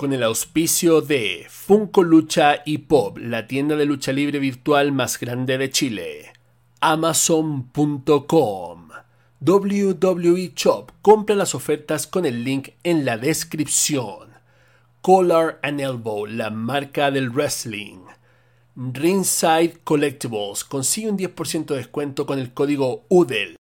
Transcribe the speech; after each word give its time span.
con 0.00 0.14
el 0.14 0.22
auspicio 0.22 1.02
de 1.02 1.44
Funko 1.50 2.02
Lucha 2.02 2.62
y 2.64 2.78
Pop, 2.78 3.18
la 3.18 3.46
tienda 3.46 3.76
de 3.76 3.84
lucha 3.84 4.12
libre 4.12 4.38
virtual 4.38 4.92
más 4.92 5.20
grande 5.20 5.58
de 5.58 5.68
Chile. 5.68 6.32
Amazon.com 6.80 8.08
WWE 9.40 10.52
Shop. 10.56 10.90
Compra 11.02 11.36
las 11.36 11.54
ofertas 11.54 12.06
con 12.06 12.24
el 12.24 12.44
link 12.44 12.70
en 12.82 13.04
la 13.04 13.18
descripción. 13.18 14.30
Collar 15.02 15.60
and 15.62 15.82
Elbow, 15.82 16.24
la 16.24 16.48
marca 16.48 17.10
del 17.10 17.28
wrestling. 17.28 17.98
Ringside 18.76 19.80
Collectibles. 19.84 20.64
Consigue 20.64 21.10
un 21.10 21.18
10% 21.18 21.66
de 21.66 21.76
descuento 21.76 22.24
con 22.24 22.38
el 22.38 22.54
código 22.54 23.04
UDEL. 23.10 23.59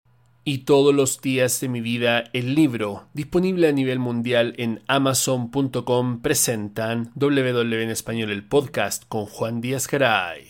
Y 0.46 0.66
todos 0.66 0.94
los 0.94 1.22
días 1.22 1.58
de 1.62 1.70
mi 1.70 1.80
vida, 1.80 2.24
el 2.34 2.54
libro, 2.54 3.08
disponible 3.14 3.66
a 3.66 3.72
nivel 3.72 3.98
mundial 3.98 4.52
en 4.58 4.82
amazon.com, 4.88 6.20
presentan 6.20 7.10
WW 7.14 7.80
en 7.80 7.88
español 7.88 8.30
el 8.30 8.46
podcast 8.46 9.04
con 9.08 9.24
Juan 9.24 9.62
Díaz 9.62 9.88
Garay. 9.88 10.46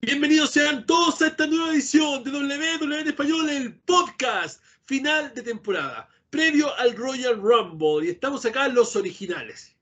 Bienvenidos 0.00 0.50
sean 0.50 0.86
todos 0.86 1.20
a 1.20 1.26
esta 1.26 1.48
nueva 1.48 1.72
edición 1.72 2.22
de 2.22 2.30
WW 2.30 2.94
en 2.94 3.08
español 3.08 3.50
el 3.50 3.74
podcast 3.80 4.62
final 4.84 5.34
de 5.34 5.42
temporada, 5.42 6.08
previo 6.30 6.72
al 6.76 6.94
Royal 6.94 7.42
Rumble. 7.42 8.06
Y 8.06 8.10
estamos 8.10 8.46
acá 8.46 8.68
los 8.68 8.94
originales. 8.94 9.74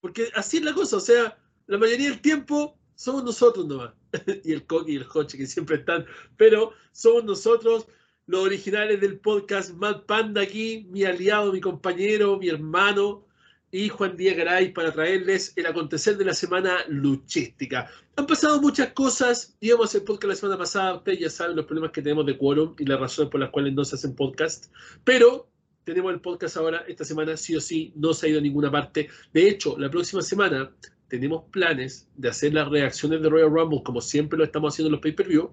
Porque 0.00 0.30
así 0.36 0.58
es 0.58 0.62
la 0.62 0.74
cosa, 0.74 0.98
o 0.98 1.00
sea, 1.00 1.36
la 1.66 1.76
mayoría 1.76 2.10
del 2.10 2.20
tiempo 2.20 2.78
somos 2.94 3.24
nosotros 3.24 3.66
nomás. 3.66 3.94
y 4.44 4.52
el 4.52 4.64
Coqui 4.64 4.92
y 4.92 4.96
el 4.98 5.06
Hoche 5.12 5.36
que 5.36 5.48
siempre 5.48 5.78
están, 5.78 6.06
pero 6.36 6.72
somos 6.92 7.24
nosotros 7.24 7.88
los 8.26 8.40
originales 8.40 9.00
del 9.00 9.18
podcast 9.18 9.74
Mad 9.74 10.02
Panda 10.06 10.42
aquí, 10.42 10.86
mi 10.90 11.04
aliado, 11.04 11.52
mi 11.52 11.60
compañero, 11.60 12.38
mi 12.38 12.48
hermano 12.48 13.26
y 13.70 13.88
Juan 13.88 14.16
Díaz 14.16 14.36
Garay 14.36 14.72
para 14.72 14.92
traerles 14.92 15.52
el 15.56 15.66
acontecer 15.66 16.16
de 16.16 16.24
la 16.24 16.34
semana 16.34 16.78
luchística. 16.88 17.90
Han 18.16 18.26
pasado 18.26 18.60
muchas 18.62 18.92
cosas, 18.92 19.56
íbamos 19.60 19.86
hacer 19.86 20.04
podcast 20.04 20.28
la 20.28 20.36
semana 20.36 20.58
pasada, 20.58 20.94
ustedes 20.94 21.18
ya 21.18 21.30
saben 21.30 21.56
los 21.56 21.66
problemas 21.66 21.90
que 21.90 22.00
tenemos 22.00 22.24
de 22.24 22.38
quórum 22.38 22.74
y 22.78 22.86
las 22.86 23.00
razones 23.00 23.30
por 23.30 23.40
las 23.40 23.50
cuales 23.50 23.74
no 23.74 23.84
se 23.84 23.96
hacen 23.96 24.14
podcast, 24.14 24.72
pero 25.02 25.50
tenemos 25.82 26.14
el 26.14 26.20
podcast 26.20 26.56
ahora, 26.56 26.84
esta 26.88 27.04
semana 27.04 27.36
sí 27.36 27.56
o 27.56 27.60
sí, 27.60 27.92
no 27.96 28.14
se 28.14 28.26
ha 28.26 28.30
ido 28.30 28.38
a 28.38 28.42
ninguna 28.42 28.70
parte. 28.70 29.10
De 29.34 29.48
hecho, 29.48 29.76
la 29.78 29.90
próxima 29.90 30.22
semana 30.22 30.70
tenemos 31.08 31.44
planes 31.50 32.08
de 32.16 32.28
hacer 32.28 32.54
las 32.54 32.68
reacciones 32.68 33.20
de 33.20 33.28
Royal 33.28 33.50
Rumble 33.50 33.82
como 33.84 34.00
siempre 34.00 34.38
lo 34.38 34.44
estamos 34.44 34.72
haciendo 34.72 34.88
en 34.88 34.92
los 34.92 35.00
pay-per-view 35.00 35.50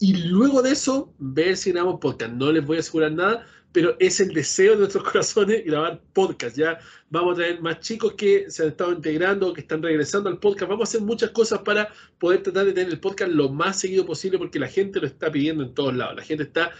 y 0.00 0.16
luego 0.28 0.62
de 0.62 0.72
eso 0.72 1.12
ver 1.18 1.56
si 1.56 1.72
grabamos 1.72 2.00
podcast. 2.00 2.32
No 2.32 2.52
les 2.52 2.64
voy 2.64 2.76
a 2.76 2.80
asegurar 2.80 3.12
nada, 3.12 3.46
pero 3.72 3.96
es 3.98 4.20
el 4.20 4.32
deseo 4.32 4.72
de 4.72 4.78
nuestros 4.78 5.04
corazones 5.10 5.64
grabar 5.64 6.00
podcast. 6.12 6.56
Ya 6.56 6.78
vamos 7.10 7.34
a 7.34 7.36
traer 7.36 7.60
más 7.60 7.80
chicos 7.80 8.14
que 8.14 8.50
se 8.50 8.62
han 8.62 8.68
estado 8.68 8.92
integrando, 8.92 9.52
que 9.52 9.60
están 9.60 9.82
regresando 9.82 10.28
al 10.28 10.38
podcast. 10.38 10.70
Vamos 10.70 10.88
a 10.88 10.90
hacer 10.90 11.00
muchas 11.00 11.30
cosas 11.30 11.60
para 11.60 11.92
poder 12.18 12.42
tratar 12.42 12.66
de 12.66 12.72
tener 12.72 12.92
el 12.92 13.00
podcast 13.00 13.32
lo 13.32 13.48
más 13.48 13.80
seguido 13.80 14.06
posible 14.06 14.38
porque 14.38 14.58
la 14.58 14.68
gente 14.68 15.00
lo 15.00 15.06
está 15.06 15.32
pidiendo 15.32 15.64
en 15.64 15.74
todos 15.74 15.94
lados. 15.94 16.16
La 16.16 16.22
gente 16.22 16.44
está 16.44 16.70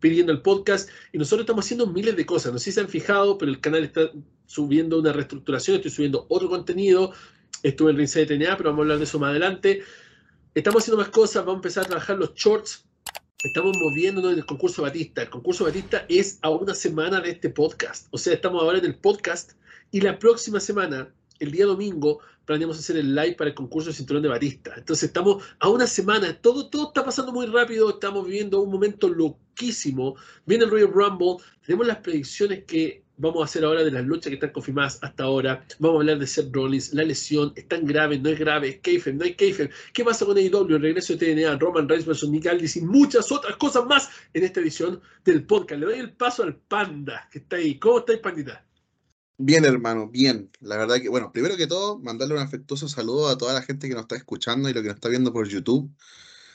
pidiendo 0.00 0.30
el 0.32 0.42
podcast 0.42 0.90
y 1.12 1.18
nosotros 1.18 1.44
estamos 1.44 1.64
haciendo 1.64 1.86
miles 1.86 2.14
de 2.14 2.26
cosas. 2.26 2.52
No 2.52 2.58
sé 2.58 2.66
si 2.66 2.72
se 2.72 2.80
han 2.80 2.88
fijado, 2.88 3.38
pero 3.38 3.50
el 3.50 3.60
canal 3.60 3.84
está 3.84 4.10
subiendo 4.44 4.98
una 4.98 5.12
reestructuración, 5.12 5.76
estoy 5.76 5.90
subiendo 5.90 6.26
otro 6.28 6.48
contenido. 6.48 7.12
Estuve 7.62 7.92
en 7.92 7.96
Rinse 7.96 8.24
de 8.24 8.26
TNA, 8.26 8.56
pero 8.58 8.70
vamos 8.70 8.80
a 8.80 8.82
hablar 8.82 8.98
de 8.98 9.04
eso 9.04 9.18
más 9.18 9.30
adelante. 9.30 9.82
Estamos 10.56 10.82
haciendo 10.82 11.02
más 11.02 11.10
cosas, 11.10 11.44
vamos 11.44 11.56
a 11.56 11.58
empezar 11.58 11.84
a 11.84 11.88
trabajar 11.88 12.16
los 12.16 12.32
shorts. 12.32 12.86
Estamos 13.44 13.76
moviéndonos 13.78 14.32
en 14.32 14.38
el 14.38 14.46
concurso 14.46 14.80
Batista. 14.80 15.20
El 15.20 15.28
concurso 15.28 15.64
Batista 15.64 16.06
es 16.08 16.38
a 16.40 16.48
una 16.48 16.74
semana 16.74 17.20
de 17.20 17.32
este 17.32 17.50
podcast. 17.50 18.06
O 18.10 18.16
sea, 18.16 18.32
estamos 18.32 18.62
ahora 18.62 18.78
en 18.78 18.86
el 18.86 18.94
podcast 18.96 19.52
y 19.90 20.00
la 20.00 20.18
próxima 20.18 20.58
semana, 20.58 21.12
el 21.40 21.50
día 21.50 21.66
domingo, 21.66 22.20
planeamos 22.46 22.78
hacer 22.78 22.96
el 22.96 23.14
live 23.14 23.34
para 23.34 23.50
el 23.50 23.54
concurso 23.54 23.90
de 23.90 23.96
cinturón 23.96 24.22
de 24.22 24.30
Batista. 24.30 24.72
Entonces 24.78 25.08
estamos 25.08 25.44
a 25.58 25.68
una 25.68 25.86
semana, 25.86 26.32
todo, 26.40 26.70
todo 26.70 26.88
está 26.88 27.04
pasando 27.04 27.32
muy 27.32 27.44
rápido, 27.44 27.90
estamos 27.90 28.24
viviendo 28.24 28.62
un 28.62 28.72
momento 28.72 29.10
loquísimo. 29.10 30.16
Viene 30.46 30.64
el 30.64 30.70
Royal 30.70 30.90
Rumble, 30.90 31.36
tenemos 31.66 31.86
las 31.86 31.98
predicciones 31.98 32.64
que 32.64 33.04
Vamos 33.18 33.40
a 33.40 33.44
hacer 33.46 33.64
ahora 33.64 33.82
de 33.82 33.90
las 33.90 34.04
luchas 34.04 34.28
que 34.28 34.34
están 34.34 34.50
confirmadas 34.50 34.98
hasta 35.00 35.24
ahora. 35.24 35.64
Vamos 35.78 35.96
a 35.96 36.00
hablar 36.00 36.18
de 36.18 36.26
Seth 36.26 36.54
Rollins, 36.54 36.92
la 36.92 37.02
lesión, 37.02 37.52
¿es 37.56 37.66
tan 37.66 37.86
grave? 37.86 38.18
¿No 38.18 38.28
es 38.28 38.38
grave? 38.38 38.68
¿Es 38.68 38.80
Keifen? 38.80 39.16
¿No 39.16 39.24
hay 39.24 39.34
Keifen? 39.34 39.70
¿Qué 39.94 40.04
pasa 40.04 40.26
con 40.26 40.36
AEW? 40.36 40.76
El 40.76 40.82
regreso 40.82 41.16
de 41.16 41.34
TNA, 41.34 41.58
Roman 41.58 41.88
Reigns 41.88 42.04
vs. 42.04 42.28
Nick 42.28 42.46
Aldis 42.46 42.76
y 42.76 42.82
muchas 42.82 43.32
otras 43.32 43.56
cosas 43.56 43.86
más 43.86 44.10
en 44.34 44.44
esta 44.44 44.60
edición 44.60 45.00
del 45.24 45.44
podcast. 45.44 45.80
Le 45.80 45.86
doy 45.86 45.98
el 45.98 46.12
paso 46.12 46.42
al 46.42 46.56
Panda, 46.56 47.28
que 47.32 47.38
está 47.38 47.56
ahí. 47.56 47.78
¿Cómo 47.78 48.00
estáis, 48.00 48.18
Pandita? 48.18 48.62
Bien, 49.38 49.64
hermano, 49.64 50.08
bien. 50.08 50.50
La 50.60 50.76
verdad 50.76 50.96
que, 50.96 51.08
bueno, 51.08 51.32
primero 51.32 51.56
que 51.56 51.66
todo, 51.66 51.98
mandarle 51.98 52.34
un 52.34 52.40
afectuoso 52.40 52.88
saludo 52.88 53.28
a 53.28 53.38
toda 53.38 53.54
la 53.54 53.62
gente 53.62 53.88
que 53.88 53.94
nos 53.94 54.02
está 54.02 54.16
escuchando 54.16 54.68
y 54.68 54.74
lo 54.74 54.82
que 54.82 54.88
nos 54.88 54.96
está 54.96 55.08
viendo 55.08 55.32
por 55.32 55.48
YouTube. 55.48 55.90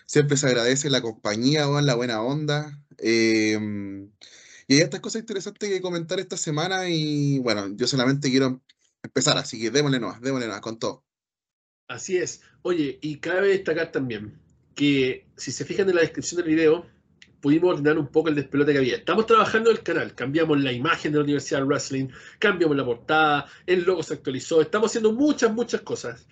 Siempre 0.05 0.37
se 0.37 0.47
agradece 0.47 0.89
la 0.89 1.01
compañía, 1.01 1.65
la 1.65 1.95
buena 1.95 2.21
onda. 2.21 2.77
Eh, 2.97 3.57
y 4.71 4.75
hay 4.75 4.81
estas 4.83 5.01
cosas 5.01 5.19
interesantes 5.19 5.69
que 5.69 5.81
comentar 5.81 6.17
esta 6.21 6.37
semana 6.37 6.87
y 6.87 7.39
bueno, 7.39 7.67
yo 7.75 7.87
solamente 7.87 8.29
quiero 8.29 8.61
empezar, 9.03 9.37
así 9.37 9.59
que 9.59 9.69
démosle 9.69 9.99
nomás, 9.99 10.21
démosle 10.21 10.47
nomás 10.47 10.61
con 10.61 10.79
todo. 10.79 11.03
Así 11.89 12.15
es. 12.15 12.41
Oye, 12.61 12.97
y 13.01 13.17
cabe 13.17 13.49
destacar 13.49 13.91
también 13.91 14.39
que 14.73 15.27
si 15.35 15.51
se 15.51 15.65
fijan 15.65 15.89
en 15.89 15.95
la 15.95 16.01
descripción 16.01 16.37
del 16.37 16.55
video, 16.55 16.85
pudimos 17.41 17.71
ordenar 17.71 17.97
un 17.97 18.07
poco 18.07 18.29
el 18.29 18.35
despelote 18.35 18.71
que 18.71 18.77
había. 18.77 18.95
Estamos 18.95 19.25
trabajando 19.25 19.71
el 19.71 19.83
canal, 19.83 20.15
cambiamos 20.15 20.61
la 20.61 20.71
imagen 20.71 21.11
de 21.11 21.17
la 21.17 21.25
Universidad 21.25 21.59
de 21.59 21.65
Wrestling, 21.65 22.07
cambiamos 22.39 22.77
la 22.77 22.85
portada, 22.85 23.47
el 23.65 23.83
logo 23.83 24.03
se 24.03 24.13
actualizó, 24.13 24.61
estamos 24.61 24.89
haciendo 24.89 25.11
muchas, 25.11 25.53
muchas 25.53 25.81
cosas. 25.81 26.25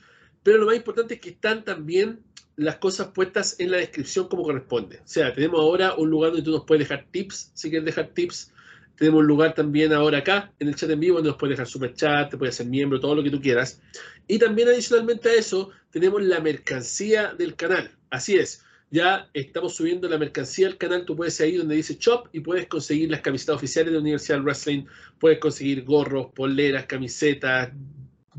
Pero 0.43 0.59
lo 0.59 0.67
más 0.67 0.77
importante 0.77 1.15
es 1.15 1.19
que 1.19 1.31
están 1.31 1.65
también 1.65 2.23
las 2.59 2.75
cosas 2.75 3.07
puestas 3.07 3.55
en 3.59 3.71
la 3.71 3.77
descripción 3.77 4.27
como 4.27 4.43
corresponde. 4.43 4.97
O 4.97 5.07
sea, 5.07 5.33
tenemos 5.33 5.61
ahora 5.61 5.95
un 5.95 6.09
lugar 6.09 6.31
donde 6.31 6.43
tú 6.43 6.51
nos 6.51 6.65
puedes 6.65 6.87
dejar 6.87 7.05
tips, 7.09 7.51
si 7.53 7.69
quieres 7.69 7.85
dejar 7.85 8.09
tips. 8.09 8.51
Tenemos 8.97 9.21
un 9.21 9.27
lugar 9.27 9.55
también 9.55 9.93
ahora 9.93 10.17
acá, 10.17 10.51
en 10.59 10.67
el 10.67 10.75
chat 10.75 10.89
en 10.89 10.99
vivo, 10.99 11.15
donde 11.15 11.29
nos 11.29 11.37
puedes 11.37 11.53
dejar 11.53 11.67
super 11.67 11.93
chat, 11.93 12.29
te 12.29 12.37
puedes 12.37 12.55
hacer 12.55 12.67
miembro, 12.67 12.99
todo 12.99 13.15
lo 13.15 13.23
que 13.23 13.29
tú 13.29 13.39
quieras. 13.39 13.81
Y 14.27 14.37
también 14.39 14.67
adicionalmente 14.67 15.29
a 15.29 15.35
eso, 15.35 15.71
tenemos 15.89 16.21
la 16.21 16.41
mercancía 16.41 17.33
del 17.33 17.55
canal. 17.55 17.91
Así 18.09 18.35
es, 18.35 18.65
ya 18.91 19.29
estamos 19.33 19.75
subiendo 19.75 20.09
la 20.09 20.17
mercancía 20.17 20.67
al 20.67 20.77
canal. 20.77 21.05
Tú 21.05 21.15
puedes 21.15 21.39
ir 21.39 21.45
ahí 21.45 21.55
donde 21.55 21.75
dice 21.75 21.95
Shop 21.97 22.27
y 22.33 22.41
puedes 22.41 22.67
conseguir 22.67 23.09
las 23.09 23.21
camisetas 23.21 23.55
oficiales 23.55 23.91
de 23.91 23.95
la 23.95 24.01
Universidad 24.01 24.41
Wrestling. 24.41 24.83
Puedes 25.17 25.39
conseguir 25.39 25.85
gorros, 25.85 26.33
poleras, 26.35 26.87
camisetas, 26.87 27.71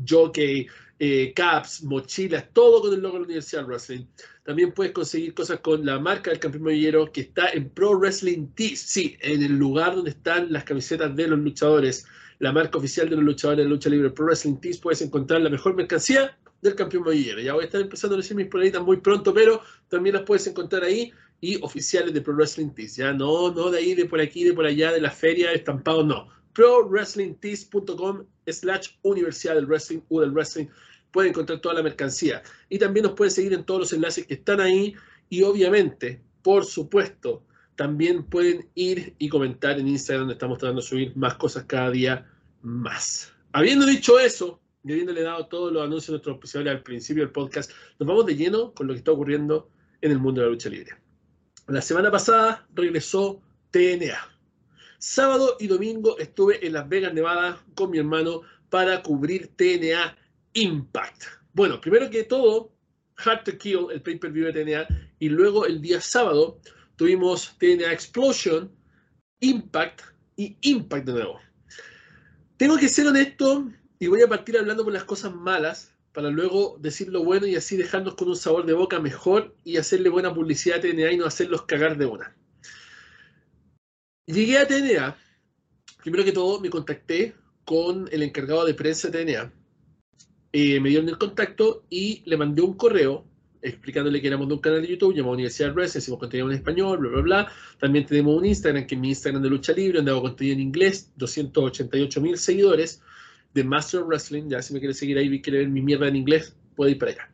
jockey, 0.07 0.67
eh, 1.03 1.33
caps, 1.35 1.81
mochilas, 1.81 2.45
todo 2.53 2.79
con 2.79 2.93
el 2.93 2.99
logo 2.99 3.15
de 3.15 3.21
la 3.21 3.25
Universidad 3.25 3.65
Wrestling. 3.65 4.05
También 4.43 4.71
puedes 4.71 4.93
conseguir 4.93 5.33
cosas 5.33 5.59
con 5.59 5.83
la 5.83 5.97
marca 5.97 6.29
del 6.29 6.39
campeón 6.39 6.65
mayero 6.65 7.11
que 7.11 7.21
está 7.21 7.49
en 7.49 7.71
Pro 7.71 7.97
Wrestling 7.97 8.49
Tees, 8.53 8.81
sí, 8.81 9.17
en 9.21 9.41
el 9.41 9.57
lugar 9.57 9.95
donde 9.95 10.11
están 10.11 10.53
las 10.53 10.63
camisetas 10.63 11.15
de 11.15 11.27
los 11.27 11.39
luchadores, 11.39 12.05
la 12.37 12.51
marca 12.51 12.77
oficial 12.77 13.09
de 13.09 13.15
los 13.15 13.25
luchadores 13.25 13.65
de 13.65 13.69
lucha 13.71 13.89
libre 13.89 14.11
Pro 14.11 14.25
Wrestling 14.25 14.57
Tees, 14.57 14.77
puedes 14.77 15.01
encontrar 15.01 15.41
la 15.41 15.49
mejor 15.49 15.73
mercancía 15.73 16.37
del 16.61 16.75
campeón 16.75 17.01
mayero. 17.01 17.41
Ya 17.41 17.53
voy 17.53 17.63
a 17.63 17.65
estar 17.65 17.81
empezando 17.81 18.15
a 18.15 18.17
decir 18.17 18.37
mis 18.37 18.45
poleritas 18.45 18.83
muy 18.83 18.97
pronto, 18.97 19.33
pero 19.33 19.63
también 19.89 20.13
las 20.13 20.23
puedes 20.23 20.45
encontrar 20.45 20.83
ahí 20.83 21.11
y 21.39 21.55
oficiales 21.63 22.13
de 22.13 22.21
Pro 22.21 22.35
Wrestling 22.35 22.69
Tees, 22.75 22.97
ya 22.97 23.11
no, 23.11 23.51
no 23.51 23.71
de 23.71 23.79
ahí, 23.79 23.95
de 23.95 24.05
por 24.05 24.21
aquí, 24.21 24.43
de 24.43 24.53
por 24.53 24.67
allá, 24.67 24.91
de 24.91 25.01
la 25.01 25.09
feria, 25.09 25.51
estampados, 25.51 26.05
no. 26.05 26.27
ProWrestlingTees.com 26.53 28.25
slash 28.45 28.89
Universidad 29.03 29.55
del 29.55 29.65
Wrestling 29.65 30.01
o 30.09 30.21
del 30.21 30.31
Wrestling 30.31 30.67
puede 31.11 31.29
encontrar 31.29 31.59
toda 31.59 31.75
la 31.75 31.83
mercancía. 31.83 32.41
Y 32.69 32.79
también 32.79 33.05
nos 33.05 33.13
pueden 33.13 33.31
seguir 33.31 33.53
en 33.53 33.63
todos 33.63 33.79
los 33.81 33.93
enlaces 33.93 34.25
que 34.25 34.35
están 34.35 34.59
ahí. 34.59 34.95
Y 35.29 35.43
obviamente, 35.43 36.21
por 36.41 36.65
supuesto, 36.65 37.43
también 37.75 38.23
pueden 38.23 38.69
ir 38.75 39.15
y 39.17 39.29
comentar 39.29 39.79
en 39.79 39.87
Instagram, 39.87 40.21
donde 40.21 40.33
estamos 40.33 40.57
tratando 40.57 40.81
de 40.81 40.87
subir 40.87 41.15
más 41.15 41.35
cosas 41.35 41.65
cada 41.65 41.89
día 41.91 42.27
más. 42.61 43.31
Habiendo 43.53 43.85
dicho 43.85 44.19
eso, 44.19 44.59
y 44.83 44.91
habiéndole 44.91 45.21
dado 45.21 45.47
todos 45.47 45.71
los 45.71 45.83
anuncios 45.83 46.07
de 46.07 46.13
nuestros 46.13 46.35
especiales 46.35 46.73
al 46.73 46.83
principio 46.83 47.23
del 47.23 47.31
podcast, 47.31 47.71
nos 47.99 48.07
vamos 48.07 48.25
de 48.25 48.35
lleno 48.35 48.73
con 48.73 48.87
lo 48.87 48.93
que 48.93 48.99
está 48.99 49.11
ocurriendo 49.11 49.69
en 50.01 50.11
el 50.11 50.19
mundo 50.19 50.41
de 50.41 50.47
la 50.47 50.51
lucha 50.51 50.69
libre. 50.69 50.95
La 51.67 51.81
semana 51.81 52.11
pasada 52.11 52.67
regresó 52.73 53.41
TNA. 53.71 54.29
Sábado 54.97 55.57
y 55.59 55.67
domingo 55.67 56.17
estuve 56.19 56.65
en 56.65 56.73
Las 56.73 56.87
Vegas, 56.89 57.13
Nevada, 57.13 57.63
con 57.75 57.91
mi 57.91 57.97
hermano 57.97 58.41
para 58.69 59.01
cubrir 59.01 59.47
TNA 59.55 60.17
Impact. 60.53 61.23
Bueno, 61.53 61.79
primero 61.79 62.09
que 62.09 62.23
todo, 62.23 62.73
Hard 63.17 63.43
to 63.43 63.57
Kill, 63.57 63.87
el 63.91 64.01
pay-per-view 64.01 64.51
de 64.51 64.63
TNA, 64.63 64.87
y 65.19 65.29
luego 65.29 65.65
el 65.65 65.81
día 65.81 66.01
sábado 66.01 66.59
tuvimos 66.95 67.57
TNA 67.57 67.91
Explosion, 67.91 68.71
Impact 69.39 70.01
y 70.35 70.57
Impact 70.61 71.05
de 71.05 71.13
nuevo. 71.13 71.39
Tengo 72.57 72.77
que 72.77 72.89
ser 72.89 73.07
honesto 73.07 73.71
y 73.99 74.07
voy 74.07 74.21
a 74.21 74.27
partir 74.27 74.57
hablando 74.57 74.83
por 74.83 74.93
las 74.93 75.03
cosas 75.03 75.33
malas 75.33 75.93
para 76.11 76.29
luego 76.29 76.77
decir 76.79 77.07
lo 77.09 77.23
bueno 77.23 77.47
y 77.47 77.55
así 77.55 77.77
dejarnos 77.77 78.15
con 78.15 78.27
un 78.27 78.35
sabor 78.35 78.65
de 78.65 78.73
boca 78.73 78.99
mejor 78.99 79.55
y 79.63 79.77
hacerle 79.77 80.09
buena 80.09 80.33
publicidad 80.33 80.79
a 80.79 80.81
TNA 80.81 81.11
y 81.13 81.17
no 81.17 81.25
hacerlos 81.25 81.63
cagar 81.63 81.97
de 81.97 82.05
una. 82.05 82.35
Llegué 84.25 84.57
a 84.57 84.67
TNA, 84.67 85.17
primero 86.03 86.23
que 86.23 86.31
todo 86.31 86.59
me 86.59 86.69
contacté 86.69 87.35
con 87.65 88.09
el 88.11 88.23
encargado 88.23 88.65
de 88.65 88.73
prensa 88.73 89.09
de 89.09 89.25
TNA 89.25 89.60
eh, 90.53 90.79
me 90.79 90.89
dieron 90.89 91.07
el 91.09 91.17
contacto 91.17 91.83
y 91.89 92.21
le 92.25 92.37
mandé 92.37 92.61
un 92.61 92.73
correo 92.73 93.25
explicándole 93.61 94.21
que 94.21 94.27
éramos 94.27 94.47
de 94.47 94.55
un 94.55 94.59
canal 94.59 94.81
de 94.81 94.87
YouTube 94.87 95.13
llamado 95.13 95.33
Universidad 95.33 95.73
Wrestling, 95.73 95.99
hacemos 95.99 96.19
contenido 96.19 96.49
en 96.49 96.57
español, 96.57 96.97
bla, 96.97 97.09
bla, 97.09 97.21
bla. 97.21 97.51
También 97.79 98.05
tenemos 98.05 98.37
un 98.37 98.45
Instagram, 98.45 98.87
que 98.87 98.95
es 98.95 99.01
mi 99.01 99.09
Instagram 99.09 99.41
de 99.43 99.49
lucha 99.49 99.73
libre, 99.73 99.97
donde 99.97 100.11
hago 100.11 100.21
contenido 100.23 100.55
en 100.55 100.61
inglés, 100.61 101.11
288 101.17 102.21
mil 102.21 102.37
seguidores 102.37 103.01
de 103.53 103.63
Master 103.63 104.01
Wrestling. 104.03 104.49
Ya 104.49 104.61
si 104.61 104.73
me 104.73 104.79
quiere 104.79 104.93
seguir 104.93 105.17
ahí 105.17 105.27
y 105.31 105.41
quiere 105.41 105.59
ver 105.59 105.69
mi 105.69 105.81
mierda 105.81 106.07
en 106.07 106.15
inglés, 106.15 106.55
puede 106.75 106.91
ir 106.91 106.99
para 106.99 107.11
allá. 107.11 107.29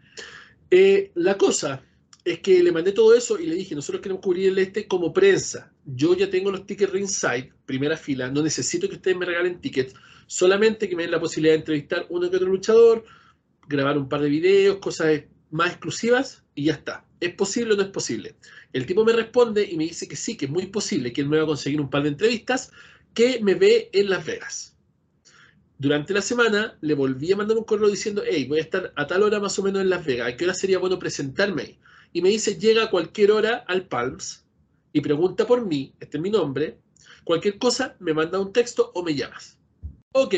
Eh, 0.69 1.11
la 1.15 1.37
cosa 1.37 1.81
es 2.25 2.39
que 2.39 2.61
le 2.61 2.71
mandé 2.71 2.91
todo 2.91 3.13
eso 3.13 3.39
y 3.39 3.45
le 3.47 3.55
dije, 3.55 3.73
nosotros 3.73 4.01
queremos 4.01 4.21
cubrir 4.21 4.49
el 4.49 4.59
este 4.59 4.87
como 4.87 5.13
prensa. 5.13 5.71
Yo 5.89 6.15
ya 6.17 6.29
tengo 6.29 6.51
los 6.51 6.65
tickets 6.65 6.91
ringside, 6.91 7.53
primera 7.65 7.95
fila, 7.95 8.29
no 8.29 8.43
necesito 8.43 8.89
que 8.89 8.95
ustedes 8.95 9.15
me 9.15 9.25
regalen 9.25 9.61
tickets, 9.61 9.93
solamente 10.25 10.89
que 10.89 10.97
me 10.97 11.03
den 11.03 11.11
la 11.11 11.19
posibilidad 11.19 11.53
de 11.53 11.59
entrevistar 11.59 12.05
uno 12.09 12.29
que 12.29 12.35
otro 12.35 12.49
luchador, 12.49 13.05
grabar 13.69 13.97
un 13.97 14.09
par 14.09 14.21
de 14.21 14.27
videos, 14.27 14.79
cosas 14.79 15.23
más 15.49 15.69
exclusivas 15.69 16.43
y 16.55 16.65
ya 16.65 16.73
está. 16.73 17.05
¿Es 17.21 17.33
posible 17.33 17.73
o 17.73 17.77
no 17.77 17.83
es 17.83 17.89
posible? 17.89 18.35
El 18.73 18.85
tipo 18.85 19.05
me 19.05 19.13
responde 19.13 19.63
y 19.63 19.77
me 19.77 19.85
dice 19.85 20.09
que 20.09 20.17
sí, 20.17 20.35
que 20.35 20.45
es 20.45 20.51
muy 20.51 20.65
posible, 20.65 21.13
que 21.13 21.21
él 21.21 21.29
me 21.29 21.37
va 21.37 21.43
a 21.43 21.47
conseguir 21.47 21.79
un 21.79 21.89
par 21.89 22.03
de 22.03 22.09
entrevistas, 22.09 22.69
que 23.13 23.39
me 23.41 23.55
ve 23.55 23.89
en 23.93 24.09
Las 24.09 24.25
Vegas. 24.25 24.77
Durante 25.77 26.13
la 26.13 26.21
semana 26.21 26.77
le 26.81 26.95
volví 26.95 27.31
a 27.31 27.37
mandar 27.37 27.57
un 27.57 27.63
correo 27.63 27.89
diciendo, 27.89 28.23
hey, 28.29 28.45
voy 28.45 28.59
a 28.59 28.63
estar 28.63 28.91
a 28.93 29.07
tal 29.07 29.23
hora 29.23 29.39
más 29.39 29.57
o 29.57 29.63
menos 29.63 29.81
en 29.81 29.89
Las 29.89 30.05
Vegas, 30.05 30.27
¿a 30.27 30.35
qué 30.35 30.43
hora 30.43 30.53
sería 30.53 30.79
bueno 30.79 30.99
presentarme? 30.99 31.79
Y 32.11 32.21
me 32.21 32.29
dice, 32.29 32.57
llega 32.59 32.83
a 32.83 32.89
cualquier 32.89 33.31
hora 33.31 33.63
al 33.67 33.87
Palms 33.87 34.46
y 34.97 35.01
pregunta 35.01 35.45
por 35.45 35.63
mí, 35.63 35.93
este 35.99 36.17
es 36.17 36.23
mi 36.23 36.31
nombre, 36.31 36.79
cualquier 37.23 37.59
cosa, 37.59 37.95
me 37.99 38.15
manda 38.15 38.39
un 38.39 38.51
texto 38.51 38.91
o 38.95 39.03
me 39.03 39.13
llamas. 39.13 39.59
Ok, 40.11 40.33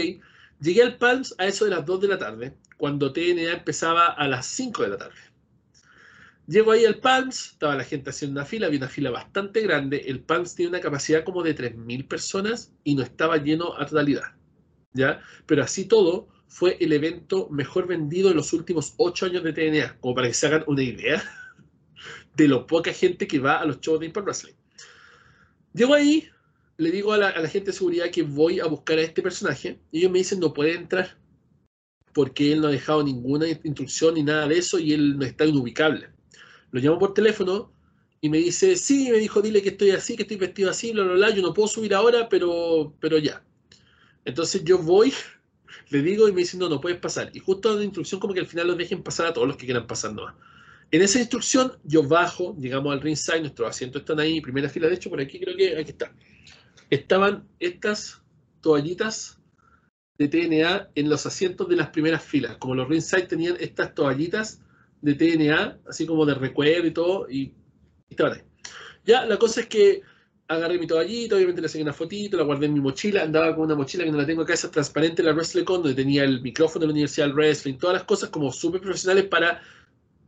llegué 0.59 0.83
al 0.83 0.97
Palms 0.97 1.33
a 1.37 1.45
eso 1.45 1.63
de 1.63 1.71
las 1.71 1.85
2 1.85 2.01
de 2.01 2.07
la 2.09 2.17
tarde, 2.17 2.57
cuando 2.75 3.13
TNA 3.13 3.53
empezaba 3.53 4.07
a 4.07 4.27
las 4.27 4.47
5 4.47 4.83
de 4.83 4.89
la 4.89 4.97
tarde. 4.97 5.21
Llego 6.45 6.73
ahí 6.73 6.83
al 6.83 6.99
Palms, 6.99 7.51
estaba 7.51 7.77
la 7.77 7.85
gente 7.85 8.09
haciendo 8.09 8.41
una 8.41 8.45
fila, 8.45 8.67
había 8.67 8.79
una 8.79 8.89
fila 8.89 9.11
bastante 9.11 9.61
grande. 9.61 10.03
El 10.07 10.19
Palms 10.19 10.55
tiene 10.55 10.71
una 10.71 10.81
capacidad 10.81 11.23
como 11.23 11.41
de 11.41 11.55
3.000 11.55 12.05
personas 12.05 12.73
y 12.83 12.95
no 12.95 13.03
estaba 13.03 13.37
lleno 13.37 13.77
a 13.77 13.85
totalidad. 13.85 14.33
¿ya? 14.91 15.21
Pero 15.45 15.63
así 15.63 15.85
todo, 15.85 16.27
fue 16.47 16.75
el 16.81 16.91
evento 16.91 17.47
mejor 17.49 17.87
vendido 17.87 18.29
en 18.29 18.35
los 18.35 18.51
últimos 18.51 18.93
8 18.97 19.27
años 19.27 19.43
de 19.45 19.53
TNA, 19.53 19.99
como 20.01 20.15
para 20.15 20.27
que 20.27 20.33
se 20.33 20.47
hagan 20.47 20.65
una 20.67 20.83
idea 20.83 21.23
de 22.43 22.47
lo 22.47 22.65
poca 22.65 22.93
gente 22.93 23.27
que 23.27 23.39
va 23.39 23.59
a 23.59 23.65
los 23.65 23.79
shows 23.81 23.99
de 23.99 24.05
Impact 24.07 24.25
Wrestling. 24.25 24.53
Llego 25.73 25.93
ahí, 25.93 26.27
le 26.77 26.91
digo 26.91 27.11
a 27.13 27.17
la, 27.17 27.29
a 27.29 27.41
la 27.41 27.49
gente 27.49 27.71
de 27.71 27.77
seguridad 27.77 28.09
que 28.09 28.23
voy 28.23 28.59
a 28.59 28.65
buscar 28.65 28.97
a 28.97 29.01
este 29.01 29.21
personaje 29.21 29.79
y 29.91 29.99
ellos 29.99 30.11
me 30.11 30.19
dicen 30.19 30.39
no 30.39 30.53
puede 30.53 30.73
entrar 30.73 31.17
porque 32.13 32.51
él 32.51 32.61
no 32.61 32.67
ha 32.67 32.71
dejado 32.71 33.03
ninguna 33.03 33.47
instrucción 33.47 34.15
ni 34.15 34.23
nada 34.23 34.47
de 34.47 34.57
eso 34.57 34.79
y 34.79 34.93
él 34.93 35.17
no 35.17 35.25
está 35.25 35.45
inubicable. 35.45 36.09
Lo 36.71 36.79
llamo 36.79 36.97
por 36.97 37.13
teléfono 37.13 37.71
y 38.21 38.29
me 38.29 38.37
dice, 38.37 38.75
sí, 38.75 39.09
me 39.11 39.17
dijo, 39.17 39.41
dile 39.41 39.61
que 39.61 39.69
estoy 39.69 39.91
así, 39.91 40.15
que 40.15 40.23
estoy 40.23 40.37
vestido 40.37 40.69
así, 40.69 40.91
bla, 40.91 41.03
bla, 41.03 41.13
bla, 41.13 41.29
yo 41.29 41.41
no 41.41 41.53
puedo 41.53 41.67
subir 41.67 41.93
ahora, 41.93 42.27
pero, 42.29 42.93
pero 42.99 43.17
ya. 43.17 43.43
Entonces 44.25 44.63
yo 44.63 44.77
voy, 44.77 45.13
le 45.89 46.01
digo 46.01 46.27
y 46.27 46.31
me 46.31 46.41
dice, 46.41 46.57
no, 46.57 46.67
no 46.69 46.81
puedes 46.81 46.99
pasar. 46.99 47.31
Y 47.33 47.39
justo 47.39 47.75
la 47.75 47.83
instrucción 47.83 48.19
como 48.19 48.33
que 48.33 48.41
al 48.41 48.47
final 48.47 48.67
los 48.67 48.77
dejen 48.77 49.03
pasar 49.03 49.27
a 49.27 49.33
todos 49.33 49.47
los 49.47 49.57
que 49.57 49.65
quieran 49.65 49.87
pasar 49.87 50.13
nomás. 50.13 50.35
En 50.91 51.01
esa 51.01 51.19
instrucción 51.19 51.73
yo 51.83 52.03
bajo, 52.03 52.55
llegamos 52.57 52.91
al 52.91 53.01
ringside, 53.01 53.41
nuestros 53.41 53.69
asientos 53.69 54.01
están 54.01 54.19
ahí, 54.19 54.41
primera 54.41 54.69
fila, 54.69 54.87
de 54.87 54.95
hecho 54.95 55.09
por 55.09 55.21
aquí 55.21 55.39
creo 55.39 55.55
que 55.55 55.77
aquí 55.77 55.91
está. 55.91 56.11
Estaban 56.89 57.47
estas 57.59 58.21
toallitas 58.61 59.39
de 60.17 60.27
TNA 60.27 60.89
en 60.95 61.09
los 61.09 61.25
asientos 61.25 61.69
de 61.69 61.75
las 61.75 61.89
primeras 61.89 62.23
filas. 62.23 62.57
Como 62.57 62.73
los 62.73 62.89
ringside 62.89 63.27
tenían 63.27 63.55
estas 63.59 63.93
toallitas 63.93 64.61
de 65.01 65.13
TNA, 65.13 65.79
así 65.87 66.07
como 66.07 66.25
de 66.25 66.33
recuerdo 66.33 66.87
y 66.87 66.91
todo, 66.91 67.29
y, 67.29 67.39
y 67.39 67.53
estaban 68.09 68.33
ahí. 68.33 68.41
Ya, 69.05 69.25
la 69.25 69.37
cosa 69.37 69.61
es 69.61 69.67
que 69.67 70.01
agarré 70.47 70.79
mi 70.79 70.87
toallita, 70.87 71.35
obviamente 71.35 71.61
le 71.61 71.69
saqué 71.69 71.83
una 71.83 71.93
fotito, 71.93 72.35
la 72.35 72.43
guardé 72.43 72.65
en 72.65 72.73
mi 72.73 72.79
mochila, 72.79 73.21
andaba 73.21 73.55
con 73.55 73.65
una 73.65 73.75
mochila 73.75 74.03
que 74.03 74.11
no 74.11 74.17
la 74.17 74.25
tengo 74.25 74.41
acá, 74.41 74.55
esa 74.55 74.71
transparente, 74.71 75.21
la 75.21 75.31
WrestleCon, 75.31 75.83
donde 75.83 75.93
tenía 75.93 76.23
el 76.23 76.41
micrófono 76.41 76.81
de 76.81 76.87
la 76.87 76.93
Universidad 76.93 77.27
del 77.27 77.35
Wrestling, 77.35 77.75
todas 77.75 77.93
las 77.93 78.03
cosas 78.03 78.29
como 78.29 78.51
súper 78.51 78.81
profesionales 78.81 79.25
para 79.25 79.61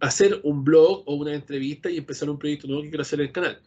hacer 0.02 0.42
un 0.44 0.64
blog 0.64 1.04
o 1.06 1.16
una 1.16 1.34
entrevista 1.34 1.90
y 1.90 1.98
empezar 1.98 2.30
un 2.30 2.40
proyecto 2.40 2.68
nuevo 2.68 2.84
que 2.84 2.90
quiero 2.90 3.04
hacer 3.04 3.22
en 3.22 3.28
el 3.28 3.32
canal. 3.32 3.62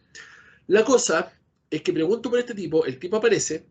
La 0.67 0.83
cosa 0.83 1.33
es 1.69 1.81
que 1.81 1.93
pregunto 1.93 2.29
por 2.29 2.39
este 2.39 2.53
tipo, 2.53 2.85
el 2.85 2.99
tipo 2.99 3.17
aparece 3.17 3.65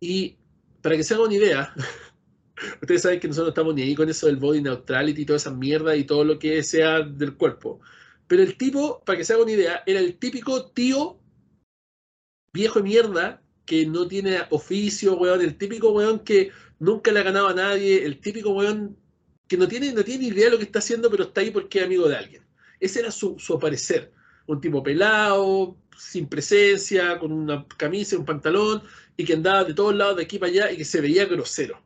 y 0.00 0.36
para 0.80 0.96
que 0.96 1.04
se 1.04 1.14
haga 1.14 1.24
una 1.24 1.34
idea, 1.34 1.74
ustedes 2.82 3.02
saben 3.02 3.20
que 3.20 3.28
nosotros 3.28 3.48
no 3.48 3.50
estamos 3.50 3.74
ni 3.74 3.82
ahí 3.82 3.94
con 3.94 4.08
eso 4.08 4.26
del 4.26 4.36
body 4.36 4.62
neutrality 4.62 5.22
y 5.22 5.26
toda 5.26 5.36
esa 5.36 5.50
mierda 5.50 5.94
y 5.94 6.04
todo 6.04 6.24
lo 6.24 6.38
que 6.38 6.62
sea 6.62 7.02
del 7.02 7.36
cuerpo. 7.36 7.80
Pero 8.26 8.42
el 8.42 8.56
tipo, 8.56 9.02
para 9.04 9.18
que 9.18 9.24
se 9.24 9.34
haga 9.34 9.42
una 9.42 9.52
idea, 9.52 9.82
era 9.86 10.00
el 10.00 10.16
típico 10.16 10.66
tío 10.70 11.20
viejo 12.54 12.78
de 12.78 12.84
mierda 12.84 13.42
que 13.66 13.86
no 13.86 14.08
tiene 14.08 14.38
oficio, 14.50 15.16
weón, 15.16 15.42
el 15.42 15.58
típico 15.58 15.90
weón 15.90 16.20
que 16.20 16.52
nunca 16.78 17.12
le 17.12 17.20
ha 17.20 17.24
ganado 17.24 17.48
a 17.48 17.54
nadie, 17.54 18.04
el 18.04 18.20
típico 18.20 18.50
weón 18.50 18.96
que 19.54 19.58
no 19.58 19.68
tiene, 19.68 19.92
no 19.92 20.02
tiene 20.02 20.26
idea 20.26 20.46
de 20.46 20.50
lo 20.50 20.58
que 20.58 20.64
está 20.64 20.80
haciendo, 20.80 21.08
pero 21.08 21.24
está 21.24 21.40
ahí 21.40 21.52
porque 21.52 21.78
es 21.78 21.84
amigo 21.84 22.08
de 22.08 22.16
alguien. 22.16 22.42
Ese 22.80 23.00
era 23.00 23.12
su, 23.12 23.38
su 23.38 23.54
aparecer. 23.54 24.12
Un 24.46 24.60
tipo 24.60 24.82
pelado, 24.82 25.76
sin 25.96 26.28
presencia, 26.28 27.18
con 27.20 27.30
una 27.30 27.64
camisa 27.76 28.18
un 28.18 28.24
pantalón, 28.24 28.82
y 29.16 29.24
que 29.24 29.34
andaba 29.34 29.62
de 29.62 29.74
todos 29.74 29.94
lados, 29.94 30.16
de 30.16 30.24
aquí 30.24 30.38
para 30.38 30.50
allá, 30.50 30.72
y 30.72 30.76
que 30.76 30.84
se 30.84 31.00
veía 31.00 31.24
grosero. 31.26 31.80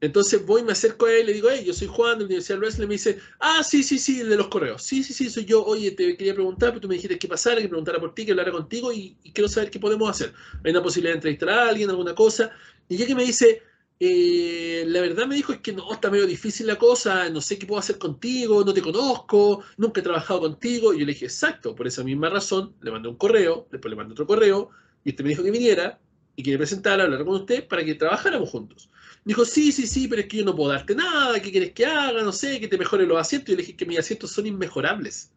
Entonces 0.00 0.44
voy, 0.44 0.62
me 0.62 0.72
acerco 0.72 1.04
a 1.04 1.12
él, 1.12 1.26
le 1.26 1.34
digo, 1.34 1.48
hey, 1.50 1.64
yo 1.66 1.74
soy 1.74 1.88
Juan 1.88 2.14
de 2.14 2.20
la 2.20 2.26
Universidad 2.26 2.56
de 2.56 2.60
Wrestling, 2.60 2.86
me 2.86 2.94
dice, 2.94 3.18
ah, 3.40 3.62
sí, 3.62 3.82
sí, 3.82 3.98
sí, 3.98 4.20
el 4.20 4.30
de 4.30 4.36
los 4.36 4.48
correos. 4.48 4.82
Sí, 4.82 5.02
sí, 5.04 5.12
sí, 5.12 5.28
soy 5.28 5.44
yo. 5.44 5.64
Oye, 5.64 5.90
te 5.90 6.16
quería 6.16 6.34
preguntar, 6.34 6.70
pero 6.70 6.80
tú 6.80 6.88
me 6.88 6.94
dijiste 6.94 7.18
que 7.18 7.28
pasara, 7.28 7.60
que 7.60 7.68
preguntara 7.68 8.00
por 8.00 8.14
ti, 8.14 8.24
que 8.24 8.32
hablara 8.32 8.52
contigo, 8.52 8.90
y, 8.90 9.16
y 9.22 9.32
quiero 9.32 9.48
saber 9.48 9.70
qué 9.70 9.78
podemos 9.78 10.08
hacer. 10.08 10.32
Hay 10.64 10.70
una 10.70 10.82
posibilidad 10.82 11.12
de 11.12 11.18
entrevistar 11.18 11.50
a 11.50 11.68
alguien, 11.68 11.90
alguna 11.90 12.14
cosa. 12.14 12.50
Y 12.88 12.96
ya 12.96 13.06
que 13.06 13.14
me 13.14 13.24
dice, 13.24 13.62
eh, 13.98 14.84
la 14.86 15.00
verdad 15.00 15.26
me 15.26 15.36
dijo 15.36 15.52
es 15.52 15.60
que 15.60 15.72
no, 15.72 15.90
está 15.92 16.10
medio 16.10 16.26
difícil 16.26 16.66
la 16.66 16.76
cosa, 16.76 17.30
no 17.30 17.40
sé 17.40 17.58
qué 17.58 17.66
puedo 17.66 17.78
hacer 17.78 17.98
contigo, 17.98 18.62
no 18.64 18.74
te 18.74 18.82
conozco, 18.82 19.64
nunca 19.78 20.00
he 20.00 20.04
trabajado 20.04 20.40
contigo. 20.40 20.92
Y 20.92 21.00
yo 21.00 21.06
le 21.06 21.12
dije, 21.12 21.26
exacto, 21.26 21.74
por 21.74 21.86
esa 21.86 22.04
misma 22.04 22.28
razón, 22.28 22.74
le 22.82 22.90
mandé 22.90 23.08
un 23.08 23.16
correo, 23.16 23.66
después 23.70 23.90
le 23.90 23.96
mandé 23.96 24.12
otro 24.12 24.26
correo, 24.26 24.70
y 25.04 25.10
este 25.10 25.22
me 25.22 25.30
dijo 25.30 25.42
que 25.42 25.50
viniera 25.50 25.98
y 26.36 26.42
quiere 26.42 26.58
presentar, 26.58 27.00
hablar 27.00 27.24
con 27.24 27.36
usted 27.36 27.66
para 27.66 27.84
que 27.84 27.94
trabajáramos 27.94 28.50
juntos. 28.50 28.90
Me 29.24 29.30
dijo, 29.30 29.44
sí, 29.44 29.72
sí, 29.72 29.86
sí, 29.86 30.06
pero 30.06 30.22
es 30.22 30.28
que 30.28 30.38
yo 30.38 30.44
no 30.44 30.54
puedo 30.54 30.70
darte 30.70 30.94
nada, 30.94 31.40
¿qué 31.40 31.50
quieres 31.50 31.72
que 31.72 31.86
haga? 31.86 32.22
No 32.22 32.32
sé, 32.32 32.60
que 32.60 32.68
te 32.68 32.78
mejore 32.78 33.06
los 33.06 33.18
asientos. 33.18 33.48
Y 33.48 33.52
yo 33.52 33.56
le 33.56 33.62
dije 33.62 33.76
que 33.76 33.86
mis 33.86 33.98
asientos 33.98 34.30
son 34.30 34.46
inmejorables. 34.46 35.32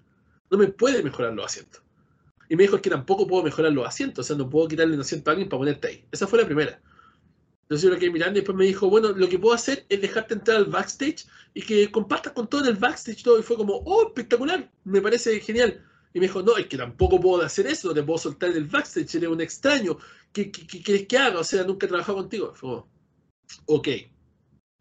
No 0.51 0.57
me 0.57 0.67
puede 0.67 1.01
mejorar 1.01 1.33
los 1.33 1.45
asientos. 1.45 1.81
Y 2.49 2.55
me 2.55 2.63
dijo 2.63 2.75
es 2.75 2.81
que 2.81 2.89
tampoco 2.89 3.25
puedo 3.25 3.43
mejorar 3.43 3.71
los 3.71 3.87
asientos, 3.87 4.25
o 4.25 4.27
sea, 4.27 4.35
no 4.35 4.49
puedo 4.49 4.67
quitarle 4.67 4.95
un 4.95 5.01
asiento 5.01 5.29
a 5.29 5.33
alguien 5.33 5.49
para 5.49 5.59
ponerte 5.59 5.87
ahí. 5.87 6.05
Esa 6.11 6.27
fue 6.27 6.39
la 6.39 6.45
primera. 6.45 6.81
Entonces 7.69 7.87
yo 7.87 7.93
lo 7.93 7.99
quedé 7.99 8.09
mirando 8.09 8.39
y 8.39 8.41
después 8.41 8.57
me 8.57 8.65
dijo, 8.65 8.89
bueno, 8.89 9.09
lo 9.09 9.29
que 9.29 9.37
puedo 9.37 9.53
hacer 9.53 9.85
es 9.89 10.01
dejarte 10.01 10.33
entrar 10.33 10.57
al 10.57 10.65
backstage 10.65 11.27
y 11.53 11.61
que 11.61 11.91
compartas 11.91 12.33
con 12.33 12.49
todo 12.49 12.61
en 12.61 12.69
el 12.69 12.77
backstage 12.77 13.21
todo. 13.21 13.37
Y 13.37 13.43
fue 13.43 13.57
como, 13.57 13.75
oh, 13.85 14.07
espectacular, 14.07 14.71
me 14.85 14.99
parece 15.01 15.39
genial. 15.39 15.85
Y 16.11 16.19
me 16.19 16.25
dijo, 16.25 16.41
no, 16.41 16.57
es 16.57 16.65
que 16.65 16.77
tampoco 16.77 17.21
puedo 17.21 17.43
hacer 17.43 17.67
eso, 17.67 17.89
no 17.89 17.93
te 17.93 18.01
puedo 18.01 18.17
soltar 18.17 18.51
del 18.51 18.65
backstage, 18.65 19.13
eres 19.13 19.29
un 19.29 19.41
extraño. 19.41 19.99
¿Qué, 20.33 20.49
qué, 20.49 20.81
quieres 20.81 21.07
que 21.07 21.17
haga? 21.19 21.41
O 21.41 21.43
sea, 21.43 21.63
nunca 21.63 21.85
he 21.85 21.89
trabajado 21.89 22.17
contigo. 22.17 22.55
Fue 22.55 22.69
como, 22.69 22.89
ok. 23.67 23.87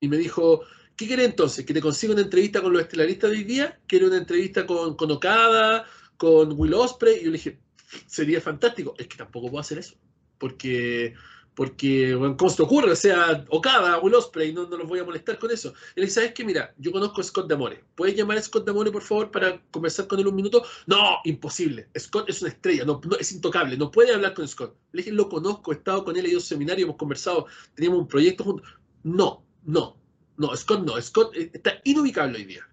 Y 0.00 0.09
me 0.09 0.16
dijo, 0.16 0.62
¿qué 0.97 1.07
quieres 1.07 1.26
entonces? 1.26 1.66
¿Que 1.66 1.75
te 1.75 1.83
consiga 1.83 2.14
una 2.14 2.23
entrevista 2.23 2.62
con 2.62 2.73
los 2.73 2.80
estelaristas 2.80 3.30
de 3.30 3.37
hoy 3.37 3.45
día? 3.45 3.78
¿Quiere 3.87 4.07
una 4.07 4.16
entrevista 4.16 4.66
con, 4.66 4.97
con 4.97 5.11
Okada, 5.11 5.85
con 6.16 6.59
Will 6.59 6.73
Osprey? 6.73 7.18
Y 7.18 7.25
yo 7.25 7.30
le 7.33 7.37
dije, 7.37 7.61
sería 8.07 8.40
fantástico. 8.40 8.95
Es 8.97 9.09
que 9.09 9.18
tampoco 9.18 9.50
puedo 9.50 9.61
hacer 9.61 9.76
eso. 9.76 9.95
Porque 10.38 11.14
porque, 11.59 12.15
bueno, 12.15 12.37
¿cómo 12.37 12.50
se 12.50 12.59
te 12.59 12.62
ocurre? 12.62 12.93
O 12.93 12.95
sea, 12.95 13.45
Okada, 13.49 13.99
Will 13.99 14.15
Ospreay, 14.15 14.53
no, 14.53 14.69
no 14.69 14.77
los 14.77 14.87
voy 14.87 15.00
a 15.00 15.05
molestar 15.05 15.41
con 15.41 15.50
eso. 15.50 15.75
Le 15.97 16.05
dice, 16.05 16.21
¿sabes 16.21 16.33
qué? 16.33 16.45
Mira, 16.45 16.73
yo 16.79 16.93
conozco 16.93 17.21
a 17.21 17.25
Scott 17.25 17.50
Damore. 17.50 17.83
¿Puedes 17.97 18.15
llamar 18.15 18.38
a 18.38 18.43
Scott 18.43 18.65
Damore, 18.65 18.93
por 18.93 19.03
favor, 19.03 19.33
para 19.33 19.61
conversar 19.73 20.07
con 20.07 20.21
él 20.21 20.29
un 20.29 20.37
minuto? 20.37 20.62
No, 20.87 21.17
imposible. 21.25 21.88
Scott 21.99 22.29
es 22.29 22.43
una 22.43 22.53
estrella, 22.53 22.87
es 23.19 23.33
intocable, 23.33 23.77
no 23.77 23.91
puede 23.91 24.15
hablar 24.15 24.35
con 24.35 24.47
Scott. 24.47 24.77
Le 24.93 25.03
dije, 25.03 25.11
lo 25.11 25.29
conozco, 25.29 25.73
he 25.73 25.75
estado 25.75 26.05
con 26.05 26.17
él, 26.17 26.27
he 26.27 26.29
ido 26.29 26.38
a 26.38 26.43
un 26.43 26.47
seminario, 26.47 26.85
hemos 26.85 26.97
conversado, 26.97 27.47
teníamos 27.75 28.03
un 28.03 28.07
proyecto 28.07 28.45
juntos. 28.45 28.69
No, 29.03 29.45
no, 29.65 30.00
no, 30.37 30.57
Scott 30.57 30.85
no, 30.87 31.03
Scott 31.03 31.35
está 31.35 31.81
inubicable 31.83 32.38
hoy 32.38 32.45
día. 32.45 32.69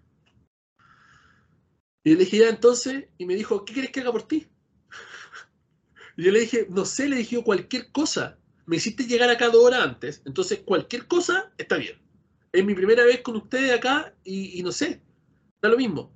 Y 2.04 2.10
le 2.10 2.18
dije, 2.18 2.38
ya 2.38 2.50
entonces, 2.50 3.06
y 3.18 3.26
me 3.26 3.34
dijo, 3.34 3.64
¿qué 3.64 3.72
quieres 3.72 3.90
que 3.90 3.98
haga 3.98 4.12
por 4.12 4.28
ti? 4.28 4.46
Y 6.16 6.22
yo 6.22 6.30
le 6.30 6.38
dije, 6.38 6.68
no 6.70 6.84
sé, 6.84 7.08
le 7.08 7.16
dije 7.16 7.42
cualquier 7.42 7.90
cosa 7.90 8.38
me 8.66 8.76
hiciste 8.76 9.04
llegar 9.04 9.30
acá 9.30 9.48
dos 9.48 9.64
horas 9.64 9.82
antes, 9.82 10.22
entonces 10.24 10.60
cualquier 10.64 11.06
cosa 11.06 11.52
está 11.56 11.76
bien. 11.76 11.98
Es 12.52 12.64
mi 12.64 12.74
primera 12.74 13.04
vez 13.04 13.20
con 13.22 13.36
ustedes 13.36 13.72
acá 13.72 14.14
y, 14.24 14.62
no 14.62 14.72
sé, 14.72 15.00
da 15.62 15.68
lo 15.68 15.76
mismo. 15.76 16.12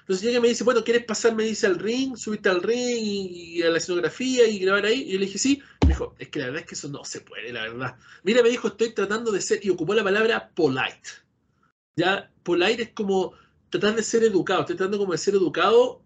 Entonces 0.00 0.24
llega 0.24 0.38
y 0.38 0.42
me 0.42 0.48
dice, 0.48 0.64
bueno, 0.64 0.82
¿quieres 0.82 1.04
pasar, 1.04 1.34
me 1.34 1.44
dice, 1.44 1.66
al 1.66 1.78
ring, 1.78 2.16
subirte 2.16 2.48
al 2.48 2.62
ring 2.62 2.98
y, 2.98 3.58
y, 3.58 3.62
a 3.62 3.70
la 3.70 3.78
escenografía 3.78 4.48
y 4.48 4.58
grabar 4.58 4.86
ahí? 4.86 5.02
Y 5.02 5.12
yo 5.12 5.18
le 5.20 5.26
dije, 5.26 5.38
sí. 5.38 5.62
Me 5.82 5.90
dijo, 5.90 6.14
es 6.18 6.28
que 6.28 6.40
la 6.40 6.46
verdad 6.46 6.62
es 6.62 6.66
que 6.66 6.74
eso 6.74 6.88
no 6.88 7.04
se 7.04 7.20
puede, 7.20 7.52
la 7.52 7.62
verdad. 7.62 7.96
Mira, 8.24 8.42
me 8.42 8.48
dijo, 8.48 8.68
estoy 8.68 8.92
tratando 8.94 9.30
de 9.30 9.40
ser, 9.40 9.60
y 9.64 9.70
ocupó 9.70 9.94
la 9.94 10.02
palabra 10.02 10.50
polite. 10.54 11.08
Ya, 11.96 12.32
Polite 12.42 12.82
es 12.82 12.90
como 12.90 13.34
tratar 13.70 13.94
de 13.94 14.02
ser 14.02 14.24
educado, 14.24 14.60
estoy 14.62 14.76
tratando 14.76 14.98
como 14.98 15.12
de 15.12 15.18
ser 15.18 15.34
educado 15.34 16.02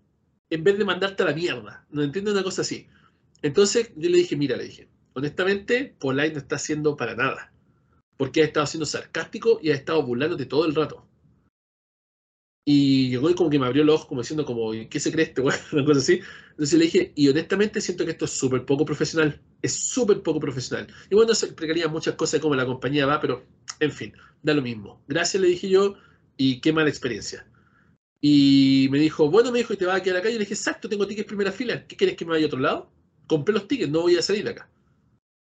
en 0.51 0.65
vez 0.65 0.79
de 0.79 0.85
mandarte 0.85 1.23
a 1.23 1.27
la 1.27 1.33
mierda. 1.33 1.87
¿No 1.91 2.03
entiendo 2.03 2.33
una 2.33 2.43
cosa 2.43 2.63
así? 2.63 2.89
Entonces 3.43 3.93
yo 3.97 4.11
le 4.11 4.19
dije, 4.19 4.37
mira, 4.37 4.57
le 4.57 4.65
dije, 4.65 4.89
honestamente, 5.17 5.97
Polite 5.99 6.33
no 6.33 6.39
está 6.39 6.57
haciendo 6.57 6.97
para 6.97 7.17
nada. 7.17 7.53
Porque 8.19 8.43
ha 8.43 8.45
estado 8.45 8.67
siendo 8.67 8.87
sarcástico 8.87 9.59
y 9.63 9.71
ha 9.71 9.75
estado 9.75 10.03
burlándote 10.03 10.47
todo 10.47 10.67
el 10.67 10.75
rato. 10.75 11.07
Y 12.69 13.11
llegó 13.11 13.31
y 13.31 13.35
como 13.35 13.49
que 13.49 13.59
me 13.59 13.67
abrió 13.67 13.85
los 13.85 13.95
ojos 13.95 14.07
como 14.09 14.21
diciendo 14.21 14.45
como, 14.45 14.73
¿qué 14.91 15.01
se 15.01 15.13
cree 15.13 15.27
este 15.27 15.41
weón? 15.41 15.59
Una 15.73 15.85
cosa 15.85 16.01
así. 16.01 16.21
Entonces 16.51 16.79
le 16.79 16.85
dije, 16.85 17.13
y 17.15 17.29
honestamente 17.29 17.81
siento 17.81 18.05
que 18.05 18.11
esto 18.11 18.25
es 18.27 18.33
súper 18.33 18.65
poco 18.65 18.85
profesional. 18.85 19.41
Es 19.63 19.73
súper 19.73 20.23
poco 20.23 20.39
profesional. 20.39 20.87
Y 21.11 21.15
bueno, 21.15 21.35
se 21.35 21.47
explicaría 21.47 21.89
muchas 21.89 22.15
cosas 22.15 22.33
de 22.33 22.41
cómo 22.41 22.55
la 22.55 22.67
compañía 22.67 23.07
va, 23.07 23.21
pero 23.21 23.47
en 23.81 23.93
fin, 23.93 24.13
da 24.43 24.53
lo 24.53 24.63
mismo. 24.63 25.03
Gracias 25.09 25.41
le 25.41 25.49
dije 25.49 25.69
yo 25.69 25.95
y 26.37 26.61
qué 26.61 26.73
mala 26.73 26.91
experiencia. 26.91 27.47
Y 28.21 28.89
me 28.91 28.99
dijo, 28.99 29.31
bueno, 29.31 29.53
me 29.53 29.59
dijo, 29.59 29.73
¿y 29.73 29.77
te 29.77 29.87
vas 29.87 30.01
a 30.01 30.03
quedar 30.03 30.19
acá? 30.19 30.29
Y 30.29 30.35
le 30.35 30.41
dije, 30.41 30.55
exacto, 30.55 30.89
tengo 30.89 31.07
tickets 31.07 31.29
primera 31.29 31.53
fila. 31.53 31.87
¿Qué 31.87 31.97
quieres 31.97 32.17
que 32.17 32.25
me 32.25 32.33
vaya 32.33 32.45
a 32.45 32.49
otro 32.49 32.59
lado? 32.59 32.91
Compré 33.27 33.55
los 33.55 33.69
tickets, 33.69 33.91
no 33.91 34.03
voy 34.03 34.17
a 34.17 34.23
salir 34.23 34.45
de 34.45 34.51
acá. 34.51 34.69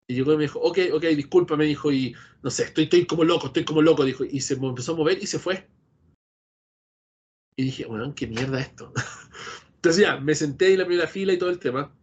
Y 0.07 0.15
llegó 0.15 0.35
y 0.35 0.37
me 0.37 0.43
dijo, 0.43 0.61
ok, 0.61 0.79
ok, 0.93 1.05
disculpa, 1.05 1.57
me 1.57 1.65
dijo, 1.65 1.91
y 1.91 2.15
no 2.43 2.51
sé, 2.51 2.65
estoy, 2.65 2.85
estoy 2.85 3.07
como 3.07 3.25
loco, 3.25 3.47
estoy 3.47 3.65
como 3.65 3.81
loco, 3.81 4.05
dijo. 4.05 4.25
Y 4.25 4.41
se 4.41 4.55
empezó 4.55 4.93
a 4.93 4.97
mover 4.97 5.23
y 5.23 5.27
se 5.27 5.39
fue. 5.39 5.67
Y 7.57 7.65
dije, 7.65 7.87
bueno, 7.87 8.15
qué 8.15 8.27
mierda 8.27 8.61
esto. 8.61 8.93
Entonces 9.77 10.03
ya, 10.03 10.19
me 10.19 10.35
senté 10.35 10.73
en 10.73 10.81
la 10.81 10.87
primera 10.87 11.09
fila 11.09 11.33
y 11.33 11.39
todo 11.39 11.51
el 11.51 11.59
tema. 11.59 11.95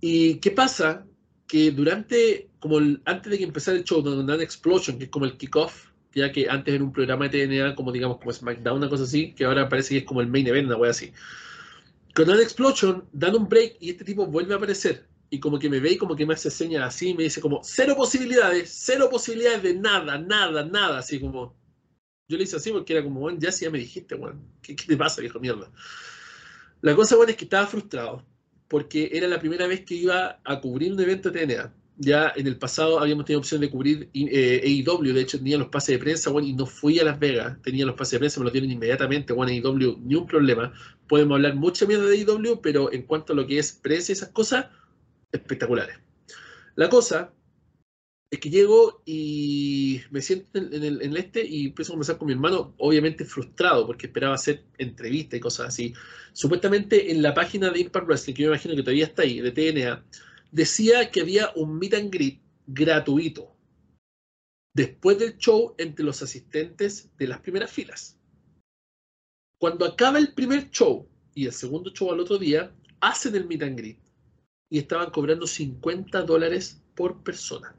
¿Y 0.00 0.36
qué 0.36 0.50
pasa? 0.50 1.06
Que 1.46 1.70
durante, 1.70 2.50
como 2.58 2.78
antes 3.04 3.30
de 3.30 3.38
que 3.38 3.44
empezara 3.44 3.76
el 3.76 3.84
show, 3.84 4.02
donde 4.02 4.30
dan 4.30 4.40
Explosion, 4.40 4.98
que 4.98 5.04
es 5.04 5.10
como 5.10 5.26
el 5.26 5.36
kickoff, 5.36 5.92
ya 6.14 6.32
que 6.32 6.48
antes 6.48 6.74
era 6.74 6.84
un 6.84 6.92
programa 6.92 7.28
de 7.28 7.46
TNA 7.46 7.74
como 7.74 7.92
digamos 7.92 8.18
como 8.18 8.32
SmackDown, 8.32 8.78
una 8.78 8.88
cosa 8.88 9.04
así, 9.04 9.32
que 9.32 9.44
ahora 9.44 9.68
parece 9.68 9.90
que 9.90 9.98
es 9.98 10.04
como 10.04 10.20
el 10.20 10.28
main 10.28 10.46
event, 10.46 10.66
una 10.66 10.76
wea 10.76 10.90
así. 10.90 11.12
Cuando 12.14 12.34
dan 12.34 12.42
Explosion, 12.42 13.08
dan 13.12 13.34
un 13.34 13.48
break 13.48 13.76
y 13.80 13.90
este 13.90 14.04
tipo 14.04 14.26
vuelve 14.26 14.54
a 14.54 14.56
aparecer. 14.56 15.06
Y 15.32 15.40
como 15.40 15.58
que 15.58 15.70
me 15.70 15.80
ve 15.80 15.92
y 15.92 15.96
como 15.96 16.14
que 16.14 16.26
me 16.26 16.34
hace 16.34 16.50
señas 16.50 16.84
así, 16.84 17.14
me 17.14 17.22
dice 17.22 17.40
como, 17.40 17.62
cero 17.64 17.94
posibilidades, 17.96 18.70
cero 18.70 19.08
posibilidades 19.10 19.62
de 19.62 19.72
nada, 19.72 20.18
nada, 20.18 20.62
nada, 20.62 20.98
así 20.98 21.18
como... 21.18 21.56
Yo 22.28 22.36
le 22.36 22.44
hice 22.44 22.56
así 22.56 22.70
porque 22.70 22.92
era 22.92 23.02
como, 23.02 23.20
bueno, 23.20 23.38
ya 23.40 23.50
sí, 23.50 23.64
ya 23.64 23.70
me 23.70 23.78
dijiste, 23.78 24.14
bueno, 24.14 24.38
¿qué, 24.60 24.76
¿qué, 24.76 24.84
te 24.84 24.96
pasa, 24.96 25.22
viejo 25.22 25.40
mierda? 25.40 25.72
La 26.82 26.94
cosa, 26.94 27.16
bueno, 27.16 27.30
es 27.30 27.38
que 27.38 27.44
estaba 27.44 27.66
frustrado, 27.66 28.26
porque 28.68 29.08
era 29.10 29.26
la 29.26 29.40
primera 29.40 29.66
vez 29.66 29.86
que 29.86 29.94
iba 29.94 30.38
a 30.44 30.60
cubrir 30.60 30.92
un 30.92 31.00
evento 31.00 31.30
de 31.30 31.46
TNA 31.46 31.72
ya 31.96 32.32
en 32.36 32.46
el 32.46 32.56
pasado 32.56 32.98
habíamos 33.00 33.24
tenido 33.24 33.40
opción 33.40 33.60
de 33.60 33.70
cubrir 33.70 34.08
eh, 34.14 34.84
AEW, 34.86 35.12
de 35.12 35.20
hecho 35.20 35.38
tenía 35.38 35.58
los 35.58 35.68
pases 35.68 35.94
de 35.94 35.98
prensa, 35.98 36.30
bueno, 36.30 36.48
y 36.48 36.52
no 36.52 36.66
fui 36.66 36.98
a 36.98 37.04
Las 37.04 37.18
Vegas, 37.18 37.60
tenía 37.62 37.86
los 37.86 37.94
pases 37.94 38.12
de 38.12 38.18
prensa, 38.20 38.40
me 38.40 38.44
los 38.44 38.52
dieron 38.52 38.70
inmediatamente, 38.70 39.32
bueno, 39.32 39.52
AEW, 39.52 39.98
ni 40.02 40.14
un 40.14 40.26
problema. 40.26 40.72
Podemos 41.06 41.36
hablar 41.36 41.54
mucha 41.54 41.86
mierda 41.86 42.06
de 42.06 42.18
AEW, 42.18 42.60
pero 42.60 42.92
en 42.92 43.02
cuanto 43.02 43.32
a 43.32 43.36
lo 43.36 43.46
que 43.46 43.58
es 43.58 43.72
prensa 43.72 44.12
y 44.12 44.14
esas 44.14 44.30
cosas, 44.30 44.66
espectaculares. 45.32 45.98
La 46.74 46.88
cosa 46.88 47.32
es 48.30 48.40
que 48.40 48.48
llego 48.48 49.02
y 49.04 50.00
me 50.10 50.22
siento 50.22 50.58
en 50.58 50.82
el, 50.82 51.16
este 51.18 51.44
y 51.44 51.66
empiezo 51.66 51.92
a 51.92 51.94
conversar 51.94 52.16
con 52.16 52.26
mi 52.26 52.32
hermano, 52.32 52.74
obviamente 52.78 53.26
frustrado, 53.26 53.86
porque 53.86 54.06
esperaba 54.06 54.34
hacer 54.34 54.64
entrevistas 54.78 55.36
y 55.36 55.40
cosas 55.40 55.68
así. 55.68 55.92
Supuestamente 56.32 57.12
en 57.12 57.20
la 57.20 57.34
página 57.34 57.68
de 57.68 57.80
Impact 57.80 58.06
Wrestling, 58.06 58.32
que 58.32 58.42
yo 58.42 58.48
me 58.48 58.56
imagino 58.56 58.74
que 58.74 58.82
todavía 58.82 59.04
está 59.04 59.22
ahí, 59.22 59.40
de 59.40 59.50
TNA, 59.50 60.04
decía 60.50 61.10
que 61.10 61.20
había 61.20 61.52
un 61.56 61.78
meet 61.78 61.92
and 61.92 62.10
greet 62.10 62.40
gratuito 62.66 63.54
después 64.74 65.18
del 65.18 65.36
show 65.36 65.74
entre 65.76 66.02
los 66.02 66.22
asistentes 66.22 67.10
de 67.18 67.26
las 67.26 67.40
primeras 67.40 67.70
filas. 67.70 68.18
Cuando 69.58 69.84
acaba 69.84 70.18
el 70.18 70.32
primer 70.32 70.70
show 70.70 71.06
y 71.34 71.44
el 71.44 71.52
segundo 71.52 71.90
show 71.90 72.10
al 72.10 72.20
otro 72.20 72.38
día, 72.38 72.74
hacen 73.00 73.36
el 73.36 73.46
meet 73.46 73.62
and 73.62 73.78
greet 73.78 74.01
y 74.72 74.78
estaban 74.78 75.10
cobrando 75.10 75.46
50 75.46 76.22
dólares 76.22 76.82
por 76.94 77.22
persona. 77.22 77.76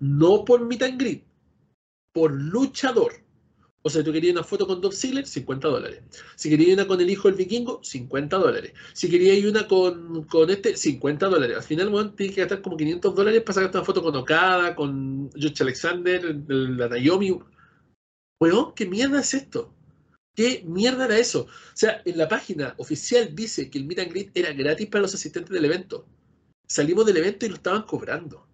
No 0.00 0.42
por 0.42 0.64
meet 0.64 0.82
and 0.84 0.98
greet, 0.98 1.22
por 2.14 2.32
luchador. 2.32 3.12
O 3.82 3.90
sea, 3.90 4.02
tú 4.02 4.10
querías 4.10 4.32
una 4.32 4.42
foto 4.42 4.66
con 4.66 4.80
Dolph 4.80 4.94
Ziggler, 4.94 5.26
50 5.26 5.68
dólares. 5.68 6.02
Si 6.34 6.48
querías 6.48 6.78
una 6.78 6.86
con 6.86 6.98
el 6.98 7.10
hijo 7.10 7.28
del 7.28 7.36
vikingo, 7.36 7.80
50 7.84 8.38
dólares. 8.38 8.72
Si 8.94 9.10
querías 9.10 9.44
una 9.44 9.68
con, 9.68 10.24
con 10.24 10.48
este, 10.48 10.78
50 10.78 11.28
dólares. 11.28 11.58
Al 11.58 11.62
final, 11.62 11.90
bueno, 11.90 12.14
tienes 12.14 12.34
que 12.34 12.40
gastar 12.40 12.62
como 12.62 12.78
500 12.78 13.14
dólares 13.14 13.42
para 13.42 13.54
sacarte 13.54 13.76
una 13.76 13.84
foto 13.84 14.02
con 14.02 14.16
Okada, 14.16 14.74
con 14.74 15.30
George 15.34 15.62
Alexander, 15.62 16.24
la 16.48 16.88
Naomi. 16.88 17.38
Weón, 18.40 18.72
¿qué 18.74 18.86
mierda 18.86 19.20
es 19.20 19.34
esto? 19.34 19.74
¿Qué 20.34 20.62
mierda 20.64 21.04
era 21.04 21.18
eso? 21.18 21.42
O 21.42 21.76
sea, 21.76 22.00
en 22.04 22.16
la 22.16 22.28
página 22.28 22.74
oficial 22.78 23.34
dice 23.34 23.68
que 23.70 23.78
el 23.78 23.84
meet 23.84 23.98
and 23.98 24.10
greet 24.10 24.30
era 24.34 24.52
gratis 24.52 24.88
para 24.88 25.02
los 25.02 25.14
asistentes 25.14 25.52
del 25.52 25.64
evento. 25.64 26.06
Salimos 26.66 27.04
del 27.04 27.18
evento 27.18 27.44
y 27.44 27.50
lo 27.50 27.56
estaban 27.56 27.82
cobrando. 27.82 28.46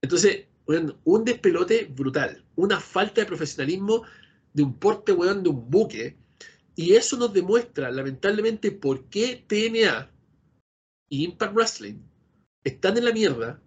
Entonces, 0.00 0.46
bueno, 0.64 1.00
un 1.04 1.24
despelote 1.24 1.84
brutal, 1.84 2.44
una 2.54 2.78
falta 2.78 3.20
de 3.20 3.26
profesionalismo 3.26 4.04
de 4.52 4.62
un 4.62 4.78
porte, 4.78 5.12
weón, 5.12 5.42
de 5.42 5.50
un 5.50 5.68
buque. 5.70 6.16
Y 6.76 6.94
eso 6.94 7.16
nos 7.16 7.32
demuestra, 7.32 7.90
lamentablemente, 7.90 8.70
por 8.70 9.08
qué 9.08 9.44
TNA 9.46 10.10
y 11.08 11.24
Impact 11.24 11.54
Wrestling 11.54 11.98
están 12.64 12.96
en 12.96 13.04
la 13.04 13.12
mierda, 13.12 13.62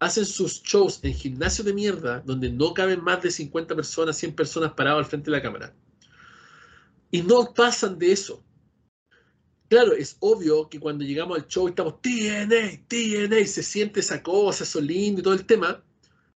hacen 0.00 0.24
sus 0.24 0.62
shows 0.62 0.98
en 1.02 1.14
gimnasio 1.14 1.62
de 1.62 1.74
mierda, 1.74 2.20
donde 2.20 2.50
no 2.50 2.72
caben 2.72 3.04
más 3.04 3.22
de 3.22 3.30
50 3.30 3.76
personas, 3.76 4.16
100 4.16 4.34
personas 4.34 4.72
parados 4.72 5.04
al 5.04 5.10
frente 5.10 5.30
de 5.30 5.36
la 5.36 5.42
cámara. 5.42 5.74
Y 7.10 7.22
no 7.22 7.52
pasan 7.54 7.98
de 7.98 8.12
eso. 8.12 8.42
Claro, 9.68 9.92
es 9.92 10.16
obvio 10.20 10.68
que 10.68 10.80
cuando 10.80 11.04
llegamos 11.04 11.38
al 11.38 11.46
show 11.46 11.68
estamos 11.68 12.00
TNA, 12.00 12.86
TNA, 12.88 13.46
se 13.46 13.62
siente 13.62 14.00
esa 14.00 14.22
cosa, 14.22 14.64
eso 14.64 14.80
lindo 14.80 15.20
y 15.20 15.22
todo 15.22 15.34
el 15.34 15.44
tema. 15.44 15.84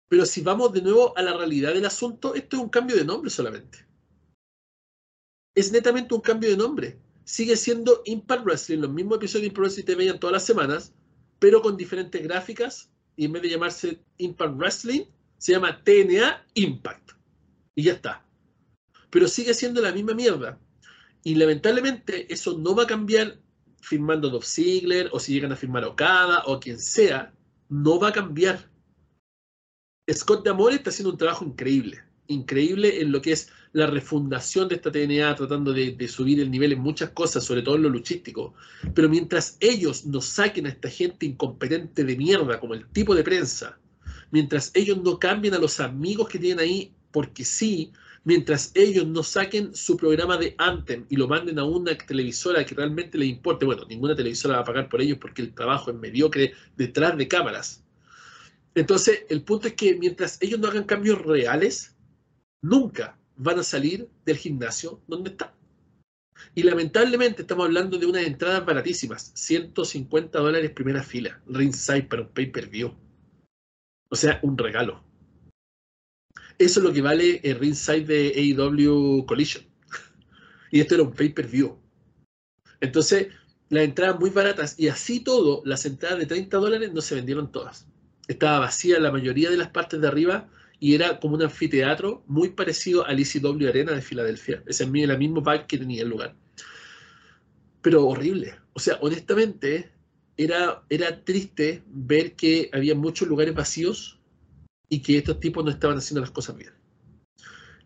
Pero 0.08 0.26
si 0.26 0.42
vamos 0.42 0.72
de 0.72 0.82
nuevo 0.82 1.16
a 1.16 1.22
la 1.22 1.36
realidad 1.36 1.72
del 1.72 1.86
asunto, 1.86 2.34
esto 2.34 2.56
es 2.56 2.62
un 2.62 2.68
cambio 2.68 2.96
de 2.96 3.04
nombre 3.04 3.30
solamente. 3.30 3.86
Es 5.56 5.72
netamente 5.72 6.14
un 6.14 6.20
cambio 6.20 6.50
de 6.50 6.56
nombre. 6.56 7.00
Sigue 7.24 7.56
siendo 7.56 8.02
Impact 8.04 8.44
Wrestling, 8.44 8.80
los 8.80 8.90
mismos 8.90 9.16
episodios 9.16 9.42
de 9.42 9.46
Impact 9.48 9.62
Wrestling 9.62 9.84
te 9.84 9.94
veían 9.94 10.20
todas 10.20 10.34
las 10.34 10.44
semanas, 10.44 10.92
pero 11.38 11.62
con 11.62 11.76
diferentes 11.76 12.22
gráficas, 12.22 12.93
y 13.16 13.26
en 13.26 13.32
vez 13.32 13.42
de 13.42 13.50
llamarse 13.50 14.00
Impact 14.18 14.56
Wrestling, 14.56 15.02
se 15.38 15.52
llama 15.52 15.82
TNA 15.82 16.46
Impact. 16.54 17.12
Y 17.74 17.84
ya 17.84 17.92
está. 17.92 18.24
Pero 19.10 19.28
sigue 19.28 19.54
siendo 19.54 19.80
la 19.80 19.92
misma 19.92 20.14
mierda. 20.14 20.58
Y 21.22 21.34
lamentablemente 21.34 22.32
eso 22.32 22.58
no 22.58 22.74
va 22.74 22.84
a 22.84 22.86
cambiar 22.86 23.38
firmando 23.80 24.30
Dolph 24.30 24.44
Ziggler, 24.44 25.10
o 25.12 25.20
si 25.20 25.32
llegan 25.32 25.52
a 25.52 25.56
firmar 25.56 25.84
Okada, 25.84 26.42
o 26.46 26.58
quien 26.58 26.78
sea, 26.78 27.32
no 27.68 27.98
va 27.98 28.08
a 28.08 28.12
cambiar 28.12 28.70
Scott 30.12 30.44
D'Amore 30.44 30.76
está 30.76 30.90
haciendo 30.90 31.12
un 31.12 31.18
trabajo 31.18 31.44
increíble, 31.44 32.02
increíble 32.26 33.00
en 33.00 33.10
lo 33.10 33.22
que 33.22 33.32
es 33.32 33.50
la 33.74 33.86
refundación 33.86 34.68
de 34.68 34.76
esta 34.76 34.90
TNA, 34.90 35.34
tratando 35.34 35.72
de, 35.72 36.08
subir 36.08 36.40
el 36.40 36.50
nivel 36.50 36.72
en 36.72 36.80
muchas 36.80 37.10
cosas, 37.10 37.44
sobre 37.44 37.60
todo 37.60 37.76
en 37.76 37.82
lo 37.82 37.90
luchístico. 37.90 38.54
Pero 38.94 39.08
mientras 39.08 39.58
ellos 39.60 40.06
no 40.06 40.22
saquen 40.22 40.66
a 40.66 40.70
esta 40.70 40.88
gente 40.88 41.26
incompetente 41.26 42.04
de 42.04 42.16
mierda, 42.16 42.58
como 42.58 42.74
el 42.74 42.86
tipo 42.88 43.14
de 43.14 43.22
prensa, 43.22 43.78
mientras 44.30 44.70
ellos 44.74 45.02
no 45.02 45.18
cambien 45.18 45.54
a 45.54 45.58
los 45.58 45.80
amigos 45.80 46.28
que 46.28 46.38
tienen 46.38 46.60
ahí, 46.60 46.94
porque 47.10 47.44
sí, 47.44 47.92
mientras 48.24 48.72
ellos 48.74 49.06
no 49.06 49.22
saquen 49.22 49.74
su 49.74 49.96
programa 49.96 50.38
de 50.38 50.54
Anthem 50.58 51.04
y 51.10 51.16
lo 51.16 51.28
manden 51.28 51.58
a 51.58 51.64
una 51.64 51.96
televisora 51.98 52.64
que 52.64 52.74
realmente 52.74 53.18
les 53.18 53.28
importe, 53.28 53.66
bueno, 53.66 53.84
ninguna 53.88 54.16
televisora 54.16 54.56
va 54.56 54.62
a 54.62 54.64
pagar 54.64 54.88
por 54.88 55.02
ellos 55.02 55.18
porque 55.20 55.42
el 55.42 55.54
trabajo 55.54 55.90
es 55.90 55.96
mediocre 55.96 56.54
detrás 56.76 57.16
de 57.16 57.28
cámaras 57.28 57.84
entonces, 58.74 59.24
el 59.28 59.42
punto 59.42 59.68
es 59.68 59.74
que 59.74 59.94
mientras 59.94 60.40
ellos 60.42 60.58
no 60.58 60.68
hagan 60.68 60.84
cambios 60.84 61.22
reales, 61.22 61.94
nunca 62.60 63.16
van 63.36 63.58
a 63.58 63.62
salir 63.62 64.08
del 64.24 64.36
gimnasio 64.36 65.00
donde 65.06 65.30
están. 65.30 65.50
Y 66.54 66.62
lamentablemente 66.62 67.42
estamos 67.42 67.66
hablando 67.66 67.98
de 67.98 68.06
unas 68.06 68.24
entradas 68.24 68.64
baratísimas, 68.64 69.32
150 69.34 70.38
dólares 70.38 70.70
primera 70.70 71.02
fila, 71.02 71.40
ringside 71.46 72.04
para 72.04 72.22
un 72.22 72.28
pay-per-view. 72.28 72.94
O 74.08 74.16
sea, 74.16 74.40
un 74.42 74.58
regalo. 74.58 75.02
Eso 76.58 76.80
es 76.80 76.84
lo 76.84 76.92
que 76.92 77.02
vale 77.02 77.40
el 77.42 77.58
ringside 77.58 78.06
de 78.06 78.32
AEW 78.36 79.26
Collision. 79.26 79.64
y 80.70 80.80
esto 80.80 80.94
era 80.94 81.04
un 81.04 81.12
pay-per-view. 81.12 81.78
Entonces, 82.80 83.28
las 83.70 83.84
entradas 83.84 84.20
muy 84.20 84.30
baratas 84.30 84.78
y 84.78 84.88
así 84.88 85.20
todo, 85.20 85.62
las 85.64 85.86
entradas 85.86 86.18
de 86.18 86.26
30 86.26 86.56
dólares 86.58 86.92
no 86.92 87.00
se 87.00 87.14
vendieron 87.14 87.50
todas 87.50 87.86
estaba 88.28 88.60
vacía 88.60 88.98
la 89.00 89.12
mayoría 89.12 89.50
de 89.50 89.56
las 89.56 89.68
partes 89.68 90.00
de 90.00 90.08
arriba 90.08 90.48
y 90.84 90.94
era 90.94 91.18
como 91.18 91.36
un 91.36 91.42
anfiteatro 91.42 92.22
muy 92.26 92.50
parecido 92.50 93.06
al 93.06 93.18
ECW 93.18 93.68
Arena 93.68 93.92
de 93.92 94.02
Filadelfia. 94.02 94.62
Ese 94.66 94.84
es 94.84 94.90
el 94.90 95.18
mismo 95.18 95.42
pack 95.42 95.66
que 95.66 95.78
tenía 95.78 96.02
el 96.02 96.10
lugar. 96.10 96.36
Pero 97.80 98.06
horrible. 98.06 98.56
O 98.74 98.78
sea, 98.78 98.98
honestamente, 99.00 99.90
era, 100.36 100.82
era 100.90 101.24
triste 101.24 101.82
ver 101.86 102.36
que 102.36 102.68
había 102.74 102.94
muchos 102.94 103.26
lugares 103.26 103.54
vacíos 103.54 104.20
y 104.90 105.00
que 105.00 105.16
estos 105.16 105.40
tipos 105.40 105.64
no 105.64 105.70
estaban 105.70 105.96
haciendo 105.96 106.20
las 106.20 106.32
cosas 106.32 106.58
bien. 106.58 106.72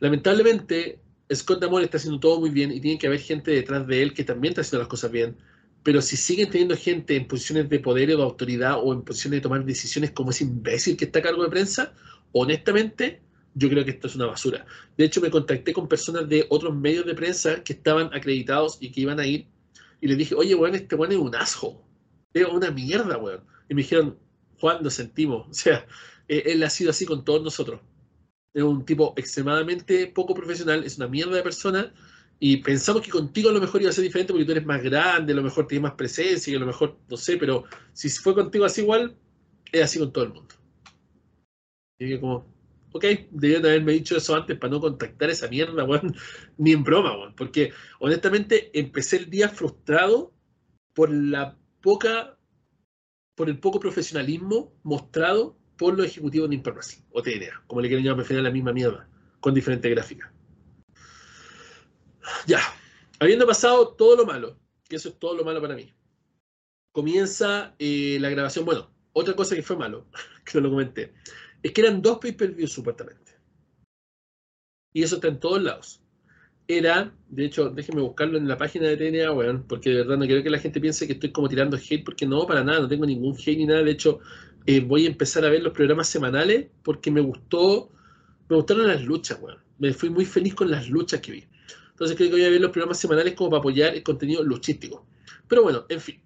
Lamentablemente, 0.00 0.98
Scott 1.32 1.60
Damore 1.60 1.84
está 1.84 1.98
haciendo 1.98 2.18
todo 2.18 2.40
muy 2.40 2.50
bien 2.50 2.72
y 2.72 2.80
tiene 2.80 2.98
que 2.98 3.06
haber 3.06 3.20
gente 3.20 3.52
detrás 3.52 3.86
de 3.86 4.02
él 4.02 4.12
que 4.12 4.24
también 4.24 4.50
está 4.50 4.62
haciendo 4.62 4.80
las 4.80 4.88
cosas 4.88 5.12
bien. 5.12 5.36
Pero 5.84 6.02
si 6.02 6.16
siguen 6.16 6.50
teniendo 6.50 6.76
gente 6.76 7.14
en 7.14 7.28
posiciones 7.28 7.68
de 7.68 7.78
poder 7.78 8.12
o 8.14 8.16
de 8.16 8.22
autoridad 8.24 8.80
o 8.82 8.92
en 8.92 9.02
posiciones 9.02 9.38
de 9.38 9.42
tomar 9.42 9.64
decisiones 9.64 10.10
como 10.10 10.30
ese 10.30 10.42
imbécil 10.42 10.96
que 10.96 11.04
está 11.04 11.20
a 11.20 11.22
cargo 11.22 11.44
de 11.44 11.50
prensa, 11.50 11.94
honestamente, 12.32 13.20
yo 13.54 13.68
creo 13.68 13.84
que 13.84 13.90
esto 13.90 14.06
es 14.06 14.16
una 14.16 14.26
basura. 14.26 14.64
De 14.96 15.04
hecho, 15.04 15.20
me 15.20 15.30
contacté 15.30 15.72
con 15.72 15.88
personas 15.88 16.28
de 16.28 16.46
otros 16.48 16.74
medios 16.74 17.06
de 17.06 17.14
prensa 17.14 17.62
que 17.64 17.72
estaban 17.72 18.10
acreditados 18.14 18.78
y 18.80 18.90
que 18.92 19.00
iban 19.00 19.18
a 19.18 19.26
ir. 19.26 19.46
Y 20.00 20.06
les 20.06 20.16
dije, 20.16 20.34
oye, 20.34 20.54
weón, 20.54 20.74
este 20.74 20.94
weón 20.94 21.12
es 21.12 21.18
un 21.18 21.34
asco. 21.34 21.82
Es 22.32 22.46
una 22.46 22.70
mierda, 22.70 23.18
weón. 23.18 23.42
Y 23.68 23.74
me 23.74 23.82
dijeron, 23.82 24.16
Juan, 24.60 24.82
lo 24.82 24.90
sentimos. 24.90 25.46
O 25.50 25.54
sea, 25.54 25.86
eh, 26.28 26.42
él 26.46 26.62
ha 26.62 26.70
sido 26.70 26.90
así 26.90 27.04
con 27.04 27.24
todos 27.24 27.42
nosotros. 27.42 27.80
Es 28.54 28.62
un 28.62 28.84
tipo 28.84 29.14
extremadamente 29.16 30.06
poco 30.06 30.34
profesional, 30.34 30.84
es 30.84 30.96
una 30.96 31.08
mierda 31.08 31.36
de 31.36 31.42
persona. 31.42 31.92
Y 32.40 32.58
pensamos 32.58 33.02
que 33.02 33.10
contigo 33.10 33.50
a 33.50 33.52
lo 33.52 33.60
mejor 33.60 33.80
iba 33.80 33.90
a 33.90 33.92
ser 33.92 34.04
diferente 34.04 34.32
porque 34.32 34.44
tú 34.44 34.52
eres 34.52 34.64
más 34.64 34.80
grande, 34.82 35.32
a 35.32 35.36
lo 35.36 35.42
mejor 35.42 35.66
tienes 35.66 35.82
más 35.82 35.94
presencia 35.94 36.52
y 36.52 36.56
a 36.56 36.60
lo 36.60 36.66
mejor, 36.66 36.96
no 37.08 37.16
sé, 37.16 37.36
pero 37.36 37.64
si 37.92 38.08
fue 38.10 38.32
contigo 38.32 38.64
así 38.64 38.82
igual, 38.82 39.16
es 39.72 39.82
así 39.82 39.98
con 39.98 40.12
todo 40.12 40.24
el 40.24 40.32
mundo. 40.32 40.54
Y 41.98 42.04
dije 42.04 42.20
como, 42.20 42.46
ok, 42.92 43.04
debían 43.30 43.66
haberme 43.66 43.92
dicho 43.92 44.16
eso 44.16 44.34
antes 44.34 44.56
para 44.58 44.70
no 44.70 44.80
contactar 44.80 45.30
esa 45.30 45.48
mierda, 45.48 45.84
weón, 45.84 46.14
ni 46.58 46.72
en 46.72 46.84
broma, 46.84 47.16
weón. 47.16 47.34
Porque 47.34 47.72
honestamente 47.98 48.70
empecé 48.78 49.16
el 49.16 49.30
día 49.30 49.48
frustrado 49.48 50.32
por 50.94 51.10
la 51.10 51.56
poca, 51.80 52.38
por 53.34 53.48
el 53.48 53.58
poco 53.58 53.80
profesionalismo 53.80 54.74
mostrado 54.82 55.56
por 55.76 55.96
los 55.96 56.06
ejecutivos 56.06 56.48
de 56.48 56.56
Impact 56.56 57.02
o 57.12 57.22
TNA, 57.22 57.64
como 57.66 57.80
le 57.80 57.88
quieren 57.88 58.04
llamar, 58.04 58.18
prefieren 58.18 58.44
la 58.44 58.50
misma 58.50 58.72
mierda, 58.72 59.08
con 59.40 59.54
diferentes 59.54 59.90
gráficas. 59.90 60.30
Ya, 62.46 62.60
habiendo 63.20 63.46
pasado 63.46 63.94
todo 63.94 64.16
lo 64.16 64.26
malo, 64.26 64.58
que 64.88 64.96
eso 64.96 65.08
es 65.08 65.18
todo 65.18 65.36
lo 65.36 65.44
malo 65.44 65.60
para 65.60 65.76
mí, 65.76 65.92
comienza 66.92 67.74
eh, 67.78 68.18
la 68.20 68.28
grabación. 68.28 68.64
Bueno, 68.64 68.90
otra 69.12 69.34
cosa 69.34 69.54
que 69.54 69.62
fue 69.62 69.76
malo, 69.76 70.08
que 70.44 70.58
no 70.58 70.64
lo 70.64 70.70
comenté, 70.70 71.14
es 71.62 71.72
que 71.72 71.80
eran 71.80 72.02
dos 72.02 72.18
pay-per-views 72.18 72.72
supuestamente. 72.72 73.32
Y 74.92 75.02
eso 75.02 75.16
está 75.16 75.28
en 75.28 75.40
todos 75.40 75.62
lados. 75.62 76.02
Era, 76.66 77.14
de 77.28 77.46
hecho, 77.46 77.70
déjenme 77.70 78.02
buscarlo 78.02 78.36
en 78.36 78.46
la 78.46 78.58
página 78.58 78.88
de 78.88 78.96
TNA, 78.96 79.32
weón, 79.32 79.64
porque 79.66 79.90
de 79.90 79.96
verdad 79.96 80.18
no 80.18 80.26
quiero 80.26 80.42
que 80.42 80.50
la 80.50 80.58
gente 80.58 80.80
piense 80.80 81.06
que 81.06 81.14
estoy 81.14 81.32
como 81.32 81.48
tirando 81.48 81.76
hate, 81.76 82.04
porque 82.04 82.26
no, 82.26 82.46
para 82.46 82.62
nada, 82.62 82.80
no 82.80 82.88
tengo 82.88 83.06
ningún 83.06 83.34
hate 83.34 83.56
ni 83.56 83.66
nada. 83.66 83.82
De 83.82 83.92
hecho, 83.92 84.20
eh, 84.66 84.80
voy 84.80 85.06
a 85.06 85.08
empezar 85.08 85.44
a 85.44 85.48
ver 85.48 85.62
los 85.62 85.72
programas 85.72 86.08
semanales 86.08 86.66
porque 86.82 87.10
me 87.10 87.22
gustó, 87.22 87.90
me 88.48 88.56
gustaron 88.56 88.86
las 88.86 89.02
luchas, 89.02 89.38
weón. 89.40 89.58
Me 89.78 89.92
fui 89.94 90.10
muy 90.10 90.24
feliz 90.24 90.54
con 90.54 90.70
las 90.70 90.88
luchas 90.90 91.20
que 91.20 91.32
vi. 91.32 91.44
Entonces 91.90 92.16
creo 92.16 92.28
que 92.28 92.36
voy 92.36 92.44
a 92.44 92.50
ver 92.50 92.60
los 92.60 92.70
programas 92.70 92.98
semanales 92.98 93.34
como 93.34 93.50
para 93.50 93.60
apoyar 93.60 93.94
el 93.94 94.02
contenido 94.02 94.42
luchístico. 94.42 95.06
Pero 95.48 95.62
bueno, 95.62 95.86
en 95.88 96.00
fin. 96.00 96.20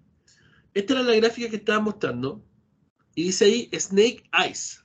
Esta 0.73 0.93
era 0.93 1.03
la 1.03 1.15
gráfica 1.15 1.49
que 1.49 1.55
estaba 1.55 1.79
mostrando. 1.79 2.43
Y 3.15 3.23
dice 3.23 3.45
ahí 3.45 3.69
Snake 3.73 4.23
Eyes. 4.33 4.82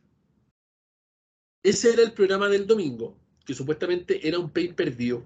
Ese 1.62 1.92
era 1.92 2.02
el 2.02 2.12
programa 2.12 2.48
del 2.48 2.66
domingo, 2.66 3.18
que 3.44 3.54
supuestamente 3.54 4.26
era 4.26 4.38
un 4.38 4.50
pay-per-view. 4.50 5.24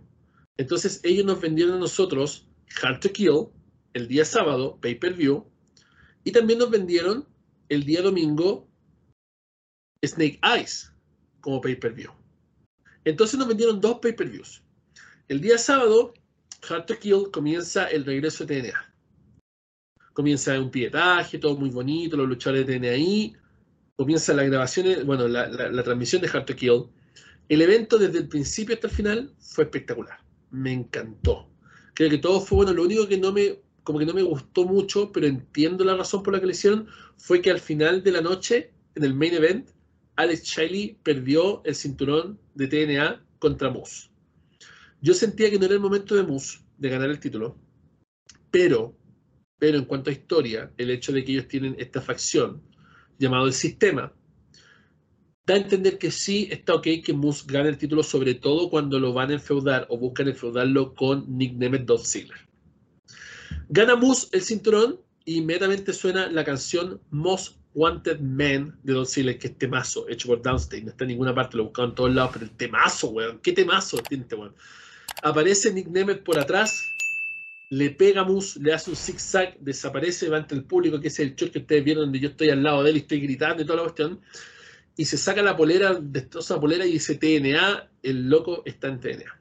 Entonces 0.56 1.00
ellos 1.02 1.24
nos 1.26 1.40
vendieron 1.40 1.74
a 1.74 1.78
nosotros 1.78 2.46
Hard 2.82 3.00
to 3.00 3.12
Kill 3.12 3.48
el 3.94 4.08
día 4.08 4.24
sábado, 4.24 4.78
pay-per-view, 4.80 5.46
y 6.24 6.32
también 6.32 6.58
nos 6.58 6.70
vendieron 6.70 7.28
el 7.68 7.84
día 7.84 8.02
domingo 8.02 8.68
Snake 10.04 10.40
Eyes 10.42 10.92
como 11.40 11.60
pay-per-view. 11.60 12.10
Entonces 13.04 13.38
nos 13.38 13.48
vendieron 13.48 13.80
dos 13.80 13.98
pay-per-views. 14.00 14.62
El 15.28 15.40
día 15.40 15.58
sábado, 15.58 16.14
Hard 16.68 16.86
to 16.86 16.98
Kill 16.98 17.30
comienza 17.32 17.86
el 17.86 18.04
regreso 18.04 18.44
de 18.44 18.62
TNA. 18.62 18.94
Comienza 20.12 20.60
un 20.60 20.70
pietaje, 20.70 21.38
todo 21.38 21.56
muy 21.56 21.70
bonito, 21.70 22.16
los 22.16 22.28
luchadores 22.28 22.66
de 22.66 22.78
TNA 22.78 22.88
ahí. 22.88 23.36
Comienza 24.02 24.34
la 24.34 24.42
grabación, 24.42 25.06
bueno, 25.06 25.28
la, 25.28 25.46
la 25.46 25.82
transmisión 25.84 26.20
de 26.20 26.28
Hard 26.28 26.44
to 26.46 26.56
Kill. 26.56 26.86
El 27.48 27.62
evento 27.62 27.98
desde 27.98 28.18
el 28.18 28.26
principio 28.26 28.74
hasta 28.74 28.88
el 28.88 28.92
final 28.92 29.32
fue 29.38 29.62
espectacular. 29.62 30.18
Me 30.50 30.72
encantó. 30.72 31.48
Creo 31.94 32.10
que 32.10 32.18
todo 32.18 32.40
fue 32.40 32.56
bueno. 32.56 32.72
Lo 32.72 32.82
único 32.82 33.06
que 33.06 33.16
no 33.16 33.30
me, 33.30 33.60
como 33.84 34.00
que 34.00 34.04
no 34.04 34.12
me 34.12 34.24
gustó 34.24 34.64
mucho, 34.64 35.12
pero 35.12 35.28
entiendo 35.28 35.84
la 35.84 35.96
razón 35.96 36.24
por 36.24 36.34
la 36.34 36.40
que 36.40 36.46
lo 36.46 36.50
hicieron, 36.50 36.88
fue 37.16 37.40
que 37.40 37.52
al 37.52 37.60
final 37.60 38.02
de 38.02 38.10
la 38.10 38.20
noche, 38.20 38.72
en 38.96 39.04
el 39.04 39.14
main 39.14 39.34
event, 39.34 39.70
Alex 40.16 40.42
Shiley 40.42 40.98
perdió 41.04 41.62
el 41.64 41.76
cinturón 41.76 42.40
de 42.56 42.66
TNA 42.66 43.24
contra 43.38 43.70
Moose. 43.70 44.10
Yo 45.00 45.14
sentía 45.14 45.48
que 45.48 45.60
no 45.60 45.66
era 45.66 45.74
el 45.74 45.80
momento 45.80 46.16
de 46.16 46.24
Moose 46.24 46.58
de 46.76 46.88
ganar 46.88 47.08
el 47.08 47.20
título, 47.20 47.56
pero, 48.50 48.96
pero 49.60 49.78
en 49.78 49.84
cuanto 49.84 50.10
a 50.10 50.12
historia, 50.12 50.72
el 50.76 50.90
hecho 50.90 51.12
de 51.12 51.24
que 51.24 51.30
ellos 51.30 51.46
tienen 51.46 51.76
esta 51.78 52.00
facción 52.00 52.71
llamado 53.18 53.46
el 53.46 53.52
sistema, 53.52 54.12
da 55.46 55.54
a 55.54 55.58
entender 55.58 55.98
que 55.98 56.10
sí 56.10 56.48
está 56.50 56.74
ok 56.74 56.86
que 57.04 57.12
Moose 57.12 57.44
gane 57.46 57.68
el 57.68 57.78
título, 57.78 58.02
sobre 58.02 58.34
todo 58.34 58.70
cuando 58.70 59.00
lo 59.00 59.12
van 59.12 59.30
a 59.30 59.34
enfeudar 59.34 59.86
o 59.88 59.98
buscan 59.98 60.28
enfeudarlo 60.28 60.94
con 60.94 61.24
Nick 61.36 61.54
Nemeth 61.54 61.84
Dolph. 61.84 62.06
Gana 63.68 63.96
Moose 63.96 64.28
el 64.32 64.42
cinturón 64.42 65.00
y 65.24 65.38
inmediatamente 65.38 65.92
suena 65.92 66.28
la 66.28 66.44
canción 66.44 67.00
Most 67.10 67.56
Wanted 67.74 68.20
Man 68.20 68.78
de 68.82 68.92
Don 68.92 69.06
Ziggler, 69.06 69.38
que 69.38 69.48
es 69.48 69.58
temazo, 69.58 70.08
hecho 70.08 70.28
por 70.28 70.42
Downstate. 70.42 70.82
No 70.82 70.90
está 70.90 71.04
en 71.04 71.08
ninguna 71.08 71.34
parte, 71.34 71.56
lo 71.56 71.64
buscado 71.64 71.88
en 71.88 71.94
todos 71.94 72.14
lados, 72.14 72.32
pero 72.34 72.44
el 72.44 72.50
temazo, 72.52 73.08
weón. 73.08 73.38
¿Qué 73.38 73.52
temazo 73.52 73.98
este 74.10 74.34
weón? 74.34 74.54
Aparece 75.22 75.72
Nick 75.72 75.88
Nemeth 75.88 76.22
por 76.22 76.38
atrás, 76.38 76.84
le 77.72 77.88
pega 77.88 78.20
a 78.20 78.24
Moose, 78.24 78.60
le 78.60 78.74
hace 78.74 78.90
un 78.90 78.96
zigzag, 78.96 79.58
desaparece, 79.58 80.28
va 80.28 80.36
ante 80.36 80.54
el 80.54 80.64
público, 80.64 81.00
que 81.00 81.08
es 81.08 81.18
el 81.20 81.34
show 81.34 81.50
que 81.50 81.60
ustedes 81.60 81.82
vieron 81.82 82.04
donde 82.04 82.20
yo 82.20 82.28
estoy 82.28 82.50
al 82.50 82.62
lado 82.62 82.82
de 82.82 82.90
él 82.90 82.96
y 82.96 82.98
estoy 82.98 83.22
gritando 83.22 83.62
y 83.62 83.64
toda 83.64 83.78
la 83.78 83.84
cuestión. 83.84 84.20
Y 84.94 85.06
se 85.06 85.16
saca 85.16 85.40
la 85.40 85.56
polera, 85.56 85.98
destroza 85.98 86.56
la 86.56 86.60
polera 86.60 86.84
y 86.84 86.92
dice 86.92 87.14
TNA, 87.14 87.90
el 88.02 88.28
loco 88.28 88.62
está 88.66 88.88
en 88.88 89.00
TNA. 89.00 89.40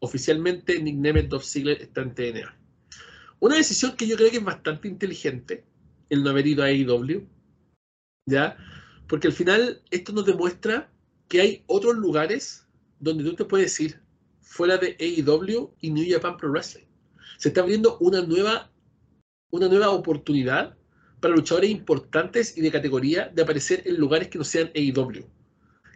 Oficialmente 0.00 0.78
Nick 0.82 0.96
Nemeth 0.96 1.28
Dolph 1.28 1.44
Ziggler 1.44 1.80
está 1.80 2.02
en 2.02 2.14
TNA. 2.14 2.54
Una 3.38 3.56
decisión 3.56 3.96
que 3.96 4.06
yo 4.06 4.16
creo 4.18 4.30
que 4.30 4.36
es 4.36 4.44
bastante 4.44 4.86
inteligente, 4.86 5.64
el 6.10 6.22
no 6.22 6.28
haber 6.28 6.48
ido 6.48 6.62
a 6.62 6.66
AEW, 6.66 7.26
¿ya? 8.26 8.58
Porque 9.08 9.28
al 9.28 9.32
final 9.32 9.80
esto 9.90 10.12
nos 10.12 10.26
demuestra 10.26 10.92
que 11.28 11.40
hay 11.40 11.64
otros 11.66 11.96
lugares 11.96 12.66
donde 12.98 13.24
tú 13.24 13.36
te 13.36 13.46
puedes 13.46 13.80
ir 13.80 14.02
fuera 14.42 14.76
de 14.76 14.98
AEW 15.00 15.74
y 15.80 15.90
New 15.92 16.04
Japan 16.06 16.36
Pro 16.36 16.50
Wrestling. 16.50 16.89
Se 17.40 17.48
está 17.48 17.62
abriendo 17.62 17.96
una 18.00 18.20
nueva, 18.20 18.70
una 19.50 19.66
nueva 19.66 19.88
oportunidad 19.88 20.76
para 21.20 21.34
luchadores 21.34 21.70
importantes 21.70 22.54
y 22.58 22.60
de 22.60 22.70
categoría 22.70 23.28
de 23.28 23.40
aparecer 23.40 23.82
en 23.86 23.96
lugares 23.96 24.28
que 24.28 24.36
no 24.36 24.44
sean 24.44 24.70
AEW, 24.74 25.26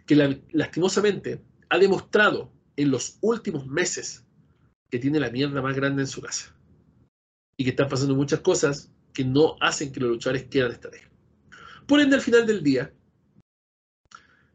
que 0.07 0.41
lastimosamente 0.53 1.43
ha 1.69 1.77
demostrado 1.77 2.51
en 2.77 2.89
los 2.89 3.19
últimos 3.21 3.67
meses 3.67 4.25
que 4.89 4.97
tiene 4.97 5.19
la 5.19 5.29
mierda 5.29 5.61
más 5.61 5.75
grande 5.75 6.01
en 6.01 6.07
su 6.07 6.19
casa 6.19 6.55
y 7.57 7.63
que 7.63 7.69
están 7.69 7.89
pasando 7.89 8.15
muchas 8.15 8.39
cosas 8.39 8.91
que 9.13 9.23
no 9.23 9.55
hacen 9.61 9.91
que 9.91 9.99
los 9.99 10.09
luchadores 10.09 10.45
quieran 10.45 10.71
estar 10.71 10.91
ahí. 10.95 11.01
Por 11.85 11.99
ende, 11.99 12.15
al 12.15 12.23
final 12.23 12.47
del 12.47 12.63
día, 12.63 12.91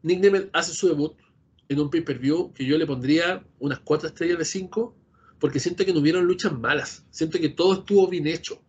Nick 0.02 0.18
Nemeth 0.18 0.50
hace 0.52 0.74
su 0.74 0.88
debut 0.88 1.16
en 1.68 1.78
un 1.78 1.88
pay-per-view 1.88 2.52
que 2.52 2.66
yo 2.66 2.76
le 2.76 2.86
pondría 2.86 3.46
unas 3.60 3.78
4 3.78 4.08
estrellas 4.08 4.38
de 4.38 4.44
5 4.44 4.96
porque 5.40 5.58
siento 5.58 5.84
que 5.84 5.92
no 5.92 6.00
hubieron 6.00 6.26
luchas 6.26 6.52
malas, 6.52 7.04
siento 7.10 7.40
que 7.40 7.48
todo 7.48 7.74
estuvo 7.74 8.06
bien 8.06 8.26
hecho. 8.26 8.62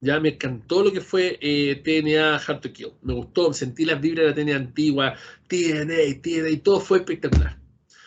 Ya 0.00 0.18
me 0.18 0.30
encantó 0.30 0.82
lo 0.82 0.92
que 0.92 1.00
fue 1.00 1.38
eh, 1.40 1.76
TNA 1.76 2.36
Hard 2.36 2.60
to 2.60 2.72
Kill. 2.72 2.92
Me 3.02 3.14
gustó, 3.14 3.52
sentí 3.52 3.84
las 3.84 4.00
vibras 4.00 4.34
de 4.34 4.44
la 4.44 4.52
TNA 4.52 4.56
antigua, 4.56 5.14
TNA, 5.46 6.20
TNA, 6.20 6.50
y 6.50 6.56
todo 6.56 6.80
fue 6.80 6.98
espectacular. 6.98 7.56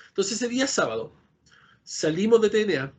Entonces 0.09 0.33
ese 0.33 0.49
día 0.49 0.67
sábado 0.67 1.13
salimos 1.83 2.41
de 2.41 2.49
TNA, 2.49 2.93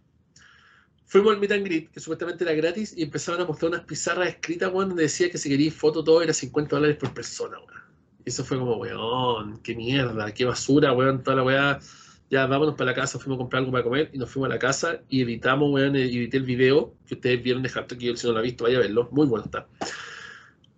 fuimos 1.05 1.35
al 1.35 1.41
Meet 1.41 1.53
and 1.53 1.65
Greet, 1.65 1.91
que 1.91 2.01
supuestamente 2.01 2.45
era 2.45 2.55
gratis, 2.55 2.95
y 2.97 3.03
empezaron 3.03 3.43
a 3.43 3.45
mostrar 3.45 3.71
unas 3.73 3.85
pizarras 3.85 4.29
escritas, 4.29 4.73
weón, 4.73 4.89
donde 4.89 5.03
decía 5.03 5.31
que 5.31 5.37
si 5.37 5.51
querías 5.51 5.75
foto 5.75 6.03
todo 6.03 6.23
era 6.23 6.33
50 6.33 6.77
dólares 6.77 6.97
por 6.97 7.13
persona, 7.13 7.59
weón. 7.59 7.83
Eso 8.25 8.45
fue 8.45 8.59
como, 8.59 8.77
weón, 8.77 9.61
qué 9.63 9.75
mierda, 9.77 10.33
qué 10.33 10.47
basura, 10.47 10.93
weón, 10.95 11.23
toda 11.23 11.37
la 11.37 11.43
weá. 11.45 11.81
Ya 12.29 12.47
vámonos 12.47 12.75
para 12.75 12.91
la 12.91 12.95
casa, 12.95 13.19
fuimos 13.19 13.37
a 13.37 13.41
comprar 13.41 13.61
algo 13.61 13.73
para 13.73 13.85
comer 13.85 14.11
y 14.13 14.19
nos 14.19 14.31
fuimos 14.31 14.51
a 14.51 14.55
la 14.55 14.59
casa 14.59 15.01
y 15.09 15.23
editamos, 15.23 15.71
weón, 15.73 15.95
edité 15.95 16.39
el 16.39 16.43
video 16.43 16.97
que 17.07 17.15
ustedes 17.15 17.43
vieron 17.43 17.63
de 17.63 17.71
Hard 17.73 17.87
que 17.87 18.17
si 18.17 18.27
no 18.27 18.33
lo 18.33 18.41
ha 18.41 18.43
visto, 18.43 18.65
vaya 18.65 18.79
a 18.79 18.81
verlo, 18.81 19.09
muy 19.13 19.27
bueno 19.27 19.45
está. 19.45 19.69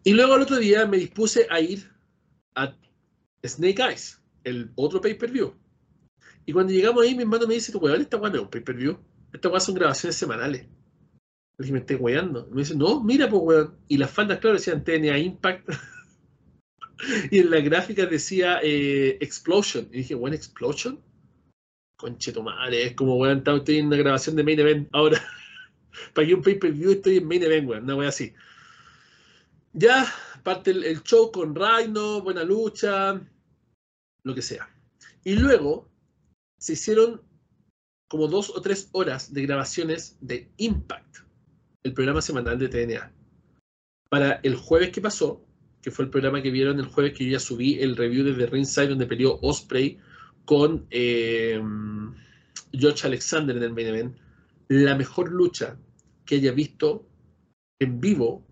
Y 0.05 0.13
luego 0.13 0.35
al 0.35 0.43
otro 0.43 0.59
día 0.59 0.87
me 0.87 0.99
dispuse 0.99 1.47
a 1.51 1.61
ir 1.61 1.91
a 2.55 2.75
Snake 3.45 3.83
Eyes, 3.83 4.21
el 4.45 4.71
otro 4.75 5.01
pay-per-view. 5.01 5.55
Y 6.47 6.53
cuando 6.53 6.73
llegamos 6.73 7.05
ahí, 7.05 7.15
mi 7.15 7.23
hermano 7.23 7.47
me 7.47 7.55
dice, 7.55 7.77
weón, 7.77 8.01
esta 8.01 8.17
weón 8.17 8.35
es 8.35 8.41
un 8.41 8.49
pay-per-view. 8.49 8.99
Estas 9.33 9.51
weón 9.51 9.61
son 9.61 9.75
grabaciones 9.75 10.17
semanales. 10.17 10.63
Le 10.63 11.63
dije, 11.63 11.73
me 11.73 11.81
estoy 11.81 11.97
weando. 11.97 12.49
Me 12.51 12.63
dice, 12.63 12.75
no, 12.75 13.03
mira, 13.05 13.29
pues 13.29 13.43
weón. 13.43 13.77
Y 13.87 13.99
las 13.99 14.11
faldas, 14.11 14.39
claro, 14.39 14.57
decían 14.57 14.83
TNA 14.83 15.19
Impact. 15.19 15.69
y 17.31 17.41
en 17.41 17.51
la 17.51 17.61
gráfica 17.61 18.07
decía 18.07 18.61
eh, 18.63 19.19
Explosion. 19.21 19.89
Y 19.93 19.99
dije, 19.99 20.15
weón, 20.15 20.35
Explosion. 20.35 21.03
Conche 21.99 22.33
tu 22.33 22.43
madre, 22.43 22.87
es 22.87 22.95
como, 22.95 23.17
weón, 23.17 23.43
estoy 23.45 23.79
en 23.79 23.89
una 23.89 23.97
grabación 23.97 24.37
de 24.37 24.45
Main 24.45 24.61
Event 24.61 24.89
ahora. 24.93 25.23
Que 26.15 26.33
un 26.33 26.43
pay-per-view 26.43 26.93
estoy 26.93 27.17
en 27.17 27.27
Main 27.27 27.43
Event, 27.43 27.69
weón, 27.69 27.85
una 27.85 27.97
wea 27.97 28.09
así. 28.09 28.33
Ya, 29.73 30.07
parte 30.45 30.71
el, 30.71 31.03
show 31.03 31.33
con 31.33 31.57
Rhino, 31.57 32.23
buena 32.23 32.45
lucha, 32.45 33.21
lo 34.23 34.35
que 34.35 34.43
sea. 34.43 34.69
Y 35.25 35.35
luego 35.35 35.89
se 36.59 36.75
hicieron 36.75 37.21
como 38.09 38.29
dos 38.29 38.51
o 38.51 38.63
tres 38.63 38.89
horas 38.93 39.33
de 39.35 39.43
grabaciones 39.43 40.17
de 40.21 40.49
Impact, 40.59 41.19
el 41.83 41.95
programa 41.95 42.23
semanal 42.23 42.59
de 42.59 42.69
TNA. 42.69 43.13
Para 44.09 44.41
el 44.45 44.55
jueves 44.55 44.91
que 44.91 45.01
pasó, 45.01 45.45
que 45.83 45.91
fue 45.91 46.05
el 46.05 46.11
programa 46.13 46.43
que 46.43 46.51
vieron 46.51 46.79
el 46.79 46.87
jueves 46.87 47.13
que 47.15 47.25
yo 47.25 47.33
ya 47.33 47.41
subí 47.41 47.81
el 47.81 47.97
review 47.97 48.25
desde 48.25 48.47
Ringside 48.47 48.89
donde 48.89 49.07
peleó 49.07 49.39
Osprey 49.43 49.99
con 50.49 50.87
eh, 50.89 51.61
George 52.73 53.07
Alexander 53.07 53.55
en 53.55 53.63
el 53.65 53.75
main 53.75 53.89
event, 53.89 54.17
la 54.69 54.95
mejor 54.95 55.31
lucha 55.31 55.79
que 56.25 56.37
haya 56.37 56.53
visto 56.53 57.07
en 57.79 58.01
vivo, 58.01 58.47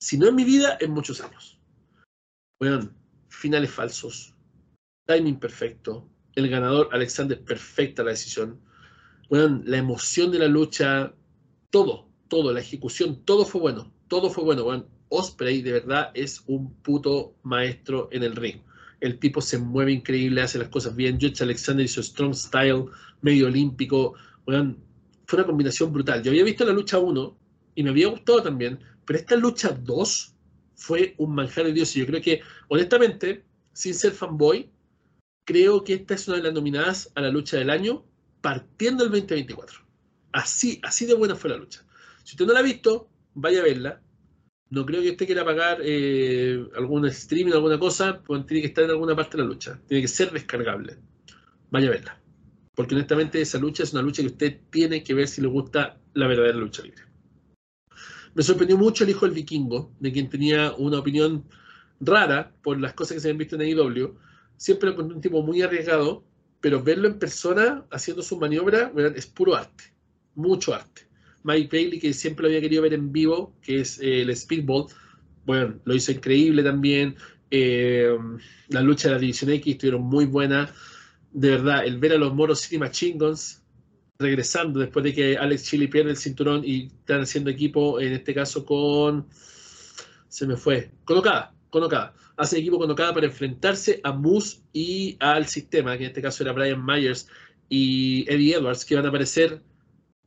si 0.00 0.16
no 0.16 0.28
en 0.28 0.34
mi 0.34 0.44
vida, 0.44 0.78
en 0.80 0.92
muchos 0.92 1.20
años. 1.20 1.60
Bueno, 2.58 2.88
finales 3.28 3.70
falsos, 3.70 4.34
timing 5.06 5.38
perfecto, 5.38 6.08
el 6.34 6.48
ganador 6.48 6.88
Alexander 6.92 7.38
perfecta 7.44 8.02
la 8.02 8.12
decisión, 8.12 8.58
bueno, 9.28 9.60
la 9.66 9.76
emoción 9.76 10.32
de 10.32 10.38
la 10.38 10.48
lucha, 10.48 11.12
todo, 11.68 12.08
todo, 12.28 12.54
la 12.54 12.60
ejecución, 12.60 13.22
todo 13.26 13.44
fue 13.44 13.60
bueno, 13.60 13.92
todo 14.08 14.30
fue 14.30 14.44
bueno, 14.44 14.64
bueno, 14.64 14.88
Osprey 15.10 15.60
de 15.60 15.72
verdad 15.72 16.10
es 16.14 16.42
un 16.46 16.72
puto 16.76 17.36
maestro 17.42 18.08
en 18.12 18.22
el 18.22 18.34
ring. 18.34 18.62
El 19.02 19.18
tipo 19.18 19.40
se 19.40 19.58
mueve 19.58 19.90
increíble, 19.90 20.42
hace 20.42 20.60
las 20.60 20.68
cosas 20.68 20.94
bien. 20.94 21.18
George 21.18 21.42
Alexander 21.42 21.84
hizo 21.84 22.00
strong 22.00 22.32
style, 22.34 22.84
medio 23.20 23.48
olímpico. 23.48 24.14
fue 24.44 25.38
una 25.38 25.44
combinación 25.44 25.92
brutal. 25.92 26.22
Yo 26.22 26.30
había 26.30 26.44
visto 26.44 26.64
la 26.64 26.72
lucha 26.72 27.00
1 27.00 27.36
y 27.74 27.82
me 27.82 27.90
había 27.90 28.06
gustado 28.06 28.44
también, 28.44 28.78
pero 29.04 29.18
esta 29.18 29.34
lucha 29.34 29.70
2 29.70 30.36
fue 30.76 31.16
un 31.18 31.34
manjar 31.34 31.64
de 31.64 31.72
Dios. 31.72 31.96
Y 31.96 31.98
yo 31.98 32.06
creo 32.06 32.22
que, 32.22 32.42
honestamente, 32.68 33.44
sin 33.72 33.92
ser 33.92 34.12
fanboy, 34.12 34.70
creo 35.44 35.82
que 35.82 35.94
esta 35.94 36.14
es 36.14 36.28
una 36.28 36.36
de 36.36 36.44
las 36.44 36.54
nominadas 36.54 37.10
a 37.16 37.22
la 37.22 37.30
lucha 37.30 37.56
del 37.56 37.70
año 37.70 38.04
partiendo 38.40 39.02
del 39.02 39.10
2024. 39.10 39.80
Así, 40.30 40.80
así 40.84 41.06
de 41.06 41.14
buena 41.14 41.34
fue 41.34 41.50
la 41.50 41.56
lucha. 41.56 41.84
Si 42.22 42.34
usted 42.34 42.46
no 42.46 42.52
la 42.52 42.60
ha 42.60 42.62
visto, 42.62 43.10
vaya 43.34 43.62
a 43.62 43.64
verla 43.64 44.00
no 44.72 44.86
creo 44.86 45.02
que 45.02 45.10
usted 45.10 45.26
quiera 45.26 45.44
pagar 45.44 45.80
eh, 45.84 46.66
algún 46.76 47.04
streaming, 47.04 47.52
alguna 47.52 47.78
cosa, 47.78 48.22
pues 48.22 48.46
tiene 48.46 48.62
que 48.62 48.68
estar 48.68 48.84
en 48.84 48.90
alguna 48.90 49.14
parte 49.14 49.36
de 49.36 49.42
la 49.42 49.48
lucha. 49.50 49.78
Tiene 49.86 50.00
que 50.00 50.08
ser 50.08 50.32
descargable. 50.32 50.96
Vaya 51.70 51.88
a 51.88 51.90
verla. 51.90 52.18
Porque 52.74 52.94
honestamente 52.94 53.38
esa 53.42 53.58
lucha 53.58 53.82
es 53.82 53.92
una 53.92 54.00
lucha 54.00 54.22
que 54.22 54.28
usted 54.28 54.60
tiene 54.70 55.04
que 55.04 55.12
ver 55.12 55.28
si 55.28 55.42
le 55.42 55.48
gusta 55.48 56.00
la 56.14 56.26
verdadera 56.26 56.56
lucha 56.56 56.82
libre. 56.84 57.02
Me 58.34 58.42
sorprendió 58.42 58.78
mucho 58.78 59.04
el 59.04 59.10
hijo 59.10 59.26
del 59.26 59.34
vikingo, 59.34 59.92
de 60.00 60.10
quien 60.10 60.30
tenía 60.30 60.72
una 60.78 61.00
opinión 61.00 61.44
rara 62.00 62.54
por 62.62 62.80
las 62.80 62.94
cosas 62.94 63.16
que 63.16 63.20
se 63.20 63.28
habían 63.28 63.38
visto 63.40 63.56
en 63.56 63.78
AEW. 63.78 64.16
Siempre 64.56 64.88
lo 64.88 65.04
un 65.04 65.20
tipo 65.20 65.42
muy 65.42 65.60
arriesgado, 65.60 66.24
pero 66.62 66.82
verlo 66.82 67.08
en 67.08 67.18
persona 67.18 67.84
haciendo 67.90 68.22
su 68.22 68.38
maniobra 68.38 68.90
es 69.14 69.26
puro 69.26 69.54
arte. 69.54 69.92
Mucho 70.34 70.72
arte. 70.72 71.11
Mike 71.44 71.68
Bailey, 71.70 71.98
que 71.98 72.12
siempre 72.12 72.42
lo 72.42 72.48
había 72.48 72.60
querido 72.60 72.82
ver 72.82 72.94
en 72.94 73.12
vivo, 73.12 73.54
que 73.62 73.80
es 73.80 74.00
eh, 74.00 74.22
el 74.22 74.36
Speedball. 74.36 74.86
Bueno, 75.44 75.74
lo 75.84 75.94
hizo 75.94 76.12
increíble 76.12 76.62
también. 76.62 77.16
Eh, 77.50 78.16
la 78.68 78.80
lucha 78.80 79.08
de 79.08 79.14
la 79.14 79.20
División 79.20 79.50
X 79.50 79.74
estuvieron 79.74 80.02
muy 80.02 80.24
buenas. 80.24 80.70
De 81.32 81.50
verdad, 81.50 81.84
el 81.84 81.98
ver 81.98 82.12
a 82.12 82.16
los 82.16 82.34
moros 82.34 82.60
City 82.60 82.78
Machine 82.78 83.18
Guns 83.18 83.62
regresando 84.18 84.80
después 84.80 85.02
de 85.04 85.12
que 85.12 85.36
Alex 85.36 85.64
Chili 85.64 85.88
pierde 85.88 86.10
el 86.10 86.16
cinturón 86.16 86.62
y 86.64 86.86
están 86.86 87.22
haciendo 87.22 87.50
equipo, 87.50 88.00
en 88.00 88.12
este 88.12 88.32
caso 88.34 88.64
con. 88.64 89.26
Se 90.28 90.46
me 90.46 90.56
fue. 90.56 90.90
Con 91.04 91.18
Okada. 91.18 91.52
Hacen 92.36 92.60
equipo 92.60 92.78
con 92.78 92.90
Okada 92.90 93.12
para 93.12 93.26
enfrentarse 93.26 94.00
a 94.02 94.12
Moose 94.12 94.60
y 94.72 95.16
al 95.20 95.46
sistema, 95.46 95.96
que 95.98 96.04
en 96.04 96.10
este 96.10 96.22
caso 96.22 96.42
era 96.42 96.52
Brian 96.52 96.84
Myers 96.84 97.28
y 97.68 98.24
Eddie 98.28 98.54
Edwards, 98.54 98.84
que 98.84 98.94
van 98.94 99.04
a 99.04 99.08
aparecer 99.08 99.62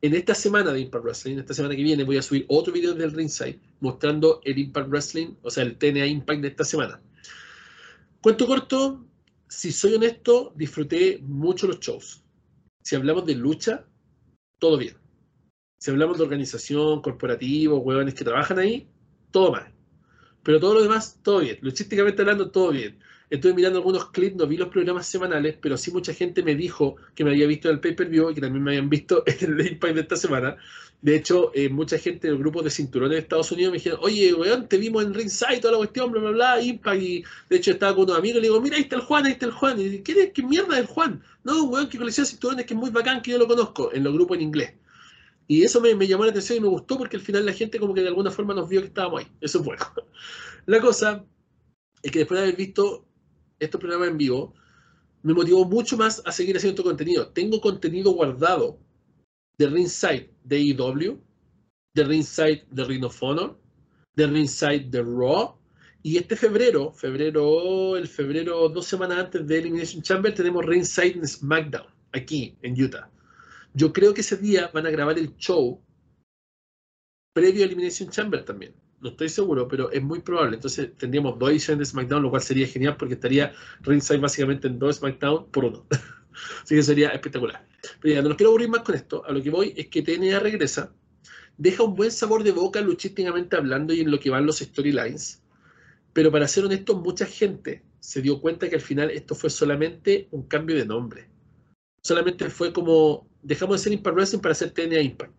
en 0.06 0.14
esta 0.14 0.34
semana 0.34 0.72
de 0.72 0.80
Impact 0.80 1.04
Wrestling, 1.04 1.38
esta 1.38 1.54
semana 1.54 1.74
que 1.74 1.82
viene, 1.82 2.04
voy 2.04 2.16
a 2.16 2.22
subir 2.22 2.44
otro 2.48 2.72
video 2.72 2.94
del 2.94 3.12
Ringside 3.12 3.60
mostrando 3.80 4.40
el 4.44 4.58
Impact 4.58 4.88
Wrestling, 4.88 5.34
o 5.42 5.50
sea, 5.50 5.64
el 5.64 5.76
TNA 5.76 6.06
Impact 6.06 6.40
de 6.42 6.48
esta 6.48 6.64
semana. 6.64 7.00
Cuento 8.20 8.46
corto, 8.46 9.04
si 9.48 9.72
soy 9.72 9.94
honesto, 9.94 10.52
disfruté 10.56 11.18
mucho 11.22 11.66
los 11.66 11.80
shows. 11.80 12.22
Si 12.82 12.96
hablamos 12.96 13.26
de 13.26 13.34
lucha, 13.34 13.84
todo 14.58 14.78
bien. 14.78 14.96
Si 15.78 15.90
hablamos 15.90 16.18
de 16.18 16.24
organización, 16.24 17.02
corporativo, 17.02 17.78
huevones 17.78 18.14
que 18.14 18.24
trabajan 18.24 18.58
ahí, 18.58 18.88
todo 19.30 19.52
mal. 19.52 19.72
Pero 20.42 20.60
todo 20.60 20.74
lo 20.74 20.82
demás, 20.82 21.18
todo 21.22 21.40
bien. 21.40 21.58
Luchísticamente 21.60 22.22
hablando, 22.22 22.50
todo 22.50 22.70
bien. 22.70 22.98
Estuve 23.28 23.54
mirando 23.54 23.78
algunos 23.78 24.10
clips, 24.10 24.36
no 24.36 24.46
vi 24.46 24.56
los 24.56 24.68
programas 24.68 25.06
semanales, 25.06 25.56
pero 25.60 25.76
sí 25.76 25.90
mucha 25.90 26.14
gente 26.14 26.42
me 26.42 26.54
dijo 26.54 26.96
que 27.14 27.24
me 27.24 27.30
había 27.30 27.46
visto 27.46 27.68
en 27.68 27.74
el 27.74 27.80
pay-per-view 27.80 28.30
y 28.30 28.34
que 28.34 28.40
también 28.40 28.62
me 28.62 28.70
habían 28.72 28.88
visto 28.88 29.24
en 29.26 29.58
el 29.58 29.66
Impact 29.66 29.94
de 29.94 30.00
esta 30.00 30.16
semana. 30.16 30.56
De 31.02 31.16
hecho, 31.16 31.50
eh, 31.54 31.68
mucha 31.68 31.98
gente 31.98 32.28
del 32.28 32.38
grupo 32.38 32.62
de 32.62 32.70
cinturones 32.70 33.16
de 33.16 33.22
Estados 33.22 33.50
Unidos 33.52 33.72
me 33.72 33.78
dijeron, 33.78 33.98
oye, 34.02 34.32
weón, 34.32 34.68
te 34.68 34.78
vimos 34.78 35.04
en 35.04 35.12
Ringside, 35.12 35.60
toda 35.60 35.72
la 35.72 35.78
cuestión, 35.78 36.10
bla, 36.10 36.20
bla, 36.20 36.30
bla, 36.30 36.62
Impact. 36.62 37.02
Y 37.02 37.24
de 37.50 37.56
hecho 37.56 37.72
estaba 37.72 37.94
con 37.94 38.04
unos 38.04 38.18
amigos 38.18 38.38
y 38.38 38.40
le 38.42 38.48
digo, 38.48 38.60
mira, 38.60 38.76
ahí 38.76 38.82
está 38.82 38.96
el 38.96 39.02
Juan, 39.02 39.26
ahí 39.26 39.32
está 39.32 39.46
el 39.46 39.52
Juan. 39.52 39.80
Y 39.80 39.98
¿qué, 40.00 40.32
qué 40.32 40.42
mierda 40.42 40.74
es 40.74 40.80
el 40.80 40.86
Juan? 40.86 41.22
No, 41.44 41.64
weón, 41.64 41.88
que 41.88 41.98
colecciona 41.98 42.28
cinturones 42.28 42.66
que 42.66 42.74
es 42.74 42.80
muy 42.80 42.90
bacán, 42.90 43.22
que 43.22 43.32
yo 43.32 43.38
lo 43.38 43.46
conozco, 43.46 43.92
en 43.92 44.04
los 44.04 44.12
grupos 44.14 44.36
en 44.38 44.44
inglés. 44.44 44.72
Y 45.48 45.62
eso 45.62 45.80
me, 45.80 45.94
llamó 46.06 46.24
la 46.24 46.30
atención 46.30 46.58
y 46.58 46.60
me 46.60 46.68
gustó 46.68 46.98
porque 46.98 47.16
al 47.16 47.22
final 47.22 47.46
la 47.46 47.52
gente 47.52 47.78
como 47.78 47.94
que 47.94 48.02
de 48.02 48.08
alguna 48.08 48.30
forma 48.30 48.54
nos 48.54 48.68
vio 48.68 48.80
que 48.80 48.88
estábamos 48.88 49.20
ahí. 49.20 49.28
Eso 49.40 49.58
es 49.58 49.64
bueno. 49.64 49.84
La 50.66 50.80
cosa 50.80 51.24
es 52.02 52.10
que 52.10 52.20
después 52.20 52.40
de 52.40 52.46
haber 52.46 52.56
visto 52.56 53.05
estos 53.58 53.80
programas 53.80 54.08
en 54.08 54.18
vivo, 54.18 54.54
me 55.22 55.34
motivó 55.34 55.64
mucho 55.64 55.96
más 55.96 56.22
a 56.24 56.32
seguir 56.32 56.56
haciendo 56.56 56.80
este 56.80 56.88
contenido. 56.88 57.28
Tengo 57.28 57.60
contenido 57.60 58.12
guardado 58.12 58.78
de 59.58 59.66
Ringside 59.66 60.30
de 60.44 60.70
EW, 60.70 61.18
de 61.94 62.04
Ringside 62.04 62.66
de 62.70 62.84
Ring 62.84 63.04
of 63.04 63.22
Honor, 63.22 63.58
de 64.14 64.26
Ringside 64.26 64.90
de 64.90 65.02
Raw. 65.02 65.56
Y 66.02 66.18
este 66.18 66.36
febrero, 66.36 66.92
febrero, 66.92 67.96
el 67.96 68.06
febrero, 68.06 68.68
dos 68.68 68.86
semanas 68.86 69.18
antes 69.18 69.46
de 69.46 69.58
Elimination 69.58 70.02
Chamber, 70.02 70.32
tenemos 70.32 70.64
Ringside 70.64 71.16
en 71.16 71.26
SmackDown, 71.26 71.86
aquí 72.12 72.56
en 72.62 72.80
Utah. 72.80 73.10
Yo 73.74 73.92
creo 73.92 74.14
que 74.14 74.20
ese 74.20 74.36
día 74.36 74.70
van 74.72 74.86
a 74.86 74.90
grabar 74.90 75.18
el 75.18 75.36
show 75.36 75.82
previo 77.32 77.62
a 77.62 77.66
Elimination 77.66 78.08
Chamber 78.10 78.44
también 78.44 78.74
no 79.00 79.10
estoy 79.10 79.28
seguro, 79.28 79.68
pero 79.68 79.90
es 79.90 80.02
muy 80.02 80.20
probable. 80.20 80.56
Entonces 80.56 80.90
tendríamos 80.96 81.38
dos 81.38 81.50
ediciones 81.50 81.78
de 81.78 81.84
SmackDown, 81.92 82.22
lo 82.22 82.30
cual 82.30 82.42
sería 82.42 82.66
genial 82.66 82.96
porque 82.96 83.14
estaría 83.14 83.52
Ringside 83.82 84.20
básicamente 84.20 84.68
en 84.68 84.78
dos 84.78 84.96
SmackDown 84.96 85.46
por 85.50 85.64
uno. 85.64 85.86
Así 86.62 86.74
que 86.74 86.82
sería 86.82 87.08
espectacular. 87.10 87.66
Pero 88.00 88.14
ya, 88.14 88.22
no 88.22 88.28
los 88.28 88.36
quiero 88.36 88.50
aburrir 88.50 88.68
más 88.68 88.82
con 88.82 88.94
esto. 88.94 89.24
A 89.26 89.32
lo 89.32 89.42
que 89.42 89.50
voy 89.50 89.74
es 89.76 89.88
que 89.88 90.02
TNA 90.02 90.40
regresa, 90.40 90.92
deja 91.56 91.82
un 91.82 91.94
buen 91.94 92.10
sabor 92.10 92.42
de 92.42 92.52
boca 92.52 92.80
luchísticamente 92.80 93.56
hablando 93.56 93.94
y 93.94 94.00
en 94.00 94.10
lo 94.10 94.18
que 94.18 94.30
van 94.30 94.46
los 94.46 94.58
storylines. 94.58 95.42
Pero 96.12 96.30
para 96.32 96.48
ser 96.48 96.64
honesto, 96.64 96.96
mucha 96.96 97.26
gente 97.26 97.82
se 98.00 98.22
dio 98.22 98.40
cuenta 98.40 98.68
que 98.68 98.76
al 98.76 98.80
final 98.80 99.10
esto 99.10 99.34
fue 99.34 99.50
solamente 99.50 100.28
un 100.30 100.44
cambio 100.44 100.76
de 100.76 100.86
nombre. 100.86 101.28
Solamente 102.02 102.48
fue 102.50 102.72
como, 102.72 103.28
dejamos 103.42 103.78
de 103.78 103.84
ser 103.84 103.92
Impact 103.92 104.14
Wrestling 104.16 104.40
para 104.40 104.52
hacer 104.52 104.70
TNA 104.70 105.00
Impact. 105.00 105.32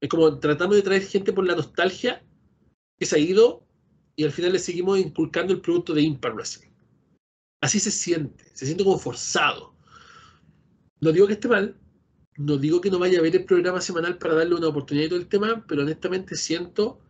Es 0.00 0.08
como 0.08 0.38
tratando 0.38 0.76
de 0.76 0.82
traer 0.82 1.02
gente 1.02 1.32
por 1.32 1.46
la 1.46 1.54
nostalgia 1.54 2.22
que 3.00 3.06
se 3.06 3.16
ha 3.16 3.18
ido 3.18 3.66
y 4.14 4.24
al 4.24 4.30
final 4.30 4.52
le 4.52 4.58
seguimos 4.58 4.98
inculcando 4.98 5.54
el 5.54 5.62
producto 5.62 5.94
de 5.94 6.02
Impact 6.02 6.34
Wrestling. 6.34 6.70
Así 7.62 7.80
se 7.80 7.90
siente, 7.90 8.44
se 8.52 8.66
siente 8.66 8.84
como 8.84 8.98
forzado. 8.98 9.74
No 11.00 11.10
digo 11.10 11.26
que 11.26 11.32
esté 11.32 11.48
mal, 11.48 11.76
no 12.36 12.58
digo 12.58 12.82
que 12.82 12.90
no 12.90 12.98
vaya 12.98 13.18
a 13.18 13.22
ver 13.22 13.34
el 13.34 13.46
programa 13.46 13.80
semanal 13.80 14.18
para 14.18 14.34
darle 14.34 14.54
una 14.54 14.68
oportunidad 14.68 15.06
a 15.06 15.08
todo 15.10 15.18
el 15.18 15.28
tema, 15.28 15.64
pero 15.66 15.82
honestamente 15.82 16.36
siento 16.36 17.00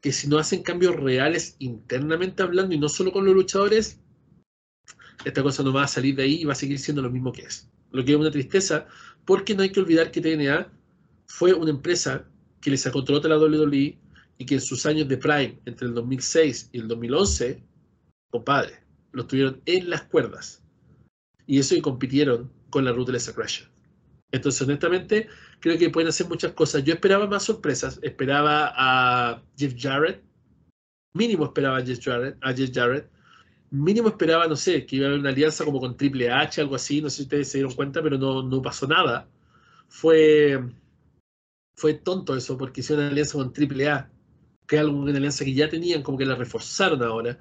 que 0.00 0.12
si 0.12 0.28
no 0.28 0.38
hacen 0.38 0.62
cambios 0.62 0.94
reales 0.94 1.56
internamente 1.58 2.44
hablando 2.44 2.74
y 2.74 2.78
no 2.78 2.88
solo 2.88 3.10
con 3.10 3.24
los 3.24 3.34
luchadores, 3.34 3.98
esta 5.24 5.42
cosa 5.42 5.64
no 5.64 5.72
va 5.72 5.82
a 5.82 5.88
salir 5.88 6.14
de 6.14 6.22
ahí 6.22 6.42
y 6.42 6.44
va 6.44 6.52
a 6.52 6.56
seguir 6.56 6.78
siendo 6.78 7.02
lo 7.02 7.10
mismo 7.10 7.32
que 7.32 7.42
es. 7.42 7.68
Lo 7.90 8.04
que 8.04 8.12
es 8.12 8.18
una 8.18 8.30
tristeza, 8.30 8.86
porque 9.24 9.56
no 9.56 9.62
hay 9.62 9.72
que 9.72 9.80
olvidar 9.80 10.12
que 10.12 10.20
TNA 10.20 10.70
fue 11.26 11.52
una 11.52 11.70
empresa 11.70 12.24
que 12.60 12.70
le 12.70 12.76
sacó 12.76 13.00
a 13.00 13.28
la 13.28 13.38
WWE, 13.38 13.98
y 14.40 14.46
que 14.46 14.54
en 14.54 14.60
sus 14.62 14.86
años 14.86 15.06
de 15.06 15.18
prime, 15.18 15.60
entre 15.66 15.86
el 15.86 15.92
2006 15.92 16.70
y 16.72 16.78
el 16.78 16.88
2011, 16.88 17.62
compadre, 18.30 18.80
lo 19.12 19.26
tuvieron 19.26 19.60
en 19.66 19.90
las 19.90 20.04
cuerdas. 20.04 20.62
Y 21.46 21.58
eso 21.58 21.74
y 21.74 21.82
compitieron 21.82 22.50
con 22.70 22.86
la 22.86 22.92
Ruthless 22.92 23.28
Aggression. 23.28 23.68
Entonces, 24.32 24.62
honestamente, 24.62 25.28
creo 25.58 25.76
que 25.76 25.90
pueden 25.90 26.08
hacer 26.08 26.26
muchas 26.26 26.52
cosas. 26.52 26.82
Yo 26.84 26.94
esperaba 26.94 27.26
más 27.26 27.42
sorpresas. 27.42 27.98
Esperaba 28.00 28.72
a 28.74 29.42
Jeff 29.58 29.74
Jarrett. 29.76 30.24
Mínimo 31.12 31.44
esperaba 31.44 31.76
a 31.76 31.84
Jeff 31.84 32.02
Jarrett. 32.02 32.38
A 32.40 32.54
Jeff 32.54 32.70
Jarrett. 32.72 33.10
mínimo 33.68 34.08
esperaba, 34.08 34.46
no 34.46 34.56
sé, 34.56 34.86
que 34.86 34.96
iba 34.96 35.04
a 35.04 35.08
haber 35.08 35.20
una 35.20 35.30
alianza 35.30 35.66
como 35.66 35.80
con 35.80 35.98
Triple 35.98 36.30
H, 36.30 36.62
algo 36.62 36.76
así, 36.76 37.02
no 37.02 37.10
sé 37.10 37.16
si 37.16 37.22
ustedes 37.24 37.50
se 37.50 37.58
dieron 37.58 37.74
cuenta, 37.74 38.02
pero 38.02 38.16
no, 38.16 38.42
no 38.42 38.62
pasó 38.62 38.86
nada. 38.86 39.28
Fue, 39.88 40.58
fue 41.76 41.92
tonto 41.92 42.34
eso, 42.34 42.56
porque 42.56 42.80
hicieron 42.80 43.04
una 43.04 43.12
alianza 43.12 43.34
con 43.34 43.52
Triple 43.52 43.88
A, 43.90 44.10
que 44.70 44.76
es 44.76 44.84
una 44.84 45.10
alianza 45.10 45.44
que 45.44 45.52
ya 45.52 45.68
tenían, 45.68 46.02
como 46.02 46.16
que 46.16 46.24
la 46.24 46.36
reforzaron 46.36 47.02
ahora. 47.02 47.36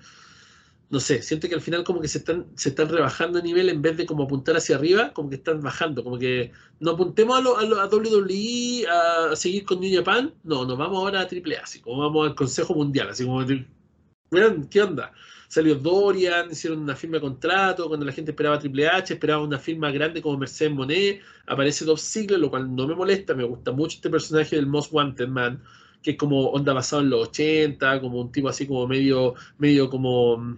No 0.90 1.00
sé, 1.00 1.22
siento 1.22 1.48
que 1.48 1.54
al 1.54 1.62
final 1.62 1.84
como 1.84 2.02
que 2.02 2.08
se 2.08 2.18
están, 2.18 2.48
se 2.56 2.70
están 2.70 2.90
rebajando 2.90 3.38
a 3.38 3.44
nivel 3.44 3.70
en 3.70 3.84
vez 3.84 3.96
de 3.98 4.08
como 4.08 4.24
apuntar 4.24 4.58
hacia 4.58 4.76
arriba, 4.76 5.14
como 5.14 5.30
que 5.30 5.36
están 5.36 5.62
bajando, 5.62 6.04
como 6.04 6.18
que 6.18 6.52
no 6.80 6.92
apuntemos 6.92 7.38
a, 7.38 7.42
lo, 7.42 7.58
a, 7.60 7.64
lo, 7.64 7.80
a 7.80 7.86
WWE 7.86 8.88
a, 8.90 9.36
seguir 9.36 9.66
con 9.66 9.80
New 9.80 9.96
Japan, 9.96 10.34
no, 10.44 10.66
nos 10.66 10.76
vamos 10.76 10.98
ahora 10.98 11.22
a 11.22 11.28
Triple 11.28 11.58
A, 11.58 11.62
así 11.62 11.80
como 11.80 12.02
vamos 12.02 12.28
al 12.28 12.34
Consejo 12.34 12.74
Mundial, 12.74 13.10
así 13.10 13.24
como, 13.24 13.46
¿qué 14.72 14.82
onda? 14.82 15.14
Salió 15.48 15.76
Dorian, 15.76 16.50
hicieron 16.50 16.80
una 16.80 16.96
firma 16.96 17.18
de 17.18 17.22
contrato, 17.22 17.88
cuando 17.88 18.08
la 18.08 18.12
gente 18.12 18.32
esperaba 18.32 18.58
Triple 18.58 18.88
H, 18.88 19.14
esperaba 19.14 19.44
una 19.44 19.60
firma 19.60 19.92
grande 19.92 20.24
como 20.24 20.40
Mercedes 20.40 20.74
Monet, 20.74 21.22
aparece 21.46 21.86
Dolph 21.86 22.02
Ziggler, 22.02 22.40
lo 22.40 22.50
cual 22.50 22.76
no 22.76 22.88
me 22.88 22.96
molesta, 22.96 23.36
me 23.36 23.44
gusta 23.44 23.72
mucho 23.72 23.98
este 23.98 24.10
personaje 24.10 24.56
del 24.56 24.66
Most 24.66 24.92
Wanted 24.92 25.28
Man, 25.28 25.62
que 26.02 26.12
es 26.12 26.18
como 26.18 26.48
onda 26.50 26.74
basado 26.74 27.02
en 27.02 27.10
los 27.10 27.30
80, 27.30 28.02
como 28.02 28.22
un 28.22 28.32
tipo 28.32 28.50
así 28.50 28.68
como 28.68 28.88
medio, 28.88 29.36
medio 29.58 29.90
como, 29.90 30.58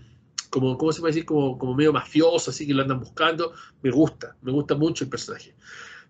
como 0.49 0.77
¿cómo 0.77 0.91
se 0.91 0.99
puede 0.99 1.13
decir? 1.13 1.25
Como, 1.25 1.57
como 1.57 1.73
medio 1.73 1.93
mafioso, 1.93 2.51
así 2.51 2.67
que 2.67 2.73
lo 2.73 2.81
andan 2.83 2.99
buscando, 2.99 3.53
me 3.81 3.91
gusta, 3.91 4.35
me 4.41 4.51
gusta 4.51 4.75
mucho 4.75 5.03
el 5.03 5.09
personaje. 5.09 5.55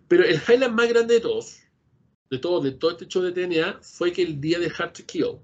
Pero 0.08 0.24
el 0.24 0.36
highlight 0.36 0.72
más 0.72 0.88
grande 0.88 1.14
de 1.14 1.20
todos, 1.20 1.60
de 2.30 2.38
todo, 2.38 2.60
de 2.60 2.72
todo 2.72 2.90
este 2.92 3.06
show 3.06 3.22
de 3.22 3.32
TNA, 3.32 3.78
fue 3.80 4.12
que 4.12 4.22
el 4.22 4.40
día 4.40 4.58
de 4.58 4.70
Hard 4.76 4.92
to 4.92 5.02
Kill, 5.06 5.38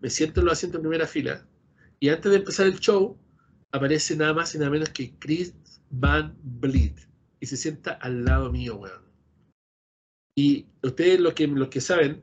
me 0.00 0.10
siento 0.10 0.40
en 0.40 0.46
los 0.46 0.52
asientos 0.52 0.78
en 0.78 0.82
primera 0.82 1.06
fila, 1.06 1.46
y 2.00 2.08
antes 2.10 2.30
de 2.30 2.38
empezar 2.38 2.66
el 2.66 2.78
show, 2.78 3.16
aparece 3.72 4.16
nada 4.16 4.34
más 4.34 4.54
y 4.54 4.58
nada 4.58 4.70
menos 4.70 4.90
que 4.90 5.14
Chris 5.18 5.54
Van 5.90 6.36
Vliet. 6.42 6.94
Y 7.40 7.46
se 7.46 7.56
sienta 7.56 7.92
al 7.92 8.24
lado 8.24 8.50
mío, 8.50 8.76
weón. 8.76 9.02
Y 10.36 10.66
ustedes 10.82 11.20
lo 11.20 11.34
que, 11.34 11.46
lo 11.46 11.70
que 11.70 11.80
saben, 11.80 12.22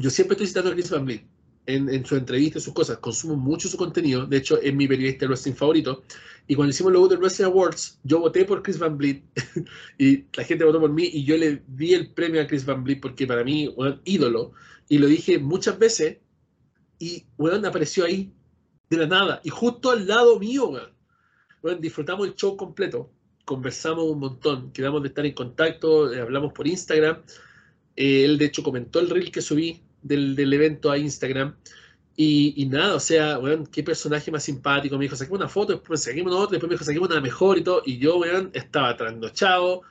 yo 0.00 0.10
siempre 0.10 0.34
estoy 0.34 0.46
citando 0.46 0.70
a 0.70 0.72
Chris 0.74 0.90
Van 0.90 1.04
Vliet 1.04 1.24
en, 1.66 2.04
su 2.04 2.16
entrevista 2.16 2.58
y 2.58 2.62
sus 2.62 2.72
cosas. 2.74 2.98
Consumo 2.98 3.36
mucho 3.36 3.68
su 3.68 3.76
contenido. 3.76 4.26
De 4.26 4.38
hecho, 4.38 4.60
es 4.60 4.74
mi 4.74 4.88
periodista 4.88 5.20
de 5.20 5.28
wrestling 5.28 5.54
favorito. 5.54 6.02
Y 6.46 6.54
cuando 6.54 6.70
hicimos 6.70 6.92
los 6.92 7.08
Wrestling 7.18 7.46
Awards, 7.46 8.00
yo 8.02 8.18
voté 8.18 8.44
por 8.44 8.62
Chris 8.62 8.78
Van 8.78 8.96
Vliet 8.96 9.22
y 9.98 10.24
la 10.36 10.44
gente 10.44 10.64
votó 10.64 10.80
por 10.80 10.90
mí 10.90 11.08
y 11.12 11.24
yo 11.24 11.36
le 11.36 11.62
di 11.68 11.94
el 11.94 12.12
premio 12.12 12.42
a 12.42 12.46
Chris 12.46 12.64
Van 12.64 12.82
Vliet 12.82 13.00
porque 13.00 13.26
para 13.26 13.44
mí, 13.44 13.72
un 13.76 14.00
ídolo. 14.04 14.52
Y 14.88 14.98
lo 14.98 15.06
dije 15.06 15.38
muchas 15.38 15.78
veces 15.78 16.18
y, 16.98 17.26
weón, 17.38 17.64
apareció 17.64 18.04
ahí, 18.04 18.32
de 18.90 18.96
la 18.96 19.06
nada, 19.06 19.40
y 19.44 19.48
justo 19.48 19.90
al 19.90 20.06
lado 20.06 20.38
mío. 20.38 20.72
Weón, 21.62 21.80
disfrutamos 21.80 22.26
el 22.26 22.34
show 22.34 22.56
completo, 22.56 23.10
conversamos 23.44 24.04
un 24.04 24.18
montón, 24.18 24.72
quedamos 24.72 25.02
de 25.02 25.08
estar 25.08 25.24
en 25.24 25.32
contacto, 25.32 26.12
eh, 26.12 26.20
hablamos 26.20 26.52
por 26.52 26.66
Instagram. 26.66 27.22
Eh, 27.96 28.24
él, 28.24 28.38
de 28.38 28.46
hecho, 28.46 28.62
comentó 28.62 28.98
el 28.98 29.08
reel 29.08 29.30
que 29.30 29.40
subí 29.40 29.82
del, 30.02 30.36
del 30.36 30.52
evento 30.52 30.90
a 30.90 30.98
Instagram. 30.98 31.56
Y, 32.16 32.54
y, 32.56 32.66
nada, 32.66 32.96
o 32.96 33.00
sea, 33.00 33.38
weón, 33.38 33.66
qué 33.66 33.82
personaje 33.82 34.30
más 34.30 34.44
simpático. 34.44 34.98
Me 34.98 35.04
dijo, 35.04 35.16
saquemos 35.16 35.40
una 35.40 35.48
foto, 35.48 35.72
después 35.72 36.02
saquemos 36.02 36.34
otra, 36.34 36.52
después 36.52 36.68
me 36.68 36.74
dijo, 36.74 36.84
saquemos 36.84 37.08
una 37.08 37.20
mejor 37.20 37.58
y 37.58 37.62
todo. 37.64 37.82
Y 37.86 37.98
yo, 37.98 38.18
weón, 38.18 38.50
estaba 38.52 38.96
trasnochado 38.96 39.82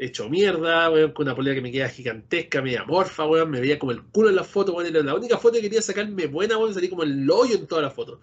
hecho 0.00 0.28
mierda, 0.28 0.90
weón, 0.90 1.12
con 1.12 1.26
una 1.26 1.36
polera 1.36 1.54
que 1.54 1.60
me 1.60 1.70
queda 1.70 1.88
gigantesca, 1.88 2.62
media 2.62 2.84
morfa, 2.84 3.26
weón, 3.26 3.50
me 3.50 3.60
veía 3.60 3.78
como 3.78 3.92
el 3.92 4.02
culo 4.02 4.30
en 4.30 4.36
la 4.36 4.44
foto, 4.44 4.72
weón, 4.72 4.86
era 4.86 5.02
la 5.02 5.14
única 5.14 5.36
foto 5.36 5.54
que 5.54 5.62
quería 5.62 5.82
sacarme 5.82 6.26
buena, 6.26 6.56
weón, 6.56 6.72
salí 6.72 6.88
como 6.88 7.02
el 7.02 7.30
hoyo 7.30 7.56
en 7.56 7.66
toda 7.66 7.82
la 7.82 7.90
foto. 7.90 8.20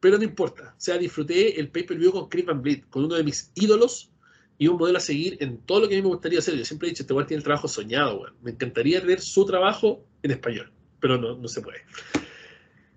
Pero 0.00 0.18
no 0.18 0.24
importa, 0.24 0.74
o 0.76 0.80
sea, 0.80 0.98
disfruté 0.98 1.58
el 1.58 1.68
pay-per-view 1.68 2.12
con 2.12 2.28
Creep 2.28 2.50
and 2.50 2.62
Bleed, 2.62 2.84
con 2.90 3.04
uno 3.04 3.14
de 3.14 3.22
mis 3.22 3.50
ídolos 3.54 4.10
y 4.58 4.66
un 4.68 4.76
modelo 4.76 4.98
a 4.98 5.00
seguir 5.00 5.36
en 5.40 5.58
todo 5.58 5.80
lo 5.80 5.88
que 5.88 5.94
a 5.94 5.98
mí 5.98 6.02
me 6.02 6.08
gustaría 6.08 6.40
hacer. 6.40 6.56
Yo 6.56 6.64
siempre 6.64 6.88
he 6.88 6.90
dicho, 6.90 7.04
este 7.04 7.14
weón 7.14 7.26
tiene 7.26 7.38
el 7.38 7.44
trabajo 7.44 7.68
soñado, 7.68 8.20
weón. 8.20 8.34
Me 8.42 8.50
encantaría 8.50 9.00
tener 9.00 9.20
su 9.20 9.46
trabajo 9.46 10.04
en 10.24 10.32
español, 10.32 10.72
pero 10.98 11.16
no, 11.16 11.36
no 11.36 11.46
se 11.46 11.62
puede. 11.62 11.82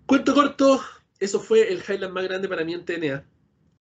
Cuento 0.07 0.33
corto, 0.33 0.81
eso 1.19 1.39
fue 1.39 1.71
el 1.71 1.83
highlight 1.87 2.11
más 2.11 2.23
grande 2.23 2.49
para 2.49 2.65
mí 2.65 2.73
en 2.73 2.83
TNA. 2.83 3.23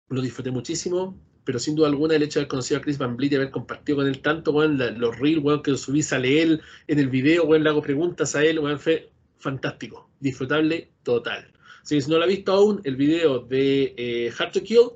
Lo 0.09 0.21
disfruté 0.21 0.51
muchísimo 0.51 1.19
pero 1.49 1.57
sin 1.57 1.73
duda 1.73 1.87
alguna 1.87 2.15
el 2.15 2.21
hecho 2.21 2.37
de 2.37 2.43
haber 2.43 2.49
conocido 2.49 2.77
a 2.77 2.81
Chris 2.83 2.99
Van 2.99 3.17
Vliet 3.17 3.31
y 3.31 3.35
haber 3.37 3.49
compartido 3.49 3.97
con 3.97 4.07
él 4.07 4.21
tanto, 4.21 4.51
weón, 4.51 4.77
los 4.99 5.17
reels, 5.17 5.43
weón, 5.43 5.63
que 5.63 5.75
subí, 5.75 6.03
sale 6.03 6.43
él 6.43 6.61
en 6.85 6.99
el 6.99 7.09
video, 7.09 7.45
weón, 7.45 7.63
le 7.63 7.69
hago 7.69 7.81
preguntas 7.81 8.35
a 8.35 8.43
él, 8.43 8.59
weón, 8.59 8.79
fue 8.79 9.09
fantástico, 9.39 10.11
disfrutable 10.19 10.91
total. 11.01 11.51
Si 11.81 11.97
no 12.07 12.19
lo 12.19 12.25
ha 12.25 12.27
visto 12.27 12.51
aún, 12.51 12.81
el 12.83 12.95
video 12.95 13.39
de 13.39 13.95
eh, 13.97 14.31
Hard 14.37 14.51
to 14.51 14.61
Kill, 14.61 14.91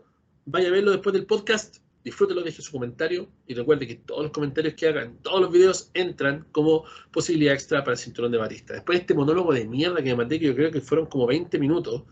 vaya 0.46 0.68
a 0.68 0.72
verlo 0.72 0.92
después 0.92 1.14
del 1.14 1.26
podcast, 1.26 1.78
disfrútelo, 2.04 2.42
deje 2.42 2.62
su 2.62 2.72
comentario 2.72 3.30
y 3.48 3.54
recuerde 3.54 3.88
que 3.88 3.96
todos 3.96 4.24
los 4.24 4.32
comentarios 4.32 4.74
que 4.74 4.88
hagan, 4.88 5.18
todos 5.22 5.42
los 5.42 5.52
videos 5.52 5.90
entran 5.94 6.46
como 6.52 6.84
posibilidad 7.12 7.54
extra 7.54 7.84
para 7.84 7.94
el 7.94 7.98
cinturón 7.98 8.32
de 8.32 8.38
Batista. 8.38 8.74
Después 8.74 8.98
de 8.98 9.02
este 9.02 9.14
monólogo 9.14 9.54
de 9.54 9.66
mierda 9.66 9.98
que 9.98 10.10
me 10.10 10.16
mandé, 10.16 10.40
que 10.40 10.48
yo 10.48 10.56
creo 10.56 10.72
que 10.72 10.82
fueron 10.82 11.06
como 11.08 11.28
20 11.28 11.58
minutos, 11.60 12.04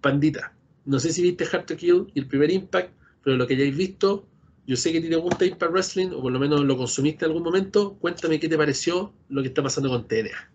pandita. 0.00 0.54
No 0.84 0.98
sé 0.98 1.12
si 1.12 1.22
viste 1.22 1.44
Hard 1.44 1.66
to 1.66 1.76
Kill 1.76 2.10
y 2.14 2.20
el 2.20 2.26
primer 2.26 2.50
Impact, 2.50 2.92
pero 3.22 3.36
lo 3.36 3.46
que 3.46 3.54
hayáis 3.54 3.76
visto, 3.76 4.26
yo 4.66 4.76
sé 4.76 4.92
que 4.92 5.00
te 5.00 5.16
gusta 5.16 5.44
Impact 5.44 5.72
Wrestling, 5.72 6.08
o 6.08 6.22
por 6.22 6.32
lo 6.32 6.38
menos 6.38 6.60
lo 6.64 6.76
consumiste 6.76 7.24
en 7.24 7.30
algún 7.30 7.42
momento. 7.42 7.96
Cuéntame 7.98 8.40
qué 8.40 8.48
te 8.48 8.56
pareció 8.56 9.12
lo 9.28 9.42
que 9.42 9.48
está 9.48 9.62
pasando 9.62 9.88
con 9.88 10.06
TNA. 10.08 10.52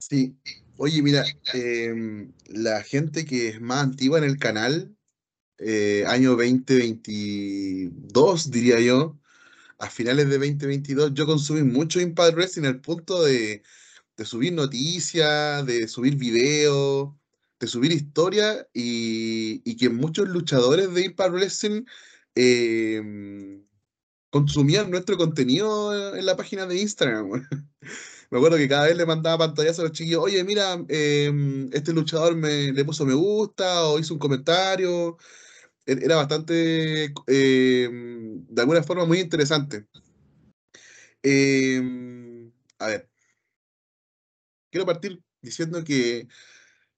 Sí, 0.00 0.36
oye, 0.76 1.02
mira, 1.02 1.24
em, 1.52 2.32
la 2.46 2.82
gente 2.82 3.24
que 3.24 3.48
es 3.48 3.60
más 3.60 3.82
antigua 3.82 4.18
en 4.18 4.24
el 4.24 4.38
canal, 4.38 4.94
eh, 5.58 6.04
año 6.06 6.30
2022, 6.36 8.50
diría 8.50 8.80
yo, 8.80 9.18
a 9.78 9.90
finales 9.90 10.28
de 10.28 10.38
2022, 10.38 11.14
yo 11.14 11.26
consumí 11.26 11.62
mucho 11.62 12.00
Impact 12.00 12.34
Wrestling 12.34 12.66
al 12.66 12.80
punto 12.80 13.22
de, 13.24 13.62
subir 14.24 14.52
noticias, 14.52 15.64
de 15.66 15.88
subir 15.88 16.16
videos 16.16 17.10
de 17.60 17.66
subir 17.66 17.92
historia 17.92 18.68
y, 18.72 19.76
que 19.76 19.88
muchos 19.88 20.28
luchadores 20.28 20.92
de 20.94 21.04
Impact 21.04 21.32
Wrestling 21.32 21.84
em, 22.34 23.64
consumían 24.30 24.90
nuestro 24.90 25.16
contenido 25.16 26.16
en 26.16 26.26
la 26.26 26.36
página 26.36 26.66
de 26.66 26.80
Instagram. 26.80 27.30
me 28.30 28.38
acuerdo 28.38 28.56
que 28.56 28.68
cada 28.68 28.86
vez 28.86 28.96
le 28.96 29.06
mandaba 29.06 29.46
pantallazos 29.46 29.80
a 29.80 29.82
los 29.84 29.92
chiquillos, 29.92 30.22
oye, 30.22 30.42
mira, 30.44 30.84
em, 30.88 31.68
este 31.72 31.92
luchador 31.92 32.36
me, 32.36 32.72
le 32.72 32.84
puso 32.84 33.04
me 33.06 33.14
gusta 33.14 33.84
o 33.86 33.98
hizo 33.98 34.14
un 34.14 34.20
comentario. 34.20 35.16
E, 35.88 35.92
era 36.04 36.16
bastante, 36.16 37.06
em, 37.26 38.44
de 38.46 38.60
alguna 38.60 38.82
forma, 38.82 39.06
muy 39.06 39.20
interesante. 39.20 39.86
a 42.78 42.86
ver, 42.86 43.08
quiero 44.70 44.86
partir 44.86 45.20
diciendo 45.42 45.82
que 45.84 46.28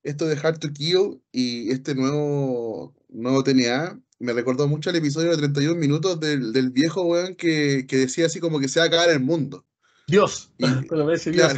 esto 0.02 0.26
de 0.26 0.36
Hard 0.36 0.58
to 0.58 0.72
Kill 0.72 1.22
y 1.32 1.70
este 1.70 1.94
nuevo, 1.94 2.94
nuevo 3.08 3.44
TNA 3.44 4.00
me 4.18 4.32
recordó 4.32 4.68
mucho 4.68 4.90
el 4.90 4.96
episodio 4.96 5.30
de 5.30 5.38
31 5.38 5.78
minutos 5.78 6.20
del, 6.20 6.52
del 6.52 6.70
viejo 6.70 7.02
weón 7.02 7.34
que, 7.36 7.86
que, 7.88 7.96
decía 7.96 8.26
así 8.26 8.40
como 8.40 8.60
que 8.60 8.68
se 8.68 8.80
va 8.80 8.84
a 8.84 8.88
acabar 8.88 9.10
el 9.10 9.20
mundo. 9.20 9.66
Dios, 10.06 10.52
y, 10.58 10.66
Dios. 11.30 11.54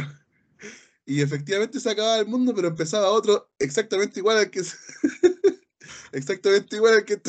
Y 1.05 1.21
efectivamente 1.21 1.79
se 1.79 1.89
acababa 1.89 2.19
el 2.19 2.27
mundo, 2.27 2.53
pero 2.55 2.69
empezaba 2.69 3.09
otro 3.09 3.51
exactamente 3.59 4.19
igual 4.19 4.37
al 4.37 4.49
que. 4.49 4.61
exactamente 6.13 6.75
igual 6.77 6.95
al 6.95 7.05
que. 7.05 7.21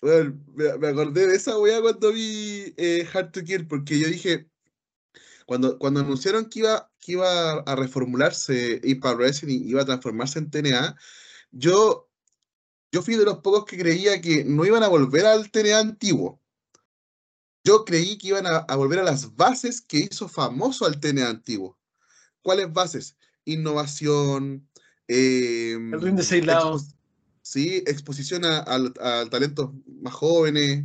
bueno, 0.00 0.38
me, 0.54 0.88
acordé 0.88 1.26
de 1.26 1.36
esa 1.36 1.58
weá 1.58 1.80
cuando 1.80 2.12
vi 2.12 2.74
eh, 2.76 3.08
Hard 3.12 3.32
to 3.32 3.42
Kill, 3.42 3.66
porque 3.66 3.98
yo 3.98 4.08
dije, 4.08 4.48
cuando, 5.46 5.78
cuando 5.78 6.00
anunciaron 6.00 6.48
que 6.48 6.60
iba, 6.60 6.90
que 7.00 7.12
iba 7.12 7.52
a 7.60 7.76
reformularse 7.76 8.80
Impact 8.84 9.18
Wrestling 9.18 9.60
y 9.64 9.70
iba 9.70 9.82
a 9.82 9.86
transformarse 9.86 10.38
en 10.38 10.50
TNA, 10.50 10.96
yo, 11.50 12.08
yo 12.92 13.02
fui 13.02 13.16
de 13.16 13.24
los 13.24 13.38
pocos 13.38 13.64
que 13.64 13.78
creía 13.78 14.20
que 14.20 14.44
no 14.44 14.64
iban 14.64 14.82
a 14.82 14.88
volver 14.88 15.26
al 15.26 15.50
TNA 15.50 15.78
antiguo. 15.78 16.40
Yo 17.64 17.84
creí 17.84 18.18
que 18.18 18.28
iban 18.28 18.46
a, 18.46 18.76
volver 18.76 18.98
a 18.98 19.04
las 19.04 19.34
bases 19.36 19.80
que 19.80 19.98
hizo 19.98 20.28
famoso 20.28 20.84
al 20.84 21.00
TNA 21.00 21.28
antiguo. 21.28 21.78
¿Cuáles 22.42 22.72
bases? 22.72 23.16
Innovación. 23.46 24.68
Em, 25.08 25.92
el 25.92 26.00
ring 26.00 26.16
de 26.16 26.22
seis 26.22 26.44
lados. 26.44 26.94
sí, 27.42 27.82
exposición 27.86 28.44
al 28.44 28.92
talento 29.30 29.74
más 30.00 30.14
jóvenes. 30.14 30.84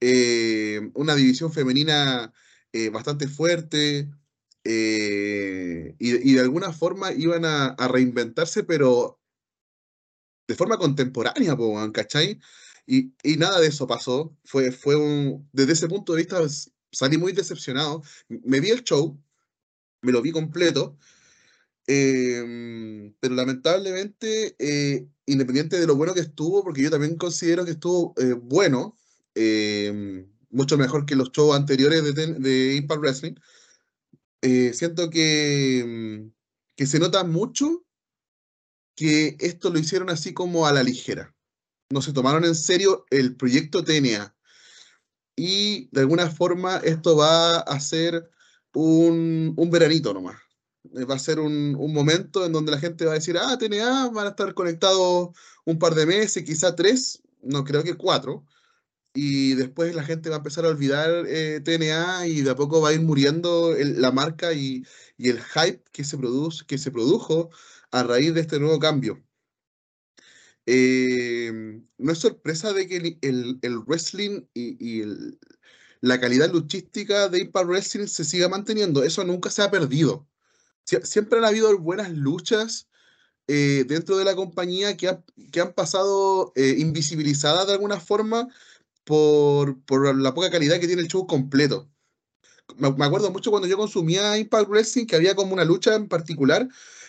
Eh, 0.00 0.90
una 0.94 1.14
división 1.14 1.52
femenina 1.52 2.32
eh, 2.72 2.90
bastante 2.90 3.28
fuerte 3.28 4.10
eh, 4.64 5.94
y, 5.98 6.34
de 6.34 6.40
alguna 6.40 6.72
forma 6.72 7.12
iban 7.12 7.44
a, 7.44 7.74
reinventarse, 7.88 8.64
pero 8.64 9.20
de 10.48 10.54
forma 10.56 10.76
contemporánea, 10.76 11.56
¿cachai? 11.92 12.40
Y, 12.86 13.14
y, 13.22 13.36
nada 13.36 13.60
de 13.60 13.68
eso 13.68 13.86
pasó. 13.86 14.36
Fue, 14.44 14.72
fue 14.72 14.96
un, 14.96 15.48
desde 15.52 15.72
ese 15.72 15.88
punto 15.88 16.12
de 16.12 16.18
vista 16.18 16.38
salí 16.92 17.16
muy 17.16 17.32
decepcionado. 17.32 18.02
Me 18.28 18.60
vi 18.60 18.70
el 18.70 18.84
show, 18.84 19.18
me 20.02 20.12
lo 20.12 20.20
vi 20.20 20.32
completo 20.32 20.98
Em, 21.86 23.14
pero 23.20 23.34
lamentablemente, 23.34 24.56
eh, 24.58 25.06
independiente 25.26 25.78
de 25.78 25.86
lo 25.86 25.96
bueno 25.96 26.14
que 26.14 26.20
estuvo, 26.20 26.62
porque 26.62 26.82
yo 26.82 26.90
también 26.90 27.16
considero 27.16 27.64
que 27.64 27.72
estuvo 27.72 28.14
eh, 28.18 28.32
bueno, 28.34 28.96
em, 29.34 30.26
mucho 30.50 30.78
mejor 30.78 31.04
que 31.06 31.16
los 31.16 31.30
shows 31.32 31.56
anteriores 31.56 32.02
de, 32.14 32.76
Impact 32.76 33.00
Wrestling, 33.00 33.34
eh, 34.42 34.72
siento 34.74 35.10
que, 35.10 35.80
em, 35.80 36.32
que 36.76 36.86
se 36.86 36.98
nota 36.98 37.24
mucho 37.24 37.84
que 38.96 39.36
esto 39.40 39.70
lo 39.70 39.78
hicieron 39.78 40.10
así 40.10 40.32
como 40.34 40.66
a 40.66 40.72
la 40.72 40.82
ligera. 40.82 41.34
No 41.90 42.02
se 42.02 42.12
tomaron 42.12 42.44
en 42.44 42.54
serio 42.54 43.06
el 43.10 43.36
proyecto 43.36 43.84
TNA. 43.84 44.34
Y 45.36 45.88
de 45.92 46.00
alguna 46.02 46.30
forma 46.30 46.78
esto 46.78 47.16
va 47.16 47.58
a 47.58 47.80
ser 47.80 48.30
un, 48.74 49.54
un 49.56 49.70
veranito 49.70 50.14
nomás. 50.14 50.43
Eh, 50.96 51.04
va 51.04 51.14
a 51.16 51.18
ser 51.18 51.40
un, 51.40 51.72
momento 51.92 52.44
en 52.46 52.52
donde 52.52 52.72
la 52.72 52.78
gente 52.78 53.04
va 53.04 53.12
a 53.12 53.14
decir, 53.14 53.36
ah, 53.38 53.58
TNA 53.58 54.10
van 54.10 54.26
a 54.26 54.30
estar 54.30 54.54
conectados 54.54 55.30
un 55.64 55.78
par 55.78 55.94
de 55.94 56.06
meses, 56.06 56.44
quizá 56.44 56.74
tres, 56.76 57.22
no 57.42 57.64
creo 57.64 57.82
que 57.82 57.94
cuatro, 57.96 58.44
y 59.14 59.54
después 59.54 59.94
la 59.94 60.04
gente 60.04 60.30
va 60.30 60.36
a 60.36 60.38
empezar 60.38 60.64
a 60.66 60.68
olvidar 60.68 61.26
eh, 61.28 61.60
TNA 61.64 62.26
y 62.28 62.42
de 62.42 62.50
a 62.50 62.56
poco 62.56 62.80
va 62.80 62.90
a 62.90 62.92
ir 62.94 63.00
muriendo 63.02 63.74
la 63.78 64.12
marca 64.12 64.52
y, 64.52 64.84
el 65.18 65.40
hype 65.42 65.82
que 65.92 66.04
se, 66.04 66.18
produce, 66.18 66.64
que 66.66 66.78
se 66.78 66.90
produjo 66.90 67.50
a 67.92 68.02
raíz 68.04 68.34
de 68.34 68.40
este 68.42 68.58
nuevo 68.60 68.78
cambio. 68.80 69.22
Em, 70.66 71.86
no 71.98 72.12
es 72.12 72.18
sorpresa 72.18 72.72
de 72.72 72.88
que 72.88 73.18
el, 73.20 73.78
wrestling 73.86 74.42
y, 74.54 75.02
la 76.00 76.20
calidad 76.20 76.50
luchística 76.52 77.28
de 77.28 77.40
Impact 77.40 77.66
Wrestling 77.66 78.06
se 78.06 78.24
siga 78.24 78.48
manteniendo, 78.48 79.02
eso 79.04 79.24
nunca 79.24 79.50
se 79.50 79.62
ha 79.62 79.70
perdido 79.70 80.28
siempre 80.84 81.38
han 81.38 81.44
habido 81.44 81.76
buenas 81.78 82.10
luchas 82.10 82.88
eh, 83.46 83.84
dentro 83.86 84.16
de 84.16 84.24
la 84.24 84.34
compañía 84.34 84.96
que, 84.96 85.18
que 85.52 85.60
han 85.60 85.72
pasado 85.72 86.52
eh, 86.56 86.76
invisibilizadas 86.78 87.66
de 87.66 87.74
alguna 87.74 88.00
forma 88.00 88.48
por, 89.04 89.82
por, 89.84 90.16
la 90.16 90.32
poca 90.32 90.50
calidad 90.50 90.80
que 90.80 90.86
tiene 90.86 91.02
el 91.02 91.08
show 91.08 91.26
completo. 91.26 91.88
Me, 92.76 92.88
acuerdo 92.88 93.30
mucho 93.30 93.50
cuando 93.50 93.68
yo 93.68 93.76
consumía 93.76 94.38
Impact 94.38 94.68
Wrestling 94.68 95.06
que 95.06 95.16
había 95.16 95.34
como 95.34 95.52
una 95.52 95.64
lucha 95.64 95.94
en 95.94 96.08
particular 96.08 96.66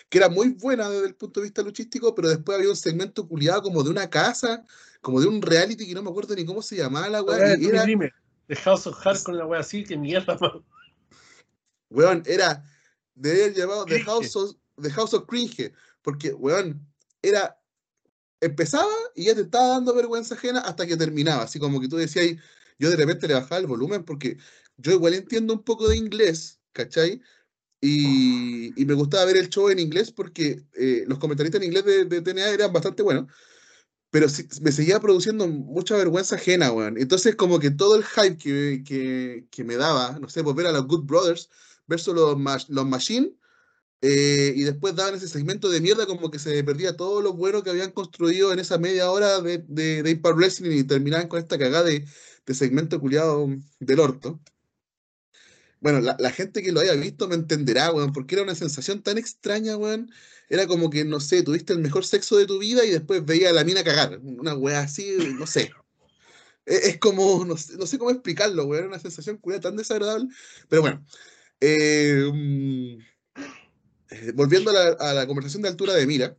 que 0.08 0.18
era 0.18 0.28
muy 0.28 0.50
buena 0.50 0.88
desde 0.88 1.06
el 1.06 1.14
punto 1.14 1.40
de 1.40 1.44
vista 1.44 1.62
luchístico, 1.62 2.14
pero 2.14 2.28
después 2.28 2.56
había 2.56 2.70
un 2.70 2.76
segmento 2.76 3.26
culiado 3.26 3.62
como 3.62 3.82
de 3.82 3.90
una 3.90 4.08
casa, 4.08 4.62
como 5.00 5.20
de 5.20 5.26
un 5.26 5.42
reality 5.42 5.86
que 5.86 5.94
no 5.94 6.02
me 6.02 6.10
acuerdo 6.10 6.34
ni 6.36 6.44
cómo 6.44 6.62
se 6.62 6.76
llamaba 6.76 7.08
la 7.08 7.22
weá. 7.22 7.54
Era, 7.54 7.84
de 7.84 8.56
House 8.56 8.86
of 8.86 9.04
Hearts 9.04 9.24
con 9.24 9.36
la 9.36 9.46
weá 9.46 9.60
así, 9.60 9.84
que 9.84 9.96
mierda, 9.96 10.38
Weón, 11.90 12.22
era 12.26 12.64
de 13.16 13.30
haber 13.32 13.54
llamado 13.54 13.84
The 13.86 14.00
House, 14.02 14.36
of, 14.36 14.52
The 14.80 14.90
House 14.90 15.14
of 15.14 15.26
Cringe, 15.26 15.72
porque, 16.02 16.32
weón, 16.32 16.86
era, 17.22 17.60
empezaba 18.40 18.92
y 19.14 19.24
ya 19.24 19.34
te 19.34 19.40
estaba 19.40 19.68
dando 19.68 19.94
vergüenza 19.94 20.34
ajena 20.34 20.60
hasta 20.60 20.86
que 20.86 20.96
terminaba, 20.96 21.42
así 21.42 21.58
como 21.58 21.80
que 21.80 21.88
tú 21.88 21.96
decías, 21.96 22.36
yo 22.78 22.90
de 22.90 22.96
repente 22.96 23.26
le 23.26 23.34
bajaba 23.34 23.58
el 23.58 23.66
volumen 23.66 24.04
porque 24.04 24.36
yo 24.76 24.92
igual 24.92 25.14
entiendo 25.14 25.54
un 25.54 25.62
poco 25.62 25.88
de 25.88 25.96
inglés, 25.96 26.60
¿cachai? 26.72 27.22
Y, 27.80 28.80
y 28.80 28.84
me 28.84 28.94
gustaba 28.94 29.24
ver 29.24 29.36
el 29.36 29.48
show 29.48 29.68
en 29.70 29.78
inglés 29.78 30.10
porque 30.12 30.62
eh, 30.74 31.04
los 31.06 31.18
comentaristas 31.18 31.60
en 31.60 31.66
inglés 31.66 31.84
de, 31.84 32.04
de, 32.04 32.20
TNA 32.22 32.50
eran 32.50 32.72
bastante 32.72 33.02
buenos, 33.02 33.26
pero 34.10 34.26
me 34.62 34.72
seguía 34.72 35.00
produciendo 35.00 35.46
mucha 35.48 35.96
vergüenza 35.96 36.36
ajena, 36.36 36.72
weón. 36.72 36.98
Entonces, 36.98 37.36
como 37.36 37.58
que 37.58 37.70
todo 37.70 37.96
el 37.96 38.04
hype 38.04 38.36
que, 38.38 38.82
que, 38.84 39.46
que 39.50 39.64
me 39.64 39.76
daba, 39.76 40.18
no 40.18 40.28
sé, 40.28 40.42
pues 40.42 40.56
ver 40.56 40.66
a 40.66 40.72
los 40.72 40.86
Good 40.86 41.04
Brothers, 41.04 41.50
versus 41.86 42.14
los, 42.14 42.36
los 42.68 42.86
Machine, 42.86 43.34
eh, 44.02 44.52
y 44.54 44.62
después 44.62 44.94
daban 44.94 45.14
ese 45.14 45.28
segmento 45.28 45.70
de 45.70 45.80
mierda 45.80 46.06
como 46.06 46.30
que 46.30 46.38
se 46.38 46.62
perdía 46.64 46.96
todo 46.96 47.22
lo 47.22 47.32
bueno 47.32 47.62
que 47.62 47.70
habían 47.70 47.92
construido 47.92 48.52
en 48.52 48.58
esa 48.58 48.78
media 48.78 49.10
hora 49.10 49.40
de, 49.40 49.64
de, 49.66 50.02
de 50.02 50.10
Impact 50.10 50.36
Wrestling 50.36 50.70
y 50.78 50.84
terminaban 50.84 51.28
con 51.28 51.38
esta 51.38 51.58
cagada 51.58 51.84
de, 51.84 52.06
de 52.46 52.54
segmento 52.54 53.00
culiado 53.00 53.48
del 53.80 54.00
orto. 54.00 54.40
Bueno, 55.80 56.00
la, 56.00 56.30
gente 56.32 56.62
que 56.62 56.72
lo 56.72 56.80
haya 56.80 56.94
visto 56.94 57.28
me 57.28 57.34
entenderá, 57.34 57.92
weón, 57.92 58.12
porque 58.12 58.34
era 58.34 58.42
una 58.42 58.54
sensación 58.54 59.02
tan 59.02 59.18
extraña, 59.18 59.76
weón. 59.76 60.10
Era 60.48 60.66
como 60.66 60.90
que, 60.90 61.04
no 61.04 61.20
sé, 61.20 61.42
tuviste 61.42 61.72
el 61.72 61.80
mejor 61.80 62.04
sexo 62.04 62.36
de 62.36 62.46
tu 62.46 62.58
vida 62.58 62.84
y 62.84 62.90
después 62.90 63.24
veía 63.24 63.50
a 63.50 63.52
la 63.52 63.64
mina 63.64 63.84
cagar. 63.84 64.18
Una 64.22 64.54
weá 64.54 64.80
así, 64.80 65.16
no 65.38 65.46
sé. 65.46 65.72
Es, 66.64 66.84
es 66.86 66.98
como, 66.98 67.44
no 67.44 67.56
sé, 67.56 67.76
no 67.76 67.86
sé, 67.86 67.98
cómo 67.98 68.10
explicarlo, 68.10 68.64
weón. 68.64 68.78
Era 68.84 68.88
una 68.88 68.98
sensación 68.98 69.36
culiada 69.38 69.62
tan 69.62 69.76
desagradable. 69.76 70.28
Pero 70.68 70.82
bueno, 70.82 71.04
eh, 71.60 72.30
mm, 72.32 72.98
eh, 74.10 74.32
volviendo 74.34 74.70
a 74.70 75.14
la, 75.14 75.26
conversación 75.26 75.62
de 75.62 75.68
altura 75.68 75.94
de 75.94 76.06
mira, 76.06 76.36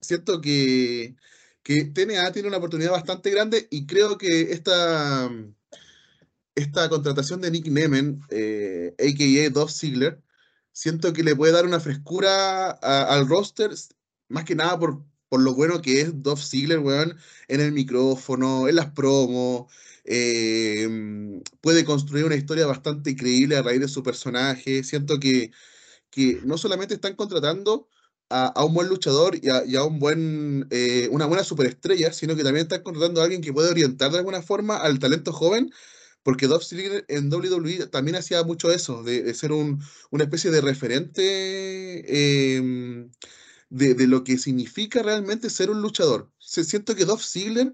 cierto 0.00 0.40
que, 0.40 1.16
que 1.62 1.84
TNA 1.84 2.32
tiene 2.32 2.48
una 2.48 2.58
oportunidad 2.58 2.92
bastante 2.92 3.30
grande 3.30 3.68
y 3.70 3.86
creo 3.86 4.18
que 4.18 4.52
esta, 4.52 5.30
esta 6.54 6.88
contratación 6.88 7.40
de 7.40 7.50
Nick 7.50 7.68
Nemen, 7.68 8.20
eh, 8.30 8.94
a.k.a. 8.98 9.50
Dolph 9.50 9.70
Ziggler, 9.70 10.22
siento 10.72 11.12
que 11.12 11.22
le 11.22 11.36
puede 11.36 11.52
dar 11.52 11.66
una 11.66 11.80
frescura 11.80 12.70
al 12.70 13.28
roster, 13.28 13.70
más 14.28 14.44
que 14.44 14.54
nada 14.54 14.78
por, 14.78 15.04
por 15.28 15.40
lo 15.42 15.54
bueno 15.54 15.82
que 15.82 16.00
es 16.02 16.22
Dolph 16.22 16.42
Ziggler, 16.42 16.80
weón, 16.80 17.16
en 17.48 17.60
el 17.60 17.72
micrófono, 17.72 18.68
en 18.68 18.76
las 18.76 18.90
promos, 18.92 19.72
Em, 20.06 21.42
puede 21.60 21.84
construir 21.84 22.24
una 22.24 22.36
historia 22.36 22.66
bastante 22.66 23.16
creíble 23.16 23.56
a 23.56 23.62
raíz 23.62 23.80
de 23.80 23.88
su 23.88 24.02
personaje. 24.02 24.84
Siento 24.84 25.18
que, 25.20 25.50
que 26.10 26.40
no 26.44 26.58
solamente 26.58 26.94
están 26.94 27.16
contratando 27.16 27.88
a, 28.30 28.64
un 28.64 28.74
buen 28.74 28.88
luchador 28.88 29.36
y 29.42 29.76
a, 29.76 29.84
un 29.84 29.98
buen, 29.98 30.66
eh, 30.70 31.08
una 31.10 31.26
buena 31.26 31.44
superestrella, 31.44 32.12
sino 32.12 32.36
que 32.36 32.44
también 32.44 32.64
están 32.66 32.82
contratando 32.82 33.20
a 33.20 33.24
alguien 33.24 33.42
que 33.42 33.52
puede 33.52 33.70
orientar 33.70 34.10
de 34.12 34.18
alguna 34.18 34.42
forma 34.42 34.76
al 34.76 34.98
talento 34.98 35.32
joven, 35.32 35.72
porque 36.22 36.48
Dolph 36.48 36.64
Ziggler 36.64 37.04
en 37.08 37.32
WWE 37.32 37.86
también 37.88 38.16
hacía 38.16 38.42
mucho 38.42 38.70
eso, 38.72 39.02
de, 39.02 39.32
ser 39.34 39.52
un, 39.52 39.80
una 40.10 40.24
especie 40.24 40.50
de 40.50 40.60
referente 40.60 42.56
em, 42.56 43.10
de, 43.70 43.94
de, 43.94 44.06
lo 44.06 44.24
que 44.24 44.38
significa 44.38 45.02
realmente 45.02 45.50
ser 45.50 45.70
un 45.70 45.82
luchador. 45.82 46.30
Se, 46.38 46.64
siento 46.64 46.94
que 46.96 47.04
Dolph 47.04 47.22
Ziggler 47.22 47.72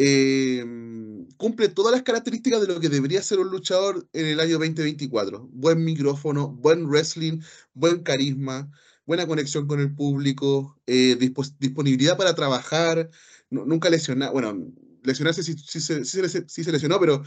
Em, 0.00 1.26
cumple 1.36 1.68
todas 1.68 1.92
las 1.92 2.04
características 2.04 2.60
de 2.60 2.68
lo 2.68 2.78
que 2.78 2.88
debería 2.88 3.20
ser 3.20 3.40
un 3.40 3.50
luchador 3.50 4.08
en 4.12 4.26
el 4.26 4.38
año 4.38 4.52
2024. 4.52 5.48
Buen 5.52 5.84
micrófono, 5.84 6.48
buen 6.48 6.86
wrestling, 6.86 7.40
buen 7.74 8.04
carisma, 8.04 8.70
buena 9.06 9.26
conexión 9.26 9.66
con 9.66 9.80
el 9.80 9.92
público, 9.92 10.80
eh, 10.86 11.16
disponibilidad 11.58 12.16
para 12.16 12.36
trabajar, 12.36 13.10
nunca 13.50 13.90
lesionado, 13.90 14.32
bueno, 14.32 14.72
lesionarse 15.02 15.42
sí, 15.42 15.56
se 15.58 16.72
lesionó, 16.72 17.00
pero, 17.00 17.24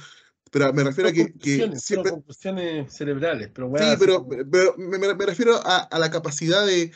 pero 0.49 0.71
me 0.71 0.85
refiero 0.85 1.09
a 1.09 1.11
que, 1.11 1.33
siempre... 1.75 2.13
cuestiones 2.21 2.93
cerebrales, 2.93 3.49
pero 3.53 3.69
Sí, 3.77 3.83
pero, 3.99 4.25
me, 4.77 5.25
refiero 5.25 5.59
a, 5.61 5.89
la 5.99 6.09
capacidad 6.09 6.65
de, 6.65 6.93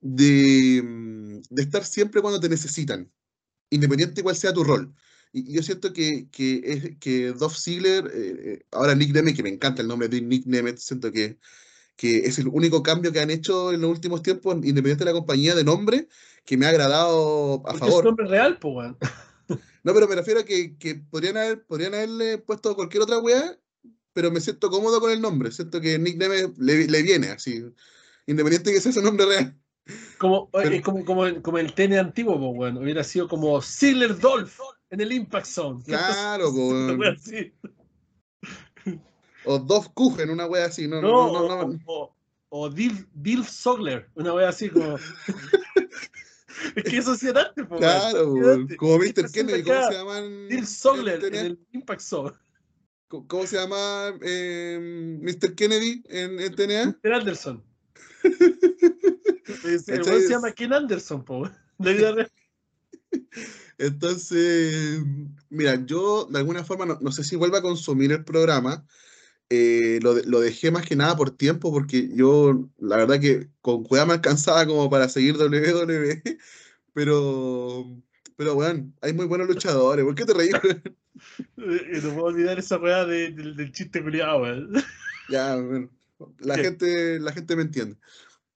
de, 0.00 1.40
de 1.50 1.62
estar 1.62 1.84
siempre 1.84 2.22
cuando 2.22 2.38
te 2.38 2.48
necesitan, 2.48 3.10
independiente 3.70 4.22
cuál 4.22 4.36
sea 4.36 4.52
tu 4.52 4.62
rol. 4.62 4.94
Y 5.38 5.52
yo 5.52 5.62
siento 5.62 5.92
que, 5.92 6.30
que, 6.30 6.62
es, 6.64 6.98
que 6.98 7.32
Dolph 7.32 7.58
Ziggler, 7.58 8.06
eh, 8.06 8.36
eh, 8.38 8.66
ahora 8.72 8.94
Nick 8.94 9.12
Nemeth, 9.12 9.36
que 9.36 9.42
me 9.42 9.50
encanta 9.50 9.82
el 9.82 9.88
nombre 9.88 10.08
de 10.08 10.22
Nick 10.22 10.46
Nemeth, 10.46 10.78
siento 10.78 11.12
que, 11.12 11.36
que 11.94 12.20
es 12.20 12.38
el 12.38 12.48
único 12.48 12.82
cambio 12.82 13.12
que 13.12 13.20
han 13.20 13.28
hecho 13.28 13.70
en 13.70 13.82
los 13.82 13.90
últimos 13.90 14.22
tiempos, 14.22 14.54
independiente 14.54 15.04
de 15.04 15.10
la 15.10 15.12
compañía 15.12 15.54
de 15.54 15.62
nombre, 15.62 16.08
que 16.46 16.56
me 16.56 16.64
ha 16.64 16.70
agradado 16.70 17.62
a 17.68 17.74
favor. 17.74 17.98
Es 17.98 18.04
nombre 18.06 18.28
real, 18.28 18.58
pues, 18.58 18.94
No, 19.84 19.92
pero 19.92 20.08
me 20.08 20.14
refiero 20.14 20.40
a 20.40 20.44
que, 20.44 20.74
que 20.78 20.94
podrían, 20.94 21.36
haber, 21.36 21.66
podrían 21.66 21.92
haberle 21.92 22.38
puesto 22.38 22.74
cualquier 22.74 23.02
otra 23.02 23.18
weá, 23.18 23.58
pero 24.14 24.30
me 24.30 24.40
siento 24.40 24.70
cómodo 24.70 25.02
con 25.02 25.10
el 25.10 25.20
nombre. 25.20 25.52
Siento 25.52 25.82
que 25.82 25.98
Nick 25.98 26.16
Nemeth 26.16 26.56
le, 26.56 26.86
le 26.86 27.02
viene 27.02 27.28
así, 27.28 27.62
independiente 28.26 28.70
de 28.70 28.76
que 28.76 28.80
sea 28.80 28.92
su 28.92 29.02
nombre 29.02 29.26
real. 29.26 29.54
Como, 30.16 30.50
como, 30.82 31.04
como, 31.04 31.42
como, 31.42 31.58
el 31.58 31.74
TN 31.74 31.98
antiguo, 31.98 32.38
pues, 32.38 32.56
bueno, 32.56 32.80
hubiera 32.80 33.04
sido 33.04 33.28
como 33.28 33.60
Ziggler 33.60 34.18
Dolph 34.18 34.58
en 34.90 35.00
el 35.00 35.12
Impact 35.12 35.46
Zone. 35.46 35.82
Claro, 35.84 36.52
pues. 36.52 37.52
O 39.48 39.60
Dov 39.60 39.94
Kuchen, 39.94 40.28
una 40.30 40.46
wea 40.46 40.66
así. 40.66 40.88
No, 40.88 41.00
no, 41.00 41.32
no, 41.32 41.68
no, 41.68 41.78
O, 41.86 42.16
o 42.48 42.68
Dilf, 42.68 43.48
Sogler, 43.48 44.10
una 44.16 44.34
wea 44.34 44.48
así 44.48 44.68
como. 44.68 44.96
es 46.74 46.84
que 46.84 46.96
eso 46.96 47.14
sí 47.14 47.28
era 47.28 47.52
pues. 47.54 47.78
Claro, 47.78 48.34
como 48.76 48.98
Mr. 48.98 49.30
Kennedy, 49.30 49.62
¿cómo 49.62 49.86
se 49.86 49.94
llaman? 49.94 50.48
Dilf 50.48 50.68
Sogler 50.68 51.24
en 51.26 51.34
el 51.34 51.66
Impact 51.72 52.00
Zone. 52.00 52.32
¿Cómo 53.08 53.46
se 53.46 53.56
llama 53.56 54.18
eh, 54.20 55.18
Mr. 55.22 55.54
Kennedy 55.54 56.02
en, 56.08 56.40
en 56.40 56.54
TNA? 56.54 56.98
Mr. 57.04 57.12
Anderson. 57.12 57.64
el 59.64 59.80
se 59.80 60.28
llama 60.28 60.50
Ken 60.50 60.72
Anderson, 60.72 61.24
po. 61.24 61.48
De 61.78 61.94
vida 61.94 62.28
entonces, 63.78 65.02
mira, 65.50 65.84
yo 65.86 66.26
de 66.26 66.38
alguna 66.38 66.64
forma 66.64 66.98
no, 67.00 67.12
sé 67.12 67.24
si 67.24 67.36
vuelva 67.36 67.58
a 67.58 67.62
consumir 67.62 68.12
el 68.12 68.24
programa. 68.24 68.86
eh, 69.50 70.00
lo, 70.02 70.14
lo, 70.24 70.40
dejé 70.40 70.70
más 70.70 70.86
que 70.86 70.96
nada 70.96 71.16
por 71.16 71.30
tiempo, 71.30 71.72
porque 71.72 72.08
yo, 72.14 72.68
la 72.78 72.96
verdad 72.96 73.20
que 73.20 73.48
con 73.60 73.84
cuidado 73.84 74.08
me 74.08 74.14
alcanzaba 74.14 74.66
como 74.66 74.90
para 74.90 75.08
seguir 75.08 75.36
WWE, 75.36 76.22
pero, 76.94 77.84
pero 78.36 78.54
bueno, 78.54 78.92
hay 79.02 79.12
muy 79.12 79.26
buenos 79.26 79.48
luchadores. 79.48 80.04
¿Por 80.04 80.14
qué 80.14 80.24
te 80.24 80.34
reí? 80.34 80.50
no 81.56 82.14
puedo 82.14 82.24
olvidar 82.24 82.58
esa 82.58 82.78
weá 82.78 83.04
de, 83.04 83.30
del 83.30 83.72
chiste 83.72 84.02
culiado, 84.02 84.42
weón. 84.42 84.72
Ya, 85.28 85.56
bueno, 85.56 85.90
la 86.40 86.56
gente, 86.56 87.18
la 87.20 87.32
gente 87.32 87.56
me 87.56 87.62
entiende. 87.62 87.96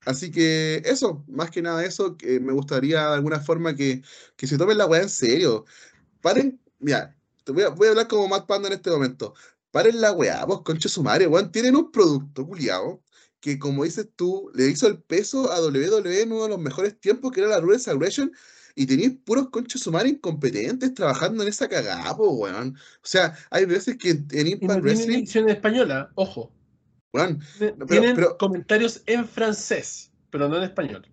Así 0.06 0.30
que 0.30 0.82
eso, 0.84 1.24
más 1.28 1.50
que 1.50 1.62
nada 1.62 1.84
eso, 1.84 2.16
que 2.16 2.40
me 2.40 2.52
gustaría 2.52 3.08
de 3.08 3.14
alguna 3.14 3.40
forma 3.40 3.74
que, 3.74 4.02
que 4.36 4.46
se 4.46 4.56
tomen 4.56 4.78
la 4.78 4.86
weá 4.86 5.02
en 5.02 5.08
serio. 5.08 5.66
Paren, 6.22 6.60
mira, 6.78 7.16
te 7.44 7.52
voy 7.52 7.64
a, 7.64 7.68
voy 7.68 7.88
a 7.88 7.90
hablar 7.90 8.08
como 8.08 8.28
Matt 8.28 8.46
Panda 8.46 8.68
en 8.68 8.74
este 8.74 8.90
momento. 8.90 9.34
Paren 9.70 10.00
la 10.00 10.12
weá, 10.12 10.44
vos, 10.46 10.62
concha 10.62 10.88
su 10.88 11.02
madre, 11.02 11.26
weón. 11.26 11.52
Tienen 11.52 11.76
un 11.76 11.92
producto, 11.92 12.46
culiado, 12.46 13.02
que 13.40 13.58
como 13.58 13.84
dices 13.84 14.08
tú, 14.16 14.50
le 14.54 14.68
hizo 14.68 14.86
el 14.86 15.02
peso 15.02 15.52
a 15.52 15.60
WWE 15.60 16.22
en 16.22 16.32
uno 16.32 16.44
de 16.44 16.48
los 16.50 16.58
mejores 16.58 16.98
tiempos, 16.98 17.32
que 17.32 17.40
era 17.40 17.50
la 17.50 17.60
Rules 17.60 17.86
Aggression, 17.86 18.32
y 18.74 18.86
tenéis 18.86 19.12
puros 19.24 19.50
conchos 19.50 19.86
humanos 19.86 20.12
incompetentes 20.12 20.94
trabajando 20.94 21.42
en 21.42 21.50
esa 21.50 21.68
cagada, 21.68 22.12
weón. 22.14 22.76
O 23.02 23.06
sea, 23.06 23.36
hay 23.50 23.66
veces 23.66 23.96
que 23.98 24.10
en 24.10 24.46
Impact 24.46 24.82
Wrestling. 24.82 25.26
en 25.34 25.48
española, 25.50 26.10
ojo. 26.14 26.52
Weón. 27.12 27.42
tienen 27.88 28.16
comentarios 28.38 29.02
en 29.06 29.26
francés, 29.26 30.12
pero 30.30 30.48
no 30.48 30.56
en 30.56 30.64
español. 30.64 31.06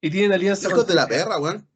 Y 0.00 0.10
tienen 0.10 0.32
alianza. 0.32 0.68
Hijos 0.68 0.86
de 0.86 0.94
la 0.94 1.06
perra, 1.06 1.38
weón. 1.38 1.68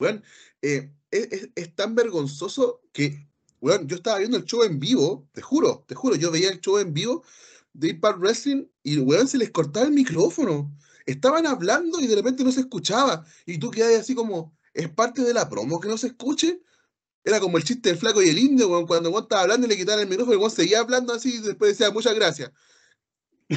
Weón, 0.00 0.22
eh, 0.62 0.90
es, 1.10 1.48
es, 1.54 1.74
tan 1.74 1.94
vergonzoso 1.94 2.82
que, 2.92 3.28
weón, 3.60 3.86
yo 3.86 3.96
estaba 3.96 4.18
viendo 4.18 4.36
el 4.36 4.44
show 4.44 4.62
en 4.62 4.78
vivo, 4.78 5.28
te 5.32 5.42
juro, 5.42 5.84
te 5.86 5.94
juro, 5.94 6.16
yo 6.16 6.30
veía 6.30 6.50
el 6.50 6.60
show 6.60 6.78
en 6.78 6.92
vivo 6.92 7.24
de 7.72 7.88
Impact 7.88 8.18
Wrestling 8.18 8.66
y, 8.82 8.98
weón, 8.98 9.28
se 9.28 9.38
les 9.38 9.50
cortaba 9.50 9.86
el 9.86 9.92
micrófono 9.92 10.74
estaban 11.06 11.46
hablando 11.46 12.00
y 12.00 12.06
de 12.06 12.16
repente 12.16 12.44
no 12.44 12.52
se 12.52 12.60
escuchaba. 12.60 13.24
Y 13.46 13.58
tú 13.58 13.70
quedas 13.70 14.00
así 14.00 14.14
como, 14.14 14.54
¿es 14.74 14.88
parte 14.88 15.22
de 15.22 15.32
la 15.32 15.48
promo 15.48 15.80
que 15.80 15.88
no 15.88 15.96
se 15.96 16.08
escuche? 16.08 16.60
Era 17.26 17.40
como 17.40 17.58
el 17.58 17.64
chiste 17.64 17.88
del 17.88 17.98
flaco 17.98 18.22
y 18.22 18.28
el 18.28 18.38
indio, 18.38 18.68
cuando 18.86 19.10
Juan 19.10 19.24
estaba 19.24 19.42
hablando 19.42 19.66
y 19.66 19.70
le 19.70 19.76
quitaban 19.76 20.00
el 20.00 20.08
micrófono, 20.08 20.38
Juan 20.38 20.50
seguía 20.52 20.78
hablando 20.78 21.12
así 21.12 21.34
y 21.34 21.40
después 21.40 21.72
decía, 21.76 21.90
muchas 21.90 22.14
gracias. 22.14 22.52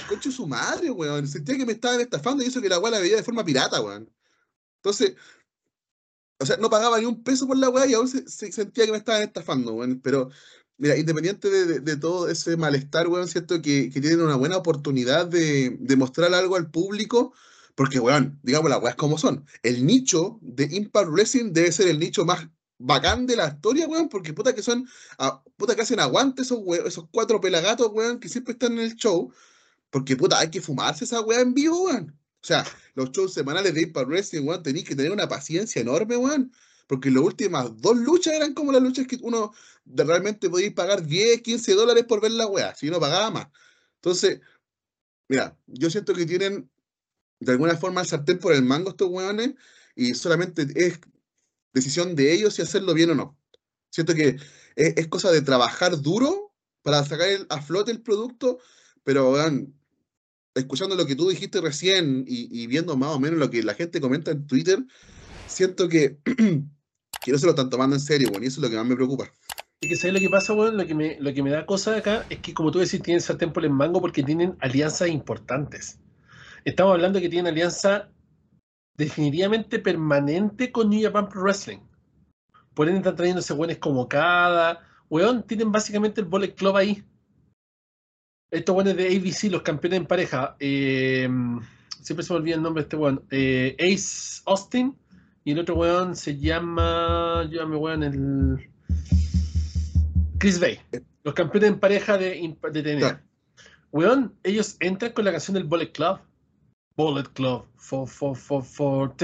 Concho 0.07 0.31
su 0.31 0.47
madre, 0.47 0.89
weón. 0.89 1.27
Sentía 1.27 1.55
que 1.55 1.67
me 1.67 1.73
estaban 1.73 2.01
estafando 2.01 2.43
y 2.43 2.47
eso 2.47 2.61
que 2.61 2.69
la 2.69 2.79
weá 2.79 2.89
la 2.89 2.99
veía 2.99 3.17
de 3.17 3.23
forma 3.23 3.45
pirata, 3.45 3.79
weón. 3.79 4.11
Entonces, 4.77 5.15
o 6.39 6.47
sea, 6.47 6.57
no 6.57 6.67
pagaba 6.71 6.97
ni 6.99 7.05
un 7.05 7.21
peso 7.23 7.45
por 7.45 7.57
la 7.57 7.69
weá 7.69 7.85
y 7.85 7.93
aún 7.93 8.07
se, 8.07 8.27
sentía 8.51 8.85
que 8.87 8.91
me 8.91 8.97
estaban 8.97 9.21
estafando, 9.21 9.73
weón. 9.73 10.01
Pero, 10.01 10.31
mira, 10.77 10.97
independiente 10.97 11.47
de, 11.79 11.97
todo 11.97 12.27
ese 12.27 12.57
malestar, 12.57 13.07
weón, 13.07 13.27
cierto 13.27 13.61
que, 13.61 13.91
que, 13.91 14.01
tienen 14.01 14.21
una 14.21 14.35
buena 14.35 14.57
oportunidad 14.57 15.27
de, 15.27 15.77
de 15.79 15.95
mostrar 15.95 16.33
algo 16.33 16.55
al 16.55 16.71
público 16.71 17.33
porque, 17.75 17.99
weón, 17.99 18.39
digamos 18.41 18.71
las 18.71 18.81
weas 18.81 18.95
como 18.95 19.19
son. 19.19 19.45
El 19.61 19.85
nicho 19.85 20.39
de 20.41 20.67
Impact 20.71 21.09
Wrestling 21.11 21.53
debe 21.53 21.71
ser 21.71 21.87
el 21.87 21.99
nicho 21.99 22.25
más 22.25 22.49
bacán 22.79 23.27
de 23.27 23.35
la 23.35 23.49
historia, 23.49 23.87
weón, 23.87 24.09
porque 24.09 24.33
puta 24.33 24.55
que 24.55 24.63
son, 24.63 24.87
ah, 25.19 25.43
puta 25.57 25.75
que 25.75 25.81
hacen 25.83 25.99
aguante 25.99 26.41
esos, 26.41 26.59
esos 26.85 27.05
cuatro 27.11 27.39
pelagatos, 27.39 27.91
weón, 27.91 28.19
que 28.19 28.29
siempre 28.29 28.53
están 28.53 28.73
en 28.73 28.79
el 28.79 28.95
show, 28.95 29.31
porque 29.91 30.15
puta, 30.15 30.39
hay 30.39 30.49
que 30.49 30.61
fumarse 30.61 31.05
esa 31.05 31.21
wea 31.21 31.41
en 31.41 31.53
vivo, 31.53 31.85
weón. 31.85 32.17
O 32.41 32.47
sea, 32.47 32.65
los 32.95 33.11
shows 33.11 33.33
semanales 33.33 33.73
de 33.73 33.81
Impact 33.83 34.07
Wrestling, 34.07 34.47
weón, 34.47 34.63
tenéis 34.63 34.85
que 34.87 34.95
tener 34.95 35.11
una 35.11 35.27
paciencia 35.27 35.81
enorme, 35.81 36.17
weón. 36.17 36.51
Porque 36.87 37.11
las 37.11 37.21
últimas 37.21 37.69
dos 37.81 37.97
luchas 37.97 38.33
eran 38.33 38.53
como 38.53 38.71
las 38.71 38.81
luchas 38.81 39.05
que 39.05 39.19
uno 39.21 39.53
realmente 39.85 40.49
podéis 40.49 40.73
pagar 40.73 41.05
10, 41.05 41.41
15 41.41 41.75
dólares 41.75 42.05
por 42.05 42.21
ver 42.21 42.31
la 42.31 42.47
wea, 42.47 42.73
si 42.75 42.89
no 42.89 42.99
pagaba 42.99 43.29
más. 43.29 43.47
Entonces, 43.95 44.39
mira, 45.27 45.55
yo 45.67 45.89
siento 45.89 46.13
que 46.13 46.25
tienen 46.25 46.69
de 47.39 47.51
alguna 47.51 47.75
forma 47.77 48.01
el 48.01 48.07
sartén 48.07 48.39
por 48.39 48.53
el 48.53 48.63
mango 48.63 48.89
estos 48.89 49.09
hueones 49.09 49.53
y 49.95 50.13
solamente 50.15 50.67
es 50.75 50.99
decisión 51.73 52.15
de 52.15 52.33
ellos 52.33 52.55
si 52.55 52.61
hacerlo 52.61 52.93
bien 52.93 53.11
o 53.11 53.15
no. 53.15 53.37
Siento 53.89 54.13
que 54.13 54.37
es, 54.75 55.07
cosa 55.07 55.31
de 55.31 55.41
trabajar 55.41 56.01
duro 56.01 56.53
para 56.81 57.03
sacar 57.03 57.27
a 57.49 57.61
flote 57.61 57.91
el 57.91 58.01
producto, 58.01 58.59
pero 59.03 59.35
escuchando 60.55 60.95
lo 60.95 61.05
que 61.05 61.15
tú 61.15 61.29
dijiste 61.29 61.61
recién 61.61 62.23
y, 62.27 62.67
viendo 62.67 62.95
más 62.95 63.09
o 63.09 63.19
menos 63.19 63.39
lo 63.39 63.49
que 63.49 63.63
la 63.63 63.73
gente 63.73 64.01
comenta 64.01 64.31
en 64.31 64.47
Twitter, 64.47 64.79
siento 65.47 65.89
que, 65.89 66.17
que 66.25 67.31
no 67.31 67.37
se 67.37 67.45
lo 67.45 67.51
están 67.51 67.69
tomando 67.69 67.95
en 67.95 68.01
serio, 68.01 68.29
bueno, 68.29 68.45
y 68.45 68.47
eso 68.47 68.59
es 68.59 68.63
lo 68.63 68.69
que 68.69 68.77
más 68.77 68.85
me 68.85 68.95
preocupa. 68.95 69.31
Y 69.81 69.87
que 69.87 69.95
sabes 69.95 70.13
lo 70.13 70.19
que 70.19 70.29
pasa, 70.29 70.53
bueno, 70.53 70.77
lo 70.77 70.85
que 70.85 71.41
me, 71.43 71.49
da 71.49 71.65
cosa 71.65 71.95
acá 71.95 72.25
es 72.29 72.39
que, 72.39 72.53
como 72.53 72.69
tú 72.69 72.79
decís, 72.79 73.01
tienen 73.01 73.21
sartén 73.21 73.53
por 73.53 73.63
el 73.63 73.71
mango 73.71 74.01
porque 74.01 74.23
tienen 74.23 74.57
alianzas 74.59 75.07
importantes. 75.07 75.99
Estamos 76.65 76.93
hablando 76.93 77.21
que 77.21 77.29
tiene 77.29 77.47
alianza 77.47 78.09
definitivamente 78.99 79.79
permanente 79.79 80.73
con 80.73 80.89
New 80.89 81.01
Japan 81.01 81.29
Pro 81.29 81.41
Wrestling. 81.41 81.79
Por 82.73 82.87
ende 82.87 82.99
están 82.99 83.15
trayéndose 83.15 83.53
buenos 83.53 83.77
como 83.77 84.09
cada. 84.09 84.81
Weón, 85.09 85.43
tienen 85.43 85.71
básicamente 85.71 86.19
el 86.19 86.27
Bullet 86.27 86.53
Club 86.53 86.75
ahí. 86.75 87.03
Estos 88.51 88.75
buenos 88.75 88.97
de 88.97 89.07
ABC, 89.07 89.49
los 89.49 89.61
campeones 89.61 90.01
en 90.01 90.05
pareja. 90.05 90.57
Eh, 90.59 91.29
siempre 92.01 92.25
se 92.25 92.33
me 92.33 92.39
olvida 92.39 92.55
el 92.55 92.61
nombre 92.61 92.83
de 92.83 92.85
este 92.87 92.97
weón. 92.97 93.23
Eh, 93.31 93.77
Ace 93.79 94.41
Austin. 94.45 94.93
Y 95.45 95.53
el 95.53 95.59
otro 95.59 95.75
weón 95.75 96.17
se 96.17 96.37
llama. 96.37 97.47
Llámame 97.49 97.77
weón, 97.77 98.03
el. 98.03 98.69
Chris 100.39 100.59
Bay. 100.59 100.77
Los 101.23 101.33
campeones 101.33 101.69
en 101.69 101.79
pareja 101.79 102.17
de, 102.17 102.57
de 102.73 102.83
TNA. 102.83 103.23
Weón, 103.91 104.35
ellos 104.43 104.75
entran 104.81 105.13
con 105.13 105.23
la 105.23 105.31
canción 105.31 105.55
del 105.55 105.63
Bullet 105.63 105.93
Club. 105.93 106.19
Bullet 106.99 107.31
Club. 107.33 107.65
For, 107.77 108.05
for, 108.05 108.35
for, 108.35 108.61
for. 108.61 109.15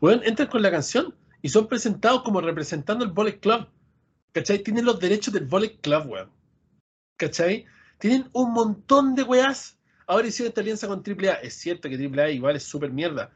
Bueno, 0.00 0.22
entran 0.24 0.48
con 0.48 0.62
la 0.62 0.70
canción 0.70 1.14
y 1.42 1.50
son 1.50 1.68
presentados 1.68 2.22
como 2.22 2.40
representando 2.40 3.04
el 3.04 3.10
Bullet 3.10 3.38
Club. 3.38 3.68
¿Cachai? 4.32 4.62
Tienen 4.62 4.86
los 4.86 4.98
derechos 4.98 5.34
del 5.34 5.44
Bullet 5.44 5.76
Club, 5.82 6.06
weón. 6.06 6.30
¿Cachai? 7.18 7.66
Tienen 7.98 8.30
un 8.32 8.54
montón 8.54 9.14
de 9.14 9.22
weas. 9.24 9.78
Ahora 10.06 10.28
hicieron 10.28 10.48
esta 10.48 10.62
alianza 10.62 10.88
con 10.88 11.02
AAA. 11.06 11.42
Es 11.42 11.56
cierto 11.56 11.90
que 11.90 11.96
AAA 11.96 12.30
igual 12.30 12.56
es 12.56 12.62
súper 12.62 12.90
mierda. 12.90 13.30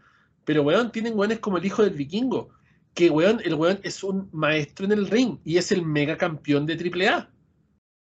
Pero, 0.47 0.63
weón, 0.63 0.91
tienen 0.91 1.13
weones 1.15 1.41
como 1.41 1.59
el 1.59 1.67
hijo 1.67 1.83
del 1.83 1.93
vikingo. 1.93 2.49
Que, 2.95 3.11
weón, 3.11 3.43
el 3.45 3.55
weón 3.55 3.81
es 3.83 4.03
un 4.03 4.31
maestro 4.33 4.87
en 4.87 4.93
el 4.93 5.09
ring 5.09 5.41
y 5.45 5.59
es 5.59 5.71
el 5.73 5.85
mega 5.85 6.17
campeón 6.17 6.65
de 6.65 6.73
AAA. 6.73 7.31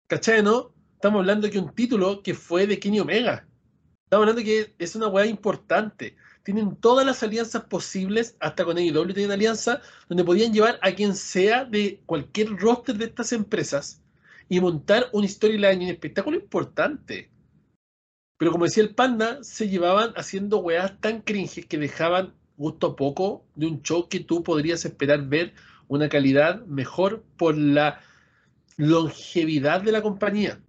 ¿Cachai, 0.07 0.41
no? 0.41 0.73
Estamos 0.93 1.19
hablando 1.19 1.49
de 1.49 1.59
un 1.59 1.75
título 1.75 2.23
que 2.23 2.33
fue 2.33 2.65
de 2.65 2.79
Kenny 2.79 3.01
Omega. 3.01 3.46
Estamos 4.07 4.23
hablando 4.23 4.43
que 4.45 4.73
es 4.79 4.95
una 4.95 5.09
weá 5.09 5.25
importante. 5.25 6.15
Tienen 6.43 6.77
todas 6.77 7.05
las 7.05 7.23
alianzas 7.23 7.65
posibles, 7.65 8.37
hasta 8.39 8.63
con 8.63 8.77
AEW 8.77 9.13
tienen 9.13 9.33
alianza, 9.33 9.81
donde 10.07 10.23
podían 10.23 10.53
llevar 10.53 10.79
a 10.81 10.93
quien 10.93 11.13
sea 11.13 11.65
de 11.65 11.99
cualquier 12.05 12.55
roster 12.55 12.95
de 12.95 13.03
estas 13.03 13.33
empresas 13.33 14.01
y 14.47 14.61
montar 14.61 15.07
un 15.11 15.27
storyline, 15.27 15.81
un 15.81 15.89
espectáculo 15.89 16.37
importante. 16.37 17.29
Pero 18.37 18.53
como 18.53 18.63
decía 18.63 18.83
el 18.83 18.95
Panda, 18.95 19.43
se 19.43 19.67
llevaban 19.67 20.13
haciendo 20.15 20.59
weas 20.59 20.97
tan 21.01 21.21
cringes 21.21 21.65
que 21.65 21.77
dejaban 21.77 22.33
gusto 22.55 22.95
poco 22.95 23.43
de 23.55 23.67
un 23.67 23.81
show 23.81 24.07
que 24.07 24.21
tú 24.21 24.41
podrías 24.41 24.85
esperar 24.85 25.27
ver 25.27 25.53
una 25.89 26.07
calidad 26.07 26.65
mejor 26.65 27.25
por 27.35 27.57
la 27.57 27.99
longevidad 28.77 29.81
de 29.81 29.91
la 29.91 30.01
compañía. 30.01 30.61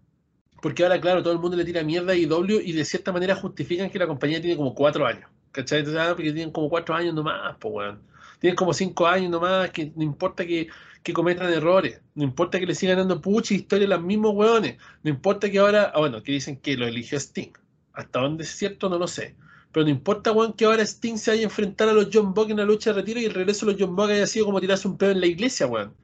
Porque 0.61 0.83
ahora, 0.83 1.01
claro, 1.01 1.23
todo 1.23 1.33
el 1.33 1.39
mundo 1.39 1.57
le 1.57 1.65
tira 1.65 1.83
mierda 1.83 2.13
a 2.13 2.17
IW 2.17 2.61
y 2.61 2.73
de 2.73 2.85
cierta 2.85 3.13
manera 3.13 3.37
justifican 3.37 3.91
que 3.91 3.99
la 3.99 4.07
compañía 4.07 4.41
tiene 4.41 4.57
como 4.57 4.75
cuatro 4.75 5.07
años. 5.07 5.31
¿Cachai? 5.53 5.85
Ah, 5.97 6.13
porque 6.15 6.33
tienen 6.33 6.51
como 6.51 6.69
cuatro 6.69 6.95
años 6.95 7.15
nomás, 7.15 7.57
pues, 7.61 7.75
weón. 7.75 8.03
Tienen 8.41 8.57
como 8.57 8.73
cinco 8.73 9.07
años 9.07 9.31
nomás, 9.31 9.71
que 9.71 9.93
no 9.97 10.03
importa 10.03 10.47
que, 10.47 10.69
cometan 11.15 11.51
errores, 11.51 12.03
no 12.15 12.23
importa 12.23 12.61
que 12.61 12.67
le 12.67 12.75
sigan 12.75 12.99
dando 12.99 13.23
pucha 13.23 13.55
historia 13.55 13.87
a 13.87 13.91
los 13.91 14.03
mismos 14.03 14.35
weones, 14.35 14.77
no 15.03 15.09
importa 15.09 15.51
que 15.51 15.59
ahora, 15.59 15.91
ah, 15.95 16.01
bueno, 16.01 16.23
que 16.23 16.33
dicen 16.33 16.59
que 16.61 16.77
lo 16.77 16.87
eligió 16.87 17.19
Sting. 17.19 17.53
Hasta 17.95 18.21
dónde 18.21 18.45
es 18.45 18.51
cierto, 18.51 18.91
no 18.91 18.99
lo 18.99 19.07
sé. 19.09 19.35
Pero 19.73 19.85
no 19.85 19.91
importa, 19.91 20.33
weón, 20.33 20.53
que 20.53 20.67
ahora 20.67 20.83
Sting 20.83 21.17
se 21.17 21.31
vaya 21.31 21.43
a 21.43 21.45
enfrentar 21.45 21.89
a 21.89 21.95
los 21.95 22.11
John 22.13 22.35
Buck 22.35 22.51
en 22.51 22.59
la 22.59 22.65
lucha 22.65 22.91
de 22.93 23.01
retiro 23.01 23.21
y 23.21 23.25
el 23.25 23.35
regreso 23.35 23.65
de 23.65 23.73
los 23.73 23.81
John 23.81 23.97
Buck 23.97 24.11
haya 24.11 24.27
sido 24.27 24.45
como 24.45 24.61
tirarse 24.61 24.87
un 24.87 24.99
pedo 24.99 25.13
en 25.13 25.21
la 25.21 25.27
iglesia, 25.27 25.67
weón. 25.67 25.95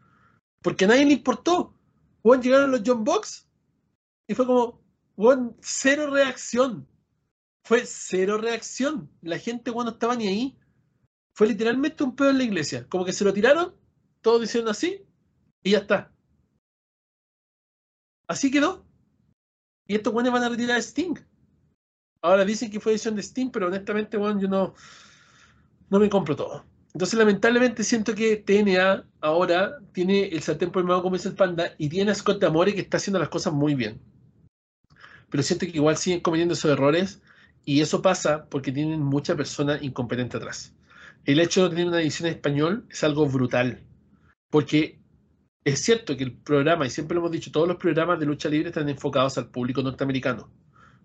Porque 0.62 0.86
a 0.86 0.88
nadie 0.88 1.04
le 1.04 1.12
importó. 1.12 1.74
Weón, 2.22 2.42
llegaron 2.42 2.70
los 2.70 2.80
John 2.84 3.04
Bucks 3.04 3.43
y 4.26 4.34
fue 4.34 4.46
como, 4.46 4.80
bueno, 5.16 5.56
cero 5.60 6.10
reacción. 6.10 6.88
Fue 7.64 7.84
cero 7.86 8.38
reacción. 8.38 9.10
La 9.22 9.38
gente 9.38 9.72
cuando 9.72 9.92
estaba 9.92 10.16
ni 10.16 10.28
ahí. 10.28 10.58
Fue 11.34 11.48
literalmente 11.48 12.04
un 12.04 12.14
pedo 12.14 12.30
en 12.30 12.38
la 12.38 12.44
iglesia. 12.44 12.86
Como 12.88 13.04
que 13.04 13.12
se 13.12 13.24
lo 13.24 13.32
tiraron, 13.32 13.74
todos 14.20 14.40
diciendo 14.40 14.70
así, 14.70 15.04
y 15.62 15.72
ya 15.72 15.78
está. 15.78 16.12
Así 18.28 18.50
quedó. 18.50 18.86
Y 19.86 19.96
estos 19.96 20.12
buenos 20.12 20.32
van 20.32 20.44
a 20.44 20.48
retirar 20.48 20.76
a 20.76 20.80
Sting. 20.80 21.16
Ahora 22.22 22.44
dicen 22.44 22.70
que 22.70 22.80
fue 22.80 22.92
edición 22.92 23.16
de 23.16 23.22
Sting, 23.22 23.50
pero 23.50 23.66
honestamente, 23.66 24.16
bueno, 24.16 24.40
yo 24.40 24.48
no, 24.48 24.74
no 25.90 25.98
me 25.98 26.08
compro 26.08 26.36
todo. 26.36 26.64
Entonces, 26.94 27.18
lamentablemente, 27.18 27.82
siento 27.82 28.14
que 28.14 28.36
TNA 28.36 29.04
ahora 29.20 29.80
tiene 29.92 30.28
el 30.28 30.40
sartén 30.40 30.70
por 30.70 30.80
el 30.80 30.86
mango, 30.86 31.02
como 31.02 31.16
dice 31.16 31.28
el 31.28 31.34
panda, 31.34 31.74
y 31.76 31.88
tiene 31.88 32.12
a 32.12 32.14
Scott 32.14 32.42
Amore 32.44 32.74
que 32.74 32.82
está 32.82 32.98
haciendo 32.98 33.18
las 33.18 33.28
cosas 33.28 33.52
muy 33.52 33.74
bien. 33.74 34.00
Pero 35.34 35.42
siento 35.42 35.66
que 35.66 35.72
igual 35.72 35.96
siguen 35.96 36.20
cometiendo 36.20 36.54
esos 36.54 36.70
errores, 36.70 37.20
y 37.64 37.80
eso 37.80 38.00
pasa 38.00 38.48
porque 38.48 38.70
tienen 38.70 39.02
mucha 39.02 39.34
persona 39.34 39.80
incompetente 39.82 40.36
atrás. 40.36 40.72
El 41.24 41.40
hecho 41.40 41.64
de 41.64 41.70
tener 41.70 41.88
una 41.88 42.00
edición 42.00 42.28
en 42.28 42.36
español 42.36 42.86
es 42.88 43.02
algo 43.02 43.26
brutal, 43.26 43.82
porque 44.48 45.00
es 45.64 45.80
cierto 45.80 46.16
que 46.16 46.22
el 46.22 46.34
programa, 46.34 46.86
y 46.86 46.90
siempre 46.90 47.16
lo 47.16 47.20
hemos 47.22 47.32
dicho, 47.32 47.50
todos 47.50 47.66
los 47.66 47.78
programas 47.78 48.20
de 48.20 48.26
lucha 48.26 48.48
libre 48.48 48.68
están 48.68 48.88
enfocados 48.88 49.36
al 49.36 49.48
público 49.48 49.82
norteamericano. 49.82 50.48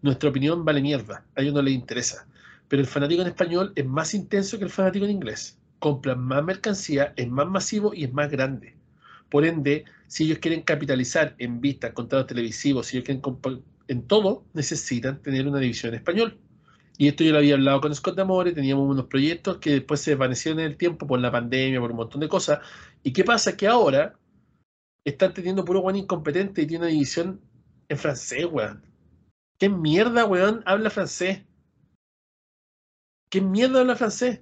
Nuestra 0.04 0.30
opinión 0.30 0.64
vale 0.64 0.84
mierda, 0.84 1.26
a 1.36 1.42
ellos 1.42 1.56
no 1.56 1.64
les 1.64 1.74
interesa. 1.74 2.28
Pero 2.68 2.84
el 2.84 2.88
fanático 2.88 3.24
en 3.24 3.30
español 3.30 3.74
es 3.74 3.88
más 3.88 4.14
intenso 4.14 4.60
que 4.60 4.66
el 4.66 4.70
fanático 4.70 5.06
en 5.06 5.12
inglés 5.12 5.58
compran 5.80 6.20
más 6.20 6.44
mercancía, 6.44 7.14
es 7.16 7.28
más 7.28 7.48
masivo 7.48 7.96
y 7.96 8.04
es 8.04 8.14
más 8.14 8.30
grande. 8.30 8.76
Por 9.28 9.44
ende, 9.44 9.86
si 10.06 10.26
ellos 10.26 10.38
quieren 10.38 10.62
capitalizar 10.62 11.34
en 11.40 11.62
vistas, 11.62 11.94
contratos 11.94 12.28
televisivos, 12.28 12.86
si 12.86 12.98
ellos 12.98 13.08
quieren 13.08 13.22
en 13.90 14.08
todo, 14.08 14.46
necesitan 14.54 15.22
tener 15.22 15.48
una 15.48 15.60
división 15.60 15.94
en 15.94 16.00
español. 16.00 16.40
Y 16.98 17.08
esto 17.08 17.24
yo 17.24 17.32
lo 17.32 17.40
había 17.40 17.56
hablado 17.56 17.82
con 17.82 17.96
Scott 17.96 18.16
D'Amore, 18.16 18.52
teníamos 18.52 18.88
unos 18.88 19.06
proyectos 19.06 19.58
que 19.58 19.72
después 19.72 20.00
se 20.00 20.12
desvanecieron 20.12 20.60
en 20.60 20.68
el 20.68 20.78
tiempo 20.78 21.08
por 21.08 21.20
la 21.20 21.32
pandemia, 21.32 21.80
por 21.80 21.92
un 21.92 21.98
montón 21.98 22.22
de 22.22 22.30
cosas. 22.30 22.60
¿Y 23.04 23.14
qué 23.14 23.24
pasa? 23.24 23.58
Que 23.58 23.68
ahora 23.68 24.20
están 25.04 25.34
teniendo 25.34 25.66
puro 25.66 25.80
weón 25.80 25.96
incompetente 25.96 26.62
y 26.62 26.68
tiene 26.68 26.86
una 26.86 26.92
división 26.92 27.42
en 27.88 27.98
francés, 27.98 28.46
weón. 28.52 28.86
¿Qué 29.58 29.70
mierda, 29.70 30.26
weón, 30.26 30.62
habla 30.66 30.90
francés? 30.92 31.42
¿Qué 33.30 33.42
mierda 33.42 33.80
habla 33.80 33.96
francés? 33.96 34.42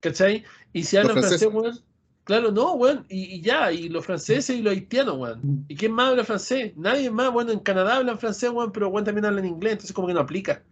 ¿Cachai? 0.00 0.44
Y 0.74 0.82
si 0.82 0.98
hablan 0.98 1.18
francés, 1.18 1.48
weón. 1.50 1.80
Claro, 2.24 2.52
no, 2.52 2.74
weón. 2.74 3.04
Y, 3.08 3.40
ya, 3.40 3.72
y 3.72 3.88
los 3.88 4.06
franceses 4.06 4.56
y 4.56 4.62
los 4.62 4.72
haitianos, 4.72 5.16
weón. 5.18 5.46
¿Y 5.68 5.74
quién 5.74 5.92
más 5.92 6.10
habla 6.10 6.24
francés? 6.24 6.72
Nadie 6.76 7.10
más, 7.10 7.32
bueno, 7.32 7.50
en 7.52 7.58
Canadá 7.60 7.96
hablan 7.96 8.18
francés, 8.18 8.50
weón, 8.50 8.70
pero 8.72 8.88
weón 8.88 9.04
también 9.04 9.24
hablan 9.24 9.44
inglés, 9.44 9.72
entonces 9.72 9.92
como 9.92 10.06
que 10.08 10.14
no 10.14 10.20
aplica. 10.20 10.62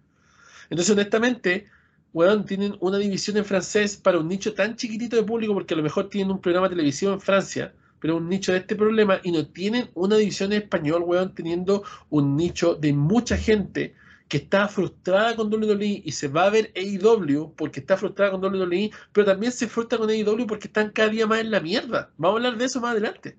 Entonces, 0.70 0.92
honestamente, 0.92 1.66
weón, 2.12 2.46
tienen 2.46 2.76
una 2.80 2.98
división 2.98 3.36
en 3.36 3.44
francés 3.44 3.96
para 3.96 4.18
un 4.18 4.28
nicho 4.28 4.54
tan 4.54 4.76
chiquitito 4.76 5.16
de 5.16 5.24
público, 5.24 5.54
porque 5.54 5.74
a 5.74 5.76
lo 5.76 5.82
mejor 5.82 6.08
tienen 6.08 6.30
un 6.32 6.40
programa 6.40 6.68
televisivo 6.68 7.12
en 7.12 7.20
Francia, 7.20 7.74
pero 8.00 8.16
un 8.16 8.28
nicho 8.28 8.52
de 8.52 8.58
este 8.58 8.76
problema, 8.76 9.20
y 9.24 9.32
no 9.32 9.46
tienen 9.46 9.90
una 9.94 10.16
división 10.16 10.52
en 10.52 10.62
español, 10.62 11.02
weón, 11.04 11.34
teniendo 11.34 11.82
un 12.10 12.36
nicho 12.36 12.74
de 12.76 12.92
mucha 12.92 13.36
gente 13.36 13.94
que 14.30 14.36
está 14.36 14.68
frustrada 14.68 15.34
con 15.34 15.52
WWE 15.52 16.02
y 16.04 16.12
se 16.12 16.28
va 16.28 16.44
a 16.44 16.50
ver 16.50 16.72
AEW 16.76 17.52
porque 17.56 17.80
está 17.80 17.96
frustrada 17.96 18.30
con 18.30 18.44
WWE, 18.44 18.92
pero 19.12 19.26
también 19.26 19.50
se 19.50 19.66
frustra 19.66 19.98
con 19.98 20.08
AEW 20.08 20.46
porque 20.46 20.68
están 20.68 20.90
cada 20.92 21.08
día 21.08 21.26
más 21.26 21.40
en 21.40 21.50
la 21.50 21.58
mierda. 21.58 22.12
Vamos 22.16 22.36
a 22.36 22.38
hablar 22.38 22.56
de 22.56 22.64
eso 22.66 22.80
más 22.80 22.92
adelante. 22.92 23.36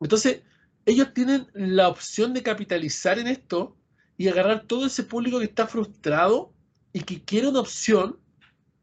Entonces, 0.00 0.42
ellos 0.86 1.12
tienen 1.12 1.48
la 1.52 1.88
opción 1.88 2.32
de 2.32 2.42
capitalizar 2.42 3.18
en 3.18 3.26
esto 3.26 3.76
y 4.16 4.28
agarrar 4.28 4.66
todo 4.66 4.86
ese 4.86 5.02
público 5.04 5.38
que 5.38 5.44
está 5.44 5.66
frustrado 5.66 6.50
y 6.94 7.00
que 7.00 7.22
quiere 7.22 7.48
una 7.48 7.60
opción 7.60 8.18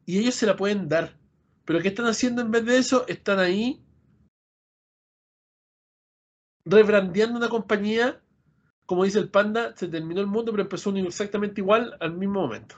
y 0.06 0.20
ellos 0.20 0.36
se 0.36 0.46
la 0.46 0.54
pueden 0.54 0.88
dar. 0.88 1.18
Pero 1.64 1.80
¿qué 1.80 1.88
están 1.88 2.06
haciendo 2.06 2.42
en 2.42 2.52
vez 2.52 2.64
de 2.64 2.78
eso? 2.78 3.08
Están 3.08 3.40
ahí 3.40 3.82
rebrandeando 6.64 7.38
una 7.38 7.48
compañía 7.48 8.23
como 8.86 9.04
dice 9.04 9.18
el 9.18 9.30
panda, 9.30 9.74
se 9.76 9.88
terminó 9.88 10.20
el 10.20 10.26
mundo, 10.26 10.52
pero 10.52 10.62
empezó 10.62 10.94
exactamente 10.96 11.60
igual 11.60 11.96
al 12.00 12.14
mismo 12.14 12.42
momento. 12.42 12.76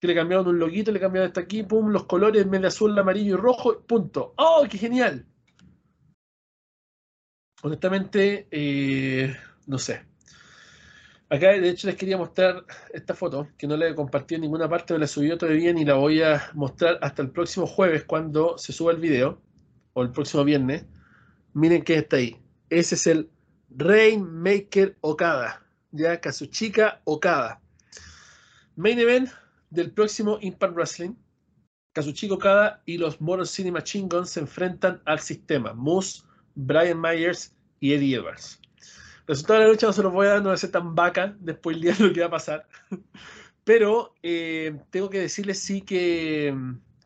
Que 0.00 0.08
le 0.08 0.14
cambiaron 0.14 0.48
un 0.48 0.58
loguito, 0.58 0.92
le 0.92 1.00
cambiaron 1.00 1.28
hasta 1.28 1.40
aquí, 1.40 1.62
pum, 1.62 1.90
los 1.90 2.04
colores 2.04 2.50
de 2.50 2.66
azul, 2.66 2.98
amarillo 2.98 3.34
y 3.34 3.38
rojo, 3.38 3.80
punto. 3.82 4.34
¡Oh, 4.36 4.66
qué 4.68 4.78
genial! 4.78 5.26
Honestamente, 7.62 8.48
eh, 8.50 9.36
no 9.66 9.78
sé. 9.78 10.04
Acá, 11.30 11.52
de 11.52 11.68
hecho, 11.70 11.86
les 11.86 11.96
quería 11.96 12.18
mostrar 12.18 12.66
esta 12.92 13.14
foto, 13.14 13.48
que 13.56 13.66
no 13.66 13.76
la 13.76 13.88
he 13.88 13.94
compartido 13.94 14.36
en 14.36 14.42
ninguna 14.42 14.68
parte, 14.68 14.92
no 14.92 14.98
la 14.98 15.06
subió 15.06 15.38
todavía 15.38 15.72
ni 15.72 15.84
la 15.84 15.94
voy 15.94 16.20
a 16.20 16.50
mostrar 16.52 16.98
hasta 17.00 17.22
el 17.22 17.30
próximo 17.30 17.66
jueves, 17.66 18.04
cuando 18.04 18.58
se 18.58 18.72
suba 18.72 18.92
el 18.92 18.98
video, 18.98 19.40
o 19.94 20.02
el 20.02 20.10
próximo 20.10 20.44
viernes. 20.44 20.84
Miren 21.54 21.84
qué 21.84 21.94
está 21.94 22.16
ahí. 22.16 22.36
Ese 22.68 22.96
es 22.96 23.06
el 23.06 23.30
Rainmaker 23.76 24.96
Okada, 25.00 25.62
ya 25.92 26.20
Kazuchika 26.20 27.00
Okada. 27.04 27.60
Main 28.76 28.98
event 28.98 29.30
del 29.70 29.90
próximo 29.90 30.38
Impact 30.40 30.74
Wrestling. 30.74 31.14
Kazuchika 31.92 32.34
Okada 32.34 32.82
y 32.86 32.98
los 32.98 33.20
Motor 33.20 33.46
City 33.46 33.70
Machine 33.70 34.08
Guns 34.08 34.30
se 34.30 34.40
enfrentan 34.40 35.00
al 35.04 35.20
sistema. 35.20 35.74
Moose, 35.74 36.22
Brian 36.54 37.00
Myers 37.00 37.54
y 37.80 37.92
Eddie 37.92 38.16
Edwards. 38.16 38.60
resultado 39.26 39.60
de 39.60 39.66
la 39.66 39.72
lucha 39.72 39.86
no 39.86 39.92
se 39.92 40.02
los 40.02 40.12
voy 40.12 40.26
a 40.26 40.30
dar, 40.30 40.38
no 40.38 40.44
voy 40.44 40.54
a 40.54 40.58
ser 40.58 40.70
tan 40.70 40.94
vaca 40.94 41.36
después 41.40 41.76
el 41.76 41.82
día 41.82 41.92
de 41.94 42.04
lo 42.08 42.12
que 42.12 42.20
va 42.20 42.26
a 42.26 42.30
pasar. 42.30 42.66
Pero 43.64 44.14
eh, 44.22 44.76
tengo 44.90 45.08
que 45.08 45.20
decirles 45.20 45.60
sí 45.60 45.82
que, 45.82 46.54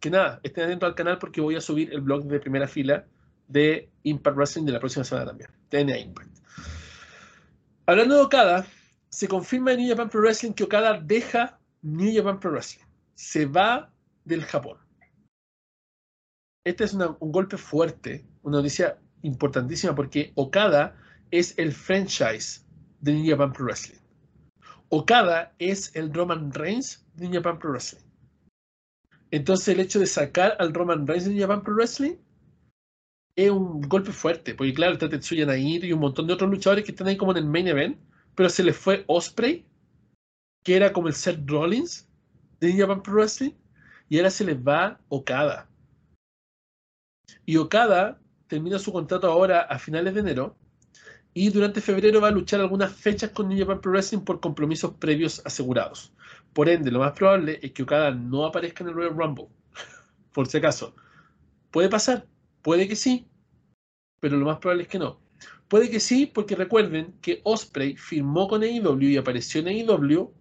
que 0.01 0.11
nada, 0.11 0.41
estén 0.43 0.65
atentos 0.65 0.89
al 0.89 0.95
canal 0.95 1.19
porque 1.19 1.41
voy 1.41 1.57
a 1.57 1.61
subir 1.61 1.93
el 1.93 2.01
blog 2.01 2.25
de 2.25 2.41
primera 2.41 2.67
fila 2.67 3.05
de 3.49 3.91
Impact 4.05 4.37
Wrestling 4.37 4.65
de 4.65 4.73
la 4.73 4.81
próxima 4.81 5.05
semana 5.05 5.27
también. 5.27 5.51
TNA 5.69 5.99
Impact. 5.99 6.46
Hablando 7.89 8.17
de 8.17 8.23
Okada, 8.23 8.67
se 9.11 9.29
confirma 9.29 9.71
en 9.71 9.79
New 9.79 9.89
Japan 9.89 10.11
Pro 10.11 10.21
Wrestling 10.21 10.55
que 10.55 10.65
Okada 10.65 11.01
deja 11.01 11.61
New 11.83 12.13
Japan 12.13 12.41
Pro 12.41 12.51
Wrestling. 12.51 12.85
Se 13.15 13.47
va 13.47 13.93
del 14.25 14.43
Japón. 14.45 14.79
Este 16.65 16.83
es 16.83 16.95
un 16.95 17.31
golpe 17.31 17.57
fuerte, 17.57 18.27
una 18.43 18.57
noticia 18.57 18.99
importantísima 19.23 19.95
porque 19.95 20.33
Okada 20.35 20.97
es 21.31 21.57
el 21.59 21.73
franchise 21.73 22.67
de 23.01 23.13
New 23.15 23.31
Japan 23.31 23.53
Pro 23.53 23.67
Wrestling. 23.67 24.01
Okada 24.89 25.55
es 25.61 25.95
el 25.95 26.13
Roman 26.13 26.53
Reigns 26.53 27.07
de 27.15 27.29
New 27.29 27.37
Japan 27.37 27.61
Pro 27.61 27.71
Wrestling. 27.71 28.03
Entonces 29.31 29.69
el 29.69 29.79
hecho 29.79 30.01
de 30.01 30.07
sacar 30.07 30.57
al 30.59 30.75
Roman 30.75 31.07
Reigns 31.07 31.27
de 31.27 31.35
New 31.35 31.41
Japan 31.41 31.63
Pro 31.63 31.75
Wrestling 31.75 32.17
es 33.37 33.51
un 33.51 33.83
golpe 33.83 34.13
fuerte, 34.13 34.55
porque 34.55 34.73
claro, 34.73 34.95
está 34.95 35.11
Tetsuya 35.11 35.45
Naito 35.45 35.85
y 35.85 35.93
un 35.93 36.01
montón 36.01 36.27
de 36.27 36.33
otros 36.33 36.51
luchadores 36.51 36.85
que 36.85 36.93
están 36.93 37.07
ahí 37.07 37.19
como 37.19 37.33
en 37.33 37.39
el 37.39 37.45
main 37.45 37.69
event, 37.69 37.99
pero 38.35 38.49
se 38.49 38.65
les 38.65 38.77
fue 38.77 39.05
Osprey, 39.07 39.67
que 40.65 40.75
era 40.75 40.93
como 40.93 41.09
el 41.09 41.15
Seth 41.15 41.41
Rollins 41.47 42.09
de 42.61 42.73
Japan 42.73 43.03
Pro 43.03 43.15
Wrestling, 43.15 43.53
y 44.09 44.17
ahora 44.17 44.31
se 44.31 44.45
les 44.45 44.57
va 44.57 44.99
Okada. 45.09 45.69
Y 47.45 47.59
Okada 47.59 48.19
termina 48.47 48.79
su 48.79 48.93
contrato 48.93 49.31
ahora 49.31 49.61
a 49.61 49.79
finales 49.79 50.15
de 50.15 50.21
enero, 50.21 50.57
y 51.35 51.51
durante 51.51 51.83
febrero 51.83 52.23
va 52.23 52.29
a 52.29 52.31
luchar 52.31 52.61
algunas 52.61 52.91
fechas 52.95 53.31
con 53.31 53.49
New 53.49 53.59
Japan 53.59 53.83
Pro 53.83 53.93
Wrestling 53.93 54.21
por 54.21 54.41
compromisos 54.41 54.95
previos 54.95 55.43
asegurados. 55.45 56.15
Por 56.55 56.71
ende, 56.71 56.91
lo 56.91 57.01
más 57.01 57.13
probable 57.13 57.59
es 57.63 57.73
que 57.73 57.83
Okada 57.83 58.13
no 58.13 58.47
aparezca 58.47 58.83
en 58.83 58.89
el 58.89 58.95
Royal 58.95 59.15
Rumble, 59.15 59.49
por 60.33 60.47
si 60.47 60.57
acaso. 60.57 60.95
Puede 61.71 61.91
pasar, 61.91 62.27
Puede 62.67 62.89
que 62.89 62.97
sí, 62.97 63.29
pero 64.19 64.37
lo 64.37 64.47
más 64.47 64.59
probable 64.59 64.83
es 64.83 64.89
que 64.89 64.99
no. 64.99 65.21
Puede 65.69 65.89
que 65.89 66.01
sí, 66.01 66.27
porque 66.27 66.57
recuerden 66.57 67.15
que 67.23 67.41
Osprey 67.45 67.97
firmó 67.97 68.49
con 68.49 68.65
AEW 68.65 69.03
y 69.03 69.17
apareció 69.17 69.61
en 69.61 69.69
AEW 69.69 70.35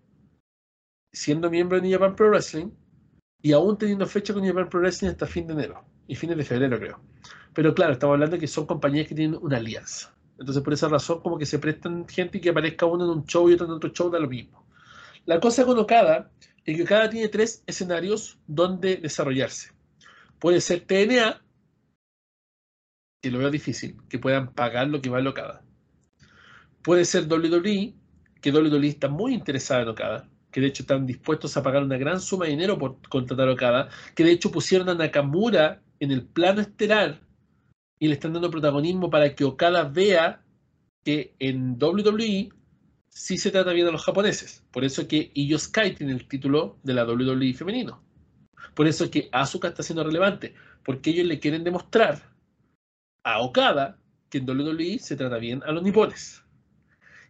siendo 1.14 1.52
miembro 1.52 1.78
de 1.78 1.84
New 1.84 1.92
Japan 1.92 2.16
Pro 2.16 2.30
Wrestling 2.30 2.72
y 3.44 3.52
aún 3.52 3.78
teniendo 3.78 4.08
fecha 4.08 4.34
con 4.34 4.42
New 4.42 4.52
Japan 4.52 4.70
Pro 4.72 4.80
Wrestling 4.80 5.10
hasta 5.10 5.28
fin 5.28 5.46
de 5.46 5.54
enero 5.54 5.86
y 6.08 6.16
fines 6.16 6.36
de 6.36 6.44
febrero, 6.44 6.80
creo. 6.80 7.00
Pero 7.54 7.76
claro, 7.76 7.94
estamos 7.94 8.16
hablando 8.16 8.38
de 8.38 8.40
que 8.40 8.48
son 8.48 8.66
compañías 8.66 9.08
que 9.08 9.14
tienen 9.14 9.38
una 9.40 9.58
alianza. 9.58 10.18
Entonces, 10.40 10.64
por 10.64 10.74
esa 10.74 10.88
razón, 10.88 11.22
como 11.22 11.38
que 11.38 11.46
se 11.46 11.60
prestan 11.60 12.08
gente 12.08 12.40
y 12.40 12.42
que 12.42 12.50
aparezca 12.50 12.88
uno 12.88 13.04
en 13.04 13.20
un 13.20 13.26
show 13.28 13.48
y 13.52 13.54
otro 13.54 13.68
en 13.68 13.74
otro 13.74 13.92
show, 13.92 14.10
da 14.10 14.18
lo 14.18 14.28
mismo. 14.28 14.66
La 15.28 15.40
cosa 15.40 15.64
con 15.64 15.78
Okada 15.78 16.32
es 16.66 16.76
que 16.76 16.82
Okada 16.82 17.08
tiene 17.08 17.28
tres 17.28 17.64
escenarios 17.68 18.40
donde 18.48 18.98
desarrollarse. 18.98 19.74
Puede 20.40 20.60
ser 20.60 20.82
TNA, 20.82 21.45
que 23.26 23.32
lo 23.32 23.40
veo 23.40 23.50
difícil, 23.50 23.98
que 24.08 24.20
puedan 24.20 24.54
pagar 24.54 24.88
lo 24.88 25.02
que 25.02 25.10
vale 25.10 25.28
Okada. 25.28 25.64
Puede 26.84 27.06
ser 27.06 27.24
WWE, 27.28 27.96
que 28.40 28.52
WWE 28.52 28.88
está 28.88 29.08
muy 29.08 29.34
interesada 29.34 29.82
en 29.82 29.88
Okada, 29.88 30.30
que 30.52 30.62
de 30.62 30.68
hecho 30.68 30.84
están 30.84 31.08
dispuestos 31.08 31.58
a 31.58 31.64
pagar 31.64 31.82
una 31.82 31.98
gran 31.98 32.22
suma 32.22 32.46
de 32.46 32.52
dinero 32.52 32.78
por 32.78 33.02
contratar 33.10 33.50
Okada, 33.50 33.90
que 34.14 34.24
de 34.24 34.30
hecho 34.30 34.52
pusieron 34.52 34.90
a 34.90 34.94
Nakamura 34.94 35.82
en 36.00 36.12
el 36.12 36.24
plano 36.24 36.62
estelar 36.62 37.20
y 37.98 38.10
le 38.10 38.14
están 38.14 38.34
dando 38.34 38.52
protagonismo 38.52 39.10
para 39.10 39.34
que 39.34 39.44
Okada 39.44 39.86
vea 39.86 40.44
que 41.04 41.34
en 41.40 41.80
WWE 41.82 42.50
sí 43.10 43.40
se 43.40 43.50
trata 43.50 43.74
bien 43.74 43.88
a 43.88 43.92
los 43.92 44.06
japoneses. 44.06 44.64
Por 44.70 44.86
eso 44.86 45.08
que 45.08 45.32
Io 45.34 45.58
Sky 45.58 45.96
tiene 45.96 46.14
el 46.14 46.28
título 46.28 46.78
de 46.84 46.94
la 46.94 47.06
WWE 47.06 47.56
femenino. 47.56 48.04
Por 48.76 48.86
eso 48.86 49.10
que 49.10 49.30
Asuka 49.32 49.70
está 49.70 49.82
siendo 49.82 50.04
relevante, 50.04 50.54
porque 50.84 51.10
ellos 51.10 51.26
le 51.26 51.40
quieren 51.40 51.64
demostrar 51.64 52.35
a 53.26 53.42
Okada, 53.42 54.00
que 54.30 54.38
en 54.38 54.50
WWE 54.50 55.00
se 55.00 55.18
trata 55.18 55.38
bien 55.38 55.62
a 55.64 55.72
los 55.72 55.84
nipones. 55.84 56.44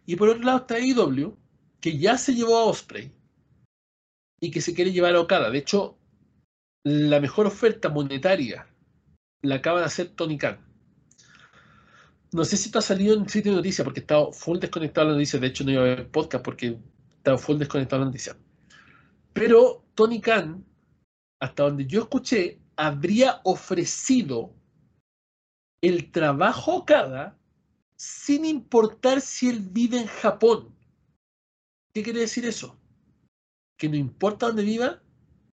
Y 0.04 0.14
por 0.14 0.28
otro 0.28 0.44
lado 0.44 0.58
está 0.58 0.76
AEW, 0.76 1.36
que 1.80 1.98
ya 1.98 2.18
se 2.18 2.34
llevó 2.34 2.58
a 2.58 2.64
Osprey 2.64 3.12
y 4.40 4.50
que 4.50 4.60
se 4.60 4.74
quiere 4.74 4.92
llevar 4.92 5.16
a 5.16 5.20
Okada. 5.20 5.50
De 5.50 5.58
hecho, 5.58 5.98
la 6.84 7.18
mejor 7.18 7.46
oferta 7.46 7.88
monetaria 7.88 8.68
la 9.42 9.56
acaba 9.56 9.80
de 9.80 9.86
hacer 9.86 10.08
Tony 10.10 10.36
Khan. 10.36 10.60
No 12.32 12.44
sé 12.44 12.58
si 12.58 12.66
esto 12.66 12.78
ha 12.78 12.82
salido 12.82 13.14
en 13.14 13.28
sitio 13.28 13.52
de 13.52 13.56
noticias 13.56 13.82
porque 13.82 14.00
he 14.00 14.02
estado 14.02 14.32
full 14.32 14.58
desconectado 14.58 15.06
a 15.06 15.10
la 15.10 15.16
noticia. 15.16 15.40
De 15.40 15.46
hecho, 15.46 15.64
no 15.64 15.72
iba 15.72 15.80
a 15.80 15.84
ver 15.84 16.10
podcast 16.10 16.44
porque 16.44 16.66
he 16.66 16.78
estado 17.16 17.38
full 17.38 17.56
desconectado 17.56 18.02
a 18.02 18.04
la 18.04 18.10
noticia. 18.10 18.36
Pero 19.32 19.86
Tony 19.94 20.20
Khan, 20.20 20.62
hasta 21.40 21.62
donde 21.62 21.86
yo 21.86 22.02
escuché, 22.02 22.60
habría 22.76 23.40
ofrecido 23.44 24.55
el 25.80 26.10
trabajo 26.10 26.84
cada 26.84 27.38
sin 27.96 28.44
importar 28.44 29.20
si 29.20 29.48
él 29.48 29.60
vive 29.60 29.98
en 29.98 30.06
Japón. 30.06 30.74
¿Qué 31.92 32.02
quiere 32.02 32.20
decir 32.20 32.44
eso? 32.44 32.78
Que 33.78 33.88
no 33.88 33.96
importa 33.96 34.46
dónde 34.46 34.64
viva, 34.64 35.00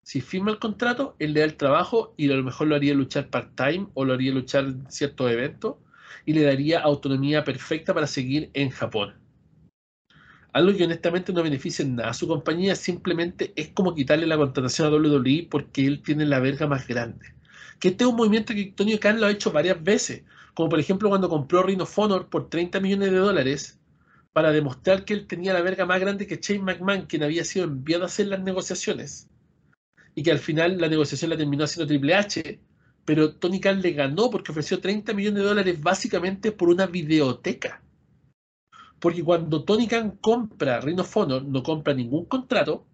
si 0.04 0.20
firma 0.20 0.52
el 0.52 0.60
contrato, 0.60 1.16
él 1.20 1.34
le 1.34 1.40
da 1.40 1.46
el 1.46 1.56
trabajo 1.56 2.14
y 2.18 2.30
a 2.30 2.36
lo 2.36 2.44
mejor 2.44 2.68
lo 2.68 2.76
haría 2.76 2.94
luchar 2.94 3.30
part-time 3.30 3.88
o 3.94 4.04
lo 4.04 4.14
haría 4.14 4.34
luchar 4.34 4.66
en 4.66 4.92
ciertos 4.92 5.32
eventos 5.32 5.78
y 6.26 6.34
le 6.34 6.44
daría 6.44 6.82
autonomía 6.82 7.46
perfecta 7.46 7.94
para 7.94 8.08
seguir 8.08 8.52
en 8.54 8.70
Japón. 8.70 9.16
Algo 10.52 10.78
que 10.78 10.84
honestamente 10.84 11.32
no 11.34 11.42
beneficia 11.42 11.84
en 11.84 11.96
nada 11.96 12.10
a 12.10 12.14
su 12.14 12.28
compañía, 12.28 12.76
simplemente 12.76 13.54
es 13.56 13.70
como 13.70 13.96
quitarle 13.96 14.28
la 14.28 14.38
contratación 14.38 14.88
a 14.88 14.92
WWE 14.92 15.48
porque 15.50 15.88
él 15.88 16.04
tiene 16.04 16.26
la 16.26 16.40
verga 16.40 16.68
más 16.68 16.86
grande. 16.86 17.34
Que 17.84 17.90
este 17.90 18.06
es 18.06 18.10
un 18.10 18.16
movimiento 18.16 18.54
que 18.54 18.72
Tony 18.74 18.98
Khan 18.98 19.20
lo 19.20 19.28
ha 19.28 19.32
hecho 19.32 19.52
varias 19.52 19.84
veces, 19.84 20.24
como 20.54 20.70
por 20.70 20.80
ejemplo 20.80 21.10
cuando 21.10 21.28
compró 21.28 21.64
Rhino 21.64 21.86
Honor 21.98 22.30
por 22.30 22.50
30 22.50 22.80
millones 22.80 23.12
de 23.12 23.18
dólares 23.18 23.78
para 24.32 24.54
demostrar 24.54 25.04
que 25.04 25.14
él 25.14 25.28
tenía 25.28 25.52
la 25.52 25.60
verga 25.60 25.86
más 25.86 26.00
grande 26.00 26.26
que 26.26 26.40
Shane 26.42 26.64
McMahon, 26.64 27.08
quien 27.08 27.24
había 27.24 27.44
sido 27.44 27.66
enviado 27.66 28.04
a 28.04 28.06
hacer 28.06 28.28
las 28.28 28.40
negociaciones, 28.40 29.28
y 30.16 30.24
que 30.24 30.32
al 30.32 30.40
final 30.40 30.80
la 30.80 30.88
negociación 30.88 31.32
la 31.32 31.36
terminó 31.36 31.66
haciendo 31.66 31.86
Triple 31.86 32.16
H, 32.16 32.62
pero 33.04 33.34
Tony 33.34 33.60
Khan 33.60 33.82
le 33.82 33.92
ganó 33.92 34.30
porque 34.30 34.54
ofreció 34.54 34.80
30 34.80 35.14
millones 35.14 35.44
de 35.44 35.50
dólares 35.50 35.82
básicamente 35.82 36.54
por 36.54 36.70
una 36.70 36.86
videoteca. 36.86 37.84
Porque 38.98 39.26
cuando 39.26 39.66
Tony 39.66 39.90
Khan 39.90 40.20
compra 40.22 40.80
Ring 40.80 41.02
of 41.02 41.18
Honor, 41.18 41.44
no 41.44 41.62
compra 41.62 41.94
ningún 41.94 42.28
contrato, 42.28 42.88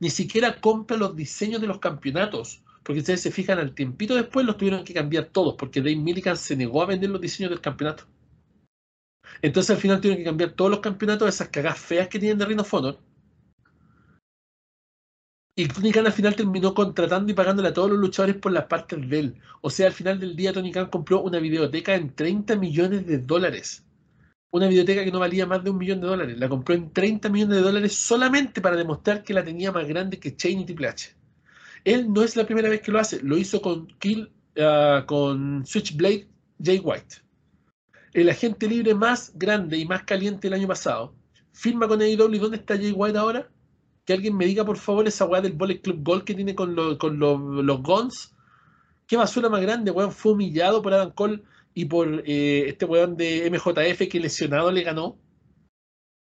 ni 0.00 0.10
siquiera 0.10 0.60
compra 0.60 0.96
los 0.96 1.14
diseños 1.14 1.60
de 1.60 1.68
los 1.68 1.78
campeonatos. 1.78 2.64
Porque 2.86 3.00
ustedes 3.00 3.20
se 3.20 3.32
fijan, 3.32 3.58
al 3.58 3.74
tiempito 3.74 4.14
después 4.14 4.46
los 4.46 4.56
tuvieron 4.56 4.84
que 4.84 4.94
cambiar 4.94 5.24
todos, 5.24 5.56
porque 5.58 5.80
Dave 5.80 5.96
Milligan 5.96 6.36
se 6.36 6.54
negó 6.54 6.82
a 6.82 6.86
vender 6.86 7.10
los 7.10 7.20
diseños 7.20 7.50
del 7.50 7.60
campeonato. 7.60 8.04
Entonces 9.42 9.74
al 9.74 9.82
final 9.82 10.00
tuvieron 10.00 10.18
que 10.18 10.24
cambiar 10.24 10.52
todos 10.52 10.70
los 10.70 10.78
campeonatos, 10.78 11.28
esas 11.28 11.48
cagas 11.48 11.80
feas 11.80 12.06
que 12.06 12.20
tienen 12.20 12.38
de 12.38 12.46
Ring 12.46 12.60
of 12.60 12.72
Honor, 12.72 12.96
y 15.56 15.66
Tony 15.66 15.90
Khan 15.90 16.06
al 16.06 16.12
final 16.12 16.36
terminó 16.36 16.74
contratando 16.74 17.32
y 17.32 17.34
pagándole 17.34 17.70
a 17.70 17.74
todos 17.74 17.90
los 17.90 17.98
luchadores 17.98 18.36
por 18.36 18.52
las 18.52 18.66
partes 18.66 19.08
de 19.08 19.18
él. 19.18 19.40
O 19.62 19.70
sea, 19.70 19.88
al 19.88 19.92
final 19.92 20.20
del 20.20 20.36
día 20.36 20.52
Tony 20.52 20.70
Khan 20.70 20.90
compró 20.90 21.22
una 21.22 21.40
videoteca 21.40 21.94
en 21.96 22.14
30 22.14 22.54
millones 22.54 23.06
de 23.06 23.18
dólares. 23.18 23.84
Una 24.50 24.68
videoteca 24.68 25.02
que 25.02 25.10
no 25.10 25.18
valía 25.18 25.46
más 25.46 25.64
de 25.64 25.70
un 25.70 25.78
millón 25.78 26.00
de 26.02 26.06
dólares. 26.06 26.38
La 26.38 26.48
compró 26.48 26.74
en 26.74 26.92
30 26.92 27.30
millones 27.30 27.56
de 27.56 27.62
dólares 27.62 27.94
solamente 27.94 28.60
para 28.60 28.76
demostrar 28.76 29.24
que 29.24 29.34
la 29.34 29.42
tenía 29.42 29.72
más 29.72 29.88
grande 29.88 30.20
que 30.20 30.36
Shane 30.38 30.60
y 30.60 30.66
Triple 30.66 30.88
H. 30.88 31.25
Él 31.86 32.12
no 32.12 32.22
es 32.22 32.36
la 32.36 32.44
primera 32.44 32.68
vez 32.68 32.82
que 32.82 32.92
lo 32.92 32.98
hace. 32.98 33.22
Lo 33.22 33.38
hizo 33.38 33.62
con 33.62 33.86
Kill, 33.98 34.30
ah, 34.58 35.04
con 35.06 35.64
Switchblade 35.64 36.28
Jay 36.62 36.78
White. 36.78 37.22
El 38.12 38.28
agente 38.28 38.68
libre 38.68 38.94
más 38.94 39.32
grande 39.34 39.78
y 39.78 39.86
más 39.86 40.02
caliente 40.02 40.48
el 40.48 40.54
año 40.54 40.68
pasado. 40.68 41.14
Firma 41.52 41.88
con 41.88 42.02
AEW. 42.02 42.38
¿Dónde 42.38 42.58
está 42.58 42.76
Jay 42.76 42.92
White 42.92 43.16
ahora? 43.16 43.48
que 44.06 44.12
alguien 44.12 44.36
me 44.36 44.46
diga 44.46 44.64
por 44.64 44.78
favor 44.78 45.06
esa 45.06 45.26
weá 45.26 45.40
del 45.42 45.52
Bullet 45.52 45.80
Club 45.80 46.02
Gold 46.02 46.24
que 46.24 46.34
tiene 46.34 46.54
con, 46.54 46.96
con 46.96 47.18
los 47.18 47.82
Guns. 47.82 48.34
¿Qué 49.06 49.16
basura 49.16 49.48
más 49.48 49.60
grande, 49.60 49.90
weón? 49.90 50.12
Fue 50.12 50.32
humillado 50.32 50.80
por 50.80 50.94
Adam 50.94 51.10
Cole 51.12 51.42
y 51.74 51.84
por 51.84 52.22
eh, 52.24 52.68
este 52.68 52.84
weón 52.84 53.16
de 53.16 53.50
MJF 53.50 54.08
que 54.08 54.20
lesionado 54.20 54.70
le 54.70 54.82
ganó 54.82 55.18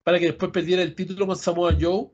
para 0.03 0.19
que 0.19 0.25
después 0.25 0.51
perdiera 0.51 0.83
el 0.83 0.95
título 0.95 1.25
con 1.27 1.35
Samoa 1.35 1.75
Joe. 1.79 2.09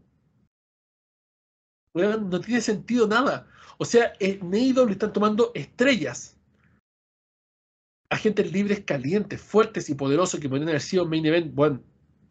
No 1.98 2.39
tiene 2.41 2.62
sentido 2.62 3.08
nada. 3.08 3.48
O 3.78 3.86
sea, 3.86 4.14
en 4.20 4.54
AEW 4.54 4.89
están 4.89 5.14
tomando 5.14 5.52
estrellas. 5.56 6.38
Agentes 8.10 8.52
libres 8.52 8.82
calientes, 8.82 9.41
fuertes 9.41 9.89
y 9.89 9.95
poderosos 9.95 10.39
que 10.39 10.48
podrían 10.48 10.70
haber 10.70 10.82
sido 10.82 11.06
main 11.06 11.26
event. 11.26 11.54
Bueno, 11.54 11.84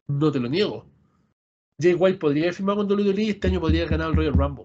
no 0.07 0.33
te 0.33 0.41
lo 0.41 0.49
niego. 0.49 0.87
Jay 1.81 1.95
White 1.95 2.19
podría 2.19 2.45
haber 2.45 2.55
firmado 2.55 2.79
con 2.79 2.91
WWE 2.91 3.23
y 3.23 3.31
este 3.31 3.49
año 3.49 3.61
podría 3.61 3.83
haber 3.83 3.91
ganado 3.91 4.11
el 4.11 4.17
Royal 4.17 4.33
Rumble. 4.33 4.65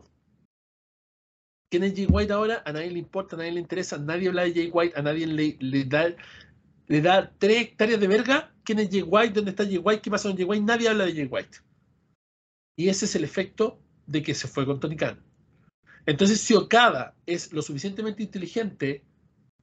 ¿Quién 1.69 1.83
es 1.83 1.93
Jay 1.93 2.07
White 2.09 2.33
ahora? 2.33 2.63
A 2.65 2.71
nadie 2.71 2.91
le 2.91 2.99
importa, 2.99 3.35
a 3.35 3.39
nadie 3.39 3.51
le 3.51 3.59
interesa, 3.59 3.97
nadie 3.97 4.29
habla 4.29 4.43
de 4.43 4.53
Jay 4.53 4.69
White, 4.71 4.97
a 4.97 5.01
nadie 5.01 5.27
le, 5.27 5.85
da, 5.85 6.15
le 6.87 7.01
da 7.01 7.33
tres 7.37 7.61
hectáreas 7.61 7.99
de 7.99 8.07
verga. 8.07 8.53
¿Quién 8.63 8.79
es 8.79 8.89
Jay 8.89 9.01
White? 9.01 9.33
¿Dónde 9.33 9.51
está 9.51 9.65
Jay 9.65 9.77
White? 9.77 10.01
¿Qué 10.01 10.11
pasa 10.11 10.29
con 10.29 10.37
Jay 10.37 10.45
White? 10.45 10.63
Nadie 10.63 10.89
habla 10.89 11.05
de 11.05 11.13
Jay 11.13 11.27
White. 11.29 11.57
Y 12.77 12.89
ese 12.89 13.05
es 13.05 13.15
el 13.15 13.23
efecto 13.23 13.79
de 14.11 14.21
que 14.21 14.33
se 14.33 14.47
fue 14.47 14.65
con 14.65 14.79
Tony 14.79 14.95
Khan. 14.95 15.19
Entonces, 16.05 16.41
si 16.41 16.53
Okada 16.53 17.15
es 17.25 17.53
lo 17.53 17.61
suficientemente 17.61 18.23
inteligente, 18.23 19.05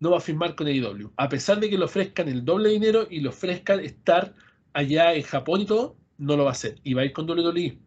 no 0.01 0.13
va 0.13 0.19
a 0.19 0.21
firmar 0.21 0.55
con 0.55 0.67
AEW. 0.67 1.13
A 1.17 1.29
pesar 1.29 1.61
de 1.61 1.69
que 1.69 1.77
le 1.77 1.85
ofrezcan 1.85 2.29
el 2.29 2.45
doble 2.45 2.71
dinero 2.71 3.07
y 3.11 3.21
le 3.21 3.29
ofrezcan 3.29 3.81
estar 3.81 4.35
allá 4.73 5.15
en 5.15 5.23
Japón 5.23 5.63
y 5.63 5.67
todo, 5.67 5.97
no 6.17 6.37
lo 6.37 6.45
va 6.45 6.51
a 6.51 6.53
hacer 6.53 6.77
y 6.83 6.95
va 6.95 7.03
a 7.03 7.05
ir 7.05 7.13
con 7.13 7.29
WWE. 7.29 7.79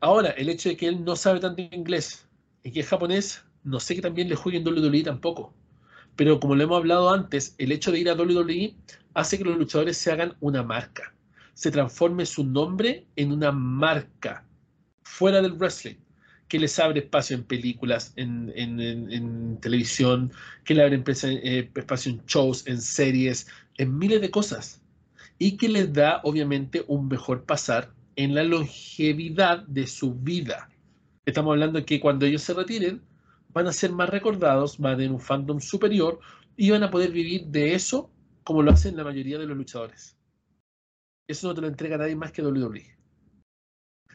Ahora, 0.00 0.30
el 0.30 0.48
hecho 0.48 0.68
de 0.68 0.76
que 0.76 0.86
él 0.86 1.04
no 1.04 1.16
sabe 1.16 1.40
tanto 1.40 1.62
inglés 1.62 2.28
y 2.62 2.70
que 2.70 2.80
es 2.80 2.88
japonés, 2.88 3.44
no 3.64 3.80
sé 3.80 3.96
que 3.96 4.02
también 4.02 4.28
le 4.28 4.36
juegue 4.36 4.58
en 4.58 4.68
WWE 4.68 5.02
tampoco. 5.02 5.54
Pero 6.14 6.38
como 6.38 6.54
lo 6.54 6.62
hemos 6.62 6.78
hablado 6.78 7.10
antes, 7.10 7.54
el 7.58 7.72
hecho 7.72 7.90
de 7.90 8.00
ir 8.00 8.10
a 8.10 8.14
WWE 8.14 8.76
hace 9.14 9.38
que 9.38 9.44
los 9.44 9.58
luchadores 9.58 9.96
se 9.96 10.12
hagan 10.12 10.36
una 10.40 10.62
marca. 10.62 11.14
Se 11.54 11.70
transforme 11.70 12.26
su 12.26 12.44
nombre 12.44 13.06
en 13.16 13.32
una 13.32 13.50
marca 13.50 14.47
fuera 15.08 15.40
del 15.40 15.52
wrestling 15.52 15.96
que 16.48 16.58
les 16.58 16.78
abre 16.78 17.00
espacio 17.00 17.36
en 17.36 17.44
películas, 17.44 18.12
en, 18.16 19.58
televisión, 19.60 20.32
que 20.64 20.74
le 20.74 20.82
abre 20.82 21.02
eh, 21.22 21.70
espacio 21.74 22.12
en 22.12 22.24
shows, 22.26 22.66
en 22.66 22.80
series, 22.80 23.48
en 23.76 23.98
miles 23.98 24.20
de 24.20 24.30
cosas 24.30 24.80
y 25.38 25.56
que 25.56 25.68
les 25.68 25.92
da 25.92 26.20
obviamente 26.24 26.84
un 26.88 27.08
mejor 27.08 27.44
pasar 27.44 27.92
en 28.16 28.34
la 28.34 28.42
longevidad 28.44 29.66
de 29.66 29.86
su 29.86 30.14
vida. 30.14 30.68
Estamos 31.26 31.52
hablando 31.52 31.78
de 31.78 31.84
que 31.84 32.00
cuando 32.00 32.26
ellos 32.26 32.42
se 32.42 32.54
retiren 32.54 33.02
van 33.50 33.66
a 33.66 33.72
ser 33.72 33.92
más 33.92 34.08
recordados, 34.08 34.78
van 34.78 34.94
a 34.94 34.96
tener 34.96 35.12
un 35.12 35.20
fandom 35.20 35.60
superior 35.60 36.18
y 36.56 36.70
van 36.70 36.82
a 36.82 36.90
poder 36.90 37.12
vivir 37.12 37.46
de 37.46 37.74
eso 37.74 38.10
como 38.42 38.62
lo 38.62 38.72
hacen 38.72 38.96
la 38.96 39.04
mayoría 39.04 39.38
de 39.38 39.46
los 39.46 39.56
luchadores. 39.56 40.16
Eso 41.28 41.48
no 41.48 41.54
te 41.54 41.60
lo 41.60 41.68
entrega 41.68 41.98
nadie 41.98 42.16
más 42.16 42.32
que 42.32 42.42
WWE. 42.42 42.97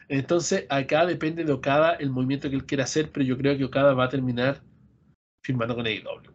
Entonces, 0.08 0.66
acá 0.68 1.06
depende 1.06 1.44
de 1.44 1.52
Okada 1.52 1.94
el 1.94 2.10
movimiento 2.10 2.50
que 2.50 2.56
él 2.56 2.66
quiera 2.66 2.84
hacer, 2.84 3.10
pero 3.10 3.24
yo 3.24 3.38
creo 3.38 3.56
que 3.56 3.64
Okada 3.64 3.94
va 3.94 4.04
a 4.04 4.08
terminar 4.08 4.62
firmando 5.42 5.74
con 5.74 5.86
AEW 5.86 6.34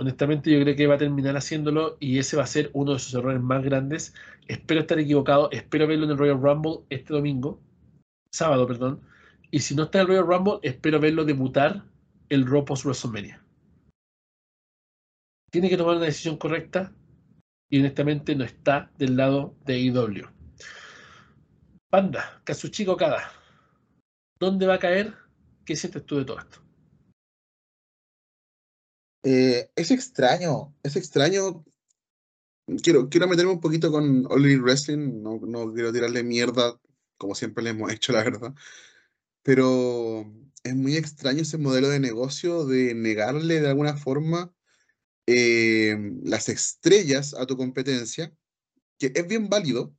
honestamente 0.00 0.50
yo 0.50 0.62
creo 0.62 0.74
que 0.74 0.86
va 0.86 0.94
a 0.94 0.98
terminar 0.98 1.36
haciéndolo 1.36 1.98
y 2.00 2.18
ese 2.18 2.36
va 2.36 2.44
a 2.44 2.46
ser 2.46 2.70
uno 2.72 2.94
de 2.94 2.98
sus 2.98 3.12
errores 3.14 3.40
más 3.42 3.62
grandes. 3.62 4.14
Espero 4.48 4.80
estar 4.80 4.98
equivocado, 4.98 5.50
espero 5.52 5.86
verlo 5.86 6.06
en 6.06 6.12
el 6.12 6.18
Royal 6.18 6.40
Rumble 6.40 6.80
este 6.88 7.12
domingo, 7.12 7.60
sábado, 8.32 8.66
perdón. 8.66 9.02
Y 9.50 9.60
si 9.60 9.74
no 9.74 9.84
está 9.84 9.98
en 9.98 10.02
el 10.02 10.08
Royal 10.08 10.26
Rumble, 10.26 10.58
espero 10.62 11.00
verlo 11.00 11.24
debutar 11.24 11.84
el 12.30 12.46
Raw 12.46 12.64
WrestleMania. 12.64 13.42
Tiene 15.50 15.68
que 15.68 15.76
tomar 15.76 15.96
una 15.96 16.06
decisión 16.06 16.38
correcta 16.38 16.92
y 17.68 17.80
honestamente 17.80 18.34
no 18.34 18.44
está 18.44 18.90
del 18.96 19.16
lado 19.16 19.54
de 19.66 19.80
IW. 19.80 20.39
Panda, 21.90 22.40
Kazuchiko 22.44 22.96
Kada, 22.96 23.32
¿dónde 24.38 24.64
va 24.64 24.74
a 24.74 24.78
caer? 24.78 25.12
¿Qué 25.64 25.74
sientes 25.74 26.06
tú 26.06 26.18
de 26.18 26.24
todo 26.24 26.38
esto? 26.38 26.60
Eh, 29.24 29.68
es 29.74 29.90
extraño, 29.90 30.72
es 30.84 30.94
extraño. 30.94 31.64
Quiero, 32.80 33.08
quiero 33.08 33.26
meterme 33.26 33.50
un 33.50 33.60
poquito 33.60 33.90
con 33.90 34.24
All 34.30 34.62
Wrestling, 34.62 35.20
no, 35.20 35.40
no 35.40 35.74
quiero 35.74 35.92
tirarle 35.92 36.22
mierda, 36.22 36.80
como 37.16 37.34
siempre 37.34 37.64
le 37.64 37.70
hemos 37.70 37.90
hecho, 37.92 38.12
la 38.12 38.22
verdad. 38.22 38.54
Pero 39.42 40.32
es 40.62 40.76
muy 40.76 40.96
extraño 40.96 41.42
ese 41.42 41.58
modelo 41.58 41.88
de 41.88 41.98
negocio 41.98 42.66
de 42.66 42.94
negarle 42.94 43.60
de 43.60 43.68
alguna 43.68 43.96
forma 43.96 44.54
eh, 45.26 45.96
las 46.22 46.48
estrellas 46.48 47.34
a 47.34 47.46
tu 47.46 47.56
competencia, 47.56 48.32
que 48.96 49.10
es 49.12 49.26
bien 49.26 49.48
válido. 49.48 49.92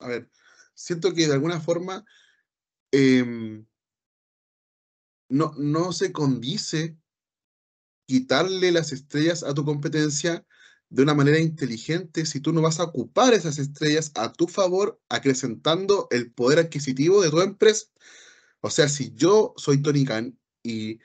A 0.00 0.08
ver, 0.08 0.30
siento 0.74 1.14
que 1.14 1.26
de 1.26 1.34
alguna 1.34 1.60
forma 1.60 2.04
em, 2.90 3.64
no, 5.28 5.54
no 5.56 5.92
se 5.92 6.12
condice 6.12 6.96
quitarle 8.06 8.72
las 8.72 8.92
estrellas 8.92 9.44
a 9.44 9.54
tu 9.54 9.64
competencia 9.64 10.44
de 10.88 11.02
una 11.02 11.14
manera 11.14 11.38
inteligente 11.38 12.26
si 12.26 12.40
tú 12.40 12.52
no 12.52 12.60
vas 12.60 12.80
a 12.80 12.84
ocupar 12.84 13.32
esas 13.32 13.58
estrellas 13.58 14.10
a 14.16 14.32
tu 14.32 14.48
favor, 14.48 15.00
acrecentando 15.08 16.08
el 16.10 16.32
poder 16.32 16.58
adquisitivo 16.58 17.22
de 17.22 17.30
tu 17.30 17.40
empresa. 17.40 17.86
O 18.60 18.70
sea, 18.70 18.88
si 18.88 19.14
yo 19.14 19.54
soy 19.56 19.80
Tony 19.80 20.04
Khan 20.04 20.36
y 20.62 20.98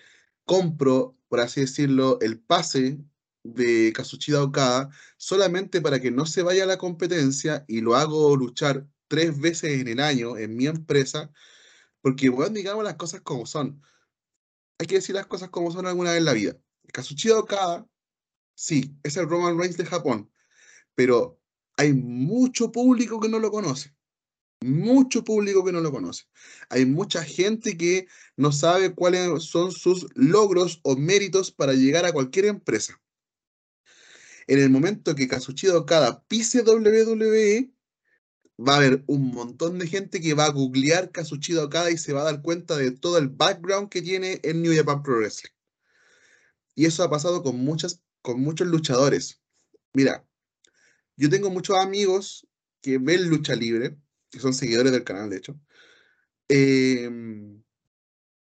compro, 0.45 1.15
por 1.27 1.39
así 1.39 1.61
decirlo, 1.61 2.19
el 2.21 2.39
pase 2.39 2.97
de 3.45 3.93
Kazuchida 3.93 4.43
Okada 4.43 4.89
solamente 5.17 5.79
para 5.81 5.99
que 6.01 6.11
no 6.11 6.25
se 6.25 6.41
vaya 6.41 6.63
a 6.63 6.67
la 6.67 6.77
competencia 6.77 7.63
y 7.67 7.81
lo 7.81 7.95
hago 7.95 8.35
luchar 8.35 8.87
tres 9.07 9.39
veces 9.39 9.79
en 9.81 9.87
el 9.87 9.99
año 9.99 10.37
en 10.37 10.55
mi 10.57 10.65
empresa, 10.67 11.31
porque, 12.01 12.29
bueno, 12.29 12.55
digamos 12.55 12.83
las 12.83 12.95
cosas 12.95 13.21
como 13.21 13.45
son. 13.45 13.81
Hay 14.79 14.87
que 14.87 14.95
decir 14.95 15.15
las 15.15 15.27
cosas 15.27 15.49
como 15.49 15.71
son 15.71 15.87
alguna 15.87 16.11
vez 16.11 16.19
en 16.19 16.25
la 16.25 16.33
vida. 16.33 16.57
Kazuchida 16.93 17.39
Okada, 17.39 17.87
sí, 18.55 18.95
es 19.03 19.17
el 19.17 19.29
Roman 19.29 19.57
Reigns 19.59 19.77
de 19.77 19.85
Japón, 19.85 20.31
pero 20.95 21.39
hay 21.77 21.93
mucho 21.93 22.71
público 22.71 23.19
que 23.19 23.29
no 23.29 23.39
lo 23.39 23.51
conoce. 23.51 23.95
Mucho 24.61 25.23
público 25.23 25.63
que 25.65 25.71
no 25.73 25.81
lo 25.81 25.91
conoce. 25.91 26.25
Hay 26.69 26.85
mucha 26.85 27.23
gente 27.23 27.77
que 27.77 28.07
no 28.37 28.51
sabe 28.51 28.95
cuáles 28.95 29.43
son 29.43 29.71
sus 29.71 30.07
logros 30.15 30.79
o 30.83 30.95
méritos 30.95 31.51
para 31.51 31.73
llegar 31.73 32.05
a 32.05 32.13
cualquier 32.13 32.45
empresa. 32.45 32.99
En 34.47 34.59
el 34.59 34.69
momento 34.69 35.15
que 35.15 35.27
Kazuchida 35.27 35.77
Okada 35.77 36.23
pise 36.27 36.61
WWE, 36.61 37.71
va 38.57 38.73
a 38.73 38.77
haber 38.77 39.03
un 39.07 39.31
montón 39.31 39.79
de 39.79 39.87
gente 39.87 40.21
que 40.21 40.33
va 40.33 40.45
a 40.45 40.51
googlear 40.51 41.11
Kazuchida 41.11 41.65
Okada 41.65 41.91
y 41.91 41.97
se 41.97 42.13
va 42.13 42.21
a 42.21 42.25
dar 42.25 42.41
cuenta 42.41 42.77
de 42.77 42.91
todo 42.91 43.17
el 43.17 43.29
background 43.29 43.89
que 43.89 44.01
tiene 44.01 44.39
en 44.43 44.61
New 44.61 44.75
Japan 44.75 45.03
Pro 45.03 45.17
Wrestling. 45.17 45.51
Y 46.75 46.85
eso 46.85 47.03
ha 47.03 47.09
pasado 47.09 47.41
con, 47.41 47.57
muchas, 47.57 48.01
con 48.21 48.41
muchos 48.41 48.67
luchadores. 48.67 49.41
Mira, 49.93 50.25
yo 51.17 51.29
tengo 51.29 51.49
muchos 51.49 51.77
amigos 51.77 52.47
que 52.81 52.97
ven 52.97 53.29
lucha 53.29 53.55
libre, 53.55 53.97
que 54.29 54.39
son 54.39 54.53
seguidores 54.53 54.91
del 54.91 55.03
canal, 55.03 55.29
de 55.29 55.37
hecho. 55.37 55.59
Em, 56.47 57.63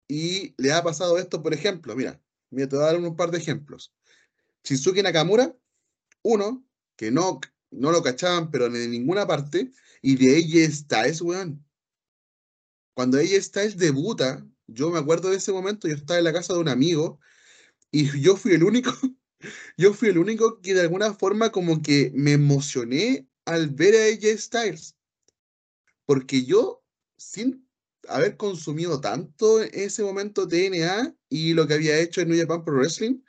y 0.06 0.54
le 0.56 0.72
ha 0.72 0.82
pasado 0.82 1.18
esto, 1.18 1.42
por 1.42 1.52
ejemplo, 1.52 1.96
mira, 1.96 2.20
mira, 2.50 2.68
te 2.68 2.76
voy 2.76 2.84
a 2.84 2.92
dar 2.92 3.00
un 3.00 3.16
par 3.16 3.30
de 3.30 3.38
ejemplos. 3.38 3.92
Shinsuke 4.62 5.02
Nakamura, 5.02 5.56
uno, 6.22 6.66
que 6.96 7.10
no, 7.10 7.40
no 7.70 7.92
lo 7.92 8.02
cachaban, 8.02 8.50
pero 8.50 8.68
de 8.68 8.88
ninguna 8.88 9.26
parte, 9.26 9.72
y 10.02 10.16
de 10.16 10.36
AJ 10.36 10.72
Styles, 10.72 11.20
weón. 11.22 11.64
Cuando 12.94 13.18
AJ 13.18 13.42
Styles 13.42 13.76
debuta, 13.76 14.46
yo 14.66 14.90
me 14.90 14.98
acuerdo 14.98 15.30
de 15.30 15.36
ese 15.36 15.52
momento, 15.52 15.88
yo 15.88 15.94
estaba 15.94 16.18
en 16.18 16.24
la 16.24 16.32
casa 16.32 16.54
de 16.54 16.60
un 16.60 16.68
amigo, 16.68 17.20
y 17.90 18.20
yo 18.20 18.36
fui 18.36 18.52
el 18.52 18.64
único, 18.64 18.92
yo 19.76 19.94
fui 19.94 20.08
el 20.08 20.18
único 20.18 20.60
que 20.60 20.74
de 20.74 20.82
alguna 20.82 21.14
forma 21.14 21.50
como 21.50 21.82
que 21.82 22.12
me 22.14 22.32
emocioné 22.32 23.28
al 23.44 23.70
ver 23.70 23.94
a 23.94 24.04
AJ 24.14 24.38
Styles. 24.38 24.96
Porque 26.04 26.44
yo, 26.44 26.82
sin 27.16 27.68
haber 28.08 28.36
consumido 28.36 29.00
tanto 29.00 29.62
en 29.62 29.70
ese 29.72 30.02
momento 30.02 30.48
TNA 30.48 31.14
y 31.28 31.54
lo 31.54 31.66
que 31.66 31.74
había 31.74 31.98
hecho 31.98 32.20
en 32.20 32.28
New 32.28 32.38
Japan 32.38 32.64
Pro 32.64 32.74
Wrestling, 32.76 33.20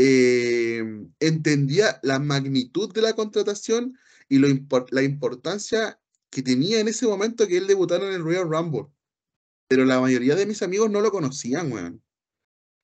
eh, 0.00 0.84
entendía 1.18 1.98
la 2.04 2.20
magnitud 2.20 2.92
de 2.92 3.02
la 3.02 3.14
contratación 3.14 3.98
y 4.28 4.38
lo 4.38 4.48
la 4.90 5.02
importancia 5.02 6.00
que 6.30 6.42
tenía 6.42 6.78
en 6.78 6.86
ese 6.86 7.06
momento 7.06 7.48
que 7.48 7.56
él 7.56 7.66
debutara 7.66 8.06
en 8.06 8.14
el 8.14 8.22
Royal 8.22 8.48
Rumble. 8.48 8.86
Pero 9.68 9.84
la 9.84 10.00
mayoría 10.00 10.36
de 10.36 10.46
mis 10.46 10.62
amigos 10.62 10.90
no 10.90 11.00
lo 11.00 11.10
conocían, 11.10 11.72
weón. 11.72 12.02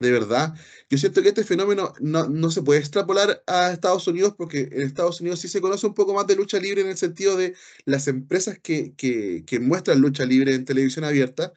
De 0.01 0.11
verdad. 0.11 0.55
Yo 0.91 0.99
siento 0.99 1.23
que 1.23 1.29
este 1.29 1.45
fenómeno 1.45 1.95
no, 2.01 2.29
no, 2.29 2.51
se 2.51 2.62
puede 2.62 2.81
extrapolar 2.81 3.45
a 3.47 3.73
Estados 3.73 4.09
Unidos 4.09 4.35
porque 4.37 4.69
en 4.73 4.83
Estados 4.83 5.21
Unidos 5.21 5.41
sí 5.41 5.49
se 5.49 5.61
conoce 5.61 5.87
un 5.87 5.95
poco 5.95 6.15
más 6.15 6.27
de 6.27 6.37
lucha 6.37 6.59
libre 6.59 6.83
en 6.83 6.89
el 6.89 6.97
sentido 6.97 7.37
de 7.37 7.55
las 7.85 8.09
empresas 8.09 8.59
que, 8.59 8.93
que, 8.97 9.45
que 9.47 9.61
muestran 9.61 10.01
lucha 10.01 10.27
libre 10.27 10.55
en 10.55 10.65
televisión 10.65 11.05
abierta. 11.05 11.53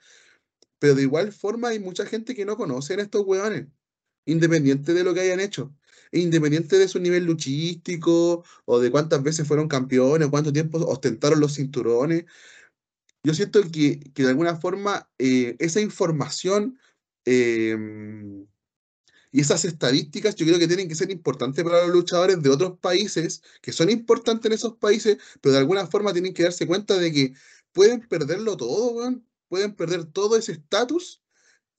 Pero 0.80 0.96
de 0.96 1.02
igual 1.04 1.34
forma 1.34 1.70
hay 1.70 1.80
mucha 1.80 2.06
gente 2.06 2.36
que 2.36 2.46
no 2.46 2.58
conoce 2.58 2.94
a 2.94 3.02
estos 3.02 3.24
weones 3.26 3.68
independiente 4.28 4.94
de 4.94 5.04
lo 5.04 5.14
que 5.14 5.22
hayan 5.22 5.40
hecho, 5.40 5.74
e 6.12 6.20
independiente 6.20 6.78
de 6.78 6.88
su 6.88 7.00
nivel 7.00 7.26
luchístico 7.26 8.44
o 8.66 8.80
de 8.80 8.92
cuántas 8.92 9.24
veces 9.24 9.48
fueron 9.48 9.68
campeones, 9.68 10.30
cuánto 10.30 10.54
tiempo 10.54 10.78
ostentaron 10.86 11.40
los 11.40 11.56
cinturones. 11.56 12.26
Yo 13.24 13.34
siento 13.34 13.62
que, 13.72 14.00
que 14.14 14.24
de 14.24 14.30
alguna 14.30 14.56
forma 14.58 15.10
eh, 15.20 15.56
esa 15.60 15.82
información 15.82 16.80
em, 17.26 18.48
y 19.32 19.42
esas 19.42 19.66
estadísticas 19.66 20.36
yo 20.36 20.46
creo 20.46 20.60
que 20.60 20.68
tienen 20.68 20.88
que 20.88 20.96
ser 20.96 21.12
importantes 21.12 21.64
para 21.64 21.86
los 21.86 21.92
luchadores 21.96 22.42
de 22.42 22.50
otros 22.50 22.80
países, 22.80 23.42
que 23.62 23.74
son 23.74 23.90
importantes 23.90 24.46
en 24.46 24.54
esos 24.54 24.76
países, 24.78 25.18
pero 25.42 25.54
de 25.54 25.60
alguna 25.60 25.88
forma 25.88 26.14
tienen 26.14 26.34
que 26.34 26.44
darse 26.44 26.68
cuenta 26.68 26.98
de 26.98 27.12
que 27.12 27.34
pueden 27.74 28.02
perderlo 28.08 28.58
todo, 28.58 29.22
pueden 29.50 29.76
perder 29.76 30.06
todo 30.06 30.38
ese 30.38 30.54
estatus 30.54 31.22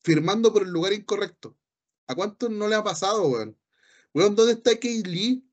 firmando 0.02 0.52
por 0.52 0.62
el 0.62 0.70
lugar 0.70 0.92
incorrecto. 0.92 1.56
¿A 2.08 2.14
cuántos 2.14 2.50
no 2.50 2.68
le 2.68 2.74
ha 2.74 2.82
pasado, 2.82 3.28
weón? 3.28 3.56
Weón, 4.14 4.34
¿dónde 4.34 4.54
está 4.54 4.72
Kate 4.74 5.02
Lee? 5.04 5.44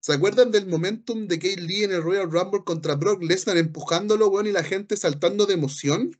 ¿Se 0.00 0.12
acuerdan 0.12 0.50
del 0.50 0.66
momentum 0.66 1.28
de 1.28 1.38
Kate 1.38 1.60
Lee 1.60 1.84
en 1.84 1.92
el 1.92 2.02
Royal 2.02 2.30
Rumble 2.30 2.64
contra 2.64 2.96
Brock 2.96 3.22
Lesnar 3.22 3.56
empujándolo, 3.56 4.28
weón, 4.28 4.48
y 4.48 4.52
la 4.52 4.64
gente 4.64 4.96
saltando 4.96 5.46
de 5.46 5.54
emoción? 5.54 6.18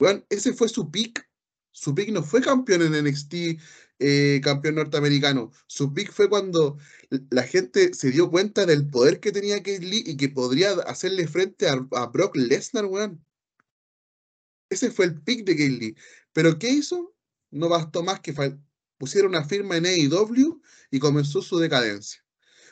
Weón, 0.00 0.26
ese 0.30 0.52
fue 0.52 0.68
su 0.68 0.90
pick. 0.90 1.30
Su 1.70 1.94
pick 1.94 2.10
no 2.10 2.22
fue 2.24 2.40
campeón 2.40 2.82
en 2.82 3.04
NXT, 3.04 3.34
eh, 4.00 4.40
campeón 4.42 4.76
norteamericano. 4.76 5.52
Su 5.68 5.92
pick 5.94 6.10
fue 6.12 6.28
cuando 6.28 6.78
la 7.30 7.44
gente 7.44 7.94
se 7.94 8.10
dio 8.10 8.30
cuenta 8.30 8.66
del 8.66 8.88
poder 8.88 9.20
que 9.20 9.32
tenía 9.32 9.58
Kate 9.58 9.80
Lee 9.80 10.02
y 10.06 10.16
que 10.16 10.28
podría 10.28 10.72
hacerle 10.86 11.28
frente 11.28 11.68
a, 11.68 11.76
Brock 12.06 12.34
Lesnar, 12.36 12.86
weón. 12.86 13.24
Ese 14.70 14.90
fue 14.90 15.04
el 15.06 15.22
pick 15.22 15.44
de 15.44 15.52
Kate 15.54 15.68
Lee. 15.70 15.96
¿Pero 16.32 16.58
qué 16.58 16.70
hizo? 16.70 17.15
No 17.56 17.68
bastó 17.68 18.02
más 18.02 18.20
que 18.20 18.34
pusiera 18.98 19.28
una 19.28 19.44
firma 19.44 19.76
en 19.76 19.86
AEW 19.86 20.60
y 20.90 20.98
comenzó 20.98 21.42
su 21.42 21.58
decadencia. 21.58 22.22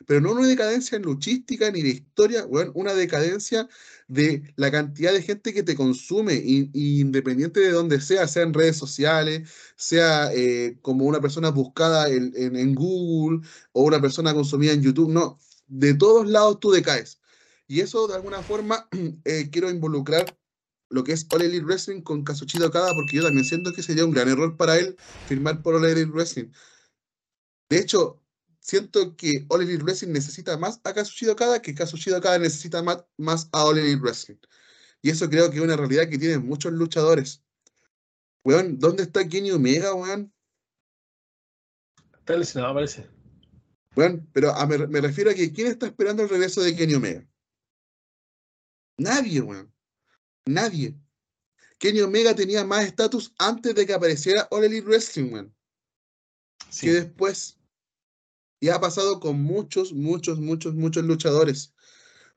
Pero 0.07 0.21
no 0.21 0.33
una 0.33 0.47
decadencia 0.47 0.97
en 0.97 1.03
luchística 1.03 1.71
ni 1.71 1.83
de 1.83 1.91
historia, 1.91 2.45
bueno, 2.47 2.73
una 2.75 2.95
decadencia 2.95 3.69
de 4.09 4.53
la 4.57 4.71
cantidad 4.71 5.13
de 5.13 5.23
gente 5.23 5.55
que 5.55 5.63
te 5.63 5.77
consume, 5.77 6.35
independiente 6.45 7.61
de 7.61 7.71
donde 7.71 8.01
sea, 8.01 8.27
sea 8.29 8.43
en 8.43 8.55
redes 8.55 8.77
sociales, 8.77 9.49
sea 9.77 10.33
eh, 10.35 10.79
como 10.83 11.07
una 11.07 11.21
persona 11.21 11.51
buscada 11.51 12.09
en, 12.09 12.75
Google 12.75 13.47
o 13.73 13.85
una 13.85 14.01
persona 14.01 14.35
consumida 14.35 14.73
en 14.73 14.83
YouTube, 14.83 15.11
no, 15.11 15.39
de 15.69 15.95
todos 15.95 16.29
lados 16.29 16.61
tú 16.61 16.71
decaes. 16.71 17.21
Y 17.67 17.81
eso 17.81 18.07
de 18.09 18.15
alguna 18.17 18.43
forma 18.43 18.89
eh, 19.25 19.49
quiero 19.51 19.71
involucrar 19.71 20.37
lo 20.95 21.03
que 21.03 21.13
es 21.13 21.27
All 21.33 21.43
Elite 21.43 21.65
Wrestling 21.65 22.03
con 22.03 22.23
Kazuchida 22.23 22.69
Okada, 22.69 22.93
porque 22.95 23.17
yo 23.17 23.25
también 23.25 23.45
siento 23.45 23.73
que 23.73 23.83
sería 23.83 24.05
un 24.05 24.13
gran 24.13 24.29
error 24.29 24.57
para 24.57 24.79
él 24.79 24.97
firmar 25.27 25.61
por 25.61 25.75
All 25.75 25.85
Elite 25.85 26.09
Wrestling. 26.13 26.53
De 27.69 27.79
hecho, 27.79 28.23
siento 28.61 29.17
que 29.17 29.45
All 29.49 29.63
Elite 29.63 29.83
Wrestling 29.83 30.13
necesita 30.13 30.57
más 30.57 30.81
a 30.85 30.95
Kazuchida 30.95 31.33
Okada 31.33 31.61
que 31.61 31.75
Kazuchida 31.75 32.19
Okada 32.19 32.39
necesita 32.39 32.81
más, 32.81 33.05
más 33.17 33.49
a 33.51 33.65
All 33.65 33.79
Elite 33.79 34.01
Wrestling. 34.01 34.37
Y 35.03 35.11
eso 35.11 35.29
creo 35.29 35.51
que 35.51 35.57
es 35.57 35.63
una 35.65 35.77
realidad 35.77 36.09
que 36.09 36.17
tienen 36.17 36.47
muchos 36.47 36.73
luchadores. 36.73 37.43
Weón, 38.45 38.79
¿dónde 38.79 39.03
está 39.03 39.29
Kenny 39.29 39.51
Omega, 39.51 39.95
weón? 39.95 40.33
Está 42.21 42.37
lesionado, 42.37 42.73
parece. 42.73 43.11
Weón, 43.97 44.31
pero 44.33 44.55
me, 44.69 44.87
me 44.87 45.01
refiero 45.01 45.33
a 45.33 45.35
que 45.35 45.53
¿quién 45.53 45.67
está 45.67 45.87
esperando 45.87 46.23
el 46.23 46.29
regreso 46.29 46.63
de 46.63 46.77
Kenny 46.77 46.95
Omega? 46.95 47.27
Nadie, 48.97 49.41
weón. 49.41 49.74
Nadie. 50.47 50.95
Kenny 51.79 52.01
Omega 52.01 52.35
tenía 52.35 52.65
más 52.65 52.85
estatus 52.85 53.35
antes 53.39 53.75
de 53.75 53.87
que 53.87 53.95
apareciera 53.95 54.47
All 54.51 54.65
Elite 54.65 54.87
Wrestling, 54.87 55.31
man. 55.31 55.55
Que 56.81 56.93
después. 56.93 57.59
Y 58.61 58.69
ha 58.69 58.81
pasado 58.81 59.21
con 59.21 59.43
muchos, 59.43 59.93
muchos, 59.93 60.39
muchos, 60.39 60.75
muchos 60.75 61.05
luchadores. 61.05 61.75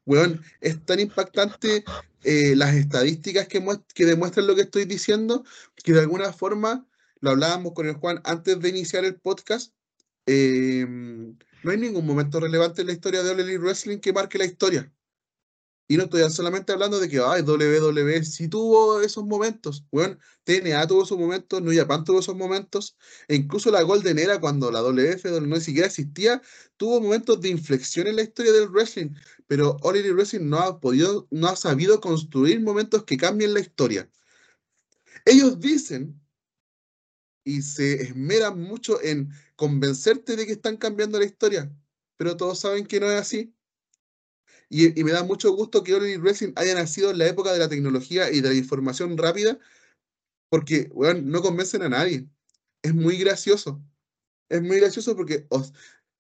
Weón, 0.06 0.42
es 0.62 0.84
tan 0.86 1.00
impactante 1.00 1.84
eh, 2.24 2.56
las 2.56 2.76
estadísticas 2.76 3.48
que, 3.48 3.64
que 3.94 4.06
demuestran 4.06 4.48
lo 4.48 4.56
que 4.56 4.62
estoy 4.62 4.86
diciendo, 4.86 5.44
que 5.84 5.94
de 5.94 6.00
alguna 6.00 6.32
forma, 6.32 6.88
lo 7.20 7.32
hablábamos 7.32 7.74
con 7.74 7.88
el 7.88 7.96
Juan 7.96 8.22
antes 8.24 8.60
de 8.60 8.70
iniciar 8.70 9.04
el 9.04 9.16
podcast, 9.20 9.74
em, 10.26 11.38
no 11.64 11.72
hay 11.72 11.78
ningún 11.78 12.06
momento 12.06 12.40
relevante 12.40 12.82
en 12.82 12.88
la 12.88 12.94
historia 12.94 13.22
de 13.22 13.32
All 13.32 13.40
Elite 13.40 13.60
Wrestling 13.60 14.00
que 14.00 14.14
marque 14.14 14.38
la 14.38 14.46
historia. 14.46 14.92
Y 15.90 15.96
no 15.96 16.04
estoy 16.04 16.30
solamente 16.30 16.74
hablando 16.74 17.00
de 17.00 17.08
que 17.08 17.20
ay, 17.20 17.44
WWE 17.44 18.24
sí 18.26 18.50
tuvo 18.50 19.02
esos 19.02 19.26
momentos. 19.26 19.86
Bueno, 19.90 20.18
TNA 20.44 20.86
tuvo 20.88 21.04
esos 21.04 21.18
momentos, 21.18 21.62
New 21.62 21.74
Japan 21.74 22.04
tuvo 22.04 22.20
esos 22.20 22.36
momentos. 22.36 22.98
E 23.28 23.36
incluso 23.36 23.72
la 23.72 23.82
Golden 23.84 24.20
Era, 24.20 24.40
cuando 24.40 24.70
la 24.70 24.82
WF 24.82 25.26
no 25.42 25.56
ni 25.56 25.62
siquiera 25.62 25.88
existía, 25.88 26.42
tuvo 26.76 27.00
momentos 27.00 27.40
de 27.40 27.50
inflexión 27.50 28.08
en 28.08 28.18
la 28.18 28.24
historia 28.24 28.52
del 28.52 28.70
wrestling. 28.70 29.12
Pero 29.48 29.78
All 29.82 29.96
Elite 29.96 30.14
Wrestling 30.14 30.50
no 30.50 30.60
ha 30.60 30.80
podido, 30.80 31.28
no 31.32 31.48
ha 31.48 31.56
sabido 31.56 32.02
construir 32.02 32.60
momentos 32.62 33.06
que 33.06 33.16
cambien 33.16 33.54
la 33.54 33.62
historia. 33.62 34.10
Ellos 35.26 35.60
dicen 35.60 36.20
y 37.46 37.62
se 37.62 38.02
esmeran 38.04 38.60
mucho 38.60 39.02
en 39.02 39.32
convencerte 39.56 40.36
de 40.36 40.46
que 40.46 40.52
están 40.52 40.76
cambiando 40.76 41.18
la 41.18 41.26
historia, 41.26 41.72
pero 42.18 42.36
todos 42.36 42.60
saben 42.60 42.86
que 42.86 43.00
no 43.00 43.10
es 43.10 43.22
así. 43.22 43.57
Y, 44.70 45.04
me 45.04 45.12
da 45.12 45.24
mucho 45.24 45.52
gusto 45.52 45.84
que 45.84 45.94
All 45.94 46.20
Wrestling 46.20 46.54
haya 46.56 46.76
nacido 46.76 47.12
en 47.12 47.20
la 47.20 47.28
época 47.28 47.54
de 47.54 47.60
la 47.60 47.70
tecnología 47.70 48.32
y 48.32 48.42
de 48.42 48.50
la 48.50 48.56
información 48.56 49.18
rápida, 49.18 49.60
Porque, 50.50 50.90
weón, 50.94 51.30
no 51.30 51.42
convencen 51.42 51.84
a 51.84 51.90
nadie. 51.90 52.28
Es 52.82 52.94
muy 52.94 53.18
gracioso. 53.18 53.82
Es 54.50 54.62
muy 54.62 54.78
gracioso 54.80 55.16
porque 55.16 55.48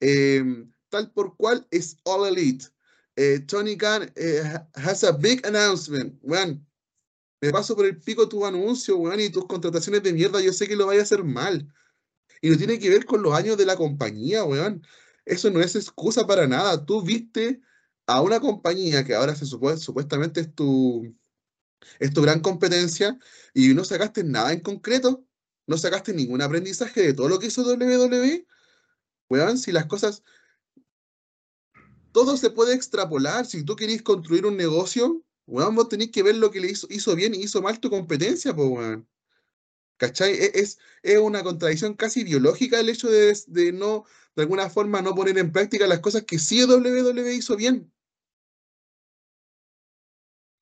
em, 0.02 0.72
tal 0.89 1.12
por 1.12 1.36
cual 1.38 1.68
es 1.72 1.98
All 2.04 2.28
Elite. 2.28 2.68
Eh, 3.16 3.39
Tony 3.48 3.78
Khan 3.78 4.12
eh, 4.16 4.43
has 4.74 5.04
a 5.04 5.12
big 5.12 5.45
announcement. 5.45 6.20
Weón, 6.24 6.66
me 7.41 7.52
paso 7.52 7.76
por 7.76 7.86
el 7.86 8.00
pico 8.00 8.28
tu 8.30 8.45
anuncio, 8.45 8.98
weón, 8.98 9.20
y 9.20 9.30
tus 9.30 9.45
contrataciones 9.48 10.04
de 10.04 10.14
mierda. 10.14 10.41
Yo 10.41 10.54
sé 10.54 10.68
que 10.68 10.76
lo 10.76 10.88
vaya 10.88 11.02
a 11.02 11.04
hacer 11.04 11.24
mal. 11.24 11.72
Y 12.41 12.50
no 12.50 12.58
tiene 12.58 12.80
que 12.80 12.89
ver 12.89 13.06
con 13.06 13.22
los 13.22 13.34
años 13.34 13.58
de 13.58 13.66
la 13.66 13.76
compañía, 13.78 14.43
weón. 14.43 14.86
Eso 15.26 15.52
no 15.52 15.62
es 15.62 15.76
excusa 15.76 16.28
para 16.28 16.48
nada. 16.48 16.86
Tú 16.86 17.02
viste 17.02 17.62
a 18.08 18.22
una 18.22 18.39
compañía 18.39 19.03
que 19.03 19.14
ahora 19.14 19.36
se 19.36 19.45
supone, 19.45 19.78
supuestamente 19.78 20.39
es 20.39 20.55
tu, 20.55 21.14
es 21.99 22.14
tu 22.14 22.22
gran 22.22 22.39
competencia 22.39 23.20
y 23.53 23.74
no 23.74 23.84
sacaste 23.84 24.24
nada 24.24 24.53
en 24.53 24.62
concreto. 24.62 25.26
No 25.68 25.78
sacaste 25.78 26.14
ningún 26.14 26.41
aprendizaje 26.41 27.01
de 27.01 27.14
todo 27.14 27.28
lo 27.28 27.39
que 27.39 27.47
hizo 27.47 27.64
WWE. 27.64 28.47
Weón, 29.30 29.58
si 29.58 29.74
las 29.74 29.86
cosas. 29.86 30.24
Todo 32.14 32.38
se 32.38 32.49
puede 32.49 32.74
extrapolar. 32.74 33.45
Si 33.45 33.64
tú 33.64 33.76
querés 33.76 34.01
construir 34.01 34.45
un 34.45 34.55
negocio, 34.55 35.24
weón, 35.45 35.76
vos 35.76 35.89
tenés 35.89 36.12
que 36.12 36.24
ver 36.24 36.38
lo 36.38 36.51
que 36.51 36.62
le 36.62 36.72
hizo, 36.72 36.88
hizo 36.89 37.16
bien 37.16 37.36
y 37.36 37.43
hizo 37.43 37.62
mal 37.62 37.80
tu 37.80 37.89
competencia, 37.89 38.55
pues, 38.55 38.70
weón. 38.70 39.08
¿Cachai? 39.97 40.34
E, 40.34 40.51
es, 40.55 40.80
es, 41.03 41.18
una 41.20 41.43
contradicción 41.43 41.95
casi 41.95 42.24
biológica 42.24 42.80
el 42.80 42.89
hecho 42.89 43.10
de, 43.10 43.38
de, 43.47 43.74
no, 43.74 44.05
de 44.36 44.43
alguna 44.43 44.70
forma, 44.70 45.01
no 45.01 45.16
poner 45.16 45.38
en 45.38 45.51
práctica 45.51 45.88
las 45.88 45.99
cosas 45.99 46.24
que 46.24 46.39
sí 46.39 46.64
WWE 46.64 47.34
hizo 47.34 47.58
bien. 47.58 47.91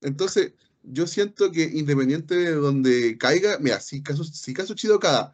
Entonces, 0.05 0.53
yo 0.83 1.07
siento 1.07 1.51
que 1.51 1.63
independiente 1.63 2.35
de 2.35 2.51
donde 2.53 3.17
caiga, 3.17 3.57
mira, 3.59 3.79
si 3.79 4.03
caso, 4.03 4.23
si 4.23 4.53
caso 4.53 4.75
Chido 4.75 4.99
cada 4.99 5.33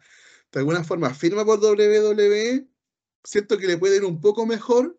de 0.52 0.60
alguna 0.60 0.84
forma 0.84 1.14
firma 1.14 1.44
por 1.44 1.60
WWE, 1.60 2.66
siento 3.24 3.58
que 3.58 3.66
le 3.66 3.78
puede 3.78 3.96
ir 3.96 4.04
un 4.04 4.20
poco 4.20 4.46
mejor, 4.46 4.98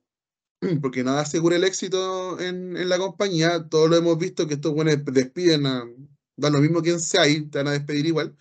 porque 0.82 1.03
nada 1.03 1.21
asegura 1.21 1.55
el 1.55 1.63
éxito 1.63 2.39
en, 2.39 2.78
en 2.78 2.89
la 2.89 2.97
compañía. 2.97 3.67
Todos 3.69 3.89
lo 3.89 3.97
hemos 3.97 4.17
visto 4.17 4.47
que 4.47 4.55
estos 4.55 4.74
buenos 4.74 4.97
despiden, 5.05 5.65
a, 5.65 5.86
da 6.36 6.49
lo 6.49 6.59
mismo 6.59 6.82
quien 6.82 6.99
sea 6.99 7.28
y 7.28 7.41
te 7.49 7.59
van 7.59 7.67
a 7.67 7.71
despedir 7.71 8.05
igual. 8.05 8.36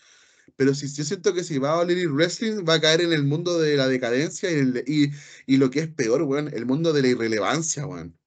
Pero 0.56 0.74
si 0.74 0.88
yo 0.92 1.04
siento 1.04 1.34
que 1.34 1.44
si 1.44 1.58
va 1.58 1.72
a 1.72 1.78
All 1.78 2.08
Wrestling, 2.12 2.64
va 2.68 2.74
a 2.74 2.80
caer 2.80 3.02
en 3.02 3.12
el 3.12 3.24
mundo 3.24 3.58
de 3.58 3.76
la 3.76 3.88
decadencia 3.88 4.50
y, 4.50 4.82
y, 4.86 5.12
y 5.46 5.56
lo 5.56 5.70
que 5.70 5.80
es 5.80 5.88
peor, 5.88 6.22
weón, 6.22 6.48
el 6.54 6.66
mundo 6.66 6.92
de 6.92 7.02
la 7.02 7.08
irrelevancia, 7.08 7.86
weón. 7.86 8.18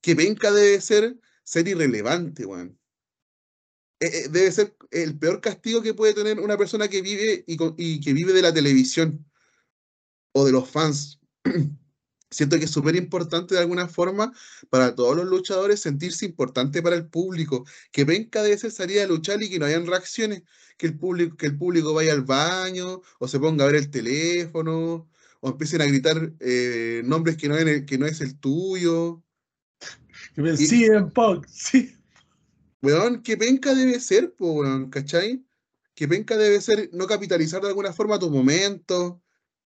Que 0.00 0.14
venga 0.14 0.52
debe 0.52 0.80
ser 0.80 1.18
ser 1.46 1.68
irrelevante, 1.68 2.44
weón. 2.44 2.78
Eh, 4.00 4.10
eh, 4.12 4.28
debe 4.30 4.52
ser 4.52 4.76
el 4.90 5.18
peor 5.18 5.40
castigo 5.40 5.80
que 5.80 5.94
puede 5.94 6.12
tener 6.12 6.38
una 6.40 6.58
persona 6.58 6.88
que 6.88 7.00
vive 7.00 7.44
y, 7.46 7.56
y 7.78 8.00
que 8.00 8.12
vive 8.12 8.32
de 8.34 8.42
la 8.42 8.52
televisión 8.52 9.24
o 10.32 10.44
de 10.44 10.52
los 10.52 10.68
fans. 10.68 11.20
Siento 12.30 12.58
que 12.58 12.64
es 12.64 12.70
súper 12.70 12.96
importante 12.96 13.54
de 13.54 13.60
alguna 13.60 13.88
forma 13.88 14.32
para 14.68 14.94
todos 14.94 15.16
los 15.16 15.26
luchadores 15.26 15.80
sentirse 15.80 16.26
importante 16.26 16.82
para 16.82 16.96
el 16.96 17.08
público, 17.08 17.64
que 17.92 18.04
venga 18.04 18.42
de 18.42 18.52
esa 18.52 18.68
salida 18.70 19.04
a 19.04 19.06
luchar 19.06 19.42
y 19.42 19.48
que 19.48 19.58
no 19.60 19.66
hayan 19.66 19.86
reacciones, 19.86 20.42
que 20.76 20.88
el 20.88 20.98
público, 20.98 21.36
que 21.36 21.46
el 21.46 21.56
público 21.56 21.94
vaya 21.94 22.12
al 22.12 22.22
baño 22.22 23.00
o 23.20 23.28
se 23.28 23.38
ponga 23.38 23.64
a 23.64 23.68
ver 23.68 23.76
el 23.76 23.90
teléfono 23.90 25.08
o 25.40 25.48
empiecen 25.50 25.80
a 25.82 25.86
gritar 25.86 26.34
eh, 26.40 27.02
nombres 27.04 27.36
que 27.36 27.48
no, 27.48 27.56
que 27.86 27.98
no 27.98 28.06
es 28.06 28.20
el 28.20 28.38
tuyo. 28.38 29.22
Y, 30.36 30.84
en 30.84 31.10
Punk, 31.10 31.46
sí. 31.48 31.94
Weón, 32.82 33.22
que 33.22 33.36
penca 33.36 33.74
debe 33.74 34.00
ser, 34.00 34.34
po, 34.34 34.52
weón, 34.52 34.90
¿cachai? 34.90 35.44
Que 35.94 36.06
penca 36.06 36.36
debe 36.36 36.60
ser 36.60 36.90
no 36.92 37.06
capitalizar 37.06 37.62
de 37.62 37.68
alguna 37.68 37.92
forma 37.92 38.18
tu 38.18 38.30
momento. 38.30 39.22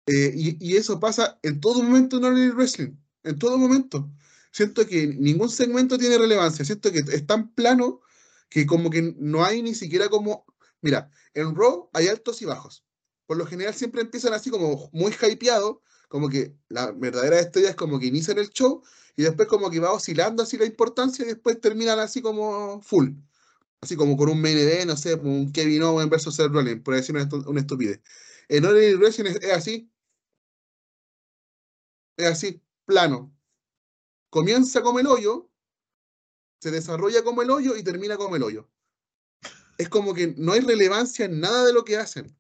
Eh, 0.06 0.34
y, 0.36 0.58
y, 0.60 0.78
eso 0.78 1.00
pasa 1.00 1.40
en 1.44 1.60
todo 1.60 1.82
momento 1.84 2.18
en 2.18 2.38
el 2.38 2.54
wrestling. 2.54 2.96
En 3.24 3.38
todo 3.38 3.58
momento. 3.58 4.10
Siento 4.52 4.86
que 4.88 5.08
ningún 5.08 5.50
segmento 5.50 5.98
tiene 5.98 6.18
relevancia. 6.18 6.66
Siento 6.66 6.92
que 6.92 7.00
es 7.00 7.26
tan 7.28 7.54
plano 7.54 8.02
que 8.50 8.66
como 8.66 8.90
que 8.90 9.16
no 9.18 9.46
hay 9.46 9.62
ni 9.62 9.76
siquiera 9.76 10.10
como... 10.10 10.46
Mira, 10.82 11.12
en 11.34 11.56
Raw 11.56 11.90
hay 11.94 12.08
altos 12.08 12.42
y 12.42 12.46
bajos. 12.46 12.84
Por 13.26 13.38
lo 13.38 13.46
general 13.46 13.74
siempre 13.74 14.02
empiezan 14.02 14.34
así 14.34 14.50
como 14.50 14.90
muy 14.92 15.12
hypeado, 15.12 15.82
como 16.10 16.30
que 16.30 16.56
la 16.68 16.92
verdadera 16.92 17.40
estrella 17.40 17.70
es 17.70 17.76
como 17.76 18.00
que 18.00 18.08
inician 18.08 18.38
el 18.40 18.50
show 18.50 18.84
y 19.16 19.24
después 19.24 19.48
como 19.48 19.70
que 19.70 19.80
va 19.80 19.94
oscilando 19.94 20.44
así 20.44 20.58
la 20.58 20.66
importancia 20.66 21.24
y 21.24 21.30
después 21.30 21.62
terminan 21.62 22.00
así 22.00 22.22
como 22.22 22.82
full. 22.82 23.12
Así 23.82 23.96
como 23.96 24.18
con 24.18 24.30
un 24.30 24.42
main 24.42 24.58
event, 24.58 24.88
no 24.88 24.98
sé, 24.98 25.16
un 25.16 25.52
Kevin 25.54 25.84
Owens 25.84 26.10
versus 26.10 26.36
Seth 26.36 26.52
Rollins, 26.52 26.82
por 26.84 26.96
decir 26.96 27.16
una, 27.16 27.60
estupidez. 27.62 28.02
En 28.50 28.66
Orient 28.66 29.00
Wrestling 29.00 29.26
es, 29.28 29.36
es 29.38 29.52
así. 29.54 29.90
Es 32.18 32.28
así, 32.28 32.62
plano. 32.86 33.34
Comienza 34.30 34.82
como 34.82 35.00
el 35.00 35.08
hoyo, 35.08 35.50
se 36.60 36.72
desarrolla 36.72 37.24
como 37.24 37.42
el 37.42 37.52
hoyo 37.52 37.76
y 37.78 37.84
termina 37.84 38.18
como 38.18 38.36
el 38.36 38.44
hoyo. 38.44 38.70
Es 39.78 39.90
como 39.90 40.14
que 40.14 40.34
no 40.38 40.54
hay 40.54 40.62
relevancia 40.62 41.26
en 41.26 41.40
nada 41.40 41.66
de 41.66 41.74
lo 41.74 41.86
que 41.86 41.98
hacen. 41.98 42.39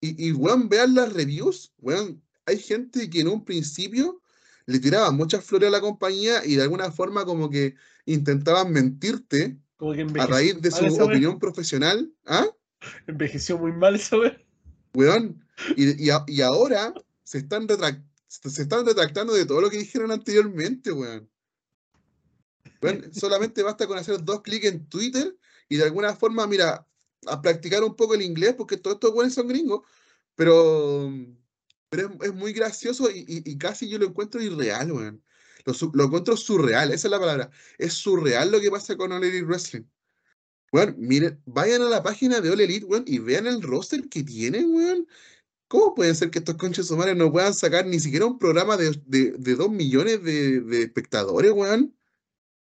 Y, 0.00 0.28
y 0.28 0.32
weón, 0.32 0.68
vean 0.68 0.94
las 0.94 1.12
reviews, 1.12 1.72
weón, 1.78 2.22
hay 2.46 2.58
gente 2.58 3.10
que 3.10 3.20
en 3.20 3.28
un 3.28 3.44
principio 3.44 4.20
le 4.66 4.78
tiraban 4.78 5.16
muchas 5.16 5.44
flores 5.44 5.68
a 5.68 5.72
la 5.72 5.80
compañía 5.80 6.44
y 6.44 6.56
de 6.56 6.62
alguna 6.62 6.90
forma 6.90 7.24
como 7.24 7.50
que 7.50 7.74
intentaban 8.06 8.72
mentirte 8.72 9.58
a 10.18 10.26
raíz 10.26 10.60
de 10.60 10.70
su 10.70 10.84
opinión 11.02 11.38
profesional. 11.38 12.12
¿Ah? 12.26 12.46
Envejeció 13.06 13.58
muy 13.58 13.72
mal 13.72 13.96
esa 13.96 14.16
vez. 14.16 14.34
Weón. 14.94 15.44
Y, 15.76 16.06
y, 16.06 16.40
ahora 16.40 16.94
se 17.24 17.38
están, 17.38 17.66
se 18.26 18.62
están 18.62 18.86
retractando 18.86 19.34
de 19.34 19.44
todo 19.44 19.60
lo 19.60 19.70
que 19.70 19.78
dijeron 19.78 20.10
anteriormente, 20.10 20.92
weón. 20.92 21.28
solamente 23.12 23.62
basta 23.62 23.86
con 23.86 23.98
hacer 23.98 24.24
dos 24.24 24.42
clics 24.42 24.66
en 24.66 24.86
Twitter 24.86 25.36
y 25.68 25.76
de 25.76 25.84
alguna 25.84 26.14
forma, 26.14 26.46
mira, 26.46 26.87
a 27.26 27.40
practicar 27.42 27.82
un 27.82 27.96
poco 27.96 28.14
el 28.14 28.22
inglés, 28.22 28.54
porque 28.56 28.76
todos 28.76 28.96
estos 28.96 29.12
buenos 29.12 29.34
son 29.34 29.48
gringos, 29.48 29.82
pero 30.34 31.10
pero 31.90 32.10
es, 32.22 32.34
muy 32.34 32.52
gracioso 32.52 33.08
y, 33.12 33.56
casi 33.58 33.88
yo 33.88 33.98
lo 33.98 34.06
encuentro 34.06 34.42
irreal, 34.42 34.92
weón. 34.92 35.22
Lo, 35.64 35.74
lo, 35.94 36.04
encuentro 36.04 36.36
surreal, 36.36 36.92
esa 36.92 37.08
es 37.08 37.10
la 37.10 37.20
palabra. 37.20 37.50
Es 37.78 37.94
surreal 37.94 38.50
lo 38.50 38.60
que 38.60 38.70
pasa 38.70 38.96
con 38.96 39.12
All 39.12 39.24
Elite 39.24 39.44
Wrestling. 39.44 39.84
Weón, 40.72 40.96
miren, 40.98 41.40
vayan 41.46 41.82
a 41.82 41.86
la 41.86 42.02
página 42.02 42.40
de 42.40 42.50
All 42.50 42.60
Elite, 42.60 42.84
weón, 42.84 43.04
y 43.06 43.18
vean 43.18 43.46
el 43.46 43.62
roster 43.62 44.08
que 44.08 44.22
tienen, 44.22 44.74
weón. 44.74 45.06
¿Cómo 45.68 45.94
puede 45.94 46.14
ser 46.14 46.30
que 46.30 46.38
estos 46.38 46.56
conches 46.56 46.90
humanos 46.90 47.16
no 47.16 47.32
puedan 47.32 47.54
sacar 47.54 47.86
ni 47.86 48.00
siquiera 48.00 48.26
un 48.26 48.38
programa 48.38 48.76
de, 48.76 48.98
de, 49.06 49.54
dos 49.54 49.70
millones 49.70 50.22
de, 50.22 50.82
espectadores, 50.82 51.52
weón? 51.52 51.94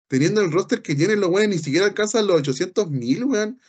Teniendo 0.08 0.40
el 0.40 0.52
roster 0.52 0.82
que 0.82 0.94
tienen 0.94 1.20
los 1.20 1.30
weones, 1.30 1.56
ni 1.56 1.62
siquiera 1.62 1.86
alcanzan 1.86 2.26
los 2.26 2.38
800 2.38 2.90
mil, 2.90 3.24
weón. 3.24 3.60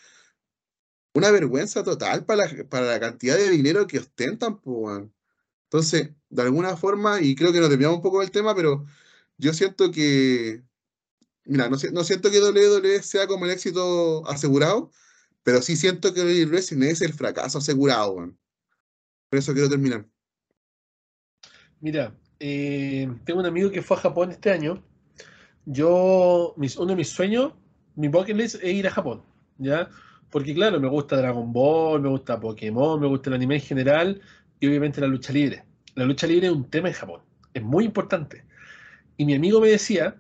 Una 1.14 1.32
vergüenza 1.32 1.84
total 1.84 2.26
para 2.26 2.46
la, 2.46 2.64
para 2.70 2.86
la 2.86 3.00
cantidad 3.00 3.36
de 3.36 3.50
dinero 3.50 3.88
que 3.88 4.00
ostentan, 4.00 4.60
weón. 4.64 5.14
Entonces, 5.66 6.12
de 6.30 6.42
alguna 6.42 6.76
forma, 6.78 7.22
y 7.22 7.36
creo 7.36 7.54
que 7.54 7.60
nos 7.60 7.70
desviamos 7.70 7.98
un 7.98 8.04
poco 8.04 8.22
del 8.22 8.32
tema, 8.32 8.56
pero 8.56 8.86
yo 9.38 9.54
siento 9.54 9.92
que, 9.92 10.64
mira, 11.46 11.70
no, 11.70 11.78
siento 11.78 12.32
que 12.32 12.42
WWE 12.42 13.04
sea 13.04 13.28
como 13.28 13.46
el 13.46 13.52
éxito 13.52 14.28
asegurado, 14.28 14.92
pero 15.44 15.62
sí 15.62 15.76
siento 15.76 16.14
que 16.14 16.46
Wrestling 16.46 16.84
es 16.84 17.02
el 17.02 17.14
fracaso 17.14 17.60
asegurado, 17.60 18.16
Por 18.16 19.40
eso 19.40 19.54
quiero 19.54 19.70
terminar. 19.70 20.08
Mira, 21.80 22.16
eh, 22.40 23.08
tengo 23.26 23.40
un 23.40 23.46
amigo 23.46 23.72
que 23.72 23.82
fue 23.82 23.98
a 23.98 24.02
Japón 24.02 24.32
este 24.32 24.52
año. 24.52 24.84
Yo, 25.66 26.56
uno 26.56 26.88
de 26.88 26.96
mis 26.96 27.10
sueños, 27.10 27.54
mi 27.96 28.08
bucket 28.08 28.36
list 28.36 28.56
es 28.56 28.74
ir 28.74 28.88
a 28.88 28.92
Japón, 28.92 29.24
¿ya? 29.58 29.90
Porque 30.30 30.54
claro, 30.54 30.80
me 30.80 30.88
gusta 30.88 31.18
Dragon 31.18 31.52
Ball, 31.52 32.02
me 32.02 32.10
gusta 32.10 32.40
Pokémon, 32.40 33.00
me 33.00 33.08
gusta 33.08 33.30
el 33.30 33.36
anime 33.36 33.56
en 33.56 33.62
general, 33.62 34.22
y 34.60 34.68
obviamente 34.68 35.02
la 35.02 35.08
lucha 35.08 35.34
libre. 35.34 35.64
La 35.96 36.06
lucha 36.06 36.28
libre 36.28 36.48
es 36.48 36.54
un 36.54 36.70
tema 36.70 36.90
en 36.90 36.94
Japón, 36.94 37.22
es 37.54 37.64
muy 37.64 37.86
importante. 37.86 38.46
Y 39.18 39.26
mi 39.26 39.36
amigo 39.36 39.60
me 39.60 39.70
decía 39.70 40.16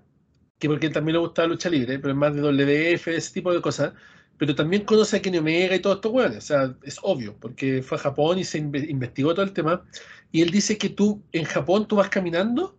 que 0.57 0.67
porque 0.67 0.87
él 0.87 0.93
también 0.93 1.13
le 1.13 1.19
gusta 1.19 1.43
la 1.43 1.49
lucha 1.49 1.69
libre, 1.69 1.99
pero 1.99 2.11
es 2.11 2.17
más 2.17 2.33
de 2.33 2.41
WF, 2.41 3.15
ese 3.15 3.33
tipo 3.33 3.53
de 3.53 3.61
cosas, 3.61 3.93
pero 4.37 4.55
también 4.55 4.85
conoce 4.85 5.17
a 5.17 5.21
Kenny 5.21 5.37
Omega 5.37 5.75
y 5.75 5.79
todos 5.79 5.97
estos 5.97 6.11
hueones, 6.11 6.37
o 6.37 6.41
sea, 6.41 6.75
es 6.83 6.97
obvio, 7.01 7.35
porque 7.39 7.81
fue 7.81 7.97
a 7.97 8.01
Japón 8.01 8.39
y 8.39 8.43
se 8.43 8.57
investigó 8.57 9.33
todo 9.33 9.43
el 9.43 9.53
tema, 9.53 9.85
y 10.31 10.41
él 10.41 10.49
dice 10.49 10.77
que 10.77 10.89
tú, 10.89 11.23
en 11.31 11.45
Japón, 11.45 11.87
tú 11.87 11.97
vas 11.97 12.09
caminando 12.09 12.77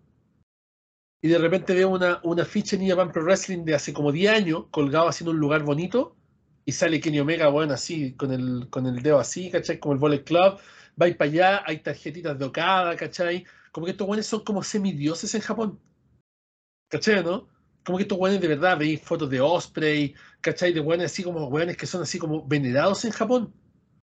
y 1.22 1.28
de 1.28 1.38
repente 1.38 1.74
veo 1.74 1.90
una, 1.90 2.20
una 2.22 2.44
ficha 2.44 2.76
en 2.76 2.88
Japan 2.88 3.12
Pro 3.12 3.22
Wrestling 3.22 3.64
de 3.64 3.74
hace 3.74 3.92
como 3.92 4.10
10 4.10 4.32
años, 4.32 4.64
colgado 4.70 5.08
así 5.08 5.24
en 5.24 5.30
un 5.30 5.38
lugar 5.38 5.62
bonito, 5.62 6.16
y 6.70 6.72
sale 6.72 7.00
Kenny 7.00 7.18
Omega, 7.18 7.48
bueno, 7.48 7.74
así, 7.74 8.12
con 8.14 8.32
el, 8.32 8.68
con 8.70 8.86
el 8.86 9.02
dedo 9.02 9.18
así, 9.18 9.50
¿cachai? 9.50 9.80
Como 9.80 9.94
el 9.94 9.98
Bullet 9.98 10.22
Club, 10.22 10.58
vais 10.96 11.16
para 11.16 11.30
allá, 11.30 11.62
hay 11.66 11.78
tarjetitas 11.80 12.38
de 12.38 12.44
Okada, 12.44 12.94
¿cachai? 12.96 13.44
Como 13.72 13.86
que 13.86 13.92
estos 13.92 14.06
buenos 14.06 14.26
son 14.26 14.44
como 14.44 14.62
semidioses 14.62 15.34
en 15.34 15.40
Japón. 15.40 15.80
¿Cachai, 16.88 17.24
no? 17.24 17.48
como 17.84 17.98
que 17.98 18.02
estos 18.02 18.18
weones 18.18 18.40
de 18.40 18.48
verdad, 18.48 18.78
veis 18.78 19.00
fotos 19.02 19.28
de 19.30 19.40
Osprey, 19.40 20.14
¿cachai? 20.40 20.72
De 20.72 20.80
weones 20.80 21.10
así 21.12 21.24
como 21.24 21.48
weones 21.48 21.76
que 21.76 21.86
son 21.86 22.02
así 22.02 22.18
como 22.20 22.46
venerados 22.46 23.04
en 23.04 23.10
Japón. 23.12 23.52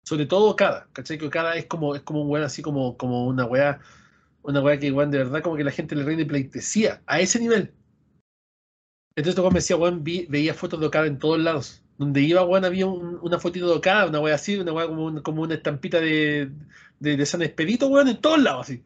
Sobre 0.04 0.28
todo 0.28 0.50
Okada, 0.52 0.88
¿cachai? 0.94 1.18
Que 1.18 1.26
Okada 1.26 1.56
es 1.56 1.66
como, 1.66 1.96
es 1.96 2.02
como 2.04 2.22
un 2.22 2.30
weón 2.30 2.46
así 2.46 2.62
como, 2.62 2.96
como 2.98 3.26
una 3.28 3.46
weá, 3.46 3.80
una 4.44 4.62
weá 4.62 4.78
que 4.80 4.92
weón 4.92 5.10
de 5.12 5.20
verdad 5.20 5.42
como 5.42 5.58
que 5.58 5.64
la 5.64 5.72
gente 5.72 5.96
le 5.96 6.04
rinde 6.04 6.26
pleitesía, 6.28 7.02
a 7.08 7.22
ese 7.22 7.40
nivel. 7.40 7.74
Entonces 9.16 9.32
este 9.32 9.42
weón 9.42 9.54
me 9.54 9.60
decía, 9.60 9.78
weón, 9.78 10.04
veía 10.04 10.54
fotos 10.54 10.80
de 10.80 10.88
Okada 10.88 11.08
en 11.08 11.18
todos 11.20 11.40
lados. 11.40 11.81
Donde 12.02 12.20
iba, 12.22 12.44
weón, 12.44 12.66
había 12.66 12.88
una 12.88 13.38
fotito 13.38 13.68
de 13.68 13.76
Okada, 13.76 14.08
una 14.08 14.20
weá 14.20 14.34
así, 14.34 14.58
una 14.58 14.74
weá 14.74 14.88
como, 14.88 15.22
como 15.22 15.44
una 15.44 15.54
estampita 15.54 16.00
de, 16.00 16.52
de, 17.00 17.26
San 17.28 17.44
Expedito, 17.44 17.90
weón, 17.90 18.08
en 18.08 18.20
todos 18.20 18.42
lados, 18.42 18.62
así. 18.62 18.84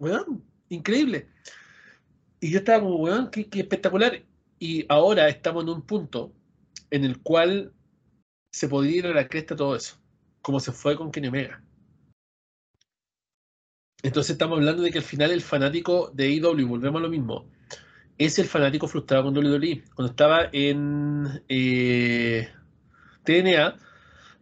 Weón, 0.00 0.42
increíble. 0.68 1.28
Y 2.40 2.50
yo 2.50 2.58
estaba 2.58 2.82
como, 2.82 2.96
weón, 2.96 3.30
qué, 3.30 3.46
espectacular. 3.52 4.20
Y 4.58 4.84
ahora 4.88 5.28
estamos 5.28 5.62
en 5.62 5.68
un 5.68 5.82
punto 5.82 6.32
en 6.90 7.04
el 7.04 7.22
cual 7.22 7.72
se 8.50 8.68
podría 8.68 8.96
ir 8.96 9.06
a 9.06 9.14
la 9.14 9.28
cresta 9.28 9.54
todo 9.54 9.76
eso, 9.76 10.00
como 10.42 10.58
se 10.58 10.72
fue 10.72 10.96
con 10.96 11.12
Kenny 11.12 11.28
Omega. 11.28 11.62
Entonces 14.02 14.32
estamos 14.32 14.58
hablando 14.58 14.82
de 14.82 14.90
que 14.90 14.98
al 14.98 15.04
final 15.04 15.30
el 15.30 15.40
fanático 15.40 16.10
de 16.12 16.24
AEW, 16.24 16.66
volvemos 16.66 16.98
a 16.98 17.02
lo 17.04 17.10
mismo, 17.10 17.48
es 18.18 18.38
el 18.38 18.46
fanático 18.46 18.88
frustrado 18.88 19.24
con 19.24 19.36
WWE. 19.36 19.84
Cuando 19.94 20.10
estaba 20.10 20.48
en 20.52 21.42
eh, 21.48 22.48
TNA, 23.24 23.76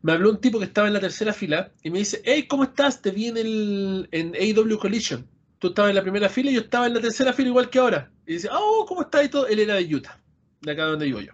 me 0.03 0.13
habló 0.13 0.31
un 0.31 0.41
tipo 0.41 0.59
que 0.59 0.67
estaba 0.67 0.87
en 0.87 0.95
la 0.95 1.01
tercera 1.01 1.33
fila 1.33 1.73
y 1.83 1.91
me 1.91 1.99
dice, 1.99 2.23
hey, 2.25 2.47
¿cómo 2.49 2.65
estás? 2.65 3.03
Te 3.03 3.11
vi 3.11 3.29
en, 3.29 3.37
el, 3.37 4.09
en 4.13 4.35
AEW 4.35 4.79
Collision 4.79 5.27
tú 5.65 5.69
estabas 5.69 5.91
en 5.91 5.97
la 5.97 6.03
primera 6.03 6.29
fila 6.29 6.51
y 6.51 6.55
yo 6.55 6.61
estaba 6.61 6.87
en 6.87 6.93
la 6.93 7.01
tercera 7.01 7.33
fila 7.33 7.49
igual 7.49 7.71
que 7.71 7.79
ahora. 7.79 8.11
Y 8.27 8.35
dice, 8.35 8.51
oh, 8.53 8.85
¿cómo 8.87 9.01
está? 9.01 9.25
Y 9.25 9.31
todo. 9.31 9.47
Él 9.47 9.61
era 9.61 9.77
de 9.77 9.95
Utah, 9.95 10.21
de 10.61 10.73
acá 10.73 10.85
donde 10.85 11.07
vivo 11.07 11.23
yo. 11.23 11.33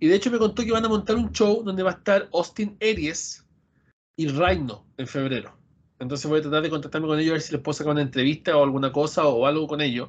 Y 0.00 0.08
de 0.08 0.16
hecho 0.16 0.32
me 0.32 0.38
contó 0.38 0.64
que 0.64 0.72
van 0.72 0.84
a 0.84 0.88
montar 0.88 1.14
un 1.14 1.30
show 1.30 1.62
donde 1.62 1.84
va 1.84 1.90
a 1.90 1.94
estar 1.94 2.28
Austin 2.32 2.76
Aries 2.80 3.46
y 4.16 4.26
Rhino 4.26 4.84
en 4.96 5.06
febrero. 5.06 5.56
Entonces 6.00 6.28
voy 6.28 6.40
a 6.40 6.42
tratar 6.42 6.62
de 6.62 6.70
contactarme 6.70 7.06
con 7.06 7.20
ellos 7.20 7.30
a 7.30 7.34
ver 7.34 7.40
si 7.40 7.52
les 7.52 7.62
puedo 7.62 7.74
sacar 7.74 7.92
una 7.92 8.02
entrevista 8.02 8.56
o 8.56 8.64
alguna 8.64 8.90
cosa 8.90 9.28
o 9.28 9.46
algo 9.46 9.68
con 9.68 9.80
ellos. 9.80 10.08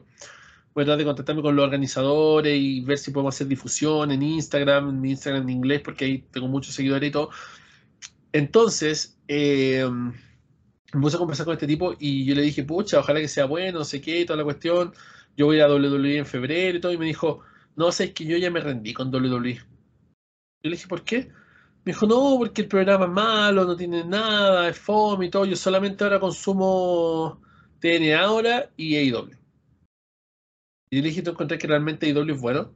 Voy 0.74 0.84
a 0.84 0.86
tratar 0.86 0.97
de 0.97 1.05
contactarme 1.05 1.41
con 1.41 1.55
los 1.55 1.63
organizadores 1.63 2.57
y 2.59 2.82
ver 2.82 2.97
si 2.97 3.11
podemos 3.11 3.36
hacer 3.36 3.47
difusión 3.47 4.11
en 4.11 4.24
Instagram, 4.24 4.89
en 4.89 5.05
Instagram 5.05 5.43
en 5.43 5.49
inglés, 5.49 5.82
porque 5.82 6.05
ahí 6.05 6.17
tengo 6.32 6.47
muchos 6.47 6.74
seguidores 6.74 7.09
y 7.09 7.11
todo. 7.11 7.30
Entonces, 8.32 9.19
eh, 9.28 9.88
me 10.93 11.01
puse 11.01 11.15
a 11.15 11.19
conversar 11.19 11.45
con 11.45 11.53
este 11.53 11.67
tipo 11.67 11.95
y 11.99 12.26
yo 12.26 12.36
le 12.36 12.43
dije, 12.43 12.63
pucha, 12.63 12.99
ojalá 12.99 13.19
que 13.19 13.28
sea 13.28 13.45
bueno, 13.45 13.80
no 13.80 13.86
sé 13.86 14.01
qué, 14.01 14.26
toda 14.26 14.38
la 14.38 14.43
cuestión. 14.43 14.93
Yo 15.36 15.47
voy 15.47 15.59
a 15.59 15.67
WWE 15.67 16.17
en 16.17 16.26
febrero 16.26 16.78
y 16.78 16.82
todo. 16.82 16.91
Y 16.91 16.97
me 16.97 17.05
dijo, 17.05 17.41
no, 17.76 17.91
sé, 17.91 18.05
es 18.05 18.11
que 18.13 18.26
yo 18.26 18.38
ya 18.38 18.51
me 18.51 18.59
rendí 18.59 18.93
con 18.93 19.13
WWE. 19.13 19.55
Yo 19.55 19.63
le 20.63 20.71
dije, 20.71 20.88
¿por 20.88 21.03
qué? 21.03 21.30
Me 21.86 21.91
dijo, 21.93 22.05
no, 22.07 22.36
porque 22.38 22.61
el 22.61 22.67
programa 22.67 23.05
es 23.05 23.11
malo, 23.11 23.65
no 23.65 23.76
tiene 23.76 24.03
nada, 24.05 24.69
es 24.69 24.78
fome 24.78 25.26
y 25.28 25.30
todo. 25.30 25.45
Yo 25.45 25.55
solamente 25.55 26.03
ahora 26.03 26.19
consumo 26.19 27.41
TNA 27.80 28.21
ahora 28.24 28.69
y 28.78 28.95
AEW. 28.95 29.42
Y 30.93 30.97
yo 30.97 31.01
le 31.01 31.09
dije, 31.09 31.23
¿tú 31.23 31.31
encontré 31.31 31.57
que 31.57 31.65
realmente 31.65 32.05
AEW 32.05 32.35
es 32.35 32.39
bueno? 32.39 32.71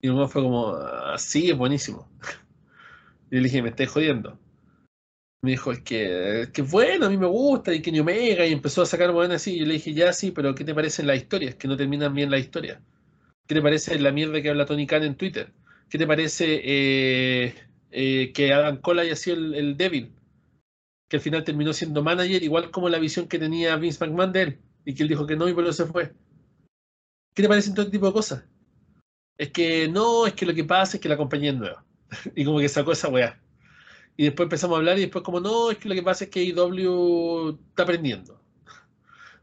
Y 0.00 0.08
uno 0.08 0.28
fue 0.28 0.40
como, 0.40 0.68
ah, 0.68 1.18
sí, 1.18 1.50
es 1.50 1.58
buenísimo. 1.58 2.08
Y 3.30 3.36
le 3.36 3.42
dije, 3.42 3.62
me 3.62 3.68
estás 3.68 3.88
jodiendo 3.88 4.38
me 5.42 5.50
dijo, 5.50 5.72
es 5.72 5.80
que, 5.80 6.42
es 6.42 6.70
bueno, 6.70 7.06
a 7.06 7.10
mí 7.10 7.16
me 7.16 7.26
gusta, 7.26 7.74
y 7.74 7.82
Kenny 7.82 8.00
Omega, 8.00 8.46
y 8.46 8.52
empezó 8.52 8.82
a 8.82 8.86
sacar 8.86 9.10
buenas 9.12 9.42
así. 9.42 9.54
Y 9.56 9.58
yo 9.60 9.66
le 9.66 9.74
dije, 9.74 9.92
ya 9.92 10.12
sí, 10.12 10.30
pero 10.30 10.54
¿qué 10.54 10.64
te 10.64 10.74
parece 10.74 11.02
la 11.02 11.16
historia? 11.16 11.50
Es 11.50 11.56
que 11.56 11.66
no 11.68 11.76
terminan 11.76 12.14
bien 12.14 12.30
la 12.30 12.38
historia. 12.38 12.80
¿Qué 13.46 13.56
te 13.56 13.60
parece 13.60 13.98
la 13.98 14.12
mierda 14.12 14.40
que 14.40 14.50
habla 14.50 14.66
Tony 14.66 14.86
Khan 14.86 15.02
en 15.02 15.16
Twitter? 15.16 15.52
¿Qué 15.90 15.98
te 15.98 16.06
parece 16.06 16.60
eh, 16.64 17.54
eh, 17.90 18.32
que 18.32 18.52
Adam 18.52 18.76
Cole 18.78 19.02
haya 19.02 19.16
sido 19.16 19.36
el, 19.36 19.54
el, 19.54 19.76
débil? 19.76 20.12
Que 21.08 21.16
al 21.16 21.22
final 21.22 21.44
terminó 21.44 21.72
siendo 21.72 22.02
manager, 22.04 22.42
igual 22.42 22.70
como 22.70 22.88
la 22.88 23.00
visión 23.00 23.26
que 23.26 23.40
tenía 23.40 23.76
Vince 23.76 24.06
McMahon 24.06 24.32
de 24.32 24.42
él, 24.42 24.58
y 24.84 24.94
que 24.94 25.02
él 25.02 25.08
dijo 25.08 25.26
que 25.26 25.36
no 25.36 25.48
y 25.48 25.54
por 25.54 25.64
eso 25.64 25.84
se 25.84 25.86
fue. 25.86 26.12
¿Qué 27.34 27.42
te 27.42 27.48
parece 27.48 27.70
todo 27.70 27.82
este 27.82 27.92
tipo 27.92 28.06
de 28.06 28.12
cosas? 28.12 28.44
Es 29.38 29.50
que 29.50 29.88
no, 29.88 30.26
es 30.26 30.34
que 30.34 30.46
lo 30.46 30.54
que 30.54 30.64
pasa 30.64 30.96
es 30.96 31.00
que 31.00 31.08
la 31.08 31.16
compañía 31.16 31.50
es 31.50 31.56
nueva. 31.56 31.84
y 32.36 32.44
como 32.44 32.58
que 32.58 32.68
sacó 32.68 32.92
esa 32.92 33.08
weá. 33.08 33.40
Y 34.16 34.24
después 34.24 34.46
empezamos 34.46 34.76
a 34.76 34.78
hablar 34.78 34.98
y 34.98 35.02
después 35.02 35.24
como, 35.24 35.40
no, 35.40 35.70
es 35.70 35.78
que 35.78 35.88
lo 35.88 35.94
que 35.94 36.02
pasa 36.02 36.24
es 36.24 36.30
que 36.30 36.44
IW 36.44 37.58
está 37.70 37.84
aprendiendo. 37.84 38.38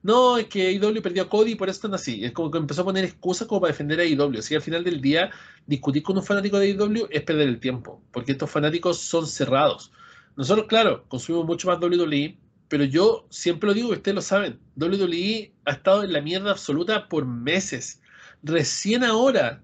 No, 0.01 0.37
es 0.37 0.45
que 0.47 0.71
IW 0.71 1.01
perdió 1.01 1.23
a 1.23 1.29
Cody 1.29 1.51
y 1.51 1.55
por 1.55 1.67
eso 1.67 1.77
están 1.77 1.93
así. 1.93 2.23
Es 2.23 2.31
como 2.31 2.49
que 2.51 2.57
empezó 2.57 2.83
a 2.83 2.85
poner 2.85 3.03
excusas 3.03 3.47
como 3.47 3.61
para 3.61 3.73
defender 3.73 3.99
a 3.99 4.05
IW. 4.05 4.39
Así 4.39 4.49
que 4.49 4.55
al 4.55 4.61
final 4.61 4.83
del 4.83 5.01
día, 5.01 5.31
discutir 5.65 6.03
con 6.03 6.17
un 6.17 6.23
fanático 6.23 6.59
de 6.59 6.69
IW 6.69 7.07
es 7.09 7.23
perder 7.23 7.49
el 7.49 7.59
tiempo, 7.59 8.01
porque 8.11 8.33
estos 8.33 8.49
fanáticos 8.49 8.99
son 8.99 9.27
cerrados. 9.27 9.91
Nosotros, 10.37 10.67
claro, 10.67 11.03
consumimos 11.09 11.47
mucho 11.47 11.67
más 11.67 11.79
WWE, 11.81 12.37
pero 12.69 12.83
yo 12.83 13.27
siempre 13.29 13.67
lo 13.67 13.73
digo 13.73 13.89
ustedes 13.89 14.15
lo 14.15 14.21
saben. 14.21 14.59
WWE 14.77 15.53
ha 15.65 15.71
estado 15.71 16.03
en 16.03 16.13
la 16.13 16.21
mierda 16.21 16.51
absoluta 16.51 17.09
por 17.09 17.25
meses. 17.25 18.01
Recién 18.43 19.03
ahora, 19.03 19.61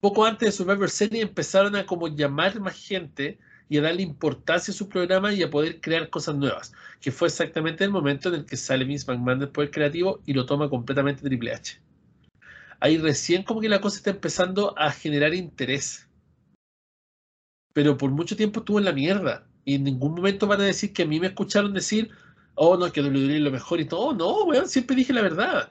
poco 0.00 0.24
antes 0.24 0.48
de 0.48 0.52
Survivor 0.52 0.90
Series, 0.90 1.22
empezaron 1.22 1.76
a 1.76 1.86
como 1.86 2.08
llamar 2.08 2.58
más 2.58 2.74
gente 2.74 3.38
y 3.68 3.76
a 3.76 3.82
darle 3.82 4.02
importancia 4.02 4.72
a 4.72 4.76
su 4.76 4.88
programa 4.88 5.32
y 5.32 5.42
a 5.42 5.50
poder 5.50 5.80
crear 5.80 6.08
cosas 6.08 6.36
nuevas, 6.36 6.72
que 7.00 7.12
fue 7.12 7.28
exactamente 7.28 7.84
el 7.84 7.90
momento 7.90 8.30
en 8.30 8.36
el 8.36 8.46
que 8.46 8.56
sale 8.56 8.86
Vince 8.86 9.04
McMahon 9.06 9.40
del 9.40 9.50
poder 9.50 9.70
creativo 9.70 10.22
y 10.24 10.32
lo 10.32 10.46
toma 10.46 10.70
completamente 10.70 11.22
Triple 11.22 11.52
H. 11.52 11.78
Ahí 12.80 12.96
recién 12.96 13.42
como 13.42 13.60
que 13.60 13.68
la 13.68 13.82
cosa 13.82 13.98
está 13.98 14.10
empezando 14.10 14.76
a 14.78 14.90
generar 14.90 15.34
interés. 15.34 16.08
Pero 17.74 17.98
por 17.98 18.10
mucho 18.10 18.36
tiempo 18.36 18.60
estuvo 18.60 18.78
en 18.78 18.86
la 18.86 18.92
mierda. 18.92 19.46
Y 19.64 19.74
en 19.74 19.84
ningún 19.84 20.14
momento 20.14 20.46
van 20.46 20.62
a 20.62 20.64
decir 20.64 20.94
que 20.94 21.02
a 21.02 21.06
mí 21.06 21.20
me 21.20 21.26
escucharon 21.26 21.74
decir, 21.74 22.10
oh, 22.58 22.76
no, 22.76 22.92
que 22.92 23.00
WWE 23.00 23.36
es 23.36 23.42
lo 23.42 23.50
mejor 23.50 23.80
y 23.80 23.86
todo. 23.86 24.12
No, 24.14 24.44
weón, 24.44 24.68
siempre 24.68 24.96
dije 24.96 25.12
la 25.12 25.22
verdad. 25.22 25.70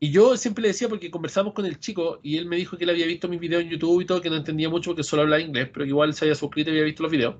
Y 0.00 0.10
yo 0.10 0.36
siempre 0.36 0.62
le 0.62 0.68
decía, 0.68 0.88
porque 0.88 1.10
conversamos 1.10 1.54
con 1.54 1.64
el 1.64 1.78
chico 1.78 2.18
y 2.22 2.36
él 2.36 2.46
me 2.46 2.56
dijo 2.56 2.76
que 2.76 2.84
él 2.84 2.90
había 2.90 3.06
visto 3.06 3.28
mis 3.28 3.38
videos 3.38 3.62
en 3.62 3.70
YouTube 3.70 4.00
y 4.02 4.04
todo, 4.06 4.20
que 4.20 4.30
no 4.30 4.36
entendía 4.36 4.68
mucho 4.68 4.90
porque 4.90 5.04
solo 5.04 5.22
hablaba 5.22 5.40
inglés, 5.40 5.70
pero 5.72 5.86
igual 5.86 6.12
se 6.14 6.24
había 6.24 6.34
suscrito 6.34 6.70
y 6.70 6.72
había 6.72 6.84
visto 6.84 7.04
los 7.04 7.12
videos. 7.12 7.36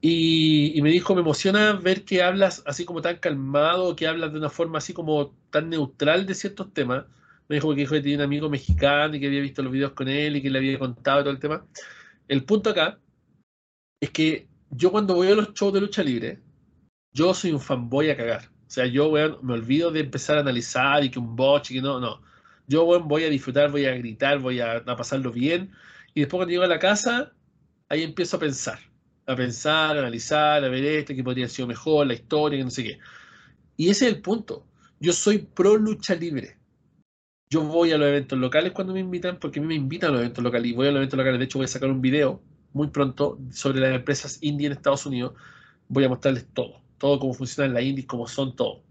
Y, 0.00 0.80
me 0.82 0.90
dijo, 0.90 1.14
me 1.14 1.22
emociona 1.22 1.72
ver 1.72 2.04
que 2.04 2.22
hablas 2.22 2.62
así 2.66 2.84
como 2.84 3.00
tan 3.02 3.16
calmado, 3.16 3.96
que 3.96 4.06
hablas 4.06 4.32
de 4.32 4.38
una 4.38 4.50
forma 4.50 4.78
así 4.78 4.92
como 4.92 5.34
tan 5.50 5.70
neutral 5.70 6.26
de 6.26 6.34
ciertos 6.34 6.72
temas. 6.74 7.06
Me 7.48 7.56
dijo 7.56 7.70
que, 7.70 7.76
dijo 7.76 7.94
que 7.94 8.02
tenía 8.02 8.18
un 8.18 8.22
amigo 8.24 8.50
mexicano 8.50 9.16
y 9.16 9.20
que 9.20 9.26
había 9.26 9.40
visto 9.40 9.62
los 9.62 9.72
videos 9.72 9.92
con 9.92 10.08
él 10.08 10.36
y 10.36 10.42
que 10.42 10.50
le 10.50 10.58
había 10.58 10.78
contado 10.78 11.22
todo 11.22 11.30
el 11.32 11.40
tema. 11.40 11.66
El 12.28 12.44
punto 12.44 12.70
acá 12.70 12.98
es 14.00 14.10
que 14.10 14.46
yo 14.70 14.92
cuando 14.92 15.14
voy 15.14 15.28
a 15.28 15.34
los 15.34 15.54
shows 15.54 15.72
de 15.72 15.80
lucha 15.80 16.02
libre, 16.02 16.38
yo 17.14 17.32
soy 17.32 17.52
un 17.52 17.60
fanboy 17.60 18.10
a 18.10 18.16
cagar. 18.16 18.50
O 18.66 18.70
sea, 18.74 18.86
yo, 18.86 19.12
me 19.42 19.54
olvido 19.54 19.90
de 19.92 20.00
empezar 20.00 20.36
a 20.36 20.40
analizar 20.40 21.04
y 21.04 21.10
que 21.10 21.20
un 21.20 21.36
botch 21.36 21.70
y 21.70 21.74
que 21.74 21.82
no, 21.82 22.00
no. 22.00 22.20
Yo, 22.66 22.84
voy 22.84 23.24
a 23.24 23.30
disfrutar, 23.30 23.70
voy 23.70 23.86
a 23.86 23.94
gritar, 23.94 24.40
voy 24.40 24.60
a, 24.60 24.84
pasarlo 24.84 25.30
bien. 25.30 25.70
Y 26.12 26.20
después 26.20 26.38
cuando 26.38 26.50
llego 26.50 26.64
a 26.64 26.68
la 26.68 26.78
casa, 26.78 27.32
ahí 27.88 28.02
empiezo 28.02 28.36
a 28.36 28.40
pensar. 28.40 28.80
A 29.26 29.36
pensar, 29.36 29.96
a 29.96 30.00
analizar, 30.00 30.64
a 30.64 30.68
ver 30.68 30.84
esto, 30.84 31.14
que 31.14 31.22
podría 31.22 31.44
haber 31.44 31.54
sido 31.54 31.68
mejor, 31.68 32.06
la 32.06 32.14
historia, 32.14 32.58
que 32.58 32.64
no 32.64 32.70
sé 32.70 32.82
qué. 32.82 32.98
Y 33.76 33.90
ese 33.90 34.06
es 34.08 34.14
el 34.14 34.20
punto. 34.20 34.66
Yo 34.98 35.12
soy 35.12 35.38
pro 35.38 35.76
lucha 35.76 36.14
libre. 36.14 36.58
Yo 37.50 37.62
voy 37.62 37.92
a 37.92 37.98
los 37.98 38.08
eventos 38.08 38.38
locales 38.38 38.72
cuando 38.72 38.92
me 38.92 39.00
invitan, 39.00 39.38
porque 39.38 39.60
a 39.60 39.62
mí 39.62 39.68
me 39.68 39.74
invitan 39.76 40.10
a 40.10 40.12
los 40.14 40.20
eventos 40.22 40.42
locales. 40.42 40.70
Y 40.72 40.74
voy 40.74 40.88
a 40.88 40.90
los 40.90 40.98
eventos 40.98 41.18
locales. 41.18 41.38
De 41.38 41.44
hecho, 41.44 41.58
voy 41.58 41.66
a 41.66 41.68
sacar 41.68 41.90
un 41.90 42.00
video 42.00 42.42
muy 42.72 42.88
pronto 42.88 43.38
sobre 43.52 43.80
las 43.80 43.94
empresas 43.94 44.38
indie 44.42 44.66
en 44.66 44.72
Estados 44.72 45.06
Unidos. 45.06 45.34
Voy 45.88 46.04
a 46.04 46.08
mostrarles 46.08 46.46
todo 46.52 46.83
todo 47.04 47.18
cómo 47.18 47.34
funciona 47.34 47.70
la 47.70 47.82
indie, 47.82 48.06
cómo 48.06 48.26
son 48.26 48.56
todo. 48.56 48.82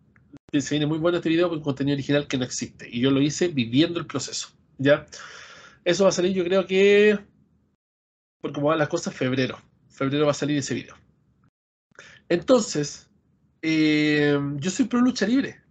Se 0.52 0.76
viene 0.76 0.86
muy 0.86 1.00
bueno 1.00 1.18
este 1.18 1.30
video 1.30 1.50
con 1.50 1.62
contenido 1.62 1.96
original 1.96 2.28
que 2.28 2.38
no 2.38 2.46
existe. 2.46 2.88
Y 2.88 3.02
yo 3.02 3.10
lo 3.10 3.20
hice 3.20 3.48
viviendo 3.48 4.00
el 4.00 4.06
proceso. 4.06 4.50
¿Ya? 4.78 5.08
Eso 5.84 6.04
va 6.04 6.10
a 6.10 6.14
salir, 6.14 6.32
yo 6.32 6.44
creo 6.44 6.68
que. 6.68 7.18
Por 8.40 8.54
cómo 8.54 8.68
van 8.68 8.78
las 8.78 8.88
cosas, 8.88 9.16
febrero. 9.16 9.58
Febrero 9.90 10.26
va 10.26 10.32
a 10.32 10.36
salir 10.36 10.60
ese 10.60 10.76
video. 10.76 10.96
Entonces, 12.30 13.10
eh, 13.64 14.40
yo 14.58 14.70
soy 14.70 14.86
pro 14.86 15.02
lucha 15.02 15.26
libre. 15.26 15.64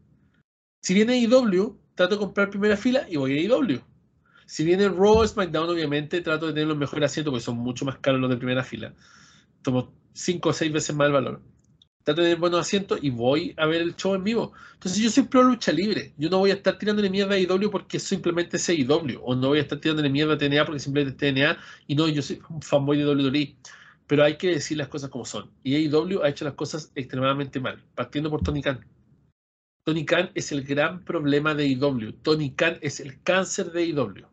Si 0.83 0.95
viene 0.95 1.19
IW, 1.19 1.79
trato 1.95 2.17
de 2.17 2.23
comprar 2.23 2.51
primera 2.51 2.77
fila 2.77 3.07
y 3.09 3.19
voy 3.19 3.39
a 3.39 3.41
IW. 3.41 3.79
Si 4.47 4.65
viene 4.65 4.89
Raw, 4.89 5.25
SmackDown, 5.25 5.71
obviamente 5.71 6.21
trato 6.23 6.49
de 6.49 6.55
tener 6.55 6.67
los 6.67 6.77
mejores 6.77 7.09
asientos 7.09 7.31
porque 7.31 7.45
son 7.45 7.59
mucho 7.59 7.85
más 7.85 7.99
caros 7.99 8.21
los 8.21 8.31
de 8.31 8.37
primera 8.37 8.65
fila. 8.65 8.93
Tomo 9.63 9.95
5 10.15 10.49
o 10.49 10.53
6 10.53 10.73
veces 10.73 10.97
más 10.97 11.07
el 11.07 11.13
valor 11.13 11.52
trato 12.03 12.21
de 12.21 12.29
tener 12.29 12.39
buenos 12.39 12.61
asientos 12.61 12.99
y 13.03 13.11
voy 13.11 13.55
a 13.57 13.67
ver 13.67 13.83
el 13.83 13.97
show 13.97 14.15
en 14.15 14.25
vivo. 14.25 14.53
Entonces 14.75 15.01
yo 15.01 15.11
soy 15.11 15.25
pro 15.25 15.43
lucha 15.43 15.73
libre. 15.73 16.13
Yo 16.19 16.29
no 16.29 16.39
voy 16.39 16.51
a 16.51 16.55
estar 16.55 16.79
tirándole 16.79 17.11
mierda 17.11 17.35
a 17.35 17.39
IW 17.39 17.71
porque 17.71 17.99
simplemente 17.99 18.57
es 18.57 18.69
IW. 18.69 19.21
O 19.23 19.35
no 19.35 19.49
voy 19.49 19.59
a 19.59 19.63
estar 19.63 19.81
tirándole 19.81 20.11
mierda 20.11 20.35
a 20.35 20.39
TNA 20.39 20.65
porque 20.65 20.81
simplemente 20.81 21.27
es 21.27 21.35
TNA. 21.35 21.59
Y 21.87 21.95
no, 21.95 22.09
yo 22.09 22.23
soy 22.23 22.41
un 22.49 22.63
fanboy 22.63 22.99
de 22.99 23.07
WWE. 23.07 23.57
Pero 24.07 24.25
hay 24.25 24.37
que 24.37 24.49
decir 24.49 24.77
las 24.77 24.89
cosas 24.89 25.11
como 25.11 25.25
son. 25.25 25.51
Y 25.63 25.77
AEW 25.77 26.23
ha 26.23 26.29
hecho 26.29 26.45
las 26.45 26.55
cosas 26.55 26.91
extremadamente 26.95 27.61
mal. 27.61 27.83
Partiendo 27.95 28.31
por 28.31 28.43
Tony 28.43 28.63
Khan. 28.63 28.85
Tony 29.85 30.05
Khan 30.05 30.31
es 30.35 30.53
el 30.53 30.65
gran 30.65 31.05
problema 31.05 31.55
de 31.55 31.67
IW. 31.67 32.13
Tony 32.23 32.53
Khan 32.53 32.79
es 32.83 33.01
el 33.01 33.23
cáncer 33.23 33.73
de 33.73 33.87
IW. 33.87 34.27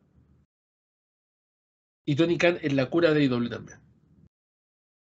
Y 2.05 2.15
Tony 2.15 2.37
Khan 2.37 2.57
es 2.61 2.73
la 2.73 2.89
cura 2.89 3.13
de 3.13 3.23
IW 3.23 3.49
también. 3.49 3.79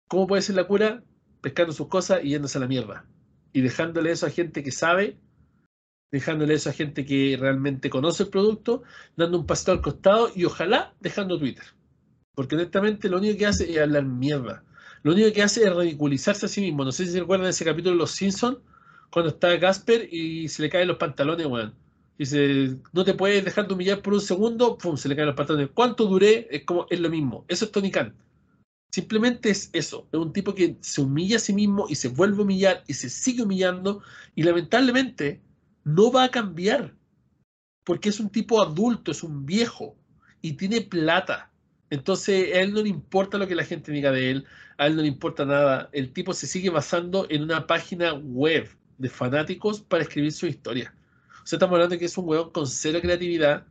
¿Cómo 0.08 0.26
puede 0.26 0.42
ser 0.42 0.56
la 0.56 0.66
cura? 0.66 1.02
Pescando 1.46 1.72
sus 1.72 1.86
cosas 1.86 2.24
y 2.24 2.30
yéndose 2.30 2.58
a 2.58 2.60
la 2.60 2.66
mierda. 2.66 3.04
Y 3.52 3.60
dejándole 3.60 4.10
eso 4.10 4.26
a 4.26 4.30
gente 4.30 4.64
que 4.64 4.72
sabe, 4.72 5.16
dejándole 6.10 6.54
eso 6.54 6.70
a 6.70 6.72
gente 6.72 7.04
que 7.04 7.36
realmente 7.38 7.88
conoce 7.88 8.24
el 8.24 8.30
producto, 8.30 8.82
dando 9.14 9.38
un 9.38 9.46
pasito 9.46 9.70
al 9.70 9.80
costado 9.80 10.32
y 10.34 10.44
ojalá 10.44 10.92
dejando 10.98 11.38
Twitter. 11.38 11.62
Porque 12.34 12.56
honestamente 12.56 13.08
lo 13.08 13.18
único 13.18 13.38
que 13.38 13.46
hace 13.46 13.70
es 13.70 13.78
hablar 13.78 14.06
mierda. 14.06 14.64
Lo 15.04 15.12
único 15.12 15.32
que 15.32 15.44
hace 15.44 15.62
es 15.62 15.72
ridiculizarse 15.72 16.46
a 16.46 16.48
sí 16.48 16.62
mismo. 16.62 16.84
No 16.84 16.90
sé 16.90 17.06
si 17.06 17.12
se 17.12 17.20
recuerdan 17.20 17.46
ese 17.46 17.64
capítulo 17.64 17.92
de 17.92 17.98
Los 17.98 18.10
Simpsons, 18.10 18.58
cuando 19.12 19.30
está 19.30 19.54
Gasper 19.56 20.12
y 20.12 20.48
se 20.48 20.62
le 20.62 20.68
caen 20.68 20.88
los 20.88 20.96
pantalones, 20.96 21.46
weón. 21.46 21.72
Dice, 22.18 22.76
no 22.92 23.04
te 23.04 23.14
puedes 23.14 23.44
dejar 23.44 23.68
de 23.68 23.74
humillar 23.74 24.02
por 24.02 24.14
un 24.14 24.20
segundo, 24.20 24.76
pum, 24.76 24.96
se 24.96 25.08
le 25.08 25.14
caen 25.14 25.28
los 25.28 25.36
pantalones. 25.36 25.70
¿Cuánto 25.72 26.06
duré? 26.06 26.48
Es 26.50 26.64
como, 26.64 26.88
es 26.90 26.98
lo 26.98 27.08
mismo. 27.08 27.44
Eso 27.46 27.66
es 27.66 27.70
Tony 27.70 27.92
Khan. 27.92 28.16
Simplemente 28.90 29.50
es 29.50 29.70
eso. 29.72 30.08
Es 30.12 30.18
un 30.18 30.32
tipo 30.32 30.54
que 30.54 30.76
se 30.80 31.00
humilla 31.00 31.36
a 31.36 31.40
sí 31.40 31.52
mismo 31.52 31.86
y 31.88 31.94
se 31.96 32.08
vuelve 32.08 32.38
a 32.38 32.42
humillar 32.42 32.84
y 32.86 32.94
se 32.94 33.10
sigue 33.10 33.42
humillando. 33.42 34.02
Y 34.34 34.42
lamentablemente 34.42 35.42
no 35.84 36.10
va 36.10 36.24
a 36.24 36.30
cambiar. 36.30 36.94
Porque 37.84 38.08
es 38.08 38.20
un 38.20 38.30
tipo 38.30 38.60
adulto, 38.60 39.12
es 39.12 39.22
un 39.22 39.46
viejo 39.46 39.96
y 40.40 40.54
tiene 40.54 40.80
plata. 40.80 41.52
Entonces 41.90 42.54
a 42.54 42.60
él 42.60 42.72
no 42.72 42.82
le 42.82 42.88
importa 42.88 43.38
lo 43.38 43.46
que 43.46 43.54
la 43.54 43.64
gente 43.64 43.92
diga 43.92 44.10
de 44.10 44.30
él, 44.30 44.46
a 44.78 44.86
él 44.86 44.96
no 44.96 45.02
le 45.02 45.08
importa 45.08 45.44
nada. 45.44 45.88
El 45.92 46.12
tipo 46.12 46.32
se 46.32 46.46
sigue 46.46 46.70
basando 46.70 47.26
en 47.30 47.42
una 47.42 47.66
página 47.66 48.14
web 48.14 48.68
de 48.98 49.08
fanáticos 49.08 49.80
para 49.80 50.02
escribir 50.02 50.32
su 50.32 50.46
historia. 50.46 50.94
O 51.42 51.46
sea, 51.46 51.58
estamos 51.58 51.74
hablando 51.74 51.94
de 51.94 51.98
que 51.98 52.06
es 52.06 52.18
un 52.18 52.28
weón 52.28 52.50
con 52.50 52.66
cero 52.66 52.98
creatividad, 53.00 53.66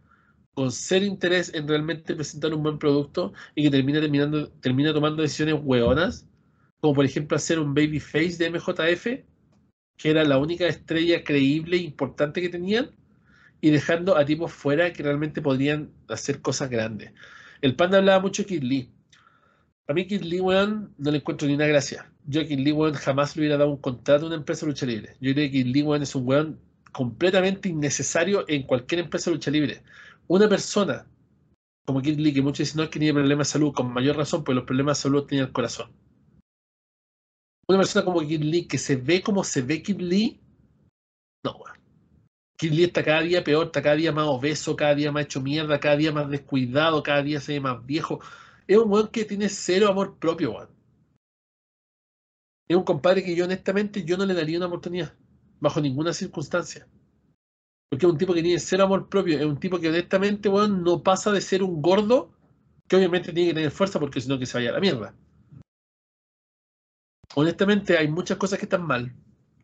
con 0.55 0.71
cero 0.71 1.05
interés 1.05 1.53
en 1.53 1.67
realmente 1.67 2.15
presentar 2.15 2.53
un 2.53 2.63
buen 2.63 2.79
producto 2.79 3.33
y 3.55 3.63
que 3.63 3.69
termina, 3.69 3.99
terminando, 3.99 4.49
termina 4.61 4.93
tomando 4.93 5.21
decisiones 5.21 5.59
hueonas, 5.61 6.25
como 6.79 6.95
por 6.95 7.05
ejemplo 7.05 7.35
hacer 7.35 7.59
un 7.59 7.73
babyface 7.75 8.37
de 8.37 8.49
MJF, 8.49 9.05
que 9.97 10.09
era 10.09 10.23
la 10.23 10.37
única 10.37 10.65
estrella 10.65 11.23
creíble 11.23 11.77
e 11.77 11.81
importante 11.81 12.41
que 12.41 12.49
tenían, 12.49 12.89
y 13.59 13.69
dejando 13.69 14.17
a 14.17 14.25
tipos 14.25 14.51
fuera 14.53 14.93
que 14.93 15.03
realmente 15.03 15.41
podrían 15.41 15.91
hacer 16.07 16.41
cosas 16.41 16.69
grandes. 16.69 17.11
El 17.61 17.75
panda 17.75 17.97
hablaba 17.97 18.21
mucho 18.21 18.43
de 18.43 18.47
Kid 18.47 18.63
Lee. 18.63 18.89
A 19.87 19.93
mí 19.93 20.07
Kid 20.07 20.21
Lee, 20.21 20.39
weón, 20.39 20.93
no 20.97 21.11
le 21.11 21.17
encuentro 21.17 21.47
ni 21.47 21.55
una 21.55 21.67
gracia. 21.67 22.09
Yo 22.27 22.41
a 22.41 22.45
Kid 22.45 22.59
Lee, 22.59 22.71
weón, 22.71 22.93
jamás 22.93 23.35
le 23.35 23.41
hubiera 23.41 23.57
dado 23.57 23.71
un 23.71 23.77
contrato 23.77 24.25
a 24.25 24.27
una 24.27 24.37
empresa 24.37 24.65
de 24.65 24.71
lucha 24.71 24.85
libre. 24.85 25.17
Yo 25.19 25.33
creo 25.33 25.47
que 25.47 25.51
Kid 25.51 25.65
Lee, 25.67 25.83
weón, 25.83 26.01
es 26.01 26.15
un 26.15 26.27
weón 26.27 26.59
completamente 26.93 27.67
innecesario 27.67 28.45
en 28.47 28.63
cualquier 28.63 29.01
empresa 29.01 29.29
de 29.29 29.35
lucha 29.35 29.51
libre. 29.51 29.81
Una 30.27 30.49
persona 30.49 31.07
como 31.85 32.01
Kid 32.01 32.17
Lee, 32.17 32.33
que 32.33 32.41
muchos 32.41 32.59
dicen 32.59 32.77
no 32.77 32.89
que 32.89 32.99
tenía 32.99 33.13
problemas 33.13 33.47
de 33.47 33.51
salud, 33.53 33.73
con 33.73 33.93
mayor 33.93 34.17
razón, 34.17 34.43
pues 34.43 34.55
los 34.55 34.65
problemas 34.65 34.97
de 34.97 35.03
salud 35.03 35.25
tenían 35.25 35.47
el 35.47 35.53
corazón. 35.53 35.91
Una 37.67 37.79
persona 37.79 38.05
como 38.05 38.21
Kid 38.21 38.41
Lee, 38.41 38.67
que 38.67 38.77
se 38.79 38.95
ve 38.95 39.21
como 39.21 39.43
se 39.43 39.61
ve 39.61 39.83
Kid 39.83 39.99
Lee, 39.99 40.41
no, 41.43 41.51
weón. 41.51 41.77
Kid 42.57 42.71
Lee 42.71 42.83
está 42.85 43.03
cada 43.03 43.21
día 43.21 43.43
peor, 43.43 43.67
está 43.67 43.81
cada 43.83 43.95
día 43.95 44.11
más 44.11 44.25
obeso, 44.25 44.75
cada 44.75 44.95
día 44.95 45.11
más 45.11 45.25
hecho 45.25 45.41
mierda, 45.41 45.79
cada 45.79 45.97
día 45.97 46.11
más 46.11 46.29
descuidado, 46.29 47.03
cada 47.03 47.21
día 47.21 47.39
se 47.39 47.53
ve 47.53 47.59
más 47.59 47.85
viejo. 47.85 48.19
Es 48.67 48.77
un 48.77 48.91
weón 48.91 49.09
que 49.09 49.25
tiene 49.25 49.49
cero 49.49 49.89
amor 49.89 50.17
propio, 50.17 50.53
weón. 50.53 50.69
Es 52.67 52.75
un 52.75 52.83
compadre 52.83 53.23
que 53.23 53.35
yo 53.35 53.45
honestamente 53.45 54.03
yo 54.03 54.17
no 54.17 54.25
le 54.25 54.33
daría 54.33 54.57
una 54.57 54.65
oportunidad, 54.67 55.13
bajo 55.59 55.79
ninguna 55.81 56.13
circunstancia. 56.13 56.87
Porque 57.89 58.05
es 58.05 58.11
un 58.11 58.17
tipo 58.17 58.33
que 58.33 58.41
tiene 58.41 58.59
cero 58.59 58.85
amor 58.85 59.09
propio, 59.09 59.37
es 59.37 59.45
un 59.45 59.59
tipo 59.59 59.79
que 59.79 59.89
honestamente, 59.89 60.49
weón, 60.49 60.83
no 60.83 61.03
pasa 61.03 61.31
de 61.31 61.41
ser 61.41 61.63
un 61.63 61.81
gordo, 61.81 62.31
que 62.87 62.95
obviamente 62.95 63.33
tiene 63.33 63.49
que 63.49 63.55
tener 63.55 63.71
fuerza 63.71 63.99
porque 63.99 64.21
si 64.21 64.27
no 64.27 64.39
que 64.39 64.45
se 64.45 64.57
vaya 64.57 64.69
a 64.71 64.73
la 64.73 64.79
mierda. 64.79 65.13
Honestamente 67.35 67.97
hay 67.97 68.07
muchas 68.07 68.37
cosas 68.37 68.59
que 68.59 68.65
están 68.65 68.85
mal, 68.85 69.13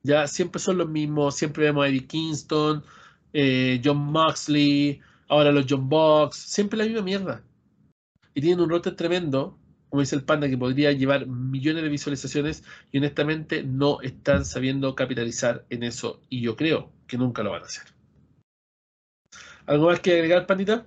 ya 0.03 0.27
siempre 0.27 0.59
son 0.59 0.77
los 0.77 0.89
mismos, 0.89 1.35
siempre 1.35 1.65
vemos 1.65 1.85
a 1.85 1.87
Eddie 1.87 2.07
Kingston, 2.07 2.83
eh, 3.33 3.81
John 3.83 3.97
Moxley, 3.97 4.99
ahora 5.27 5.51
los 5.51 5.65
John 5.69 5.87
Box, 5.87 6.37
siempre 6.37 6.77
la 6.77 6.85
misma 6.85 7.01
mierda. 7.01 7.43
Y 8.33 8.41
tienen 8.41 8.61
un 8.61 8.69
roster 8.69 8.95
tremendo, 8.95 9.57
como 9.89 10.01
dice 10.01 10.15
el 10.15 10.23
panda, 10.23 10.49
que 10.49 10.57
podría 10.57 10.91
llevar 10.91 11.27
millones 11.27 11.83
de 11.83 11.89
visualizaciones 11.89 12.63
y 12.91 12.97
honestamente 12.97 13.63
no 13.63 14.01
están 14.01 14.45
sabiendo 14.45 14.95
capitalizar 14.95 15.65
en 15.69 15.83
eso 15.83 16.21
y 16.29 16.41
yo 16.41 16.55
creo 16.55 16.91
que 17.07 17.17
nunca 17.17 17.43
lo 17.43 17.51
van 17.51 17.63
a 17.63 17.65
hacer. 17.65 18.00
¿Algo 19.71 19.85
más 19.85 20.01
que 20.01 20.11
agregar, 20.11 20.45
pandita? 20.45 20.85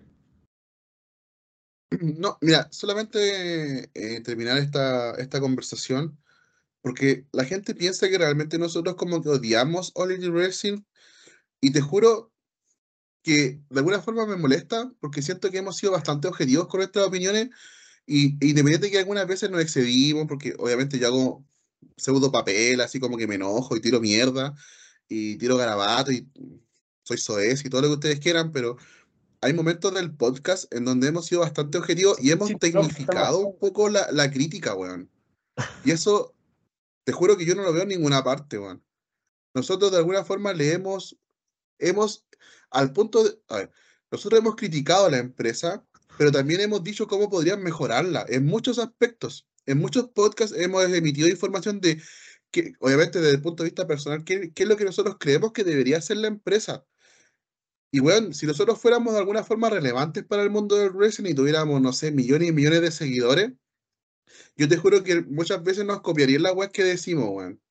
No, 2.19 2.37
mira, 2.43 2.69
solamente 2.71 3.89
eh, 3.95 4.21
terminar 4.21 4.59
esta, 4.59 5.15
esta 5.15 5.41
conversación 5.41 6.19
porque 6.83 7.25
la 7.33 7.45
gente 7.45 7.75
piensa 7.75 8.11
que 8.11 8.19
realmente 8.19 8.59
nosotros 8.59 8.97
como 8.97 9.23
que 9.23 9.31
odiamos 9.31 9.93
All 9.95 10.11
Elite 10.11 10.29
Wrestling 10.29 10.83
y 11.63 11.73
te 11.73 11.81
juro 11.81 12.31
que 13.23 13.63
de 13.71 13.79
alguna 13.79 14.03
forma 14.03 14.27
me 14.27 14.37
molesta 14.37 14.93
porque 15.01 15.23
siento 15.23 15.51
que 15.51 15.59
hemos 15.59 15.79
sido 15.79 15.93
bastante 15.93 16.29
objetivos 16.29 16.67
con 16.67 16.81
nuestras 16.81 17.07
opiniones 17.07 17.51
y 18.07 18.33
independiente 18.47 18.89
de 18.89 18.91
que 18.91 18.99
algunas 18.99 19.27
veces 19.27 19.51
nos 19.51 19.63
excedimos 19.63 20.27
porque 20.27 20.55
obviamente 20.59 20.99
yo 20.99 21.07
hago 21.07 21.47
pseudo 21.97 22.31
papel, 22.31 22.83
así 22.83 23.01
como 23.01 23.17
que 23.17 23.29
me 23.29 23.37
enojo 23.37 23.77
y 23.77 23.81
tiro 23.81 24.01
mierda 24.01 24.53
y 25.09 25.37
tiro 25.37 25.57
garabato 25.57 26.13
y 26.13 26.29
soy 27.05 27.19
soez 27.19 27.65
y 27.65 27.71
todo 27.71 27.83
lo 27.83 27.89
que 27.89 27.95
ustedes 27.95 28.21
quieran, 28.21 28.53
pero 28.53 28.77
hay 29.41 29.53
momentos 29.53 29.95
del 29.95 30.15
podcast 30.15 30.73
en 30.75 30.85
donde 30.85 31.09
hemos 31.09 31.27
sido 31.27 31.43
bastante 31.43 31.79
objetivos 31.79 32.19
y 32.21 32.31
hemos 32.31 32.51
tecnificado 32.59 33.41
un 33.41 33.59
poco 33.59 33.89
la, 33.91 34.11
la 34.11 34.31
crítica, 34.31 34.75
weón. 34.75 35.11
Y 35.85 35.91
eso 35.91 36.35
te 37.05 37.13
juro 37.13 37.37
que 37.37 37.45
yo 37.45 37.55
no 37.55 37.63
lo 37.63 37.73
veo 37.73 37.83
en 37.83 37.91
ninguna 37.91 38.25
parte, 38.25 38.59
weón. 38.59 38.83
Nosotros 39.55 39.93
de 39.93 39.99
alguna 39.99 40.25
forma 40.25 40.53
le 40.53 40.73
hemos, 40.73 41.17
hemos, 41.79 42.27
al 42.71 42.93
punto 42.93 43.23
de, 43.23 43.39
a 43.49 43.57
ver, 43.59 43.71
nosotros 44.11 44.41
hemos 44.41 44.57
criticado 44.57 45.07
a 45.07 45.11
la 45.11 45.19
empresa, 45.19 45.85
pero 46.17 46.33
también 46.33 46.61
hemos 46.61 46.83
dicho 46.83 47.07
cómo 47.07 47.29
podrían 47.29 47.63
mejorarla 47.63 48.25
en 48.29 48.47
muchos 48.47 48.79
aspectos. 48.79 49.47
En 49.67 49.79
muchos 49.79 50.09
podcasts 50.09 50.57
hemos 50.59 50.85
emitido 50.85 51.29
información 51.29 51.81
de 51.81 52.03
que, 52.51 52.73
obviamente 52.81 53.21
desde 53.21 53.37
el 53.37 53.43
punto 53.43 53.63
de 53.63 53.71
vista 53.71 53.87
personal, 53.87 54.25
qué, 54.25 54.53
qué 54.53 54.63
es 54.63 54.69
lo 54.69 54.77
que 54.77 54.85
nosotros 54.85 55.17
creemos 55.21 55.53
que 55.53 55.65
debería 55.65 55.99
hacer 55.99 56.17
la 56.17 56.29
empresa. 56.29 56.85
Y 57.95 58.01
bueno, 58.01 58.33
si 58.33 58.45
nosotros 58.45 58.81
fuéramos 58.81 59.13
de 59.13 59.21
alguna 59.21 59.45
forma 59.45 59.71
relevantes 59.71 60.25
para 60.25 60.43
el 60.43 60.51
mundo 60.51 60.75
del 60.75 60.91
wrestling 60.91 61.31
y 61.31 61.35
tuviéramos, 61.35 61.81
no 61.81 61.93
sé, 61.93 62.11
millones 62.11 62.49
y 62.49 62.53
millones 62.53 62.81
de 62.81 62.91
seguidores, 62.91 63.53
yo 64.57 64.69
te 64.69 64.77
juro 64.79 65.05
que 65.05 65.23
muchas 65.23 65.63
veces 65.63 65.85
nos 65.85 66.01
copiarían 66.01 66.43
la 66.43 66.53
web 66.53 66.73
que 66.73 66.83
decimos, 66.83 67.29
weón. 67.31 67.63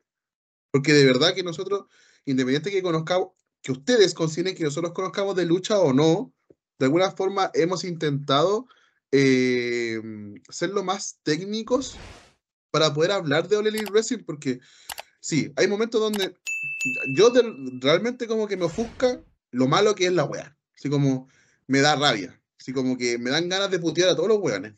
Porque 0.72 0.94
de 0.94 1.04
verdad 1.04 1.36
que 1.36 1.44
nosotros, 1.44 1.88
independiente 2.24 2.72
que 2.72 2.82
conozcamos, 2.82 3.32
que 3.62 3.74
ustedes 3.74 4.14
consideren 4.14 4.56
que 4.56 4.64
nosotros 4.64 4.94
conozcamos 4.94 5.36
de 5.36 5.46
lucha 5.46 5.78
o 5.78 5.92
no, 5.92 6.34
de 6.80 6.86
alguna 6.86 7.12
forma 7.12 7.52
hemos 7.54 7.84
intentado 7.84 8.66
eh, 9.12 10.00
ser 10.48 10.70
lo 10.70 10.86
más 10.86 11.20
técnicos 11.24 11.98
para 12.72 12.94
poder 12.94 13.12
hablar 13.12 13.50
de 13.50 13.58
All 13.58 13.70
Wrestling, 13.92 14.24
porque 14.26 14.62
sí, 15.20 15.52
hay 15.58 15.68
momentos 15.68 16.00
donde 16.00 16.34
yo 17.14 17.30
realmente 17.82 18.26
como 18.26 18.48
que 18.48 18.56
me 18.56 18.64
ofusca 18.64 19.22
lo 19.54 19.68
malo 19.68 19.96
que 19.96 20.08
es 20.08 20.14
la 20.14 20.26
wea. 20.26 20.58
Así 20.76 20.90
como 20.90 21.30
me 21.68 21.80
da 21.80 21.96
rabia. 21.96 22.40
Así 22.60 22.74
como 22.74 22.98
que 22.98 23.18
me 23.18 23.30
dan 23.30 23.50
ganas 23.50 23.72
de 23.72 23.80
putear 23.80 24.10
a 24.10 24.16
todos 24.16 24.30
los 24.30 24.40
weones. 24.40 24.74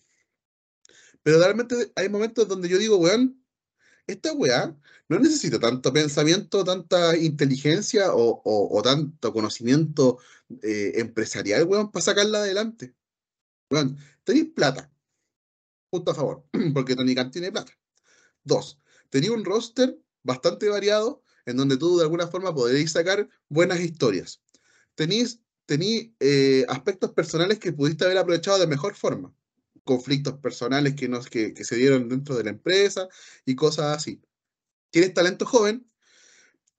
Pero 1.24 1.40
realmente 1.40 1.92
hay 1.96 2.10
momentos 2.10 2.48
donde 2.48 2.70
yo 2.70 2.78
digo, 2.78 2.98
weón, 2.98 3.44
esta 4.06 4.34
weá 4.34 4.78
no 5.10 5.20
necesita 5.20 5.60
tanto 5.60 5.92
pensamiento, 5.94 6.64
tanta 6.64 7.18
inteligencia 7.18 8.08
o, 8.14 8.82
tanto 8.84 9.34
conocimiento 9.34 10.20
eh, 10.62 10.94
empresarial, 10.96 11.64
weón, 11.66 11.92
para 11.92 12.04
sacarla 12.04 12.40
adelante. 12.40 12.94
Weón, 13.72 13.98
tenéis 14.24 14.52
plata. 14.56 14.92
Punto 15.90 16.12
a 16.12 16.16
favor, 16.16 16.46
porque 16.74 16.96
Tony 16.96 17.16
Khan 17.16 17.32
tiene 17.32 17.52
plata. 17.52 17.72
Dos, 18.44 18.80
tenéis 19.10 19.32
un 19.32 19.46
roster 19.46 19.98
bastante 20.24 20.70
variado 20.70 21.24
en 21.46 21.58
donde 21.58 21.78
tú 21.78 21.98
de 21.98 22.04
alguna 22.04 22.28
forma 22.28 22.54
podréis 22.54 22.92
sacar 22.92 23.28
buenas 23.50 23.80
historias. 23.80 24.42
Tenéis, 24.96 25.42
eh, 26.20 26.66
aspectos 26.68 27.12
personales 27.12 27.60
que 27.60 27.74
pudiste 27.74 28.06
haber 28.06 28.18
aprovechado 28.18 28.60
de 28.60 28.68
mejor 28.68 28.96
forma 28.96 29.34
conflictos 29.86 30.34
personales 30.40 30.96
que, 30.96 31.08
nos, 31.08 31.28
que, 31.28 31.54
se 31.64 31.76
dieron 31.76 32.10
dentro 32.10 32.36
de 32.36 32.44
la 32.44 32.50
empresa 32.50 33.08
y 33.46 33.56
cosas 33.56 33.96
así. 33.96 34.22
Tienes 34.90 35.14
talento 35.14 35.46
joven 35.46 35.90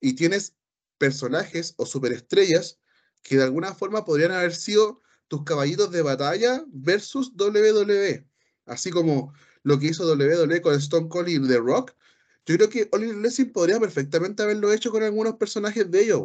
y 0.00 0.14
tienes 0.14 0.54
personajes 0.98 1.74
o 1.76 1.86
superestrellas 1.86 2.80
que 3.22 3.36
de 3.36 3.44
alguna 3.44 3.74
forma 3.74 4.04
podrían 4.04 4.32
haber 4.32 4.54
sido 4.54 5.02
tus 5.28 5.44
caballitos 5.44 5.90
de 5.90 6.02
batalla 6.02 6.64
versus 6.68 7.32
WWE. 7.36 8.26
Así 8.66 8.90
como 8.90 9.32
lo 9.62 9.78
que 9.78 9.86
hizo 9.86 10.04
WWE 10.06 10.60
con 10.60 10.74
Stone 10.74 11.08
Cold 11.08 11.28
y 11.28 11.40
The 11.40 11.58
Rock. 11.58 11.95
Yo 12.46 12.56
creo 12.56 12.68
que 12.68 12.88
Oliver 12.92 13.16
Lessing 13.16 13.52
podría 13.52 13.80
perfectamente 13.80 14.42
haberlo 14.42 14.72
hecho 14.72 14.90
con 14.90 15.02
algunos 15.02 15.34
personajes 15.34 15.90
de 15.90 16.04
ellos. 16.04 16.22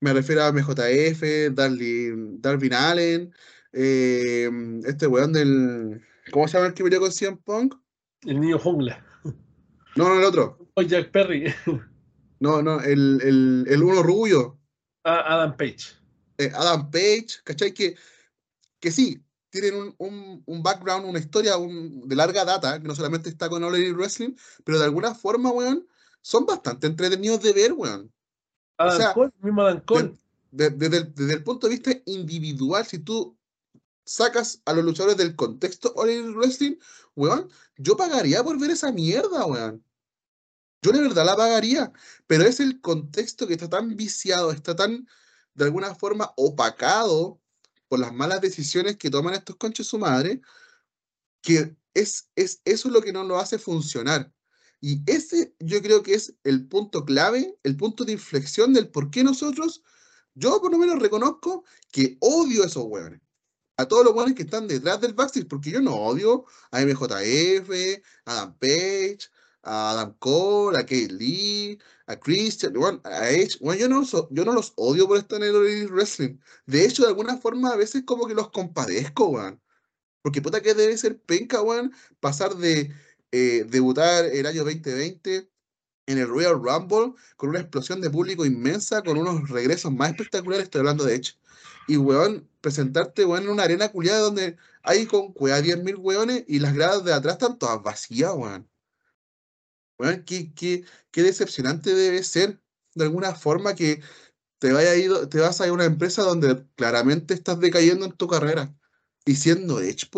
Me 0.00 0.12
refiero 0.12 0.42
a 0.42 0.52
MJF, 0.52 1.22
Darwin, 1.52 2.40
Darwin 2.42 2.74
Allen, 2.74 3.34
eh, 3.72 4.50
este 4.84 5.06
weón 5.06 5.32
del 5.32 6.02
¿Cómo 6.30 6.48
se 6.48 6.56
llama 6.56 6.68
el 6.68 6.74
que 6.74 6.84
peleó 6.84 7.00
con 7.00 7.12
CM 7.12 7.36
Punk? 7.44 7.74
El 8.22 8.40
niño 8.40 8.58
jungla. 8.58 9.04
No, 9.96 10.08
no, 10.08 10.18
el 10.18 10.24
otro. 10.24 10.58
O 10.74 10.82
Jack 10.82 11.10
Perry. 11.10 11.54
No, 12.40 12.60
no, 12.60 12.80
el, 12.80 13.20
el, 13.22 13.64
el 13.68 13.82
uno 13.82 14.02
rubio. 14.02 14.58
Ah, 15.04 15.22
Adam 15.34 15.56
Page. 15.56 15.94
Eh, 16.36 16.50
Adam 16.52 16.90
Page, 16.90 17.28
¿cachai? 17.44 17.72
Que, 17.72 17.94
que 18.80 18.90
sí, 18.90 19.23
tienen 19.60 19.74
un, 19.80 19.94
un, 19.98 20.42
un 20.46 20.62
background, 20.62 21.06
una 21.06 21.18
historia 21.18 21.56
un, 21.56 22.06
de 22.08 22.16
larga 22.16 22.44
data, 22.44 22.80
que 22.80 22.88
no 22.88 22.94
solamente 22.94 23.28
está 23.28 23.48
con 23.48 23.62
All 23.62 23.74
Elite 23.74 23.92
Wrestling, 23.94 24.34
pero 24.64 24.78
de 24.78 24.84
alguna 24.84 25.14
forma, 25.14 25.50
weón, 25.50 25.86
son 26.20 26.44
bastante 26.46 26.86
entretenidos 26.86 27.40
de 27.42 27.52
ver, 27.52 27.72
weón. 27.72 28.12
Adam 28.78 28.94
O 28.94 28.96
sea, 28.98 29.14
Cole, 29.14 29.32
mismo 29.40 29.62
Adam 29.62 29.80
Cole. 29.84 30.16
de- 30.50 30.70
desde, 30.70 30.96
el, 30.98 31.14
desde 31.14 31.32
el 31.34 31.44
punto 31.44 31.68
de 31.68 31.74
vista 31.74 31.90
individual, 32.06 32.84
si 32.86 32.98
tú 32.98 33.36
sacas 34.04 34.60
a 34.64 34.72
los 34.72 34.84
luchadores 34.84 35.16
del 35.16 35.34
contexto 35.36 35.92
All 35.96 36.10
Elite 36.10 36.30
Wrestling, 36.36 36.76
weón, 37.14 37.48
yo 37.76 37.96
pagaría 37.96 38.42
por 38.42 38.58
ver 38.58 38.70
esa 38.70 38.90
mierda, 38.92 39.46
weón. 39.46 39.84
Yo 40.82 40.92
de 40.92 41.00
verdad 41.00 41.24
la 41.24 41.36
pagaría, 41.36 41.92
pero 42.26 42.44
es 42.44 42.60
el 42.60 42.80
contexto 42.80 43.46
que 43.46 43.54
está 43.54 43.70
tan 43.70 43.96
viciado, 43.96 44.50
está 44.50 44.76
tan, 44.76 45.08
de 45.54 45.64
alguna 45.64 45.94
forma, 45.94 46.32
opacado 46.36 47.40
por 47.94 48.00
las 48.00 48.12
malas 48.12 48.40
decisiones 48.40 48.96
que 48.96 49.08
toman 49.08 49.34
estos 49.34 49.54
conches 49.54 49.86
su 49.86 50.00
madre, 50.00 50.40
que 51.40 51.76
es, 51.94 52.28
es 52.34 52.60
eso 52.64 52.88
es 52.88 52.92
lo 52.92 53.00
que 53.00 53.12
no 53.12 53.22
lo 53.22 53.38
hace 53.38 53.56
funcionar. 53.56 54.34
Y 54.80 55.08
ese 55.08 55.54
yo 55.60 55.80
creo 55.80 56.02
que 56.02 56.14
es 56.14 56.34
el 56.42 56.66
punto 56.66 57.04
clave, 57.04 57.56
el 57.62 57.76
punto 57.76 58.04
de 58.04 58.10
inflexión 58.10 58.72
del 58.72 58.88
por 58.88 59.12
qué 59.12 59.22
nosotros, 59.22 59.84
yo 60.34 60.60
por 60.60 60.72
lo 60.72 60.78
menos 60.78 60.98
reconozco 60.98 61.64
que 61.92 62.16
odio 62.18 62.64
a 62.64 62.66
esos 62.66 62.82
hueones. 62.82 63.20
A 63.76 63.86
todos 63.86 64.04
los 64.04 64.12
hueones 64.12 64.34
que 64.34 64.42
están 64.42 64.66
detrás 64.66 65.00
del 65.00 65.14
backstage, 65.14 65.46
porque 65.46 65.70
yo 65.70 65.80
no 65.80 65.94
odio 65.94 66.46
a 66.72 66.80
MJF, 66.80 67.70
a 68.24 68.32
Adam 68.32 68.58
Page, 68.58 69.20
a 69.64 69.90
Adam 69.92 70.14
Cole, 70.18 70.78
a 70.78 70.82
Kate 70.82 71.08
Lee, 71.12 71.78
a 72.06 72.16
Christian, 72.18 72.76
weón, 72.76 73.00
a 73.04 73.30
Edge. 73.30 73.56
Weón, 73.60 73.78
yo, 73.78 73.88
no, 73.88 74.04
so- 74.04 74.28
yo 74.30 74.44
no 74.44 74.52
los 74.52 74.72
odio 74.76 75.06
por 75.08 75.18
estar 75.18 75.42
en 75.42 75.54
el 75.54 75.88
Wrestling. 75.90 76.38
De 76.66 76.84
hecho, 76.84 77.02
de 77.02 77.08
alguna 77.08 77.36
forma, 77.38 77.70
a 77.70 77.76
veces 77.76 78.02
como 78.06 78.26
que 78.26 78.34
los 78.34 78.50
compadezco, 78.50 79.26
weón. 79.28 79.60
Porque 80.22 80.42
puta 80.42 80.60
que 80.62 80.74
debe 80.74 80.96
ser 80.98 81.20
penca, 81.20 81.62
weón, 81.62 81.92
pasar 82.20 82.56
de 82.56 82.92
eh, 83.32 83.64
debutar 83.68 84.24
el 84.26 84.46
año 84.46 84.64
2020 84.64 85.50
en 86.06 86.18
el 86.18 86.28
Royal 86.28 86.54
Rumble 86.62 87.14
con 87.36 87.50
una 87.50 87.60
explosión 87.60 88.00
de 88.00 88.10
público 88.10 88.44
inmensa, 88.46 89.02
con 89.02 89.16
unos 89.18 89.48
regresos 89.50 89.92
más 89.92 90.10
espectaculares, 90.10 90.64
estoy 90.64 90.80
hablando 90.80 91.04
de 91.04 91.16
Edge. 91.16 91.38
Y, 91.86 91.96
weón, 91.98 92.48
presentarte, 92.60 93.24
weón, 93.24 93.44
en 93.44 93.50
una 93.50 93.64
arena 93.64 93.90
culiada 93.90 94.20
donde 94.20 94.56
hay 94.82 95.06
con 95.06 95.32
cueva 95.32 95.60
10.000 95.60 95.96
weones 95.96 96.44
y 96.48 96.58
las 96.60 96.74
gradas 96.74 97.04
de 97.04 97.12
atrás 97.12 97.34
están 97.34 97.58
todas 97.58 97.82
vacías, 97.82 98.32
weón. 98.34 98.68
Qué, 100.24 100.84
decepcionante 101.12 101.94
debe 101.94 102.22
ser, 102.22 102.60
de 102.94 103.04
alguna 103.04 103.34
forma, 103.34 103.74
que 103.74 104.02
te, 104.58 104.72
vaya 104.72 104.92
te 105.28 105.40
vas 105.40 105.60
a 105.60 105.66
ir 105.66 105.70
a 105.70 105.74
una 105.74 105.84
empresa 105.84 106.22
donde 106.22 106.66
claramente 106.76 107.34
estás 107.34 107.60
decayendo 107.60 108.06
en 108.06 108.12
tu 108.12 108.28
carrera. 108.28 108.74
Y 109.26 109.36
siendo 109.36 109.80
Edge, 109.80 110.10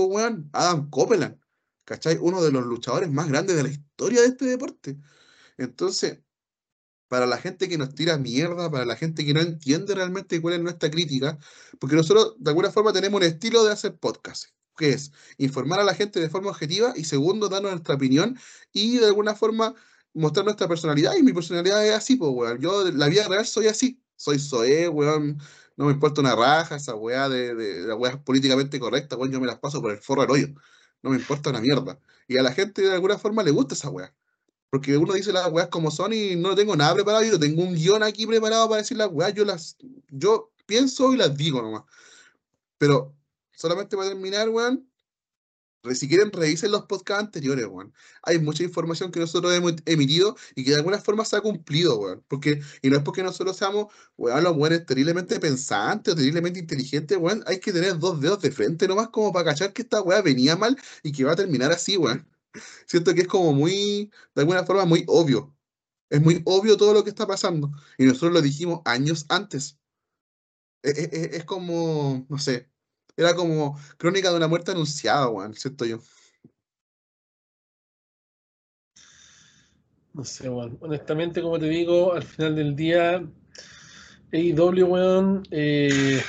Adam 0.52 0.90
Copeland, 0.90 1.40
¿cachai? 1.84 2.18
Uno 2.20 2.42
de 2.42 2.52
los 2.52 2.66
luchadores 2.66 3.10
más 3.10 3.28
grandes 3.28 3.56
de 3.56 3.62
la 3.62 3.68
historia 3.70 4.22
de 4.22 4.28
este 4.28 4.46
deporte. 4.46 4.98
Entonces, 5.58 6.20
para 7.08 7.26
la 7.26 7.38
gente 7.38 7.68
que 7.68 7.78
nos 7.78 7.94
tira 7.94 8.18
mierda, 8.18 8.70
para 8.70 8.84
la 8.84 8.96
gente 8.96 9.24
que 9.24 9.34
no 9.34 9.40
entiende 9.40 9.94
realmente 9.94 10.40
cuál 10.42 10.54
es 10.54 10.60
nuestra 10.60 10.90
crítica, 10.90 11.38
porque 11.78 11.96
nosotros 11.96 12.34
de 12.38 12.50
alguna 12.50 12.70
forma 12.72 12.92
tenemos 12.92 13.20
un 13.20 13.26
estilo 13.26 13.64
de 13.64 13.72
hacer 13.72 13.96
podcast, 13.98 14.46
que 14.76 14.90
es 14.90 15.12
informar 15.38 15.80
a 15.80 15.84
la 15.84 15.94
gente 15.94 16.20
de 16.20 16.30
forma 16.30 16.50
objetiva 16.50 16.92
y 16.96 17.04
segundo, 17.04 17.48
darnos 17.48 17.72
nuestra 17.72 17.94
opinión 17.96 18.38
y 18.72 18.98
de 18.98 19.06
alguna 19.06 19.34
forma 19.34 19.74
mostrar 20.14 20.44
nuestra 20.44 20.68
personalidad. 20.68 21.14
Y 21.16 21.22
mi 21.22 21.32
personalidad 21.32 21.84
es 21.86 21.94
así, 21.94 22.16
pues, 22.16 22.30
weón. 22.32 22.58
Yo 22.60 22.90
la 22.90 23.08
vida 23.08 23.26
real 23.28 23.46
soy 23.46 23.66
así. 23.68 24.02
Soy 24.16 24.38
soe, 24.38 24.88
weón. 24.88 25.38
No 25.76 25.86
me 25.86 25.92
importa 25.92 26.20
una 26.22 26.34
raja, 26.34 26.76
esa 26.76 26.94
weá 26.94 27.28
de, 27.28 27.54
de, 27.54 27.82
de 27.82 27.86
las 27.88 27.98
weas 27.98 28.16
políticamente 28.18 28.80
correctas, 28.80 29.18
weón. 29.18 29.32
Yo 29.32 29.40
me 29.40 29.46
las 29.46 29.58
paso 29.58 29.82
por 29.82 29.90
el 29.92 29.98
forro 29.98 30.22
del 30.22 30.30
hoyo. 30.30 30.48
No 31.02 31.10
me 31.10 31.16
importa 31.16 31.50
una 31.50 31.60
mierda. 31.60 31.98
Y 32.28 32.38
a 32.38 32.42
la 32.42 32.52
gente 32.52 32.82
de 32.82 32.92
alguna 32.94 33.18
forma 33.18 33.42
le 33.42 33.50
gusta 33.50 33.74
esa 33.74 33.90
weá. 33.90 34.14
Porque 34.70 34.96
uno 34.96 35.14
dice 35.14 35.32
las 35.32 35.50
weas 35.52 35.68
como 35.68 35.90
son 35.90 36.12
y 36.12 36.36
no 36.36 36.54
tengo 36.54 36.76
nada 36.76 36.94
preparado. 36.94 37.24
Yo 37.24 37.38
tengo 37.38 37.62
un 37.62 37.74
guion 37.74 38.02
aquí 38.02 38.26
preparado 38.26 38.68
para 38.68 38.82
decir 38.82 38.96
las 38.96 39.08
weas. 39.10 39.34
Yo 39.34 39.44
las, 39.44 39.76
yo 40.08 40.52
pienso 40.66 41.12
y 41.14 41.16
las 41.16 41.36
digo 41.36 41.62
nomás. 41.62 41.84
Pero 42.78 43.14
solamente 43.56 43.96
para 43.96 44.10
terminar, 44.10 44.48
weón. 44.50 44.88
Si 45.94 46.08
quieren, 46.08 46.32
revisen 46.32 46.72
los 46.72 46.84
podcasts 46.86 47.24
anteriores, 47.26 47.66
weón. 47.66 47.94
Hay 48.22 48.40
mucha 48.40 48.64
información 48.64 49.12
que 49.12 49.20
nosotros 49.20 49.54
hemos 49.54 49.74
emitido 49.84 50.36
y 50.56 50.64
que 50.64 50.70
de 50.72 50.78
alguna 50.78 50.98
forma 50.98 51.24
se 51.24 51.36
ha 51.36 51.40
cumplido, 51.40 51.98
weón. 52.00 52.24
Porque, 52.28 52.60
y 52.82 52.90
no 52.90 52.96
es 52.96 53.02
porque 53.04 53.22
nosotros 53.22 53.56
seamos, 53.56 53.86
weón, 54.16 54.42
los 54.42 54.56
weones 54.56 54.84
terriblemente 54.84 55.38
pensantes 55.38 56.14
o 56.14 56.16
terriblemente 56.16 56.58
inteligentes, 56.58 57.16
weón. 57.18 57.44
Hay 57.46 57.60
que 57.60 57.72
tener 57.72 57.98
dos 58.00 58.20
dedos 58.20 58.42
de 58.42 58.50
frente 58.50 58.88
nomás 58.88 59.10
como 59.10 59.32
para 59.32 59.44
cachar 59.52 59.72
que 59.72 59.82
esta 59.82 60.02
weá 60.02 60.22
venía 60.22 60.56
mal 60.56 60.76
y 61.04 61.12
que 61.12 61.22
va 61.24 61.32
a 61.32 61.36
terminar 61.36 61.70
así, 61.72 61.96
weón. 61.96 62.28
Siento 62.86 63.14
que 63.14 63.22
es 63.22 63.28
como 63.28 63.52
muy, 63.52 64.10
de 64.34 64.42
alguna 64.42 64.64
forma, 64.64 64.84
muy 64.86 65.04
obvio. 65.06 65.54
Es 66.10 66.20
muy 66.22 66.42
obvio 66.46 66.76
todo 66.76 66.94
lo 66.94 67.04
que 67.04 67.10
está 67.10 67.26
pasando. 67.26 67.70
Y 67.98 68.04
nosotros 68.06 68.32
lo 68.32 68.42
dijimos 68.42 68.80
años 68.86 69.26
antes. 69.28 69.78
E- 70.82 70.90
e- 70.90 71.10
e- 71.12 71.36
Es, 71.38 71.44
como, 71.44 72.26
no 72.28 72.38
sé, 72.38 72.70
era 73.16 73.34
como 73.34 73.78
crónica 73.98 74.30
de 74.30 74.36
una 74.36 74.48
muerte 74.48 74.72
anunciada, 74.72 75.28
weón, 75.28 75.54
siento 75.54 75.84
yo. 75.84 75.98
No 80.12 80.24
sé, 80.24 80.48
weón. 80.48 80.78
Honestamente, 80.80 81.42
como 81.42 81.58
te 81.58 81.66
digo, 81.66 82.14
al 82.14 82.22
final 82.22 82.56
del 82.56 82.74
día, 82.74 83.22
AEW, 84.32 84.86
weón, 84.86 85.42
eh, 85.50 86.22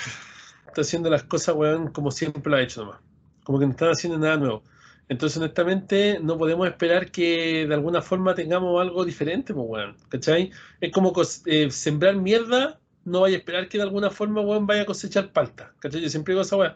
está 0.67 0.81
haciendo 0.81 1.09
las 1.09 1.23
cosas, 1.23 1.55
weón, 1.55 1.91
como 1.91 2.11
siempre 2.11 2.49
lo 2.51 2.57
ha 2.57 2.61
hecho 2.61 2.83
nomás. 2.83 2.99
Como 3.43 3.59
que 3.59 3.65
no 3.65 3.71
están 3.71 3.89
haciendo 3.89 4.19
nada 4.19 4.37
nuevo. 4.37 4.63
Entonces, 5.09 5.37
honestamente, 5.37 6.19
no 6.21 6.37
podemos 6.37 6.67
esperar 6.67 7.11
que 7.11 7.65
de 7.65 7.73
alguna 7.73 8.01
forma 8.01 8.35
tengamos 8.35 8.81
algo 8.81 9.05
diferente, 9.05 9.53
pues, 9.53 9.65
weón. 9.69 9.97
¿Cachai? 10.09 10.51
Es 10.81 10.91
como 10.91 11.13
eh, 11.45 11.71
sembrar 11.71 12.17
mierda, 12.17 12.81
no 13.07 13.21
vaya 13.21 13.37
a 13.37 13.39
esperar 13.39 13.69
que 13.69 13.77
de 13.77 13.83
alguna 13.83 14.11
forma, 14.11 14.41
weón, 14.41 14.67
vaya 14.67 14.81
a 14.81 14.85
cosechar 14.85 15.31
palta. 15.31 15.73
¿Cachai? 15.79 16.01
Yo 16.01 16.09
siempre 16.09 16.33
digo 16.33 16.41
esa 16.41 16.57
weón. 16.57 16.75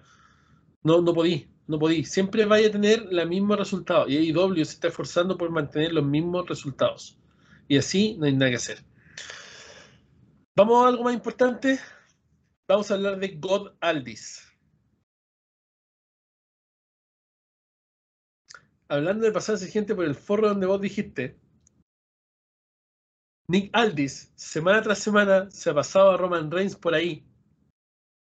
No, 0.81 1.01
no 1.01 1.13
podí, 1.13 1.49
no 1.67 1.77
podí. 1.77 2.05
Siempre 2.05 2.45
vaya 2.45 2.69
a 2.69 2.71
tener 2.71 3.05
el 3.11 3.27
mismo 3.27 3.55
resultado. 3.57 4.07
Y 4.07 4.15
AEW 4.17 4.55
se 4.55 4.73
está 4.73 4.87
esforzando 4.87 5.37
por 5.37 5.49
mantener 5.51 5.91
los 5.91 6.05
mismos 6.05 6.47
resultados. 6.47 7.17
Y 7.67 7.77
así 7.77 8.15
no 8.17 8.25
hay 8.27 8.33
nada 8.33 8.49
que 8.49 8.55
hacer. 8.55 8.77
Vamos 10.55 10.85
a 10.85 10.87
algo 10.87 11.03
más 11.03 11.13
importante. 11.13 11.79
Vamos 12.65 12.89
a 12.89 12.93
hablar 12.93 13.19
de 13.19 13.27
God 13.37 13.73
Aldis. 13.81 14.47
Hablando 18.87 19.25
de 19.25 19.33
pasarse 19.33 19.67
gente 19.67 19.93
por 19.93 20.05
el 20.05 20.15
forro 20.15 20.47
donde 20.47 20.65
vos 20.65 20.79
dijiste, 20.79 21.40
Nick 23.52 23.69
Aldis, 23.73 24.32
semana 24.36 24.82
tras 24.82 24.99
semana, 24.99 25.52
se 25.52 25.69
ha 25.69 25.73
pasado 25.73 26.11
a 26.11 26.18
Roman 26.18 26.49
Reigns 26.49 26.73
por 26.73 26.94
ahí, 26.94 27.26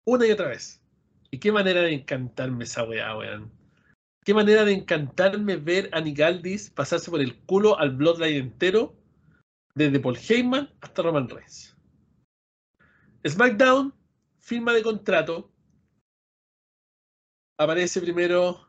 una 0.05 0.27
y 0.27 0.33
otra 0.33 0.49
vez. 0.49 0.83
Y 1.31 1.39
qué 1.39 1.53
manera 1.53 1.83
de 1.83 1.93
encantarme 1.93 2.65
esa 2.65 2.83
weá, 2.83 3.17
weón. 3.17 3.53
Qué 4.25 4.35
manera 4.35 4.65
de 4.65 4.73
encantarme 4.73 5.55
ver 5.55 5.89
a 5.93 6.01
Nick 6.01 6.19
Aldis 6.19 6.71
pasarse 6.71 7.13
por 7.13 7.21
el 7.21 7.39
culo 7.43 7.79
al 7.79 7.95
Bloodline 7.95 8.39
entero, 8.39 8.97
desde 9.77 10.01
Paul 10.01 10.19
Heyman 10.19 10.69
hasta 10.81 11.03
Roman 11.03 11.29
Reigns. 11.29 11.77
SmackDown, 13.25 13.95
firma 14.41 14.73
de 14.73 14.83
contrato. 14.83 15.53
Aparece 17.57 18.01
primero 18.01 18.67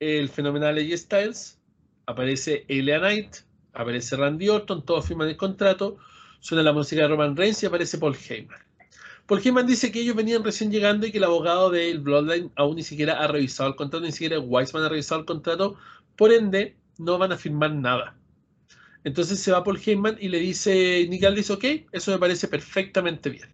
el 0.00 0.28
fenomenal 0.28 0.76
AJ 0.76 0.98
Styles, 0.98 1.62
aparece 2.04 2.66
Elia 2.68 2.98
Knight, 2.98 3.36
aparece 3.72 4.16
Randy 4.16 4.48
Orton, 4.48 4.84
todos 4.84 5.06
firman 5.06 5.28
el 5.28 5.36
contrato. 5.36 5.98
Suena 6.40 6.62
la 6.62 6.72
música 6.72 7.02
de 7.02 7.08
Roman 7.08 7.36
Reigns 7.36 7.62
y 7.62 7.66
aparece 7.66 7.98
Paul 7.98 8.16
Heyman. 8.16 8.58
Paul 9.26 9.40
Heyman 9.44 9.66
dice 9.66 9.92
que 9.92 10.00
ellos 10.00 10.16
venían 10.16 10.42
recién 10.42 10.70
llegando 10.70 11.06
y 11.06 11.12
que 11.12 11.18
el 11.18 11.24
abogado 11.24 11.70
del 11.70 12.00
Bloodline 12.00 12.50
aún 12.56 12.76
ni 12.76 12.82
siquiera 12.82 13.22
ha 13.22 13.28
revisado 13.28 13.68
el 13.68 13.76
contrato, 13.76 14.04
ni 14.04 14.12
siquiera 14.12 14.40
Weissman 14.40 14.82
ha 14.82 14.88
revisado 14.88 15.20
el 15.20 15.26
contrato, 15.26 15.76
por 16.16 16.32
ende 16.32 16.76
no 16.98 17.18
van 17.18 17.32
a 17.32 17.38
firmar 17.38 17.72
nada. 17.72 18.16
Entonces 19.04 19.40
se 19.40 19.52
va 19.52 19.64
Paul 19.64 19.80
Heyman 19.84 20.16
y 20.20 20.28
le 20.28 20.38
dice, 20.38 21.06
Nick 21.08 21.24
Aldis, 21.24 21.50
ok, 21.50 21.64
eso 21.92 22.10
me 22.10 22.18
parece 22.18 22.48
perfectamente 22.48 23.30
bien. 23.30 23.48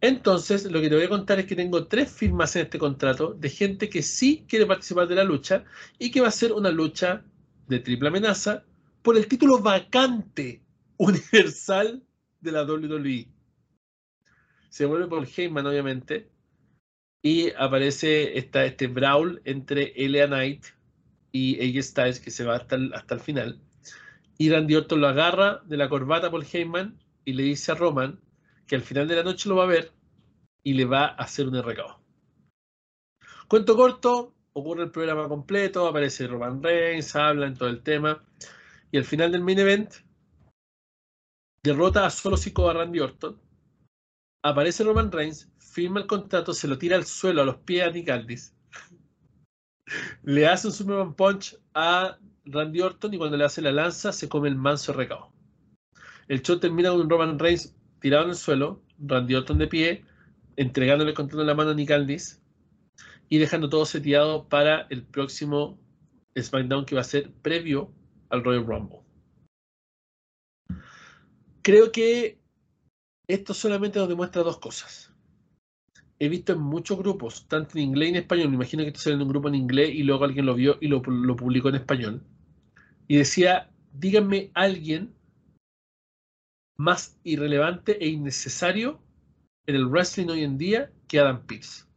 Entonces, 0.00 0.64
lo 0.70 0.80
que 0.80 0.88
te 0.88 0.94
voy 0.94 1.04
a 1.04 1.08
contar 1.08 1.40
es 1.40 1.46
que 1.46 1.56
tengo 1.56 1.86
tres 1.86 2.10
firmas 2.10 2.54
en 2.54 2.62
este 2.62 2.78
contrato 2.78 3.34
de 3.34 3.50
gente 3.50 3.88
que 3.88 4.02
sí 4.02 4.44
quiere 4.48 4.64
participar 4.64 5.08
de 5.08 5.16
la 5.16 5.24
lucha 5.24 5.64
y 5.98 6.10
que 6.10 6.20
va 6.20 6.28
a 6.28 6.30
ser 6.30 6.52
una 6.52 6.70
lucha 6.70 7.24
de 7.66 7.80
triple 7.80 8.08
amenaza 8.08 8.64
por 9.08 9.16
el 9.16 9.26
título 9.26 9.58
vacante 9.60 10.60
universal 10.98 12.04
de 12.42 12.52
la 12.52 12.64
WWE. 12.64 13.26
Se 14.68 14.84
vuelve 14.84 15.08
Paul 15.08 15.26
Heyman, 15.26 15.66
obviamente. 15.66 16.28
Y 17.22 17.50
aparece 17.52 18.36
esta, 18.36 18.66
este 18.66 18.86
brawl 18.86 19.40
entre 19.46 19.94
Elia 19.96 20.26
Knight 20.26 20.62
y 21.32 21.56
AJ 21.58 21.84
Styles 21.84 22.20
que 22.20 22.30
se 22.30 22.44
va 22.44 22.56
hasta 22.56 22.76
el, 22.76 23.20
final. 23.20 23.58
Y 24.36 24.50
Randy 24.50 24.74
Orton 24.74 25.00
lo 25.00 25.08
agarra 25.08 25.62
de 25.64 25.78
la 25.78 25.88
corbata 25.88 26.30
por 26.30 26.44
Heyman 26.44 26.98
y 27.24 27.32
le 27.32 27.44
dice 27.44 27.72
a 27.72 27.76
Roman 27.76 28.20
que 28.66 28.76
al 28.76 28.82
final 28.82 29.08
de 29.08 29.16
la 29.16 29.22
noche 29.22 29.48
lo 29.48 29.56
va 29.56 29.64
a 29.64 29.68
ver 29.68 29.90
y 30.62 30.74
le 30.74 30.84
va 30.84 31.06
a 31.06 31.22
hacer 31.22 31.48
un 31.48 31.62
recado. 31.62 31.98
Cuento 33.48 33.74
corto, 33.74 34.34
ocurre 34.52 34.82
el 34.82 34.90
programa 34.90 35.28
completo, 35.28 35.88
aparece 35.88 36.26
Roman 36.26 36.62
Reigns, 36.62 37.16
hablan 37.16 37.56
todo 37.56 37.70
el 37.70 37.82
tema. 37.82 38.22
Y 38.90 38.98
al 38.98 39.04
final 39.04 39.32
del 39.32 39.42
main 39.42 39.58
event, 39.58 39.92
derrota 41.62 42.06
a 42.06 42.10
solo 42.10 42.36
cinco 42.36 42.68
a 42.68 42.72
Randy 42.72 43.00
Orton. 43.00 43.38
Aparece 44.42 44.84
Roman 44.84 45.12
Reigns, 45.12 45.50
firma 45.58 46.00
el 46.00 46.06
contrato, 46.06 46.54
se 46.54 46.68
lo 46.68 46.78
tira 46.78 46.96
al 46.96 47.04
suelo 47.04 47.42
a 47.42 47.44
los 47.44 47.56
pies 47.58 47.86
a 47.86 47.90
Nick 47.90 48.08
Aldis. 48.08 48.54
le 50.22 50.46
hace 50.46 50.68
un 50.68 50.72
Superman 50.72 51.14
Punch 51.14 51.56
a 51.74 52.18
Randy 52.44 52.80
Orton 52.80 53.14
y 53.14 53.18
cuando 53.18 53.36
le 53.36 53.44
hace 53.44 53.60
la 53.60 53.72
lanza 53.72 54.12
se 54.12 54.28
come 54.28 54.48
el 54.48 54.56
manso 54.56 54.92
recao. 54.92 55.32
El 56.28 56.42
show 56.42 56.58
termina 56.58 56.90
con 56.90 57.08
Roman 57.08 57.38
Reigns 57.38 57.74
tirado 58.00 58.24
en 58.24 58.30
el 58.30 58.36
suelo, 58.36 58.82
Randy 58.98 59.34
Orton 59.34 59.58
de 59.58 59.66
pie, 59.66 60.04
entregándole 60.56 61.10
el 61.10 61.16
contrato 61.16 61.42
en 61.42 61.46
la 61.46 61.54
mano 61.54 61.70
a 61.70 61.74
Nick 61.74 61.90
Aldis 61.90 62.40
y 63.28 63.38
dejando 63.38 63.68
todo 63.68 63.84
seteado 63.84 64.48
para 64.48 64.86
el 64.90 65.04
próximo 65.04 65.78
SmackDown 66.38 66.86
que 66.86 66.94
va 66.94 67.02
a 67.02 67.04
ser 67.04 67.30
previo 67.42 67.92
al 68.30 68.44
Royal 68.44 68.66
Rumble. 68.66 69.00
Creo 71.62 71.92
que 71.92 72.38
esto 73.28 73.52
solamente 73.54 73.98
nos 73.98 74.08
demuestra 74.08 74.42
dos 74.42 74.58
cosas. 74.58 75.12
He 76.18 76.28
visto 76.28 76.52
en 76.52 76.60
muchos 76.60 76.98
grupos, 76.98 77.46
tanto 77.46 77.78
en 77.78 77.84
inglés 77.84 78.08
y 78.08 78.10
en 78.10 78.16
español, 78.16 78.48
me 78.48 78.56
imagino 78.56 78.82
que 78.82 78.88
esto 78.88 79.00
sale 79.00 79.16
en 79.16 79.22
un 79.22 79.28
grupo 79.28 79.48
en 79.48 79.54
inglés 79.54 79.90
y 79.94 80.02
luego 80.02 80.24
alguien 80.24 80.46
lo 80.46 80.54
vio 80.54 80.78
y 80.80 80.88
lo, 80.88 81.00
lo 81.00 81.36
publicó 81.36 81.68
en 81.68 81.76
español. 81.76 82.22
Y 83.06 83.16
decía, 83.16 83.70
díganme 83.92 84.50
alguien 84.54 85.14
más 86.76 87.18
irrelevante 87.22 88.02
e 88.02 88.08
innecesario 88.08 89.00
en 89.66 89.76
el 89.76 89.86
wrestling 89.86 90.28
hoy 90.28 90.42
en 90.44 90.58
día 90.58 90.90
que 91.06 91.18
Adam 91.18 91.44
Pearce. 91.46 91.87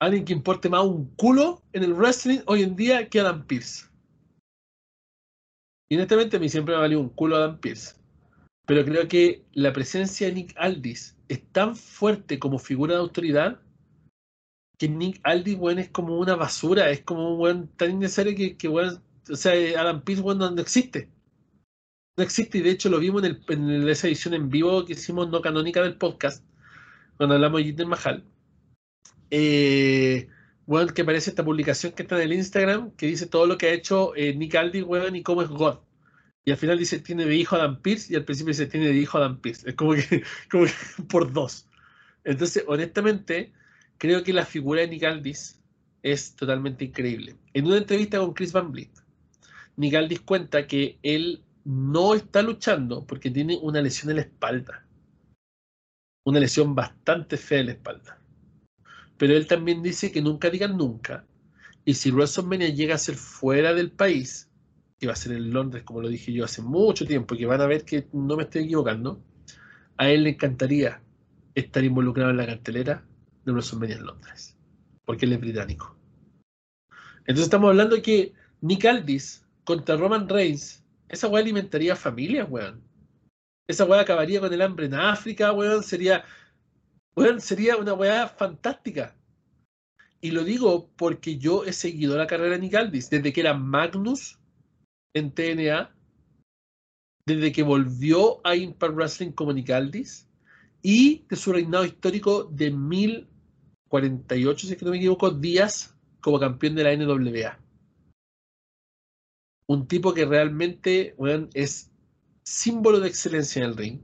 Alguien 0.00 0.24
que 0.24 0.32
importe 0.32 0.68
más 0.68 0.84
un 0.84 1.06
culo 1.16 1.62
en 1.72 1.82
el 1.82 1.94
wrestling 1.94 2.40
hoy 2.46 2.62
en 2.62 2.76
día 2.76 3.08
que 3.08 3.20
Adam 3.20 3.44
Pearce. 3.44 3.86
Y 5.90 5.96
honestamente 5.96 6.36
a 6.36 6.40
mí 6.40 6.48
siempre 6.48 6.74
me 6.74 6.80
valió 6.80 7.00
un 7.00 7.08
culo 7.08 7.36
Adam 7.36 7.58
Pearce. 7.58 7.96
Pero 8.66 8.84
creo 8.84 9.08
que 9.08 9.44
la 9.52 9.72
presencia 9.72 10.28
de 10.28 10.34
Nick 10.34 10.54
Aldis 10.56 11.16
es 11.28 11.42
tan 11.52 11.74
fuerte 11.74 12.38
como 12.38 12.58
figura 12.58 12.94
de 12.94 13.00
autoridad 13.00 13.60
que 14.78 14.88
Nick 14.88 15.20
Aldis, 15.24 15.56
bueno, 15.56 15.80
es 15.80 15.88
como 15.88 16.18
una 16.18 16.36
basura, 16.36 16.90
es 16.90 17.02
como 17.02 17.32
un 17.32 17.38
buen 17.38 17.68
tan 17.68 17.90
innecesario 17.90 18.36
que, 18.36 18.56
que 18.56 18.68
bueno, 18.68 19.02
o 19.28 19.34
sea, 19.34 19.52
Adam 19.80 20.02
Pearce, 20.02 20.22
bueno, 20.22 20.48
no 20.48 20.62
existe. 20.62 21.10
No 22.16 22.22
existe, 22.22 22.58
y 22.58 22.60
de 22.60 22.70
hecho 22.70 22.88
lo 22.88 23.00
vimos 23.00 23.24
en, 23.24 23.68
el, 23.68 23.88
esa 23.88 24.06
edición 24.06 24.34
en 24.34 24.48
vivo 24.48 24.84
que 24.84 24.92
hicimos 24.92 25.28
no 25.28 25.40
canónica 25.40 25.82
del 25.82 25.96
podcast, 25.96 26.44
cuando 27.16 27.34
hablamos 27.34 27.58
de 27.58 27.64
Jinder 27.64 27.86
Mahal 27.86 28.24
eh, 29.30 30.28
bueno, 30.66 30.92
que 30.92 31.02
aparece 31.02 31.30
esta 31.30 31.44
publicación 31.44 31.92
que 31.92 32.02
está 32.02 32.16
en 32.16 32.22
el 32.22 32.32
Instagram, 32.34 32.90
que 32.92 33.06
dice 33.06 33.26
todo 33.26 33.46
lo 33.46 33.58
que 33.58 33.68
ha 33.68 33.72
hecho 33.72 34.14
eh, 34.16 34.34
Nick 34.34 34.54
Aldi, 34.54 34.82
weón, 34.82 35.16
y 35.16 35.22
cómo 35.22 35.42
es 35.42 35.48
God. 35.48 35.78
Y 36.44 36.50
al 36.50 36.56
final 36.56 36.78
dice, 36.78 36.98
tiene 37.00 37.26
de 37.26 37.36
hijo 37.36 37.56
a 37.56 37.58
Dan 37.58 37.80
Pierce, 37.82 38.12
y 38.12 38.16
al 38.16 38.24
principio 38.24 38.52
dice, 38.52 38.66
tiene 38.66 38.88
de 38.88 38.94
hijo 38.96 39.18
a 39.18 39.22
Dan 39.22 39.40
Pierce. 39.40 39.68
Es 39.68 39.74
como 39.76 39.94
que, 39.94 40.24
por 41.08 41.32
dos. 41.32 41.68
Entonces, 42.24 42.64
honestamente, 42.66 43.52
creo 43.98 44.22
que 44.22 44.32
la 44.32 44.44
figura 44.44 44.80
de 44.82 44.88
Nick 44.88 45.04
Aldis 45.04 45.60
es 46.02 46.36
totalmente 46.36 46.84
increíble. 46.84 47.36
En 47.54 47.66
una 47.66 47.78
entrevista 47.78 48.18
con 48.18 48.34
Chris 48.34 48.52
Van 48.52 48.72
Vliet, 48.72 48.92
Nick 49.76 49.94
Aldis 49.94 50.20
cuenta 50.20 50.66
que 50.66 50.98
él 51.02 51.42
no 51.64 52.14
está 52.14 52.42
luchando 52.42 53.06
porque 53.06 53.30
tiene 53.30 53.58
una 53.60 53.80
lesión 53.82 54.10
en 54.10 54.16
la 54.16 54.22
espalda. 54.22 54.86
Una 56.24 56.40
lesión 56.40 56.74
bastante 56.74 57.36
fea 57.36 57.60
en 57.60 57.66
la 57.66 57.72
espalda. 57.72 58.17
Pero 59.18 59.34
él 59.34 59.46
también 59.46 59.82
dice 59.82 60.10
que 60.10 60.22
nunca 60.22 60.48
digan 60.48 60.76
nunca. 60.76 61.26
Y 61.84 61.94
si 61.94 62.10
WrestleMania 62.10 62.68
llega 62.68 62.94
a 62.94 62.98
ser 62.98 63.16
fuera 63.16 63.74
del 63.74 63.90
país, 63.90 64.48
que 64.98 65.06
va 65.06 65.12
a 65.12 65.16
ser 65.16 65.32
en 65.32 65.52
Londres, 65.52 65.84
como 65.84 66.00
lo 66.00 66.08
dije 66.08 66.32
yo 66.32 66.44
hace 66.44 66.62
mucho 66.62 67.06
tiempo, 67.06 67.34
y 67.34 67.38
que 67.38 67.46
van 67.46 67.60
a 67.60 67.66
ver 67.66 67.84
que 67.84 68.08
no 68.12 68.36
me 68.36 68.44
estoy 68.44 68.64
equivocando, 68.64 69.22
a 69.96 70.08
él 70.08 70.24
le 70.24 70.30
encantaría 70.30 71.02
estar 71.54 71.84
involucrado 71.84 72.30
en 72.30 72.36
la 72.36 72.46
cartelera 72.46 73.04
de 73.44 73.52
WrestleMania 73.52 73.96
en 73.96 74.06
Londres, 74.06 74.56
porque 75.04 75.26
él 75.26 75.32
es 75.32 75.40
británico. 75.40 75.96
Entonces 77.20 77.44
estamos 77.44 77.68
hablando 77.68 78.00
que 78.00 78.32
Nick 78.60 78.84
Aldis 78.84 79.44
contra 79.64 79.96
Roman 79.96 80.28
Reigns, 80.28 80.84
esa 81.08 81.28
weá 81.28 81.42
alimentaría 81.42 81.96
familias, 81.96 82.46
weón. 82.48 82.82
Esa 83.66 83.84
weá 83.84 84.00
acabaría 84.00 84.40
con 84.40 84.52
el 84.52 84.62
hambre 84.62 84.86
en 84.86 84.94
África, 84.94 85.52
weón. 85.52 85.82
Sería 85.82 86.24
sería 87.38 87.76
una 87.76 87.94
weá 87.94 88.28
fantástica. 88.28 89.14
Y 90.20 90.32
lo 90.32 90.42
digo 90.44 90.90
porque 90.96 91.38
yo 91.38 91.64
he 91.64 91.72
seguido 91.72 92.16
la 92.16 92.26
carrera 92.26 92.52
de 92.52 92.60
Nick 92.60 92.74
Aldis 92.74 93.08
desde 93.08 93.32
que 93.32 93.40
era 93.40 93.54
Magnus 93.54 94.38
en 95.14 95.32
TNA, 95.32 95.94
desde 97.26 97.52
que 97.52 97.62
volvió 97.62 98.44
a 98.44 98.56
Impact 98.56 98.94
Wrestling 98.94 99.32
como 99.32 99.52
Nick 99.52 99.70
Aldis 99.70 100.28
y 100.82 101.24
de 101.28 101.36
su 101.36 101.52
reinado 101.52 101.84
histórico 101.84 102.44
de 102.44 102.70
1048, 102.70 104.66
si 104.66 104.72
es 104.72 104.78
que 104.78 104.84
no 104.84 104.90
me 104.90 104.96
equivoco, 104.96 105.30
días 105.30 105.94
como 106.20 106.40
campeón 106.40 106.74
de 106.74 106.84
la 106.84 106.96
NWA. 106.96 107.58
Un 109.66 109.86
tipo 109.86 110.14
que 110.14 110.24
realmente 110.24 111.14
es 111.54 111.92
símbolo 112.44 113.00
de 113.00 113.08
excelencia 113.08 113.62
en 113.62 113.68
el 113.70 113.76
ring. 113.76 114.00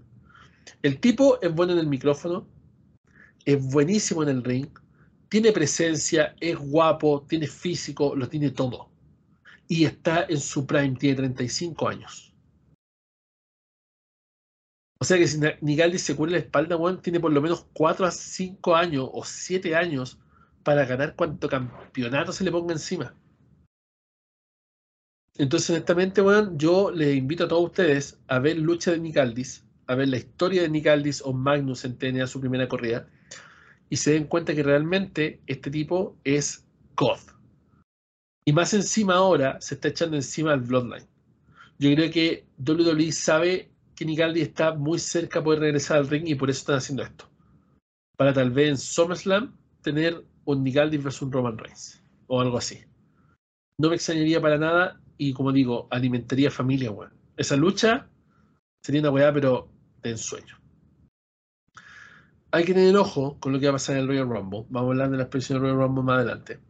El 0.82 1.01
tipo 1.01 1.41
es 1.41 1.53
bueno 1.55 1.73
en 1.73 1.78
el 1.78 1.86
micrófono, 1.86 2.47
es 3.45 3.62
buenísimo 3.62 4.23
en 4.23 4.29
el 4.29 4.45
ring, 4.45 4.69
tiene 5.29 5.53
presencia, 5.53 6.35
es 6.41 6.57
guapo, 6.57 7.27
tiene 7.29 7.47
físico, 7.47 8.15
lo 8.15 8.29
tiene 8.29 8.51
todo. 8.51 8.89
Y 9.66 9.85
está 9.85 10.25
en 10.29 10.39
su 10.39 10.66
prime, 10.66 10.97
tiene 10.97 11.16
35 11.16 11.89
años. 11.89 12.33
O 15.01 15.05
sea 15.05 15.19
que 15.19 15.27
si 15.27 15.39
Nigaldi 15.61 15.99
se 15.99 16.16
cubre 16.16 16.33
la 16.33 16.39
espalda, 16.39 16.79
tiene 17.03 17.21
por 17.21 17.33
lo 17.33 17.43
menos 17.43 17.66
4 17.75 18.07
a 18.07 18.11
5 18.11 18.75
años 18.77 19.09
o 19.12 19.25
7 19.25 19.75
años 19.75 20.19
para 20.62 20.87
ganar 20.87 21.15
cuanto 21.15 21.49
campeonato 21.49 22.33
se 22.33 22.45
le 22.45 22.51
ponga 22.51 22.73
encima. 22.73 23.15
Entonces, 25.37 25.71
honestamente, 25.71 26.21
bueno, 26.21 26.57
yo 26.57 26.91
les 26.93 27.16
invito 27.16 27.45
a 27.45 27.49
todos 27.49 27.65
ustedes 27.65 28.21
a 28.29 28.39
ver 28.39 28.57
lucha 28.57 28.93
de 28.93 29.01
Nicaldis, 29.01 29.65
a 29.89 29.97
ver 29.97 30.09
la 30.09 30.16
historia 30.16 30.62
de 30.62 30.69
Nicaldis 30.69 31.23
o 31.23 31.33
Magnus 31.33 31.85
en 31.85 31.99
TNA 31.99 32.27
su 32.29 32.41
primera 32.41 32.69
corrida, 32.69 33.09
y 33.89 33.97
se 33.97 34.12
den 34.12 34.24
cuenta 34.24 34.55
que 34.55 34.62
realmente 34.62 35.40
este 35.47 35.70
tipo 35.70 36.16
es 36.24 36.66
God. 36.97 37.19
Y 38.47 38.52
más 38.52 38.74
encima 38.74 39.15
ahora 39.15 39.61
se 39.61 39.74
está 39.74 39.89
echando 39.89 40.16
encima 40.16 40.52
al 40.52 40.61
Bloodline. 40.61 41.06
Yo 41.78 41.94
creo 41.94 42.11
que 42.11 42.47
WWE 42.59 43.12
sabe 43.12 43.70
que 43.97 44.05
Nigaldi 44.05 44.40
está 44.40 44.74
muy 44.74 44.98
cerca 44.98 45.39
de 45.39 45.44
poder 45.44 45.61
regresar 45.61 45.98
al 45.98 46.09
ring 46.09 46.27
y 46.27 46.35
por 46.35 46.51
eso 46.51 46.61
están 46.61 46.77
haciendo 46.77 47.02
esto. 47.02 47.28
Para 48.16 48.32
tal 48.32 48.51
vez 48.51 48.69
en 48.69 48.78
SummerSlam 48.78 49.56
tener 49.82 50.24
un 50.44 50.62
Nigaldi 50.62 50.98
versus 50.98 51.23
un 51.23 51.32
Roman 51.32 51.59
Reigns 51.59 52.02
o 52.27 52.40
algo 52.40 52.59
así. 52.59 52.81
No 53.78 53.89
me 53.89 53.97
extrañaría 53.97 54.40
para 54.40 54.59
nada 54.59 55.01
y 55.16 55.32
como 55.32 55.52
digo, 55.52 55.89
alimentaría 55.90 56.51
familia, 56.51 56.90
weón. 56.90 57.12
Esa 57.36 57.56
lucha 57.56 58.09
sería 58.82 59.01
una 59.01 59.11
weá, 59.11 59.32
pero 59.32 59.69
de 60.02 60.11
ensueño 60.11 60.64
hay 62.55 62.64
que 62.64 62.72
tener 62.72 62.97
ojo 62.97 63.36
con 63.40 63.52
lo 63.52 63.59
que 63.59 63.66
va 63.66 63.70
a 63.70 63.74
pasar 63.74 63.97
en 63.97 64.02
el 64.02 64.09
Royal 64.09 64.28
Rumble. 64.28 64.64
Vamos 64.68 64.90
a 64.90 64.93
hablar 64.93 65.10
de 65.10 65.16
la 65.16 65.24
expresión 65.24 65.59
del 65.59 65.62
Royal 65.62 65.89
Rumble 65.89 66.05
más 66.05 66.18
adelante. 66.18 66.60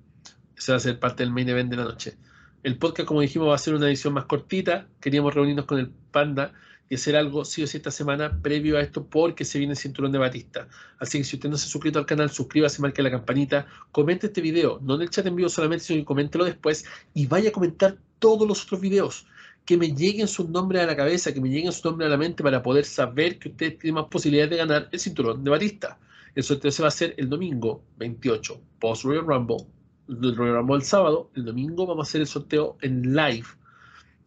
Ese 0.56 0.72
va 0.72 0.76
a 0.76 0.80
ser 0.80 0.98
parte 0.98 1.22
del 1.22 1.30
main 1.30 1.46
event 1.46 1.70
de 1.70 1.76
la 1.76 1.84
noche. 1.84 2.16
El 2.62 2.78
podcast, 2.78 3.06
como 3.06 3.20
dijimos, 3.20 3.50
va 3.50 3.54
a 3.54 3.58
ser 3.58 3.74
una 3.74 3.86
edición 3.88 4.14
más 4.14 4.24
cortita. 4.24 4.86
Queríamos 4.98 5.34
reunirnos 5.34 5.66
con 5.66 5.78
el 5.78 5.90
Panda 6.10 6.54
y 6.88 6.94
hacer 6.94 7.16
algo 7.16 7.44
sí 7.44 7.62
o 7.62 7.66
sí 7.66 7.76
esta 7.76 7.90
semana 7.90 8.40
previo 8.40 8.78
a 8.78 8.80
esto 8.80 9.06
porque 9.06 9.44
se 9.44 9.58
viene 9.58 9.74
el 9.74 9.76
cinturón 9.76 10.10
de 10.10 10.16
Batista. 10.16 10.68
Así 11.00 11.18
que 11.18 11.24
si 11.24 11.36
usted 11.36 11.50
no 11.50 11.58
se 11.58 11.66
ha 11.66 11.68
suscrito 11.68 11.98
al 11.98 12.06
canal, 12.06 12.30
suscríbase, 12.30 12.80
marque 12.80 13.02
la 13.02 13.10
campanita, 13.10 13.66
comente 13.92 14.28
este 14.28 14.40
video, 14.40 14.80
no 14.82 14.94
en 14.94 15.02
el 15.02 15.10
chat 15.10 15.26
en 15.26 15.36
vivo 15.36 15.50
solamente, 15.50 15.84
sino 15.84 16.00
que 16.00 16.06
coméntelo 16.06 16.46
después 16.46 16.86
y 17.12 17.26
vaya 17.26 17.50
a 17.50 17.52
comentar 17.52 17.98
todos 18.20 18.48
los 18.48 18.64
otros 18.64 18.80
videos 18.80 19.26
que 19.64 19.76
me 19.76 19.88
lleguen 19.88 20.28
sus 20.28 20.48
nombres 20.48 20.82
a 20.82 20.86
la 20.86 20.96
cabeza, 20.96 21.32
que 21.32 21.40
me 21.40 21.48
lleguen 21.48 21.72
sus 21.72 21.84
nombres 21.84 22.06
a 22.06 22.10
la 22.10 22.18
mente 22.18 22.42
para 22.42 22.62
poder 22.62 22.84
saber 22.84 23.38
que 23.38 23.48
usted 23.48 23.78
tiene 23.78 24.00
más 24.00 24.10
posibilidades 24.10 24.50
de 24.50 24.56
ganar 24.58 24.88
el 24.92 25.00
cinturón 25.00 25.42
de 25.42 25.50
Batista. 25.50 25.98
El 26.34 26.42
sorteo 26.42 26.70
se 26.70 26.82
va 26.82 26.88
a 26.88 26.88
hacer 26.88 27.14
el 27.16 27.28
domingo 27.28 27.82
28, 27.96 28.60
post 28.80 29.04
Royal 29.04 29.26
Rumble, 29.26 29.66
el 30.08 30.36
Royal 30.36 30.56
Rumble 30.56 30.76
el 30.76 30.82
sábado. 30.82 31.30
El 31.34 31.44
domingo 31.44 31.86
vamos 31.86 32.06
a 32.06 32.08
hacer 32.08 32.20
el 32.20 32.26
sorteo 32.26 32.76
en 32.82 33.14
live 33.14 33.46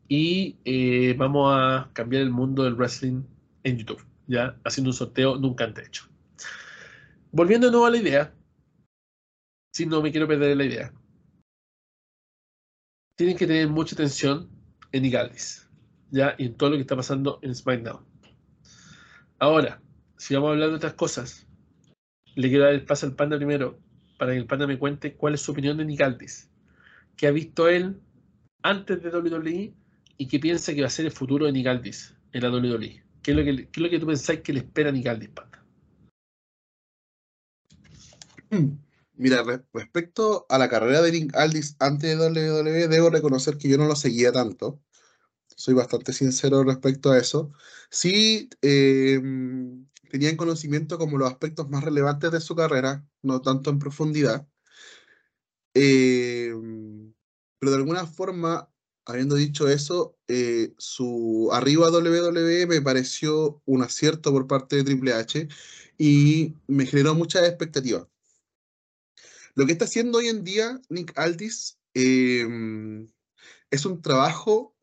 y 0.08 0.56
eh, 0.66 1.14
vamos 1.18 1.54
a 1.54 1.90
cambiar 1.94 2.24
el 2.24 2.32
mundo 2.32 2.64
del 2.64 2.76
wrestling 2.76 3.24
en 3.64 3.78
YouTube, 3.78 4.04
ya 4.28 4.58
haciendo 4.64 4.90
un 4.90 4.96
sorteo 4.96 5.38
nunca 5.38 5.66
antes 5.66 5.88
hecho. 5.88 6.06
volviendo 7.32 7.68
de 7.68 7.72
nuevo 7.72 7.86
a 7.86 7.92
la 7.92 7.98
idea, 7.98 8.34
si 9.74 9.86
no 9.86 10.02
me 10.02 10.12
quiero 10.12 10.28
perder 10.28 10.56
la 10.58 10.66
idea, 10.66 10.94
tienen 13.16 13.38
que 13.38 13.46
tener 13.46 13.68
mucha 13.68 13.96
atención 13.96 14.57
en 14.98 15.32
ya, 16.12 16.36
y 16.38 16.46
en 16.46 16.56
todo 16.56 16.72
lo 16.72 16.76
que 16.76 16.82
está 16.82 16.96
pasando 16.96 17.40
en 17.42 17.54
SmackDown. 17.54 18.06
Ahora, 19.40 19.82
si 20.18 20.34
vamos 20.34 20.50
a 20.50 20.52
hablar 20.54 20.70
de 20.70 20.76
otras 20.76 20.94
cosas, 20.94 21.46
le 22.36 22.50
quiero 22.50 22.66
dar 22.66 22.74
el 22.74 22.86
paso 22.86 23.06
al 23.06 23.16
panda 23.16 23.38
primero, 23.38 23.80
para 24.18 24.32
que 24.32 24.40
el 24.40 24.46
panda 24.46 24.68
me 24.68 24.80
cuente 24.80 25.16
cuál 25.16 25.34
es 25.36 25.42
su 25.42 25.52
opinión 25.52 25.78
de 25.78 25.86
Nicaldis, 25.86 26.50
qué 27.16 27.28
ha 27.28 27.32
visto 27.32 27.68
él 27.68 28.00
antes 28.64 29.02
de 29.02 29.10
WWE 29.10 29.74
y 30.18 30.28
qué 30.28 30.40
piensa 30.40 30.74
que 30.74 30.82
va 30.82 30.88
a 30.88 30.92
ser 30.92 31.06
el 31.06 31.12
futuro 31.12 31.46
de 31.46 31.52
Nicaldis 31.52 32.16
en 32.34 32.44
la 32.44 32.50
WWE. 32.50 33.04
¿Qué 33.22 33.32
es 33.32 33.38
lo 33.38 33.44
que, 33.44 33.90
que 33.90 34.00
tú 34.00 34.08
pensáis 34.08 34.42
que 34.42 34.54
le 34.54 34.60
espera 34.60 34.90
a 34.90 34.94
Nicaldis, 34.94 35.30
panda? 35.30 35.64
Mira, 39.18 39.44
re- 39.44 39.64
respecto 39.74 40.46
a 40.48 40.60
la 40.60 40.70
carrera 40.70 41.02
de 41.02 41.12
Nick 41.12 41.36
Aldis 41.36 41.76
antes 41.80 42.18
de 42.18 42.30
WWE, 42.30 42.88
debo 42.88 43.10
reconocer 43.10 43.58
que 43.58 43.68
yo 43.68 43.78
no 43.78 43.88
lo 43.88 43.96
seguía 43.96 44.32
tanto. 44.32 44.80
Soy 45.58 45.74
bastante 45.74 46.14
sincero 46.14 46.64
respecto 46.64 47.12
a 47.12 47.18
eso. 47.18 47.52
Sí, 47.90 48.48
eh, 48.62 49.20
conocimiento 50.38 51.00
como 51.00 51.18
los 51.18 51.32
aspectos 51.32 51.68
más 51.70 51.84
relevantes 51.84 52.32
de 52.32 52.40
su 52.42 52.56
carrera, 52.56 53.04
no 53.24 53.42
tanto 53.42 53.72
en 53.72 53.80
profundidad. 53.80 54.48
Eh, 55.74 56.54
pero 57.60 57.72
de 57.72 57.78
alguna 57.78 58.06
forma, 58.06 58.72
habiendo 59.06 59.36
dicho 59.36 59.68
eso, 59.68 60.16
eh, 60.28 60.76
su 60.78 61.50
arriba 61.52 61.90
WWE 61.90 62.68
me 62.68 62.82
pareció 62.82 63.62
un 63.66 63.82
acierto 63.82 64.32
por 64.32 64.46
parte 64.46 64.76
de 64.76 64.84
Triple 64.84 65.14
H 65.14 65.48
y 65.98 66.54
me 66.68 66.86
generó 66.86 67.16
muchas 67.16 67.48
expectativas. 67.48 68.08
Lo 69.56 69.66
que 69.66 69.72
está 69.72 69.86
haciendo 69.86 70.20
hoy 70.20 70.28
en 70.28 70.44
día 70.44 70.80
Nick 70.90 71.18
Aldis 71.18 71.80
eh, 71.96 72.46
es 73.72 73.86
un 73.88 74.02
trabajo 74.04 74.77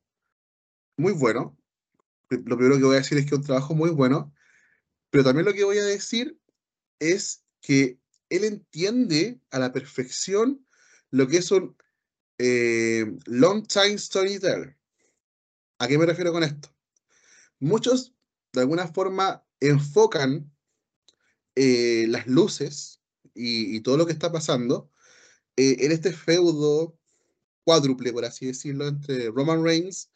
muy 0.96 1.12
bueno. 1.12 1.56
Lo 2.30 2.56
primero 2.56 2.76
que 2.76 2.84
voy 2.84 2.96
a 2.96 3.00
decir 3.00 3.18
es 3.18 3.24
que 3.24 3.34
es 3.34 3.38
un 3.38 3.44
trabajo 3.44 3.74
muy 3.74 3.90
bueno, 3.90 4.32
pero 5.10 5.24
también 5.24 5.46
lo 5.46 5.52
que 5.52 5.64
voy 5.64 5.78
a 5.78 5.84
decir 5.84 6.38
es 6.98 7.44
que 7.60 7.98
él 8.30 8.44
entiende 8.44 9.40
a 9.50 9.58
la 9.58 9.72
perfección 9.72 10.66
lo 11.10 11.28
que 11.28 11.38
es 11.38 11.50
un 11.50 11.76
eh, 12.38 13.06
long 13.26 13.66
time 13.66 13.98
storyteller. 13.98 14.76
¿A 15.78 15.86
qué 15.86 15.98
me 15.98 16.06
refiero 16.06 16.32
con 16.32 16.42
esto? 16.42 16.74
Muchos, 17.60 18.14
de 18.52 18.62
alguna 18.62 18.88
forma, 18.88 19.44
enfocan 19.60 20.52
eh, 21.54 22.06
las 22.08 22.26
luces 22.26 23.00
y, 23.34 23.80
todo 23.80 23.96
lo 23.96 24.06
que 24.06 24.12
está 24.12 24.32
pasando 24.32 24.90
eh, 25.56 25.76
en 25.80 25.92
este 25.92 26.12
feudo 26.12 26.98
cuádruple, 27.64 28.12
por 28.12 28.24
así 28.24 28.46
decirlo, 28.46 28.88
entre 28.88 29.30
Roman 29.30 29.62
Reigns, 29.62 30.10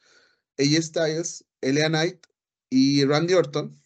AJ 0.59 0.83
Styles, 0.83 1.45
LA 1.61 1.89
Knight 1.89 2.27
y 2.71 3.05
Randy 3.05 3.35
Orton. 3.35 3.81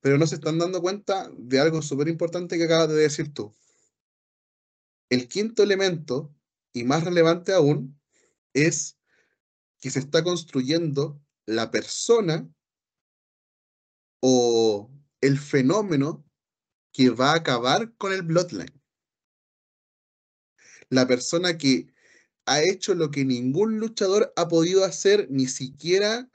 Pero 0.00 0.18
no 0.18 0.26
se 0.26 0.34
están 0.34 0.58
dando 0.58 0.82
cuenta 0.82 1.30
de 1.36 1.60
algo 1.60 1.80
súper 1.80 2.08
importante 2.08 2.58
que 2.58 2.64
acabas 2.64 2.88
de 2.88 2.96
decir 2.96 3.32
tú. 3.32 3.54
El 5.08 5.28
quinto 5.28 5.62
elemento, 5.62 6.34
y 6.72 6.84
más 6.84 7.04
relevante 7.04 7.52
aún, 7.52 7.98
es 8.52 8.98
que 9.80 9.90
se 9.90 10.00
está 10.00 10.24
construyendo 10.24 11.20
la 11.46 11.70
persona 11.70 12.48
o 14.20 14.90
el 15.20 15.38
fenómeno 15.38 16.24
que 16.92 17.10
va 17.10 17.32
a 17.32 17.36
acabar 17.36 17.94
con 17.96 18.12
el 18.12 18.22
Bloodline. 18.22 18.82
La 20.88 21.06
persona 21.06 21.58
que 21.58 21.93
ha 22.46 22.62
hecho 22.62 22.94
lo 22.94 23.10
que 23.10 23.24
ningún 23.24 23.78
luchador 23.78 24.32
ha 24.36 24.48
podido 24.48 24.84
hacer, 24.84 25.28
ni 25.30 25.46
siquiera 25.46 26.28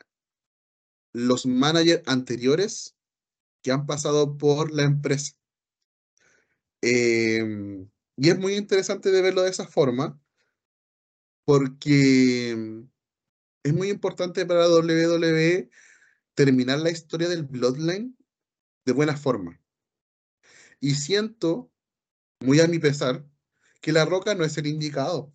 los 1.13 1.45
managers 1.45 2.03
anteriores 2.07 2.95
que 3.61 3.71
han 3.71 3.85
pasado 3.85 4.37
por 4.37 4.71
la 4.71 4.83
empresa. 4.83 5.33
Eh, 6.81 7.87
y 8.15 8.29
es 8.29 8.37
muy 8.37 8.55
interesante 8.55 9.11
de 9.11 9.21
verlo 9.21 9.43
de 9.43 9.49
esa 9.49 9.67
forma, 9.67 10.19
porque 11.45 12.51
es 13.63 13.73
muy 13.73 13.89
importante 13.89 14.45
para 14.45 14.69
WWE 14.69 15.69
terminar 16.33 16.79
la 16.79 16.91
historia 16.91 17.27
del 17.27 17.43
Bloodline 17.43 18.15
de 18.85 18.93
buena 18.93 19.17
forma. 19.17 19.59
Y 20.79 20.95
siento, 20.95 21.71
muy 22.39 22.59
a 22.61 22.67
mi 22.67 22.79
pesar, 22.79 23.25
que 23.81 23.91
La 23.91 24.05
Roca 24.05 24.35
no 24.35 24.43
es 24.43 24.57
el 24.57 24.67
indicado. 24.67 25.33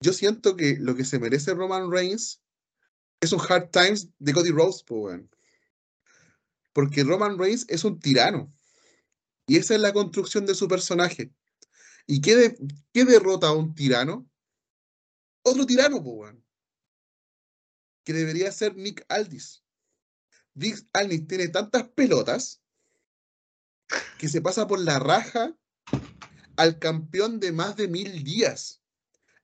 Yo 0.00 0.12
siento 0.14 0.56
que 0.56 0.76
lo 0.78 0.94
que 0.96 1.04
se 1.04 1.18
merece 1.18 1.52
Roman 1.54 1.90
Reigns 1.90 2.42
es 3.20 3.32
un 3.32 3.40
Hard 3.46 3.70
Times 3.70 4.08
de 4.18 4.32
Cody 4.32 4.50
Rhodes, 4.50 4.82
weón. 4.88 5.30
Porque 6.72 7.04
Roman 7.04 7.38
Reigns 7.38 7.66
es 7.68 7.84
un 7.84 8.00
tirano. 8.00 8.52
Y 9.46 9.56
esa 9.58 9.74
es 9.74 9.80
la 9.80 9.92
construcción 9.92 10.46
de 10.46 10.54
su 10.54 10.68
personaje. 10.68 11.34
¿Y 12.06 12.20
qué, 12.22 12.36
de- 12.36 12.58
qué 12.92 13.04
derrota 13.04 13.48
a 13.48 13.52
un 13.52 13.74
tirano? 13.74 14.26
Otro 15.42 15.66
tirano, 15.66 15.98
weón. 15.98 16.42
Que 18.04 18.14
debería 18.14 18.50
ser 18.52 18.76
Nick 18.76 19.04
Aldis. 19.08 19.62
Nick 20.54 20.88
Aldis 20.94 21.26
tiene 21.26 21.48
tantas 21.48 21.88
pelotas 21.90 22.62
que 24.18 24.28
se 24.28 24.40
pasa 24.40 24.66
por 24.66 24.80
la 24.80 24.98
raja 24.98 25.54
al 26.56 26.78
campeón 26.78 27.38
de 27.40 27.52
más 27.52 27.76
de 27.76 27.88
mil 27.88 28.22
días, 28.24 28.79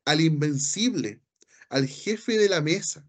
al 0.07 0.23
invencible, 0.23 1.21
al 1.69 1.87
jefe 1.87 2.39
de 2.39 2.49
la 2.49 2.63
mesa. 2.63 3.07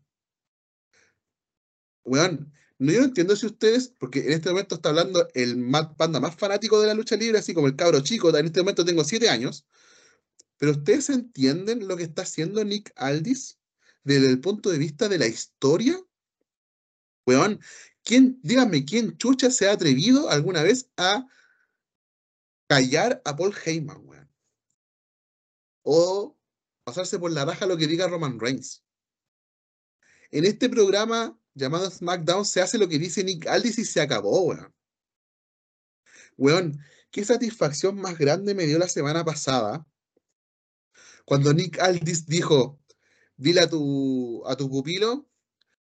Weón, 2.04 2.52
no, 2.80 2.92
yo 2.92 3.04
entiendo 3.04 3.36
si 3.36 3.46
ustedes, 3.46 3.90
porque 4.00 4.20
en 4.20 4.34
este 4.34 4.50
momento 4.50 4.76
está 4.76 4.90
hablando 4.90 5.28
el 5.34 5.58
más, 5.58 5.88
panda 5.96 6.20
más 6.20 6.36
fanático 6.36 6.80
de 6.82 6.88
la 6.88 6.94
lucha 6.94 7.16
libre, 7.16 7.40
así 7.40 7.54
como 7.54 7.68
el 7.68 7.76
cabro 7.76 8.02
chico, 8.02 8.36
en 8.36 8.46
este 8.46 8.62
momento 8.62 8.86
tengo 8.86 9.04
siete 9.04 9.30
años, 9.30 9.66
pero 10.58 10.74
ustedes 10.74 11.10
entienden 11.10 11.88
lo 11.88 11.98
que 11.98 12.04
está 12.04 12.24
haciendo 12.24 12.64
Nick 12.64 12.92
Aldis 12.96 13.60
desde 14.04 14.30
el 14.30 14.40
punto 14.40 14.70
de 14.70 14.78
vista 14.78 15.10
de 15.10 15.20
la 15.20 15.28
historia. 15.28 16.00
Weón, 17.26 17.60
¿quién, 18.04 18.40
díganme, 18.42 18.86
quién 18.86 19.18
chucha 19.18 19.52
se 19.52 19.68
ha 19.68 19.74
atrevido 19.74 20.30
alguna 20.30 20.64
vez 20.64 20.90
a 20.98 21.28
callar 22.68 23.22
a 23.26 23.36
Paul 23.36 23.54
Heyman, 23.66 24.02
weón? 24.06 24.30
O 25.84 26.37
pasarse 26.88 27.20
por 27.20 27.30
la 27.32 27.44
raja 27.44 27.66
lo 27.66 27.76
que 27.76 27.86
diga 27.86 28.08
Roman 28.08 28.40
Reigns. 28.40 28.82
En 30.32 30.46
este 30.46 30.70
programa 30.70 31.38
llamado 31.54 31.92
SmackDown 31.92 32.46
se 32.46 32.62
hace 32.62 32.78
lo 32.78 32.88
que 32.88 32.98
dice 32.98 33.26
Nick 33.26 33.46
Aldis 33.46 33.78
y 33.80 33.84
se 33.84 34.00
acabó, 34.00 34.44
weón. 34.44 34.74
Weón, 36.38 36.80
qué 37.12 37.26
satisfacción 37.26 38.00
más 38.00 38.18
grande 38.18 38.56
me 38.56 38.66
dio 38.66 38.80
la 38.80 38.88
semana 38.88 39.26
pasada 39.26 39.86
cuando 41.26 41.54
Nick 41.54 41.78
Aldis 41.82 42.26
dijo, 42.26 42.80
dile 43.36 43.60
a 43.60 43.70
tu, 43.70 44.42
a 44.48 44.56
tu 44.56 44.70
pupilo 44.70 45.30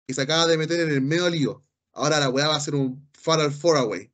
que 0.06 0.14
se 0.14 0.22
acaba 0.22 0.46
de 0.46 0.56
meter 0.56 0.78
en 0.78 0.90
el 0.90 1.00
medio 1.00 1.28
lío. 1.28 1.66
Ahora 1.94 2.20
la 2.20 2.30
weá 2.30 2.46
va 2.46 2.54
a 2.54 2.60
ser 2.60 2.76
un 2.76 3.10
Fatal 3.12 3.52
Four 3.52 3.76
Away. 3.76 4.12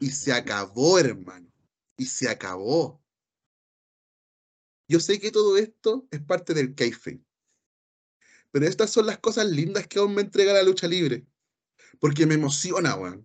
Y 0.00 0.10
se 0.10 0.32
acabó, 0.32 0.98
hermano. 0.98 1.48
Y 1.96 2.06
se 2.06 2.28
acabó. 2.28 2.99
Yo 4.90 4.98
sé 4.98 5.20
que 5.20 5.30
todo 5.30 5.56
esto 5.56 6.08
es 6.10 6.20
parte 6.20 6.52
del 6.52 6.74
kayfabe. 6.74 7.22
Pero 8.50 8.66
estas 8.66 8.90
son 8.90 9.06
las 9.06 9.18
cosas 9.20 9.46
lindas 9.46 9.86
que 9.86 10.00
aún 10.00 10.16
me 10.16 10.22
entrega 10.22 10.52
la 10.52 10.64
lucha 10.64 10.88
libre. 10.88 11.24
Porque 12.00 12.26
me 12.26 12.34
emociona, 12.34 12.96
weón. 12.96 13.24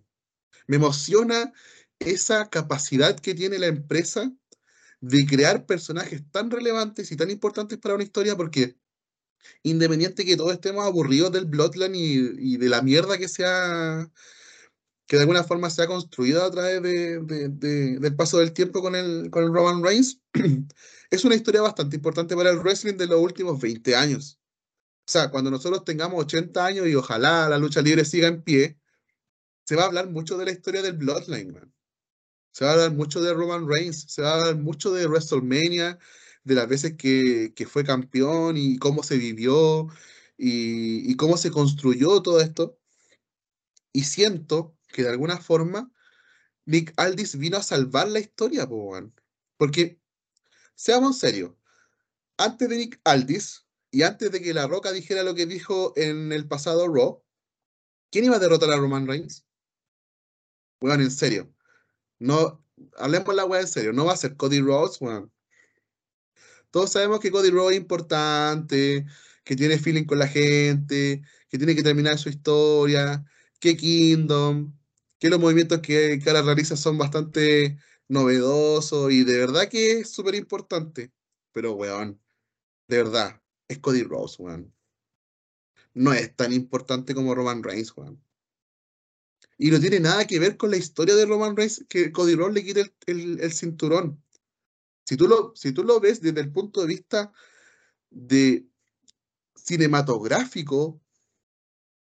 Me 0.68 0.76
emociona 0.76 1.52
esa 1.98 2.48
capacidad 2.50 3.18
que 3.18 3.34
tiene 3.34 3.58
la 3.58 3.66
empresa 3.66 4.32
de 5.00 5.26
crear 5.26 5.66
personajes 5.66 6.22
tan 6.30 6.52
relevantes 6.52 7.10
y 7.10 7.16
tan 7.16 7.32
importantes 7.32 7.78
para 7.78 7.96
una 7.96 8.04
historia 8.04 8.36
porque 8.36 8.78
independiente 9.64 10.24
que 10.24 10.36
todos 10.36 10.52
estemos 10.52 10.86
aburridos 10.86 11.32
del 11.32 11.46
Bloodline 11.46 11.96
y, 11.96 12.56
de 12.58 12.68
la 12.68 12.80
mierda 12.80 13.18
que 13.18 13.28
sea 13.28 14.08
que 15.08 15.16
de 15.16 15.22
alguna 15.22 15.42
forma 15.42 15.70
se 15.70 15.82
ha 15.82 15.86
construido 15.88 16.44
a 16.44 16.50
través 16.50 16.80
de- 16.82 17.98
del 17.98 18.16
paso 18.16 18.38
del 18.38 18.52
tiempo 18.52 18.82
con 18.82 18.94
el, 18.94 19.30
con 19.30 19.44
el 19.44 19.52
Roman 19.52 19.82
Reigns, 19.82 20.20
es 21.10 21.24
una 21.24 21.34
historia 21.34 21.62
bastante 21.62 21.96
importante 21.96 22.36
para 22.36 22.50
el 22.50 22.58
wrestling 22.58 22.96
de 22.96 23.06
los 23.06 23.20
últimos 23.20 23.60
20 23.60 23.94
años. 23.96 24.40
O 25.08 25.12
sea, 25.12 25.30
cuando 25.30 25.50
nosotros 25.50 25.84
tengamos 25.84 26.20
80 26.24 26.64
años 26.64 26.86
y 26.88 26.94
ojalá 26.94 27.48
la 27.48 27.58
lucha 27.58 27.80
libre 27.82 28.04
siga 28.04 28.28
en 28.28 28.42
pie, 28.42 28.78
se 29.64 29.76
va 29.76 29.84
a 29.84 29.86
hablar 29.86 30.10
mucho 30.10 30.36
de 30.38 30.46
la 30.46 30.52
historia 30.52 30.82
del 30.82 30.94
Bloodline, 30.94 31.52
man. 31.52 31.72
Se 32.52 32.64
va 32.64 32.70
a 32.70 32.74
hablar 32.74 32.92
mucho 32.92 33.20
de 33.20 33.34
Roman 33.34 33.68
Reigns, 33.68 34.06
se 34.08 34.22
va 34.22 34.30
a 34.30 34.34
hablar 34.34 34.56
mucho 34.56 34.92
de 34.92 35.06
WrestleMania, 35.06 35.98
de 36.44 36.54
las 36.54 36.68
veces 36.68 36.94
que, 36.96 37.52
que 37.54 37.66
fue 37.66 37.84
campeón 37.84 38.56
y 38.56 38.78
cómo 38.78 39.02
se 39.02 39.18
vivió 39.18 39.88
y, 40.38 41.16
cómo 41.16 41.36
se 41.36 41.50
construyó 41.50 42.22
todo 42.22 42.40
esto. 42.40 42.78
Y 43.92 44.04
siento 44.04 44.76
que 44.88 45.02
de 45.02 45.10
alguna 45.10 45.38
forma 45.38 45.90
Nick 46.66 46.92
Aldis 46.96 47.38
vino 47.38 47.56
a 47.58 47.62
salvar 47.62 48.08
la 48.08 48.20
historia, 48.20 48.66
po, 48.68 48.76
weón. 48.76 49.14
Porque, 49.56 50.00
seamos 50.76 51.18
serios, 51.18 51.52
antes 52.36 52.68
de 52.68 52.76
Nick 52.76 53.00
Aldis 53.02 53.66
y 53.90 54.02
antes 54.02 54.30
de 54.30 54.40
que 54.40 54.54
La 54.54 54.68
Roca 54.68 54.92
dijera 54.92 55.24
lo 55.24 55.34
que 55.34 55.46
dijo 55.46 55.92
en 55.96 56.32
el 56.32 56.46
pasado 56.46 56.86
Raw, 56.86 57.24
¿quién 58.10 58.26
iba 58.26 58.36
a 58.36 58.38
derrotar 58.38 58.70
a 58.70 58.76
Roman 58.76 59.08
Reigns? 59.08 59.44
Weón, 60.80 61.00
en 61.00 61.10
serio. 61.10 61.52
No, 62.18 62.64
hablemos 62.98 63.34
la 63.34 63.44
weá 63.44 63.60
en 63.62 63.68
serio, 63.68 63.92
no 63.92 64.04
va 64.04 64.12
a 64.12 64.16
ser 64.16 64.36
Cody 64.36 64.60
Rhodes, 64.60 65.00
weón. 65.00 65.32
Todos 66.70 66.92
sabemos 66.92 67.20
que 67.20 67.30
Cody 67.30 67.50
Rhodes 67.50 67.76
es 67.76 67.82
importante, 67.82 69.06
que 69.44 69.56
tiene 69.56 69.78
feeling 69.78 70.04
con 70.04 70.18
la 70.18 70.28
gente, 70.28 71.22
que 71.48 71.58
tiene 71.58 71.74
que 71.74 71.82
terminar 71.82 72.18
su 72.18 72.28
historia, 72.28 73.24
que 73.60 73.76
Kingdom, 73.76 74.74
que 75.18 75.30
los 75.30 75.40
movimientos 75.40 75.80
que, 75.80 76.20
ahora 76.26 76.42
realiza 76.42 76.76
son 76.76 76.98
bastante 76.98 77.78
novedosos 78.08 79.12
y 79.12 79.24
de 79.24 79.38
verdad 79.38 79.68
que 79.68 80.00
es 80.00 80.10
súper 80.10 80.34
importante. 80.34 81.12
Pero, 81.52 81.72
weón, 81.72 82.20
de 82.88 82.98
verdad, 82.98 83.42
es 83.68 83.78
Cody 83.78 84.02
Rhodes, 84.02 84.38
weón. 84.38 84.72
No 85.94 86.12
es 86.12 86.34
tan 86.36 86.52
importante 86.52 87.14
como 87.14 87.34
Roman 87.34 87.62
Reigns, 87.62 87.96
weón. 87.96 88.22
Y 89.58 89.70
no 89.70 89.80
tiene 89.80 90.00
nada 90.00 90.26
que 90.26 90.38
ver 90.38 90.56
con 90.56 90.70
la 90.70 90.76
historia 90.76 91.14
de 91.14 91.24
Roman 91.24 91.56
Reigns 91.56 91.84
que 91.88 92.12
Cody 92.12 92.34
Rhodes 92.34 92.54
le 92.54 92.64
quite 92.64 92.94
el, 93.06 93.40
el, 93.40 93.52
cinturón. 93.52 94.22
Si 95.06 95.16
tú, 95.16 95.28
lo, 95.28 95.52
si 95.54 95.72
tú 95.72 95.82
lo 95.84 95.98
ves 96.00 96.20
desde 96.20 96.40
el 96.40 96.52
punto 96.52 96.82
de 96.82 96.88
vista 96.88 97.32
de 98.10 98.66
cinematográfico, 99.54 101.00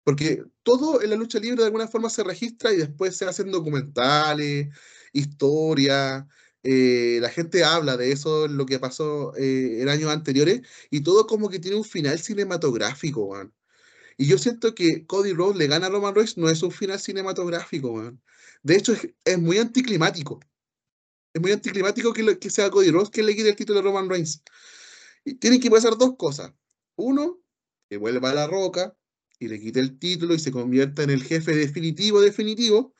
porque 0.04 0.44
todo 0.62 1.02
en 1.02 1.10
la 1.10 1.16
lucha 1.16 1.38
libre 1.38 1.60
de 1.60 1.66
alguna 1.66 1.88
forma 1.88 2.10
se 2.10 2.24
registra 2.24 2.72
y 2.72 2.76
después 2.76 3.16
se 3.16 3.24
hacen 3.24 3.50
documentales, 3.50 4.68
historia, 5.12 6.28
eh, 6.62 7.18
la 7.20 7.28
gente 7.30 7.64
habla 7.64 7.96
de 7.96 8.12
eso, 8.12 8.48
lo 8.48 8.66
que 8.66 8.78
pasó 8.78 9.34
eh, 9.36 9.82
en 9.82 9.88
años 9.88 10.10
anteriores, 10.10 10.62
y 10.90 11.02
todo 11.02 11.26
como 11.26 11.48
que 11.48 11.58
tiene 11.58 11.76
un 11.76 11.84
final 11.84 12.18
cinematográfico, 12.18 13.30
man. 13.30 13.52
Y 14.16 14.26
yo 14.26 14.38
siento 14.38 14.74
que 14.74 15.06
Cody 15.06 15.32
Rhodes 15.32 15.56
le 15.56 15.66
gana 15.66 15.86
a 15.86 15.90
Roman 15.90 16.14
Reigns 16.14 16.36
no 16.38 16.48
es 16.48 16.62
un 16.62 16.70
final 16.70 17.00
cinematográfico, 17.00 17.94
man. 17.94 18.20
De 18.62 18.76
hecho, 18.76 18.94
es, 19.24 19.38
muy 19.38 19.58
anticlimático. 19.58 20.40
Es 21.34 21.40
muy 21.42 21.52
anticlimático 21.52 22.12
que, 22.12 22.38
que 22.38 22.50
sea 22.50 22.70
Cody 22.70 22.90
Rhodes 22.90 23.10
quien 23.10 23.26
le 23.26 23.34
quite 23.36 23.48
el 23.50 23.56
título 23.56 23.80
a 23.80 23.82
Roman 23.82 24.08
Reigns. 24.08 24.42
Y 25.24 25.34
tienen 25.34 25.60
que 25.60 25.70
pasar 25.70 25.96
dos 25.98 26.16
cosas. 26.16 26.52
Uno, 26.96 27.40
que 27.88 27.96
vuelva 27.96 28.30
a 28.30 28.34
la 28.34 28.46
roca 28.46 28.96
y 29.38 29.48
le 29.48 29.60
quite 29.60 29.80
el 29.80 29.98
título 29.98 30.34
y 30.34 30.38
se 30.38 30.52
convierta 30.52 31.02
en 31.02 31.10
el 31.10 31.22
jefe 31.24 31.54
definitivo, 31.54 32.20
definitivo. 32.20 32.94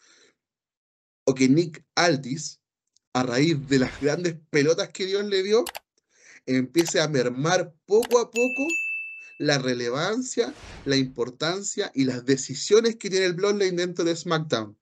O 1.24 1.34
que 1.34 1.48
Nick 1.48 1.84
Aldis, 1.94 2.60
a 3.12 3.22
raíz 3.22 3.56
de 3.68 3.78
las 3.78 4.00
grandes 4.00 4.36
pelotas 4.50 4.88
que 4.90 5.06
Dios 5.06 5.24
le 5.24 5.42
dio, 5.42 5.64
empiece 6.46 7.00
a 7.00 7.08
mermar 7.08 7.74
poco 7.86 8.18
a 8.18 8.30
poco 8.30 8.66
la 9.38 9.58
relevancia, 9.58 10.54
la 10.84 10.96
importancia 10.96 11.90
y 11.94 12.04
las 12.04 12.24
decisiones 12.24 12.96
que 12.96 13.10
tiene 13.10 13.26
el 13.26 13.34
Bloodline 13.34 13.76
dentro 13.76 14.04
de 14.04 14.16
SmackDown. 14.16 14.78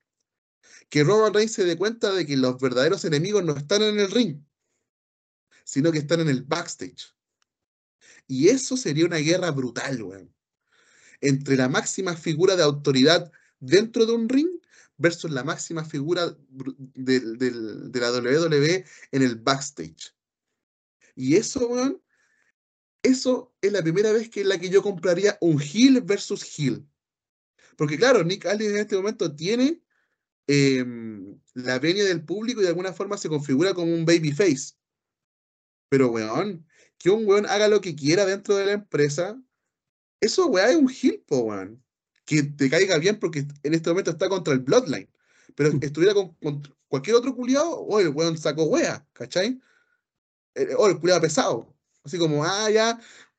Que 0.89 1.03
Roman 1.03 1.33
Reigns 1.33 1.53
se 1.53 1.65
dé 1.65 1.77
cuenta 1.77 2.11
de 2.11 2.25
que 2.25 2.37
los 2.37 2.59
verdaderos 2.59 3.05
enemigos 3.05 3.43
no 3.43 3.55
están 3.55 3.81
en 3.81 3.99
el 3.99 4.11
ring, 4.11 4.43
sino 5.63 5.91
que 5.91 5.99
están 5.99 6.19
en 6.19 6.29
el 6.29 6.43
backstage. 6.43 7.15
Y 8.27 8.49
eso 8.49 8.77
sería 8.77 9.05
una 9.05 9.17
guerra 9.17 9.51
brutal, 9.51 10.01
weón. 10.03 10.33
Entre 11.21 11.55
la 11.55 11.69
máxima 11.69 12.15
figura 12.15 12.55
de 12.55 12.63
autoridad 12.63 13.31
dentro 13.59 14.05
de 14.05 14.13
un 14.13 14.27
ring 14.27 14.60
versus 15.01 15.31
la 15.31 15.43
máxima 15.43 15.83
figura 15.83 16.37
de, 16.49 17.91
la 17.93 18.11
WWE 18.11 18.85
en 19.11 19.21
el 19.21 19.35
backstage. 19.35 20.15
Y 21.15 21.35
eso, 21.35 21.67
weón, 21.67 22.01
eso 23.03 23.53
es 23.61 23.71
la 23.71 23.81
primera 23.81 24.11
vez 24.11 24.29
que 24.29 24.41
en 24.41 24.49
la 24.49 24.59
que 24.59 24.69
yo 24.69 24.81
compraría 24.81 25.37
un 25.41 25.59
heel 25.59 26.01
versus 26.01 26.43
heel. 26.57 26.87
Porque 27.75 27.97
claro, 27.97 28.23
Nick 28.23 28.45
Aldis 28.45 28.69
en 28.69 28.77
este 28.77 28.95
momento 28.95 29.35
tiene 29.35 29.81
em, 30.47 31.39
la 31.55 31.79
venia 31.79 32.05
del 32.05 32.23
público 32.23 32.61
y 32.61 32.63
de 32.63 32.69
alguna 32.69 32.93
forma 32.93 33.17
se 33.17 33.29
configura 33.29 33.73
como 33.73 33.93
un 33.93 34.05
babyface. 34.05 34.75
Pero, 35.89 36.09
weón, 36.11 36.65
que 36.97 37.09
un 37.09 37.25
weón 37.25 37.47
haga 37.47 37.67
lo 37.67 37.81
que 37.81 37.95
quiera 37.95 38.25
dentro 38.25 38.55
de 38.55 38.65
la 38.67 38.71
empresa, 38.73 39.41
eso, 40.21 40.47
weón, 40.47 40.69
es 40.69 40.75
un 40.75 40.89
heel, 40.89 41.23
po, 41.27 41.39
weón. 41.39 41.83
Que 42.31 42.43
te 42.43 42.69
caiga 42.69 42.97
bien 42.97 43.19
porque 43.19 43.45
en 43.61 43.73
este 43.73 43.89
momento 43.89 44.11
está 44.11 44.29
contra 44.29 44.53
el 44.53 44.61
Bloodline. 44.61 45.09
Pero 45.53 45.73
mm. 45.73 45.79
estuviera 45.81 46.13
con, 46.13 46.33
cualquier 46.87 47.17
otro 47.17 47.35
culiado, 47.35 47.77
o 47.77 47.99
el 47.99 48.07
weón 48.07 48.37
sacó 48.37 48.63
wea, 48.63 49.05
¿cachai? 49.11 49.59
Eh, 50.55 50.73
o 50.77 50.87
el 50.87 50.97
culiado 50.97 51.19
pesado. 51.19 51.75
Así 52.05 52.17
como, 52.17 52.45
ah, 52.45 52.69
ya, 52.71 52.97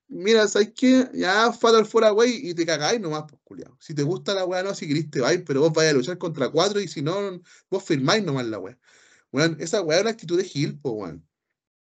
mira, 0.09 0.47
¿sabes 0.47 0.73
qué? 0.77 1.09
Ya, 1.15 1.51
Fatal 1.55 1.87
fuera, 1.87 2.11
güey, 2.11 2.51
y 2.51 2.55
te 2.55 2.67
cagáis 2.67 3.01
nomás, 3.01 3.25
pues, 3.31 3.41
culiado. 3.45 3.79
Si 3.81 3.95
te 3.95 4.03
gusta 4.03 4.35
la 4.35 4.45
weá, 4.45 4.63
no, 4.63 4.75
si 4.75 4.87
querés 4.87 5.11
te 5.11 5.21
vais, 5.21 5.43
pero 5.47 5.61
vos 5.63 5.73
vais 5.73 5.91
a 5.91 5.95
luchar 5.95 6.19
contra 6.19 6.51
cuatro 6.51 6.79
y 6.79 6.87
si 6.87 7.01
no, 7.01 7.41
vos 7.71 7.83
firmáis 7.83 8.23
nomás 8.23 8.47
la 8.47 8.59
weá. 8.59 8.79
Weón, 9.33 9.57
esa 9.59 9.81
weá 9.81 9.99
es 9.99 10.03
una 10.03 10.11
actitud 10.11 10.37
de 10.37 10.45
Gil, 10.45 10.79
pues, 10.79 10.95
weón. 10.95 11.27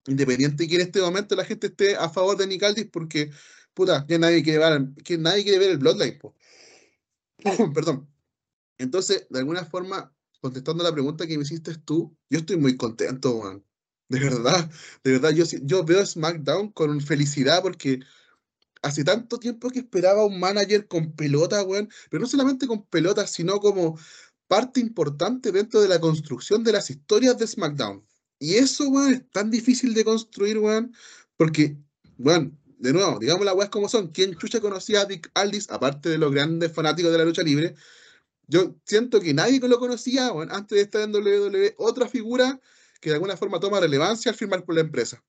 Independiente 0.07 0.67
que 0.67 0.77
en 0.77 0.81
este 0.81 1.01
momento 1.03 1.37
la 1.37 1.45
gente 1.45 1.67
esté 1.67 1.97
a 1.97 2.09
favor 2.09 2.39
de 2.39 2.47
Nicaldis 2.47 2.87
porque, 2.91 3.31
puta, 3.75 4.07
ya 4.09 4.19
nadie 4.19 4.43
quiere 4.43 4.61
ver, 4.61 4.89
que 5.05 5.19
nadie 5.19 5.43
quiere 5.43 5.59
ver 5.59 5.71
el 5.73 5.79
Bloodline, 5.79 6.19
pues. 6.19 6.35
Perdón. 7.75 8.09
Entonces, 8.79 9.27
de 9.31 9.39
alguna 9.39 9.65
forma, 9.65 10.15
contestando 10.41 10.85
la 10.85 10.93
pregunta 10.93 11.27
que 11.27 11.37
me 11.37 11.45
hiciste 11.45 11.75
tú, 11.77 12.17
yo 12.31 12.39
estoy 12.39 12.57
muy 12.57 12.77
contento, 12.77 13.37
weón. 13.37 13.65
De 14.09 14.21
verdad, 14.21 14.71
de 15.03 15.13
verdad, 15.13 15.31
yo, 15.31 15.45
yo 15.63 15.85
veo 15.85 16.05
SmackDown 16.07 16.71
con 16.71 17.01
felicidad 17.01 17.61
porque 17.63 18.01
hace 18.83 19.03
tanto 19.03 19.39
tiempo 19.39 19.71
que 19.71 19.81
esperaba 19.81 20.25
un 20.25 20.39
manager 20.39 20.87
con 20.87 21.13
pelota, 21.13 21.63
weón, 21.65 21.89
pero 22.11 22.21
no 22.21 22.29
solamente 22.29 22.67
con 22.69 22.87
pelota, 22.87 23.27
sino 23.27 23.59
como 23.59 23.99
parte 24.47 24.81
importante 24.81 25.51
dentro 25.51 25.81
de 25.81 25.89
la 25.89 26.01
construcción 26.01 26.63
de 26.63 26.73
las 26.73 26.91
historias 26.91 27.37
de 27.39 27.47
SmackDown. 27.49 28.07
Y 28.39 28.55
eso, 28.55 28.89
weón, 28.89 29.15
es 29.15 29.31
tan 29.31 29.51
difícil 29.51 29.95
de 29.95 30.05
construir, 30.05 30.59
weón, 30.59 30.95
porque, 31.37 31.77
bueno, 32.17 32.53
de 32.79 32.93
nuevo, 32.93 33.19
digamos 33.19 33.45
las 33.45 33.55
weas 33.55 33.71
como 33.71 33.89
son. 33.89 34.09
¿Quién 34.09 34.37
chucha 34.37 34.61
conocía 34.61 35.03
a 35.03 35.05
Dick 35.07 35.31
Aldis, 35.35 35.71
aparte 35.71 36.09
de 36.11 36.19
los 36.19 36.33
grandes 36.33 36.73
fanáticos 36.73 37.13
de 37.13 37.19
la 37.19 37.25
lucha 37.25 37.43
libre? 37.43 37.75
Yo 38.47 38.77
siento 38.85 39.21
que 39.21 39.35
nadie 39.35 39.61
lo 39.61 39.79
conocía, 39.79 40.33
weón, 40.33 40.53
antes 40.53 40.77
de 40.77 40.83
estar 40.83 41.03
en 41.03 41.15
WWE, 41.15 41.75
otra 41.79 42.09
figura 42.09 42.61
que 43.01 43.11
de 43.11 43.17
alguna 43.17 43.37
forma 43.37 43.61
toma 43.61 43.81
relevancia 43.81 44.31
al 44.31 44.37
firmar 44.37 44.65
por 44.65 44.75
la 44.75 44.83
empresa. 44.83 45.23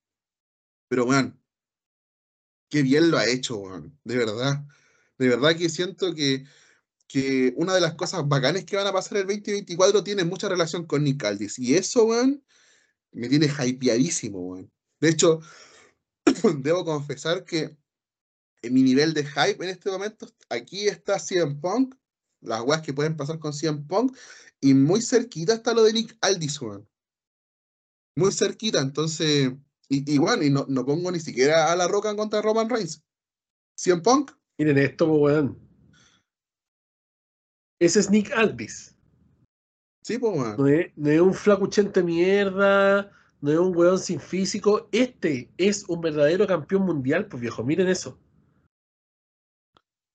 Pero, 0.88 1.06
weón, 1.06 1.40
qué 2.70 2.84
bien 2.84 3.10
lo 3.12 3.18
ha 3.18 3.26
hecho, 3.26 3.58
weón, 3.58 3.98
de 4.04 4.18
verdad. 4.18 4.66
De 5.18 5.28
verdad 5.30 5.56
que 5.56 5.70
siento 5.70 6.14
que, 6.14 6.46
que 7.08 7.54
una 7.58 7.74
de 7.74 7.82
las 7.82 7.96
cosas 7.96 8.28
bacanes 8.28 8.66
que 8.66 8.76
van 8.76 8.88
a 8.88 8.94
pasar 8.94 9.18
el 9.18 9.28
2024 9.28 10.04
tiene 10.04 10.24
mucha 10.24 10.48
relación 10.50 10.86
con 10.86 11.04
Nick 11.04 11.24
Aldis. 11.24 11.58
Y 11.60 11.76
eso, 11.76 12.06
weón, 12.06 12.44
me 13.12 13.30
tiene 13.30 13.48
hypeadísimo, 13.48 14.40
weón. 14.40 14.72
De 15.00 15.10
hecho, 15.10 15.42
debo 16.60 16.86
confesar 16.86 17.44
que 17.44 17.78
en 18.62 18.74
mi 18.74 18.84
nivel 18.84 19.14
de 19.14 19.26
hype 19.26 19.64
en 19.64 19.70
este 19.70 19.90
momento, 19.90 20.28
aquí 20.50 20.88
está 20.88 21.20
CM 21.20 21.56
Punk, 21.56 21.96
las 22.42 22.62
weas 22.62 22.82
que 22.82 22.94
pueden 22.94 23.16
pasar 23.16 23.40
con 23.40 23.54
CM 23.54 23.86
Punk, 23.88 24.16
y 24.60 24.74
muy 24.74 25.02
cerquita 25.02 25.54
está 25.54 25.74
lo 25.74 25.84
de 25.84 25.94
Nick 25.94 26.18
Aldis, 26.22 26.62
weón 26.62 26.88
muy 28.18 28.32
cerquita, 28.32 28.82
entonces, 28.82 29.54
igual, 29.90 30.44
y, 30.44 30.50
no, 30.50 30.66
no, 30.68 30.84
pongo 30.84 31.12
ni 31.12 31.20
siquiera 31.20 31.72
a 31.72 31.76
la 31.76 31.88
roca 31.88 32.10
en 32.10 32.18
contra 32.18 32.40
de 32.40 32.44
Roman 32.44 32.68
Reigns. 32.68 33.04
¿Cien 33.78 34.02
Punk? 34.02 34.32
Miren 34.58 34.80
esto, 34.80 35.06
weón. 35.06 35.60
Ese 37.80 38.00
es 38.00 38.10
Nick 38.10 38.32
Aldis. 38.32 38.96
Sí, 40.02 40.18
pues, 40.18 40.36
weón. 40.36 40.58
No 40.58 40.68
es, 40.68 40.92
no 40.98 41.12
es 41.12 41.22
un 41.22 41.34
flacuchente 41.34 42.02
mierda, 42.02 43.12
no 43.42 43.52
es 43.52 43.58
un 43.58 43.76
weón 43.76 44.00
sin 44.00 44.20
físico. 44.20 44.90
Este 44.92 45.52
es 45.58 45.88
un 45.88 46.02
verdadero 46.02 46.48
campeón 46.48 46.84
mundial, 46.84 47.28
pues 47.28 47.42
viejo, 47.42 47.64
miren 47.64 47.88
eso. 47.88 48.20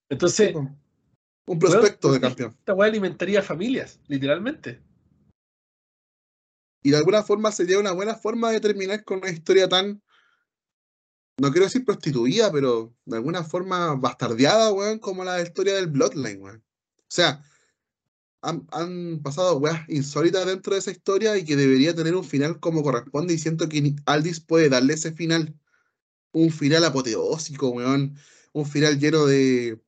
Entonces. 0.08 0.54
un 0.54 1.58
prospecto 1.58 2.12
de 2.12 2.20
campeón. 2.20 2.50
Esta 2.58 2.74
weá 2.74 2.88
alimentaría 2.88 3.42
familias, 3.42 4.00
literalmente. 4.08 4.82
Y 6.82 6.90
de 6.90 6.96
alguna 6.96 7.22
forma 7.22 7.52
sería 7.52 7.78
una 7.78 7.92
buena 7.92 8.16
forma 8.16 8.50
de 8.50 8.60
terminar 8.60 9.04
con 9.04 9.18
una 9.18 9.30
historia 9.30 9.68
tan, 9.68 10.02
no 11.40 11.50
quiero 11.50 11.66
decir 11.66 11.84
prostituida, 11.84 12.50
pero 12.50 12.92
de 13.04 13.16
alguna 13.16 13.44
forma 13.44 13.94
bastardeada, 13.94 14.72
weón, 14.72 14.98
como 14.98 15.24
la 15.24 15.40
historia 15.40 15.76
del 15.76 15.86
Bloodline, 15.86 16.40
weón. 16.42 16.64
O 16.98 17.14
sea, 17.14 17.42
han, 18.42 19.20
pasado 19.22 19.58
weas 19.58 19.88
insólitas 19.88 20.46
dentro 20.46 20.74
de 20.74 20.80
esa 20.80 20.90
historia 20.90 21.36
y 21.38 21.44
que 21.44 21.56
debería 21.56 21.94
tener 21.94 22.16
un 22.16 22.24
final 22.24 22.60
como 22.60 22.82
corresponde 22.82 23.34
y 23.34 23.38
siento 23.38 23.68
que 23.68 23.94
Aldis 24.06 24.40
puede 24.40 24.68
darle 24.68 24.94
ese 24.94 25.12
final. 25.12 25.54
Un 26.32 26.50
final 26.50 26.84
apoteósico. 26.84 27.70
Un 27.70 28.66
final 28.66 28.98
lleno 28.98 29.26
de, 29.26 29.80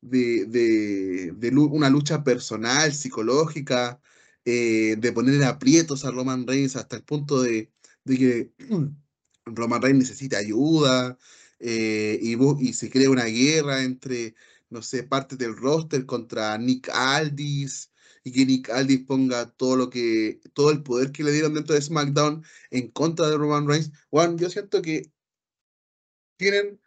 de, 0.00 0.46
de, 0.46 1.32
de 1.36 1.50
una 1.56 1.90
lucha 1.90 2.24
personal, 2.24 2.92
psicológica, 2.94 4.00
eh, 4.44 4.96
de 4.98 5.12
poner 5.12 5.34
en 5.34 5.44
aprietos 5.44 6.04
a 6.04 6.10
Roman 6.10 6.46
Reigns 6.46 6.76
hasta 6.76 6.96
el 6.96 7.04
punto 7.04 7.42
de, 7.42 7.72
que 8.06 8.52
Roman 9.46 9.82
Reigns 9.82 10.00
necesita 10.00 10.38
ayuda 10.38 11.18
eh, 11.60 12.18
y 12.22 12.72
se 12.74 12.90
crea 12.90 13.10
una 13.10 13.24
guerra 13.26 13.82
entre, 13.84 14.34
no 14.70 14.82
sé, 14.82 15.04
partes 15.04 15.38
del 15.38 15.56
roster 15.56 16.06
contra 16.06 16.58
Nick 16.58 16.88
Aldis 16.90 17.91
y 18.24 18.32
que 18.32 18.46
Nick 18.46 18.70
Aldis 18.70 19.04
ponga 19.04 19.50
todo 19.50 19.76
lo 19.76 19.90
que, 19.90 20.40
todo 20.54 20.70
el 20.70 20.82
poder 20.82 21.12
que 21.12 21.24
le 21.24 21.32
dieron 21.32 21.54
dentro 21.54 21.74
de 21.74 21.82
SmackDown 21.82 22.44
en 22.70 22.88
contra 22.90 23.28
de 23.28 23.36
Roman 23.36 23.66
Reigns. 23.66 23.90
Juan, 24.10 24.38
yo 24.38 24.48
siento 24.48 24.80
que 24.82 25.10
tienen, 26.36 26.80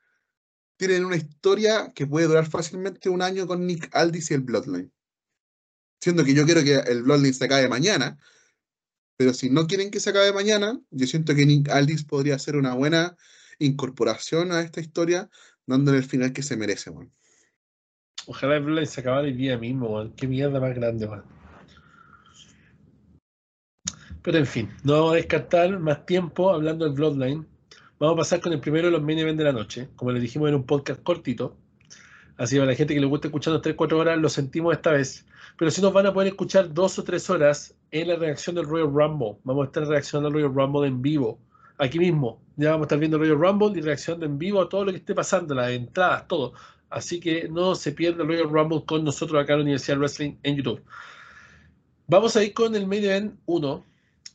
tienen 0.77 1.05
una 1.05 1.17
historia 1.17 1.91
que 1.93 2.07
puede 2.07 2.27
durar 2.27 2.49
fácilmente 2.49 3.09
un 3.09 3.21
año 3.21 3.47
con 3.47 3.65
Nick 3.65 3.93
Aldis 3.93 4.31
y 4.31 4.35
el 4.35 4.41
Bloodline. 4.41 4.91
Siendo 6.01 6.23
que 6.23 6.33
yo 6.33 6.45
quiero 6.45 6.63
que 6.63 6.75
el 6.75 7.03
Bloodline 7.03 7.33
se 7.33 7.45
acabe 7.45 7.67
mañana, 7.67 8.17
pero 9.17 9.33
si 9.33 9.49
no 9.49 9.67
quieren 9.67 9.91
que 9.91 9.99
se 9.99 10.09
acabe 10.09 10.33
mañana, 10.33 10.79
yo 10.91 11.07
siento 11.07 11.35
que 11.35 11.45
Nick 11.45 11.69
Aldis 11.69 12.03
podría 12.03 12.37
ser 12.39 12.55
una 12.55 12.73
buena 12.73 13.17
incorporación 13.59 14.51
a 14.51 14.61
esta 14.61 14.81
historia, 14.81 15.29
dándole 15.65 15.99
el 15.99 16.03
final 16.05 16.33
que 16.33 16.43
se 16.43 16.57
merece, 16.57 16.91
man. 16.91 17.11
Ojalá 18.27 18.59
Bloodline 18.59 18.87
se 18.87 19.01
acabe 19.01 19.29
el 19.29 19.37
día 19.37 19.57
mismo, 19.57 19.93
man. 19.93 20.11
Qué 20.15 20.27
mierda 20.27 20.59
más 20.59 20.73
grande, 20.75 21.07
man. 21.07 21.23
Pero 24.21 24.39
en 24.39 24.45
fin, 24.47 24.69
no 24.83 24.93
vamos 24.93 25.11
a 25.11 25.15
descartar 25.17 25.79
más 25.79 26.05
tiempo 26.05 26.51
hablando 26.51 26.85
del 26.85 26.95
Bloodline. 26.95 27.45
Vamos 27.99 28.15
a 28.15 28.17
pasar 28.17 28.41
con 28.41 28.53
el 28.53 28.59
primero 28.59 28.87
de 28.87 28.91
los 28.91 29.01
main 29.01 29.19
event 29.19 29.37
de 29.37 29.43
la 29.43 29.51
noche. 29.51 29.89
Como 29.95 30.11
les 30.11 30.21
dijimos 30.21 30.49
en 30.49 30.55
un 30.55 30.65
podcast 30.65 31.01
cortito. 31.03 31.55
Así 32.37 32.55
para 32.55 32.71
la 32.71 32.75
gente 32.75 32.93
que 32.93 32.99
le 32.99 33.05
gusta 33.05 33.27
escuchando 33.27 33.61
3-4 33.61 33.93
horas, 33.93 34.17
lo 34.17 34.27
sentimos 34.27 34.73
esta 34.73 34.91
vez. 34.91 35.25
Pero 35.57 35.71
si 35.71 35.81
nos 35.81 35.93
van 35.93 36.07
a 36.07 36.13
poder 36.13 36.29
escuchar 36.29 36.73
dos 36.73 36.99
o 36.99 37.03
tres 37.03 37.29
horas 37.29 37.75
en 37.91 38.07
la 38.09 38.15
reacción 38.15 38.55
del 38.55 38.65
Royal 38.65 38.91
Rumble. 38.91 39.37
Vamos 39.43 39.63
a 39.63 39.67
estar 39.67 39.87
reaccionando 39.87 40.27
al 40.27 40.33
Royal 40.33 40.53
Rumble 40.53 40.87
en 40.87 41.01
vivo. 41.01 41.39
Aquí 41.77 41.99
mismo. 41.99 42.41
Ya 42.57 42.71
vamos 42.71 42.83
a 42.83 42.87
estar 42.87 42.99
viendo 42.99 43.17
Royal 43.17 43.37
Rumble 43.37 43.79
y 43.79 43.81
reaccionando 43.81 44.25
en 44.25 44.37
vivo 44.37 44.61
a 44.61 44.67
todo 44.67 44.85
lo 44.85 44.91
que 44.91 44.97
esté 44.97 45.13
pasando, 45.13 45.55
las 45.55 45.71
entradas, 45.71 46.27
todo. 46.27 46.53
Así 46.89 47.19
que 47.19 47.47
no 47.49 47.75
se 47.75 47.91
pierda 47.91 48.23
el 48.23 48.29
Royal 48.29 48.49
Rumble 48.49 48.83
con 48.85 49.03
nosotros 49.03 49.41
acá 49.41 49.53
en 49.53 49.59
la 49.59 49.63
Universidad 49.63 49.97
Wrestling 49.97 50.35
en 50.43 50.55
YouTube. 50.57 50.83
Vamos 52.07 52.35
a 52.35 52.43
ir 52.43 52.53
con 52.53 52.75
el 52.75 52.85
main 52.85 53.03
event 53.03 53.39
1, 53.45 53.85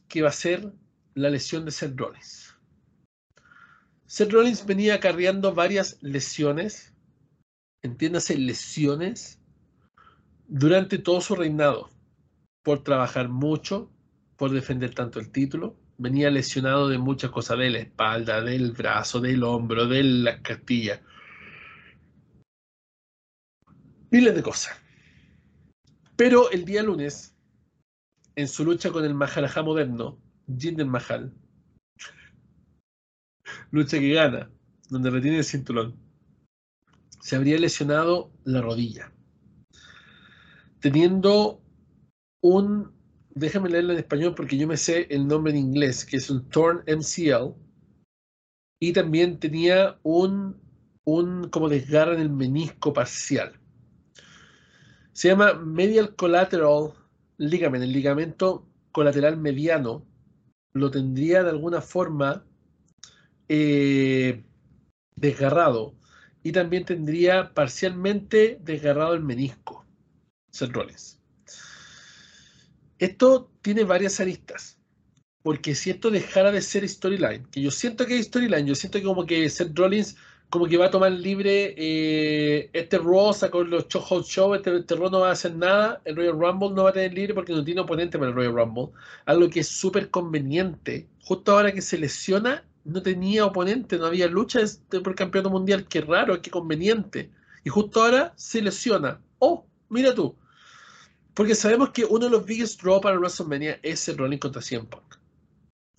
que 0.09 0.23
va 0.23 0.31
a 0.31 0.33
ser 0.33 0.73
la 1.15 1.31
lesión 1.31 1.65
de 1.65 1.71
Seth 1.71 1.97
Rollins. 1.97 2.57
Seth 4.07 4.33
Rollins 4.33 4.67
venía 4.67 4.95
acarreando 4.95 5.55
varias 5.55 5.99
lesiones, 6.01 6.93
entiéndase 7.83 8.37
lesiones, 8.37 9.39
durante 10.49 10.99
todo 10.99 11.21
su 11.21 11.37
reinado, 11.37 11.91
por 12.65 12.83
trabajar 12.83 13.29
mucho, 13.29 13.89
por 14.37 14.51
defender 14.51 14.93
tanto 14.95 15.21
el 15.21 15.31
título. 15.31 15.77
Venía 15.97 16.29
lesionado 16.29 16.89
de 16.89 16.99
muchas 16.99 17.31
cosas, 17.31 17.59
de 17.59 17.71
la 17.71 17.79
espalda, 17.79 18.41
del 18.41 18.73
brazo, 18.73 19.21
del 19.21 19.45
hombro, 19.45 19.87
de 19.87 20.03
la 20.03 20.43
castilla. 20.43 21.03
Miles 24.11 24.35
de 24.35 24.43
cosas. 24.43 24.77
Pero 26.17 26.51
el 26.51 26.65
día 26.65 26.83
lunes, 26.83 27.37
en 28.35 28.49
su 28.49 28.65
lucha 28.65 28.91
con 28.91 29.05
el 29.05 29.15
Maharaja 29.15 29.63
moderno, 29.63 30.19
Jinder 30.59 30.87
Mahal, 30.87 31.33
lucha 33.71 34.01
que 34.01 34.13
gana, 34.13 34.51
donde 34.89 35.11
retiene 35.11 35.39
el 35.39 35.45
cinturón, 35.45 35.97
se 37.21 37.37
habría 37.37 37.59
lesionado 37.59 38.33
la 38.45 38.61
rodilla. 38.61 39.13
Teniendo 40.81 41.63
un, 42.43 42.93
déjame 43.31 43.69
leerlo 43.69 43.93
en 43.93 43.99
español 43.99 44.35
porque 44.35 44.59
yo 44.59 44.67
me 44.67 44.77
sé 44.77 45.07
el 45.11 45.29
nombre 45.29 45.53
en 45.53 45.59
inglés, 45.59 46.05
que 46.05 46.17
es 46.17 46.31
un 46.31 46.49
torn 46.49 46.83
MCL, 46.87 47.55
y 48.81 48.93
también 48.93 49.39
tenía 49.39 50.01
un, 50.03 50.61
un 51.05 51.49
como 51.51 51.69
desgarre 51.69 52.15
en 52.15 52.23
el 52.23 52.31
menisco 52.31 52.93
parcial. 52.93 53.60
Se 55.21 55.29
llama 55.29 55.53
medial 55.53 56.17
collateral 56.17 56.95
ligament, 57.37 57.85
el 57.85 57.93
ligamento 57.93 58.67
colateral 58.91 59.37
mediano, 59.37 60.07
lo 60.73 60.91
tendría 60.91 61.43
de 61.43 61.51
alguna 61.51 61.83
forma 61.83 62.47
eh, 63.47 64.43
desgarrado 65.17 65.95
y 66.43 66.53
también 66.53 66.87
tendría 66.87 67.53
parcialmente 67.53 68.61
desgarrado 68.63 69.13
el 69.13 69.23
menisco, 69.23 69.85
Rollins. 70.59 71.21
Esto 72.99 73.53
tiene 73.61 73.85
varias 73.85 74.21
aristas, 74.21 74.79
porque 75.43 75.75
si 75.75 75.91
esto 75.91 76.11
dejara 76.11 76.51
de 76.51 76.63
ser 76.63 76.89
storyline, 76.89 77.45
que 77.51 77.61
yo 77.61 77.71
siento 77.71 78.07
que 78.07 78.19
es 78.19 78.29
storyline, 78.29 78.67
yo 78.67 78.75
siento 78.75 78.97
que 78.99 79.05
como 79.05 79.27
que 79.27 79.51
Seth 79.51 79.79
Rollins 79.79 80.17
como 80.51 80.67
que 80.67 80.77
va 80.77 80.87
a 80.87 80.91
tomar 80.91 81.13
libre 81.13 81.75
eh, 81.77 82.71
este 82.73 82.99
Raw, 82.99 83.33
con 83.51 83.71
los 83.71 83.89
Show 83.89 84.23
Show, 84.23 84.55
este, 84.55 84.77
este 84.77 84.97
Raw 84.97 85.11
no 85.11 85.21
va 85.21 85.29
a 85.29 85.33
hacer 85.33 85.55
nada, 85.55 86.03
el 86.05 86.17
Royal 86.17 86.39
Rumble 86.39 86.71
no 86.71 86.85
va 86.85 86.91
a 86.91 86.93
tener 86.93 87.15
libre 87.15 87.35
porque 87.35 87.53
no 87.53 87.65
tiene 87.65 87.81
oponente 87.81 88.19
para 88.19 88.31
el 88.31 88.37
Royal 88.37 88.55
Rumble, 88.55 88.89
algo 89.27 89.49
que 89.49 89.61
es 89.61 89.69
súper 89.69 90.11
conveniente, 90.11 91.09
justo 91.23 91.53
ahora 91.53 91.73
que 91.73 91.81
se 91.81 91.97
lesiona 91.99 92.65
no 92.85 93.03
tenía 93.03 93.47
oponente, 93.47 93.99
no 93.99 94.07
había 94.07 94.27
lucha 94.27 94.61
por 94.89 95.09
el 95.09 95.15
campeonato 95.15 95.51
mundial, 95.51 95.87
qué 95.87 96.01
raro, 96.01 96.41
qué 96.41 96.51
conveniente. 96.51 97.31
Y 97.65 97.69
justo 97.69 98.03
ahora 98.03 98.33
se 98.37 98.63
lesiona. 98.63 99.21
Oh, 99.39 99.67
mira 99.89 100.15
tú. 100.15 100.37
Porque 101.35 101.55
sabemos 101.55 101.91
que 101.91 102.05
uno 102.05 102.25
de 102.25 102.31
los 102.31 102.45
biggest 102.45 102.81
draw 102.83 103.01
para 103.01 103.19
WrestleMania 103.19 103.79
es 103.83 104.09
el 104.09 104.19
Rolling 104.19 104.39
contra 104.39 104.63
CM 104.63 104.87
Punk. 104.87 105.17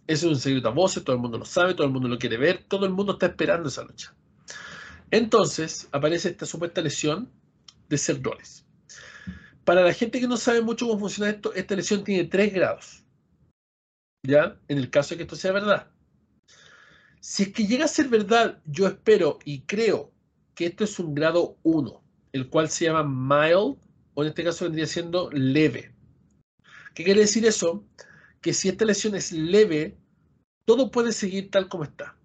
Eso 0.07 0.27
es 0.27 0.33
un 0.33 0.39
secreto 0.39 0.67
a 0.67 0.71
voces, 0.71 1.03
todo 1.03 1.15
el 1.15 1.21
mundo 1.21 1.37
lo 1.37 1.45
sabe, 1.45 1.73
todo 1.73 1.87
el 1.87 1.93
mundo 1.93 2.07
lo 2.07 2.17
quiere 2.17 2.37
ver, 2.37 2.65
todo 2.67 2.85
el 2.85 2.91
mundo 2.91 3.13
está 3.13 3.27
esperando 3.27 3.69
esa 3.69 3.83
lucha. 3.83 4.13
Entonces 5.11 5.89
aparece 5.91 6.29
esta 6.29 6.45
supuesta 6.45 6.81
lesión 6.81 7.29
de 7.89 7.97
Rollins. 8.21 8.65
Para 9.65 9.83
la 9.83 9.93
gente 9.93 10.19
que 10.19 10.27
no 10.27 10.37
sabe 10.37 10.61
mucho 10.61 10.87
cómo 10.87 10.99
funciona 10.99 11.29
esto, 11.29 11.53
esta 11.53 11.75
lesión 11.75 12.03
tiene 12.03 12.23
tres 12.25 12.53
grados. 12.53 13.03
¿Ya? 14.25 14.57
En 14.69 14.77
el 14.77 14.89
caso 14.89 15.09
de 15.09 15.17
que 15.17 15.23
esto 15.23 15.35
sea 15.35 15.51
verdad. 15.51 15.91
Si 17.19 17.43
es 17.43 17.49
que 17.53 17.67
llega 17.67 17.85
a 17.85 17.89
ser 17.89 18.07
verdad, 18.07 18.61
yo 18.65 18.87
espero 18.87 19.39
y 19.45 19.61
creo 19.61 20.11
que 20.55 20.67
esto 20.67 20.85
es 20.85 20.97
un 20.97 21.13
grado 21.13 21.57
1, 21.63 22.03
el 22.31 22.49
cual 22.49 22.69
se 22.69 22.85
llama 22.85 23.03
mild, 23.03 23.77
o 24.13 24.23
en 24.23 24.29
este 24.29 24.43
caso 24.43 24.65
vendría 24.65 24.87
siendo 24.87 25.29
leve. 25.31 25.93
¿Qué 26.95 27.03
quiere 27.03 27.21
decir 27.21 27.45
eso? 27.45 27.85
Que 28.41 28.53
si 28.53 28.69
esta 28.69 28.85
lesión 28.85 29.15
es 29.15 29.31
leve, 29.31 29.97
todo 30.65 30.89
puede 30.89 31.11
seguir 31.11 31.51
tal 31.51 31.67
como 31.67 31.83
está. 31.83 32.17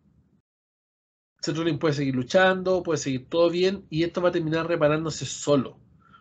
Seth 1.47 1.79
puede 1.79 1.95
seguir 1.95 2.17
luchando, 2.17 2.83
puede 2.83 2.99
seguir 2.99 3.27
todo 3.29 3.51
bien, 3.51 3.85
y 3.89 4.03
esto 4.03 4.21
va 4.21 4.31
a 4.31 4.33
terminar 4.33 4.67
reparándose 4.67 5.25
solo. 5.25 5.79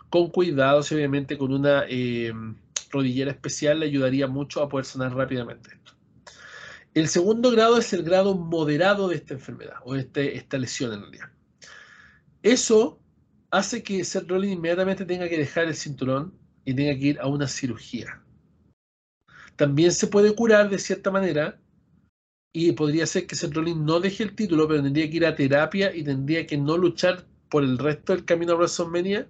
Con 0.10 0.30
cuidados 0.30 0.92
y 0.92 0.96
obviamente 0.96 1.38
con 1.38 1.52
una 1.52 1.84
eh, 1.90 2.32
rodillera 2.92 3.32
especial 3.32 3.80
le 3.80 3.88
ayudaría 3.88 4.28
mucho 4.28 4.62
a 4.62 4.70
poder 4.70 4.86
sanar 4.86 5.16
rápidamente 5.16 5.72
esto. 5.72 5.94
El 6.94 7.08
segundo 7.08 7.50
grado 7.50 7.78
es 7.78 7.92
el 7.92 8.04
grado 8.04 8.36
moderado 8.36 9.08
de 9.10 9.16
esta 9.16 9.34
enfermedad 9.34 9.78
o 9.84 9.96
este, 9.96 10.38
esta 10.38 10.60
lesión 10.60 10.94
en 10.94 11.02
realidad. 11.02 11.30
Eso 12.44 13.00
hace 13.50 13.82
que 13.82 14.04
Seth 14.04 14.30
Rollins 14.30 14.54
inmediatamente 14.54 15.06
tenga 15.06 15.28
que 15.28 15.40
dejar 15.40 15.66
el 15.66 15.76
cinturón 15.76 16.34
y 16.64 16.74
tenga 16.76 16.94
que 16.98 17.08
ir 17.08 17.20
a 17.20 17.28
una 17.28 17.48
cirugía. 17.48 18.22
También 19.56 19.92
se 19.92 20.08
puede 20.08 20.36
curar 20.36 20.70
de 20.70 20.78
cierta 20.78 21.10
manera 21.10 21.60
y 22.56 22.72
podría 22.72 23.06
ser 23.06 23.28
que 23.28 23.36
Seth 23.36 23.54
Rollins 23.54 23.82
no 23.82 24.00
deje 24.00 24.24
el 24.24 24.34
título, 24.34 24.66
pero 24.66 24.82
tendría 24.82 25.10
que 25.10 25.18
ir 25.18 25.26
a 25.26 25.36
terapia 25.36 25.94
y 25.94 26.06
tendría 26.06 26.48
que 26.48 26.58
no 26.58 26.78
luchar 26.78 27.28
por 27.50 27.66
el 27.66 27.78
resto 27.78 28.14
del 28.14 28.24
camino 28.24 28.54
a 28.54 28.56
WrestleMania 28.56 29.28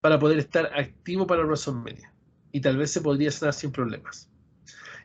para 0.00 0.20
poder 0.20 0.38
estar 0.38 0.70
activo 0.72 1.26
para 1.26 1.44
WrestleMania. 1.44 2.14
Y 2.52 2.60
tal 2.60 2.76
vez 2.76 2.92
se 2.92 3.00
podría 3.00 3.32
sanar 3.32 3.54
sin 3.54 3.72
problemas. 3.72 4.30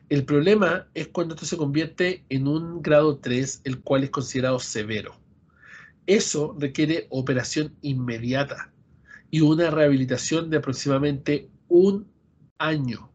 El 0.08 0.24
problema 0.24 0.86
es 0.94 1.08
cuando 1.08 1.34
esto 1.34 1.44
se 1.44 1.56
convierte 1.56 2.24
en 2.28 2.46
un 2.46 2.82
grado 2.82 3.18
3, 3.18 3.62
el 3.64 3.80
cual 3.80 4.04
es 4.04 4.10
considerado 4.10 4.60
severo. 4.60 5.16
Eso 6.06 6.54
requiere 6.56 7.08
operación 7.10 7.74
inmediata 7.82 8.72
y 9.28 9.40
una 9.40 9.72
rehabilitación 9.72 10.50
de 10.50 10.58
aproximadamente 10.58 11.50
un 11.66 12.06
año. 12.58 13.10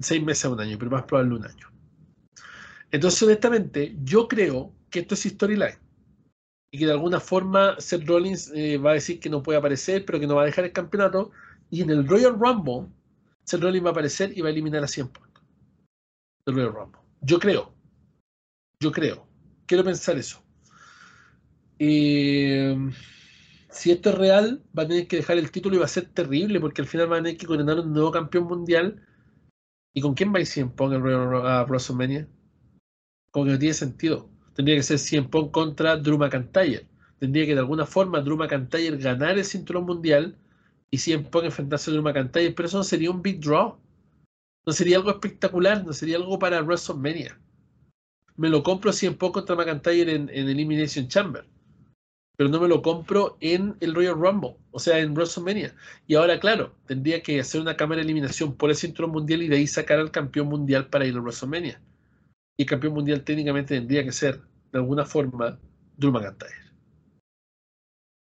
Seis 0.00 0.22
meses 0.22 0.44
a 0.44 0.50
un 0.50 0.60
año, 0.60 0.76
pero 0.78 0.90
más 0.90 1.04
probable 1.04 1.34
un 1.36 1.44
año. 1.44 1.68
Entonces, 2.90 3.22
honestamente, 3.22 3.96
yo 4.02 4.28
creo 4.28 4.72
que 4.90 5.00
esto 5.00 5.14
es 5.14 5.22
storyline. 5.22 5.78
Y 6.70 6.78
que 6.78 6.86
de 6.86 6.92
alguna 6.92 7.20
forma 7.20 7.76
Seth 7.78 8.06
Rollins 8.06 8.52
eh, 8.54 8.76
va 8.78 8.90
a 8.90 8.94
decir 8.94 9.20
que 9.20 9.30
no 9.30 9.42
puede 9.42 9.58
aparecer, 9.58 10.04
pero 10.04 10.20
que 10.20 10.26
no 10.26 10.34
va 10.34 10.42
a 10.42 10.46
dejar 10.46 10.64
el 10.64 10.72
campeonato. 10.72 11.30
Y 11.70 11.82
en 11.82 11.90
el 11.90 12.06
Royal 12.06 12.38
Rumble 12.38 12.88
Seth 13.46 13.60
Rollins 13.60 13.84
va 13.84 13.90
a 13.90 13.92
aparecer 13.92 14.36
y 14.36 14.40
va 14.40 14.48
a 14.48 14.52
eliminar 14.52 14.82
a 14.82 14.88
100 14.88 15.08
puntos 15.08 15.42
del 16.44 16.56
Royal 16.56 16.74
Rumble. 16.74 17.00
Yo 17.20 17.38
creo. 17.38 17.72
Yo 18.80 18.92
creo. 18.92 19.26
Quiero 19.66 19.84
pensar 19.84 20.18
eso. 20.18 20.42
Eh, 21.78 22.76
si 23.70 23.90
esto 23.92 24.10
es 24.10 24.16
real, 24.16 24.64
va 24.76 24.82
a 24.82 24.88
tener 24.88 25.06
que 25.06 25.16
dejar 25.16 25.38
el 25.38 25.50
título 25.50 25.76
y 25.76 25.78
va 25.78 25.84
a 25.84 25.88
ser 25.88 26.06
terrible 26.06 26.60
porque 26.60 26.82
al 26.82 26.88
final 26.88 27.10
va 27.10 27.16
a 27.16 27.22
tener 27.22 27.36
que 27.36 27.46
coronar 27.46 27.78
un 27.78 27.92
nuevo 27.92 28.10
campeón 28.10 28.44
mundial. 28.44 29.00
¿Y 29.96 30.02
con 30.02 30.12
quién 30.12 30.30
va 30.30 30.36
a 30.36 30.40
ir 30.42 30.46
CM 30.46 30.72
Punk 30.72 30.92
a 30.92 31.64
WrestleMania? 31.64 32.28
Como 33.30 33.46
que 33.46 33.52
no 33.52 33.58
tiene 33.58 33.72
sentido. 33.72 34.28
Tendría 34.54 34.76
que 34.76 34.82
ser 34.82 34.98
CM 34.98 35.28
Punk 35.28 35.52
contra 35.52 35.96
Drew 35.96 36.18
McIntyre. 36.18 36.86
Tendría 37.18 37.46
que 37.46 37.54
de 37.54 37.60
alguna 37.60 37.86
forma 37.86 38.20
Drew 38.20 38.36
McIntyre 38.36 38.98
ganar 38.98 39.38
el 39.38 39.44
cinturón 39.46 39.86
mundial 39.86 40.36
y 40.90 40.98
CM 40.98 41.24
Punk 41.24 41.46
enfrentarse 41.46 41.90
a 41.90 41.94
Drew 41.94 42.02
McIntyre, 42.02 42.52
pero 42.52 42.68
eso 42.68 42.76
no 42.76 42.84
sería 42.84 43.10
un 43.10 43.22
big 43.22 43.40
draw. 43.40 43.78
No 44.66 44.72
sería 44.74 44.98
algo 44.98 45.08
espectacular, 45.08 45.82
no 45.82 45.94
sería 45.94 46.16
algo 46.16 46.38
para 46.38 46.60
WrestleMania. 46.60 47.40
Me 48.36 48.50
lo 48.50 48.62
compro 48.62 48.92
CM 48.92 49.16
Punk 49.16 49.32
contra 49.32 49.56
McIntyre 49.56 50.14
en, 50.14 50.28
en 50.28 50.48
Elimination 50.50 51.08
Chamber 51.08 51.46
pero 52.36 52.50
no 52.50 52.60
me 52.60 52.68
lo 52.68 52.82
compro 52.82 53.38
en 53.40 53.76
el 53.80 53.94
Royal 53.94 54.14
Rumble, 54.14 54.56
o 54.70 54.78
sea, 54.78 54.98
en 54.98 55.14
WrestleMania. 55.14 55.74
Y 56.06 56.14
ahora, 56.14 56.38
claro, 56.38 56.74
tendría 56.86 57.22
que 57.22 57.40
hacer 57.40 57.60
una 57.60 57.76
cámara 57.76 58.00
de 58.00 58.04
eliminación 58.04 58.54
por 58.54 58.70
el 58.70 58.76
cinturón 58.76 59.10
mundial 59.10 59.42
y 59.42 59.48
de 59.48 59.56
ahí 59.56 59.66
sacar 59.66 59.98
al 59.98 60.10
campeón 60.10 60.48
mundial 60.48 60.88
para 60.88 61.06
ir 61.06 61.16
a 61.16 61.20
WrestleMania. 61.20 61.80
Y 62.58 62.62
el 62.62 62.68
campeón 62.68 62.92
mundial 62.92 63.24
técnicamente 63.24 63.74
tendría 63.74 64.04
que 64.04 64.12
ser, 64.12 64.42
de 64.72 64.78
alguna 64.78 65.06
forma, 65.06 65.58
Drew 65.96 66.12
McIntyre. 66.12 66.54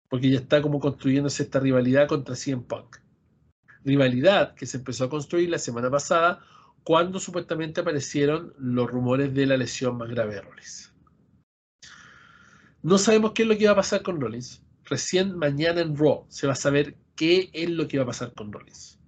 Porque 0.10 0.30
ya 0.30 0.40
está 0.40 0.62
como 0.62 0.80
construyéndose 0.80 1.44
esta 1.44 1.60
rivalidad 1.60 2.08
contra 2.08 2.36
CM 2.36 2.64
Punk. 2.64 2.98
Rivalidad 3.86 4.54
que 4.54 4.66
se 4.66 4.78
empezó 4.78 5.06
a 5.06 5.10
construir 5.10 5.50
la 5.50 5.60
semana 5.60 5.90
pasada 5.90 6.42
cuando 6.84 7.20
supuestamente 7.20 7.82
aparecieron 7.82 8.54
los 8.58 8.90
rumores 8.92 9.34
de 9.34 9.46
la 9.46 9.58
lesión 9.58 9.98
más 9.98 10.10
grave 10.10 10.36
de 10.36 10.42
Rollins. 10.42 10.93
No 12.84 12.98
sabemos 12.98 13.32
qué 13.32 13.44
es 13.44 13.48
lo 13.48 13.58
que 13.58 13.66
va 13.66 13.72
a 13.72 13.78
pasar 13.78 14.02
con 14.02 14.20
Rollins. 14.20 14.62
Recién 14.84 15.38
mañana 15.38 15.80
en 15.80 15.96
Raw 15.96 16.26
se 16.28 16.48
va 16.48 16.54
a 16.54 16.58
saber 16.58 16.98
qué 17.16 17.50
es 17.54 17.70
lo 17.70 17.88
que 17.88 17.98
va 17.98 18.04
a 18.04 18.08
pasar 18.08 18.34
con 18.34 18.52
Rollins. 18.52 19.00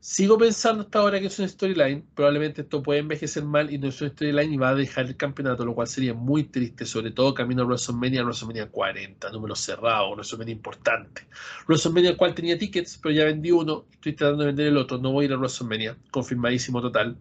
Sigo 0.00 0.36
pensando 0.36 0.82
hasta 0.82 0.98
ahora 0.98 1.18
que 1.18 1.28
es 1.28 1.38
una 1.38 1.48
storyline. 1.48 2.04
Probablemente 2.14 2.60
esto 2.60 2.82
puede 2.82 3.00
envejecer 3.00 3.42
mal 3.42 3.72
y 3.72 3.78
no 3.78 3.88
es 3.88 4.02
una 4.02 4.10
storyline 4.10 4.52
y 4.52 4.56
va 4.58 4.68
a 4.68 4.74
dejar 4.74 5.06
el 5.06 5.16
campeonato, 5.16 5.64
lo 5.64 5.74
cual 5.74 5.88
sería 5.88 6.12
muy 6.12 6.44
triste, 6.44 6.84
sobre 6.84 7.10
todo 7.10 7.32
camino 7.32 7.62
a 7.62 7.64
WrestleMania, 7.64 8.22
WrestleMania 8.22 8.70
40, 8.70 9.32
número 9.32 9.56
cerrado, 9.56 10.10
WrestleMania 10.10 10.52
importante. 10.52 11.26
WrestleMania 11.66 12.18
cual 12.18 12.34
tenía 12.34 12.58
tickets, 12.58 12.98
pero 13.02 13.14
ya 13.14 13.24
vendí 13.24 13.50
uno, 13.50 13.86
estoy 13.92 14.12
tratando 14.12 14.42
de 14.42 14.48
vender 14.48 14.66
el 14.66 14.76
otro, 14.76 14.98
no 14.98 15.12
voy 15.12 15.24
a 15.24 15.28
ir 15.28 15.32
a 15.32 15.38
WrestleMania, 15.38 15.96
confirmadísimo 16.10 16.82
total. 16.82 17.16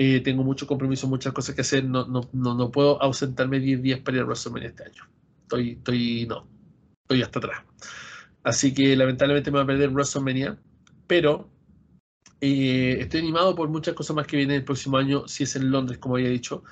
Eh, 0.00 0.20
tengo 0.20 0.44
mucho 0.44 0.64
compromiso, 0.64 1.08
muchas 1.08 1.32
cosas 1.32 1.56
que 1.56 1.62
hacer, 1.62 1.84
no, 1.84 2.06
no, 2.06 2.30
no, 2.32 2.70
puedo 2.70 3.02
ausentarme 3.02 3.58
10 3.58 3.82
días 3.82 3.98
para 3.98 4.18
ir 4.18 4.22
a 4.22 4.26
WrestleMania 4.26 4.68
este 4.68 4.84
año. 4.84 5.02
Estoy, 5.42 5.70
estoy, 5.72 6.26
no, 6.26 6.46
estoy 7.02 7.22
hasta 7.22 7.40
atrás. 7.40 7.64
Así 8.44 8.72
que 8.72 8.94
lamentablemente 8.94 9.50
me 9.50 9.56
voy 9.56 9.64
a 9.64 9.66
perder 9.66 9.90
WrestleMania, 9.90 10.56
pero 11.08 11.50
eh, 12.40 12.98
estoy 13.00 13.20
animado 13.22 13.56
por 13.56 13.68
muchas 13.70 13.94
cosas 13.94 14.14
más 14.14 14.28
que 14.28 14.36
vienen 14.36 14.58
el 14.58 14.64
próximo 14.64 14.98
año, 14.98 15.26
si 15.26 15.42
es 15.42 15.56
en 15.56 15.68
Londres, 15.68 15.98
como 15.98 16.14
había 16.14 16.28
dicho. 16.28 16.62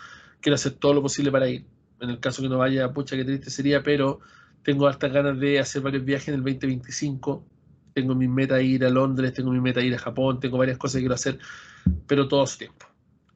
Quiero 0.41 0.55
hacer 0.55 0.75
todo 0.75 0.95
lo 0.95 1.03
posible 1.03 1.33
para 1.33 1.49
ir. 1.49 1.67
En 2.01 2.11
el 2.11 2.21
caso 2.21 2.43
que 2.43 2.49
no 2.49 2.59
vaya, 2.59 2.93
pucha, 2.93 3.17
qué 3.17 3.25
triste 3.25 3.51
sería, 3.51 3.83
pero 3.83 4.21
tengo 4.63 4.87
hartas 4.87 5.13
ganas 5.13 5.41
de 5.41 5.59
hacer 5.59 5.83
varios 5.83 6.05
viajes 6.05 6.29
en 6.29 6.35
el 6.35 6.43
2025. 6.45 7.45
Tengo 7.93 8.15
mi 8.15 8.29
meta 8.29 8.63
ir 8.63 8.85
a 8.85 8.89
Londres, 8.89 9.33
tengo 9.35 9.51
mi 9.51 9.61
meta 9.61 9.81
ir 9.81 9.95
a 9.97 9.99
Japón, 9.99 10.39
tengo 10.39 10.59
varias 10.59 10.79
cosas 10.79 10.99
que 10.99 11.01
quiero 11.01 11.15
hacer, 11.17 11.41
pero 12.07 12.29
todo 12.29 12.45
a 12.45 12.47
su 12.47 12.59
tiempo. 12.59 12.87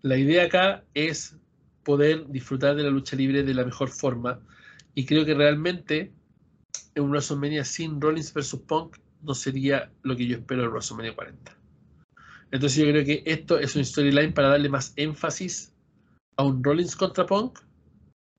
La 0.03 0.17
idea 0.17 0.45
acá 0.45 0.85
es 0.95 1.37
poder 1.83 2.27
disfrutar 2.29 2.75
de 2.75 2.83
la 2.83 2.91
lucha 2.91 3.17
libre 3.17 3.43
de 3.43 3.55
la 3.55 3.65
mejor 3.65 3.91
forma. 3.91 4.41
Y 4.95 5.05
creo 5.05 5.25
que 5.25 5.35
realmente 5.35 6.13
en 6.95 7.03
un 7.03 7.11
WrestleMania 7.11 7.65
sin 7.65 8.01
Rollins 8.01 8.33
versus 8.33 8.61
Punk 8.61 8.97
no 9.23 9.35
sería 9.35 9.91
lo 10.03 10.17
que 10.17 10.27
yo 10.27 10.37
espero 10.39 10.63
de 10.63 10.69
WrestleMania 10.69 11.15
40. 11.15 11.57
Entonces 12.51 12.79
yo 12.79 12.91
creo 12.91 13.05
que 13.05 13.23
esto 13.27 13.59
es 13.59 13.77
un 13.77 13.85
storyline 13.85 14.33
para 14.33 14.49
darle 14.49 14.69
más 14.69 14.93
énfasis 14.97 15.73
a 16.37 16.45
un 16.45 16.65
Rollins 16.65 16.97
contra 16.97 17.27
Punk 17.27 17.61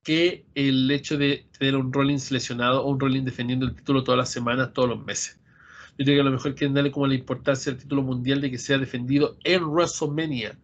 que 0.02 0.44
el 0.54 0.90
hecho 0.90 1.16
de 1.16 1.46
tener 1.58 1.76
un 1.76 1.92
Rollins 1.92 2.30
lesionado 2.32 2.82
o 2.82 2.90
un 2.90 2.98
Rollins 2.98 3.24
defendiendo 3.24 3.66
el 3.66 3.74
título 3.74 4.02
todas 4.02 4.18
las 4.18 4.30
semanas, 4.30 4.72
todos 4.72 4.88
los 4.88 5.04
meses. 5.04 5.38
Yo 5.96 6.04
creo 6.04 6.16
que 6.16 6.20
a 6.20 6.24
lo 6.24 6.32
mejor 6.32 6.54
quieren 6.56 6.74
darle 6.74 6.90
como 6.90 7.06
la 7.06 7.14
importancia 7.14 7.70
al 7.70 7.78
título 7.78 8.02
mundial 8.02 8.40
de 8.40 8.50
que 8.50 8.58
sea 8.58 8.78
defendido 8.78 9.36
en 9.44 9.62
WrestleMania 9.64 10.58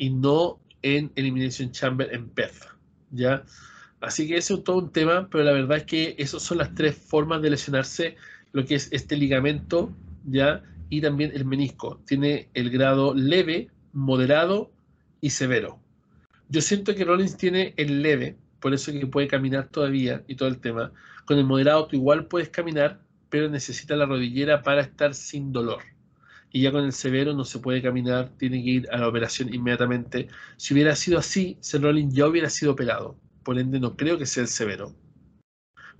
y 0.00 0.08
no 0.08 0.58
en 0.80 1.12
Elimination 1.14 1.70
Chamber 1.72 2.08
en 2.10 2.30
PEF. 2.30 2.64
¿ya? 3.10 3.44
Así 4.00 4.26
que 4.26 4.38
ese 4.38 4.54
es 4.54 4.64
todo 4.64 4.78
un 4.78 4.90
tema, 4.90 5.28
pero 5.30 5.44
la 5.44 5.52
verdad 5.52 5.76
es 5.76 5.84
que 5.84 6.14
esas 6.16 6.42
son 6.42 6.56
las 6.56 6.74
tres 6.74 6.96
formas 6.96 7.42
de 7.42 7.50
lesionarse 7.50 8.16
lo 8.52 8.64
que 8.64 8.76
es 8.76 8.88
este 8.92 9.14
ligamento, 9.14 9.92
¿ya? 10.24 10.62
Y 10.88 11.02
también 11.02 11.32
el 11.34 11.44
menisco. 11.44 12.00
Tiene 12.06 12.48
el 12.54 12.70
grado 12.70 13.14
leve, 13.14 13.68
moderado 13.92 14.72
y 15.20 15.30
severo. 15.30 15.78
Yo 16.48 16.62
siento 16.62 16.94
que 16.94 17.04
Rollins 17.04 17.36
tiene 17.36 17.74
el 17.76 18.00
leve, 18.00 18.36
por 18.58 18.72
eso 18.72 18.92
que 18.92 19.06
puede 19.06 19.28
caminar 19.28 19.68
todavía 19.68 20.24
y 20.26 20.34
todo 20.34 20.48
el 20.48 20.60
tema. 20.60 20.92
Con 21.26 21.38
el 21.38 21.44
moderado 21.44 21.88
tú 21.88 21.96
igual 21.96 22.24
puedes 22.24 22.48
caminar, 22.48 23.02
pero 23.28 23.50
necesita 23.50 23.96
la 23.96 24.06
rodillera 24.06 24.62
para 24.62 24.80
estar 24.80 25.12
sin 25.12 25.52
dolor 25.52 25.82
y 26.52 26.62
ya 26.62 26.72
con 26.72 26.84
el 26.84 26.92
severo 26.92 27.32
no 27.34 27.44
se 27.44 27.60
puede 27.60 27.82
caminar, 27.82 28.32
tiene 28.36 28.62
que 28.62 28.70
ir 28.70 28.88
a 28.90 28.98
la 28.98 29.08
operación 29.08 29.54
inmediatamente. 29.54 30.28
Si 30.56 30.74
hubiera 30.74 30.96
sido 30.96 31.18
así, 31.18 31.56
Seth 31.60 31.82
Rollins 31.82 32.14
ya 32.14 32.26
hubiera 32.26 32.50
sido 32.50 32.72
operado, 32.72 33.16
por 33.44 33.58
ende 33.58 33.78
no 33.78 33.96
creo 33.96 34.18
que 34.18 34.26
sea 34.26 34.42
el 34.42 34.48
severo. 34.48 34.94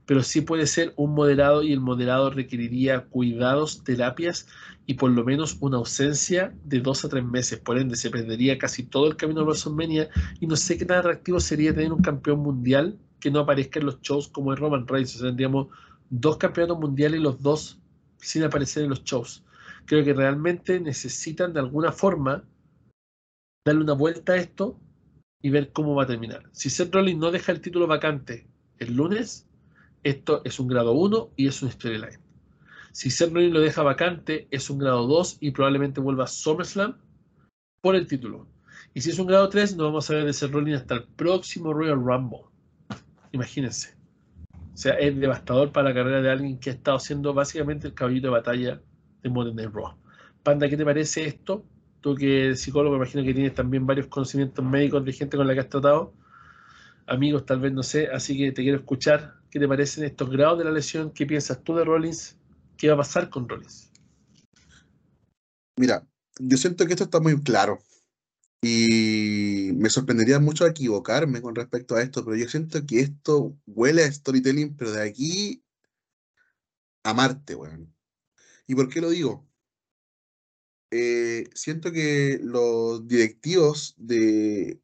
Pero 0.06 0.24
sí 0.24 0.40
puede 0.40 0.66
ser 0.66 0.92
un 0.96 1.14
moderado 1.14 1.62
y 1.62 1.72
el 1.72 1.80
moderado 1.80 2.30
requeriría 2.30 3.04
cuidados, 3.04 3.84
terapias 3.84 4.48
y 4.86 4.94
por 4.94 5.12
lo 5.12 5.24
menos 5.24 5.56
una 5.60 5.76
ausencia 5.76 6.52
de 6.64 6.80
dos 6.80 7.04
a 7.04 7.08
tres 7.08 7.24
meses. 7.24 7.60
Por 7.60 7.78
ende 7.78 7.94
se 7.94 8.10
perdería 8.10 8.58
casi 8.58 8.82
todo 8.82 9.06
el 9.06 9.16
camino 9.16 9.42
a 9.42 9.44
WrestleMania 9.44 10.08
y 10.40 10.48
no 10.48 10.56
sé 10.56 10.76
qué 10.78 10.84
tan 10.84 10.98
atractivo 10.98 11.38
sería 11.38 11.72
tener 11.72 11.92
un 11.92 12.02
campeón 12.02 12.40
mundial 12.40 12.98
que 13.20 13.30
no 13.30 13.38
aparezca 13.38 13.78
en 13.78 13.86
los 13.86 14.00
shows 14.00 14.26
como 14.26 14.52
es 14.52 14.58
Roman 14.58 14.88
Reigns. 14.88 15.14
O 15.14 15.18
sea, 15.18 15.28
tendríamos 15.28 15.68
dos 16.08 16.38
campeonatos 16.38 16.80
mundiales 16.80 17.20
y 17.20 17.22
los 17.22 17.40
dos 17.40 17.78
sin 18.16 18.42
aparecer 18.42 18.82
en 18.82 18.90
los 18.90 19.04
shows 19.04 19.44
creo 19.90 20.04
que 20.04 20.14
realmente 20.14 20.78
necesitan 20.78 21.52
de 21.52 21.58
alguna 21.58 21.90
forma 21.90 22.44
darle 23.66 23.82
una 23.82 23.94
vuelta 23.94 24.34
a 24.34 24.36
esto 24.36 24.78
y 25.42 25.50
ver 25.50 25.72
cómo 25.72 25.96
va 25.96 26.04
a 26.04 26.06
terminar. 26.06 26.48
Si 26.52 26.70
Seth 26.70 26.94
Rollins 26.94 27.18
no 27.18 27.32
deja 27.32 27.50
el 27.50 27.60
título 27.60 27.88
vacante 27.88 28.46
el 28.78 28.94
lunes, 28.94 29.48
esto 30.04 30.42
es 30.44 30.60
un 30.60 30.68
grado 30.68 30.92
1 30.92 31.32
y 31.34 31.48
es 31.48 31.60
un 31.60 31.72
storyline. 31.72 32.20
Si 32.92 33.10
Seth 33.10 33.32
Rollins 33.32 33.52
lo 33.52 33.60
deja 33.60 33.82
vacante, 33.82 34.46
es 34.52 34.70
un 34.70 34.78
grado 34.78 35.08
2 35.08 35.38
y 35.40 35.50
probablemente 35.50 36.00
vuelva 36.00 36.22
a 36.22 36.28
SummerSlam 36.28 36.96
por 37.80 37.96
el 37.96 38.06
título. 38.06 38.46
Y 38.94 39.00
si 39.00 39.10
es 39.10 39.18
un 39.18 39.26
grado 39.26 39.48
3, 39.48 39.74
no 39.74 39.86
vamos 39.86 40.08
a 40.08 40.14
ver 40.14 40.24
de 40.24 40.32
Seth 40.32 40.52
Rollins 40.52 40.82
hasta 40.82 40.94
el 40.94 41.02
próximo 41.02 41.74
Royal 41.74 42.00
Rumble. 42.00 42.44
Imagínense. 43.32 43.96
O 44.72 44.76
sea, 44.76 44.92
es 45.00 45.18
devastador 45.18 45.72
para 45.72 45.88
la 45.88 45.94
carrera 45.96 46.22
de 46.22 46.30
alguien 46.30 46.60
que 46.60 46.70
ha 46.70 46.74
estado 46.74 47.00
siendo 47.00 47.34
básicamente 47.34 47.88
el 47.88 47.94
caballito 47.94 48.28
de 48.28 48.34
batalla 48.34 48.80
de 49.22 49.30
Modern 49.30 49.56
Day 49.56 49.66
Raw. 49.66 49.94
Panda, 50.42 50.68
¿qué 50.68 50.76
te 50.76 50.84
parece 50.84 51.26
esto? 51.26 51.64
Tú 52.00 52.14
que 52.14 52.46
eres 52.46 52.60
psicólogo, 52.62 52.96
me 52.96 53.04
imagino 53.04 53.22
que 53.22 53.34
tienes 53.34 53.54
también 53.54 53.86
varios 53.86 54.06
conocimientos 54.06 54.64
médicos 54.64 55.04
de 55.04 55.12
gente 55.12 55.36
con 55.36 55.46
la 55.46 55.54
que 55.54 55.60
has 55.60 55.68
tratado. 55.68 56.14
Amigos, 57.06 57.44
tal 57.44 57.60
vez 57.60 57.72
no 57.72 57.82
sé, 57.82 58.08
así 58.08 58.36
que 58.38 58.52
te 58.52 58.62
quiero 58.62 58.78
escuchar. 58.78 59.34
¿Qué 59.50 59.58
te 59.58 59.68
parecen 59.68 60.04
estos 60.04 60.30
grados 60.30 60.58
de 60.58 60.64
la 60.64 60.70
lesión? 60.70 61.10
¿Qué 61.10 61.26
piensas 61.26 61.62
tú 61.62 61.74
de 61.74 61.84
Rollins? 61.84 62.36
¿Qué 62.78 62.88
va 62.88 62.94
a 62.94 62.98
pasar 62.98 63.28
con 63.28 63.48
Rollins? 63.48 63.90
Mira, 65.76 66.06
yo 66.38 66.56
siento 66.56 66.86
que 66.86 66.92
esto 66.92 67.04
está 67.04 67.20
muy 67.20 67.38
claro. 67.42 67.78
Y 68.62 69.72
me 69.74 69.88
sorprendería 69.88 70.38
mucho 70.38 70.66
equivocarme 70.66 71.40
con 71.40 71.54
respecto 71.54 71.96
a 71.96 72.02
esto, 72.02 72.24
pero 72.24 72.36
yo 72.36 72.48
siento 72.48 72.86
que 72.86 73.00
esto 73.00 73.56
huele 73.66 74.04
a 74.04 74.12
storytelling, 74.12 74.76
pero 74.76 74.92
de 74.92 75.02
aquí 75.02 75.62
a 77.02 77.14
Marte, 77.14 77.54
weón. 77.54 77.94
¿Y 78.70 78.74
por 78.76 78.88
qué 78.88 79.00
lo 79.00 79.10
digo? 79.10 79.44
Eh, 80.92 81.50
siento 81.54 81.90
que 81.90 82.38
los 82.40 83.04
directivos 83.08 83.96
de, 83.96 84.80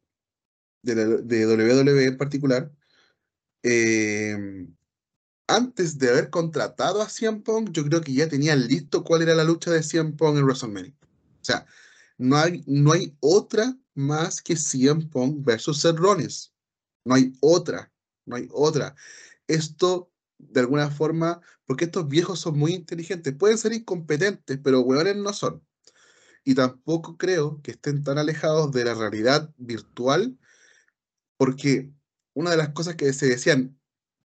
WWE 0.83 2.03
en 2.03 2.17
particular, 2.17 2.69
em, 3.63 4.75
antes 5.47 5.97
de 5.97 6.09
haber 6.09 6.29
contratado 6.29 7.01
a 7.01 7.07
CM 7.07 7.39
Punk, 7.43 7.71
yo 7.71 7.85
creo 7.85 8.01
que 8.01 8.13
ya 8.13 8.27
tenían 8.27 8.67
listo 8.67 9.05
cuál 9.05 9.21
era 9.21 9.33
la 9.33 9.45
lucha 9.45 9.71
de 9.71 9.81
CM 9.81 10.17
Punk 10.17 10.37
en 10.37 10.43
WrestleMania. 10.43 10.93
O 11.41 11.45
sea, 11.45 11.65
no 12.17 12.35
hay, 12.35 12.63
no 12.67 12.91
hay 12.91 13.15
otra 13.21 13.73
más 13.93 14.41
que 14.41 14.57
CM 14.57 15.05
Punk 15.05 15.45
versus 15.45 15.79
Seth 15.79 15.95
Rollins. 15.95 16.53
No 17.05 17.15
hay 17.15 17.31
otra, 17.39 17.89
no 18.25 18.35
hay 18.35 18.49
otra. 18.51 18.95
Esto 19.47 20.11
de 20.37 20.59
alguna 20.61 20.89
forma, 20.91 21.41
porque 21.65 21.85
estos 21.85 22.07
viejos 22.07 22.39
son 22.39 22.57
muy 22.57 22.73
inteligentes, 22.73 23.33
pueden 23.35 23.57
ser 23.57 23.73
incompetentes, 23.73 24.59
pero 24.63 24.81
hueones 24.81 25.15
no 25.17 25.33
son. 25.33 25.63
Y 26.43 26.55
tampoco 26.55 27.17
creo 27.17 27.61
que 27.61 27.71
estén 27.71 28.03
tan 28.03 28.17
alejados 28.17 28.71
de 28.71 28.85
la 28.85 28.93
realidad 28.93 29.53
virtual, 29.57 30.37
porque 31.37 31.91
una 32.33 32.51
de 32.51 32.57
las 32.57 32.69
cosas 32.69 32.95
que 32.95 33.11
se 33.13 33.27
decían, 33.27 33.77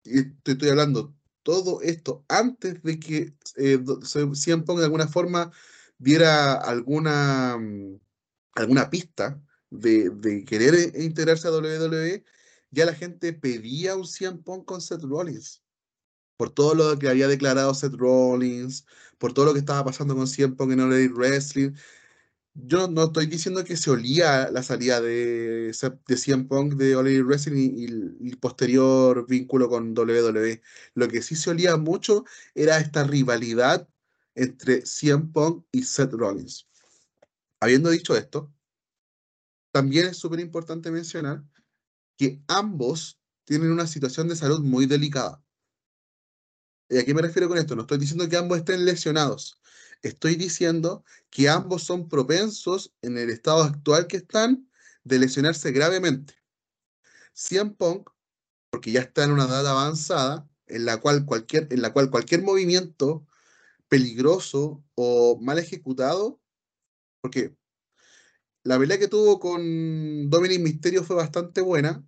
y 0.03 0.19
estoy, 0.19 0.69
hablando 0.69 1.15
todo 1.43 1.81
esto 1.81 2.25
antes 2.29 2.81
de 2.83 2.99
que 2.99 3.35
eh, 3.57 3.79
CM 4.33 4.63
Punk 4.63 4.79
de 4.79 4.85
alguna 4.85 5.07
forma 5.07 5.51
diera 5.97 6.53
alguna, 6.53 7.57
mm, 7.57 7.99
alguna 8.55 8.89
pista 8.89 9.41
de, 9.69 10.45
querer 10.47 10.75
eh, 10.75 11.03
integrarse 11.03 11.47
a 11.47 11.51
WWE, 11.51 12.23
ya 12.71 12.85
la 12.85 12.93
gente 12.93 13.33
pedía 13.33 13.95
un 13.95 14.05
CM 14.05 14.39
Punk 14.39 14.65
con 14.65 14.81
Seth 14.81 15.03
Rollins. 15.03 15.63
Por 16.37 16.51
todo 16.51 16.75
lo 16.75 16.99
que 16.99 17.09
había 17.09 17.27
declarado 17.27 17.73
Seth 17.73 17.95
Rollins, 17.95 18.85
por 19.17 19.33
todo 19.33 19.45
lo 19.45 19.53
que 19.53 19.59
estaba 19.59 19.85
pasando 19.85 20.15
con 20.15 20.27
CM 20.27 20.55
Punk 20.55 20.71
en 20.71 20.81
WWE 20.81 21.09
Wrestling. 21.09 21.71
Yo 22.53 22.87
no 22.87 23.05
estoy 23.05 23.27
diciendo 23.27 23.63
que 23.63 23.77
se 23.77 23.91
olía 23.91 24.49
la 24.51 24.63
salida 24.63 25.01
de, 25.01 25.71
de 26.07 26.17
CM 26.17 26.47
de 26.75 26.95
All 26.95 27.23
Wrestling 27.23 27.71
y, 27.77 27.85
el 27.85 28.37
posterior 28.39 29.27
vínculo 29.27 29.69
con 29.69 29.97
WWE. 29.97 30.61
Lo 30.95 31.07
que 31.07 31.21
sí 31.21 31.35
se 31.35 31.51
olía 31.51 31.77
mucho 31.77 32.25
era 32.55 32.79
esta 32.79 33.03
rivalidad 33.03 33.87
entre 34.35 34.83
CM 34.85 35.31
Punk 35.33 35.65
y 35.71 35.83
Seth 35.83 36.13
Rollins. 36.13 36.67
Habiendo 37.59 37.89
dicho 37.89 38.15
esto, 38.15 38.51
también 39.71 40.07
es 40.07 40.17
súper 40.17 40.39
importante 40.39 40.91
mencionar 40.91 41.43
que 42.17 42.41
ambos 42.47 43.19
tienen 43.45 43.71
una 43.71 43.87
situación 43.87 44.27
de 44.27 44.35
salud 44.35 44.61
muy 44.61 44.85
delicada. 44.87 45.43
¿Y 46.89 46.97
a 46.97 47.05
qué 47.05 47.13
me 47.13 47.21
refiero 47.21 47.49
con 47.49 47.57
esto? 47.57 47.75
No 47.75 47.81
estoy 47.81 47.97
diciendo 47.97 48.29
que 48.29 48.37
ambos 48.37 48.59
estén 48.59 48.85
lesionados. 48.85 49.59
Estoy 50.01 50.35
diciendo 50.35 51.03
que 51.29 51.49
ambos 51.49 51.83
son 51.83 52.07
propensos 52.07 52.93
en 53.01 53.17
el 53.17 53.29
estado 53.29 53.63
actual 53.63 54.07
que 54.07 54.17
están 54.17 54.69
de 55.03 55.19
lesionarse 55.19 55.71
gravemente. 55.71 56.35
CM 57.33 57.71
Punk, 57.71 58.09
porque 58.69 58.91
ya 58.91 59.01
está 59.01 59.23
en 59.23 59.31
una 59.31 59.45
edad 59.45 59.67
avanzada, 59.67 60.47
en 60.67 60.85
la 60.85 60.97
cual 60.97 61.25
cualquier, 61.25 61.67
en 61.71 61.81
la 61.81 61.93
cual 61.93 62.09
cualquier 62.09 62.43
movimiento 62.43 63.25
peligroso 63.87 64.83
o 64.95 65.39
mal 65.41 65.59
ejecutado, 65.59 66.41
porque 67.21 67.55
la 68.63 68.77
pelea 68.77 68.99
que 68.99 69.07
tuvo 69.07 69.39
con 69.39 70.29
Dominic 70.29 70.61
Mysterio 70.61 71.03
fue 71.03 71.15
bastante 71.15 71.61
buena, 71.61 72.05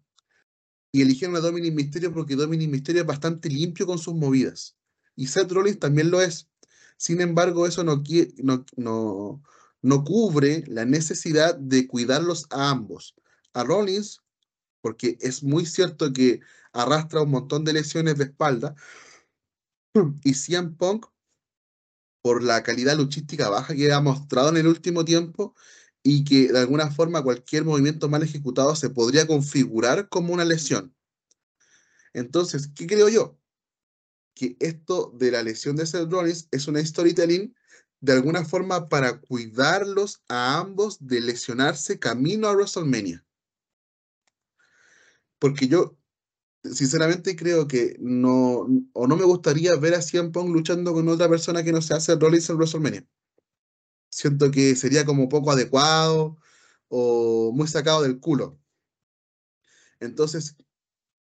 y 0.91 1.02
eligieron 1.02 1.36
a 1.36 1.40
Dominic 1.40 1.74
Mysterio 1.74 2.14
porque 2.14 2.36
Dominic 2.36 2.70
Mysterio 2.70 3.02
es 3.02 3.07
bastante 3.07 3.49
limpio 3.49 3.86
con 3.86 3.99
sus 3.99 4.16
movidas. 4.16 4.76
Y 5.16 5.28
Seth 5.28 5.52
Rollins 5.52 5.80
también 5.80 6.11
lo 6.11 6.22
es. 6.22 6.49
Sin 6.98 7.22
embargo, 7.22 7.68
eso 7.68 7.84
no, 7.84 8.03
no, 8.38 8.66
no, 8.76 9.44
no 9.82 10.03
cubre 10.03 10.64
la 10.68 10.86
necesidad 10.86 11.56
de 11.56 11.88
cuidarlos 11.88 12.48
a 12.49 12.70
ambos. 12.70 13.16
A 13.53 13.64
Rollins, 13.64 14.22
porque 14.82 15.18
es 15.22 15.44
muy 15.44 15.66
cierto 15.66 16.11
que 16.14 16.40
arrastra 16.74 17.22
un 17.22 17.32
montón 17.32 17.64
de 17.64 17.74
lesiones 17.74 18.18
de 18.18 18.26
espalda, 18.26 18.76
y 20.24 20.34
CM 20.34 20.72
Punk, 20.72 21.07
por 22.22 22.44
la 22.44 22.64
calidad 22.64 22.98
luchística 22.98 23.49
baja 23.49 23.74
que 23.74 23.91
ha 23.91 24.02
mostrado 24.02 24.49
en 24.49 24.57
el 24.57 24.68
último 24.68 25.06
tiempo, 25.06 25.56
y 26.03 26.23
que 26.23 26.51
de 26.51 26.59
alguna 26.59 26.91
forma 26.91 27.23
cualquier 27.23 27.65
movimiento 27.65 28.09
mal 28.09 28.23
ejecutado 28.23 28.76
se 28.76 28.89
podría 28.89 29.27
configurar 29.27 30.09
como 30.09 30.34
una 30.34 30.45
lesión. 30.45 30.95
Entonces, 32.13 32.69
¿qué 32.73 32.88
creo 32.88 33.09
yo? 33.09 33.38
Que 34.34 34.55
esto 34.59 35.11
de 35.15 35.31
la 35.31 35.43
lesión 35.43 35.76
de 35.76 35.85
Seth 35.85 36.09
Rollins 36.09 36.47
es 36.51 36.67
una 36.67 36.84
storytelling 36.84 37.53
de 38.01 38.13
alguna 38.13 38.45
forma 38.45 38.88
para 38.88 39.19
cuidarlos 39.19 40.23
a 40.30 40.57
ambos 40.57 41.05
de 41.05 41.19
lesionarse 41.19 41.99
camino 41.99 42.47
a 42.47 42.53
WrestleMania. 42.53 43.26
Porque 45.38 45.67
yo, 45.67 45.97
sinceramente, 46.63 47.35
creo 47.35 47.67
que 47.67 47.97
no, 47.99 48.67
o 48.93 49.07
no 49.07 49.15
me 49.17 49.26
gustaría 49.26 49.76
ver 49.76 49.95
a 49.95 50.01
CM 50.01 50.31
Punk 50.31 50.49
luchando 50.49 50.93
con 50.93 51.07
otra 51.09 51.30
persona 51.30 51.63
que 51.63 51.73
no 51.73 51.81
se 51.81 51.93
hace 51.93 52.15
Rollins 52.15 52.49
en 52.49 52.55
WrestleMania 52.55 53.07
siento 54.10 54.52
que 54.52 54.76
sería 54.76 55.06
como 55.06 55.30
poco 55.30 55.52
adecuado 55.52 56.38
o 56.88 57.52
muy 57.53 57.68
sacado 57.68 58.03
del 58.03 58.19
culo. 58.19 58.60
Entonces, 59.99 60.56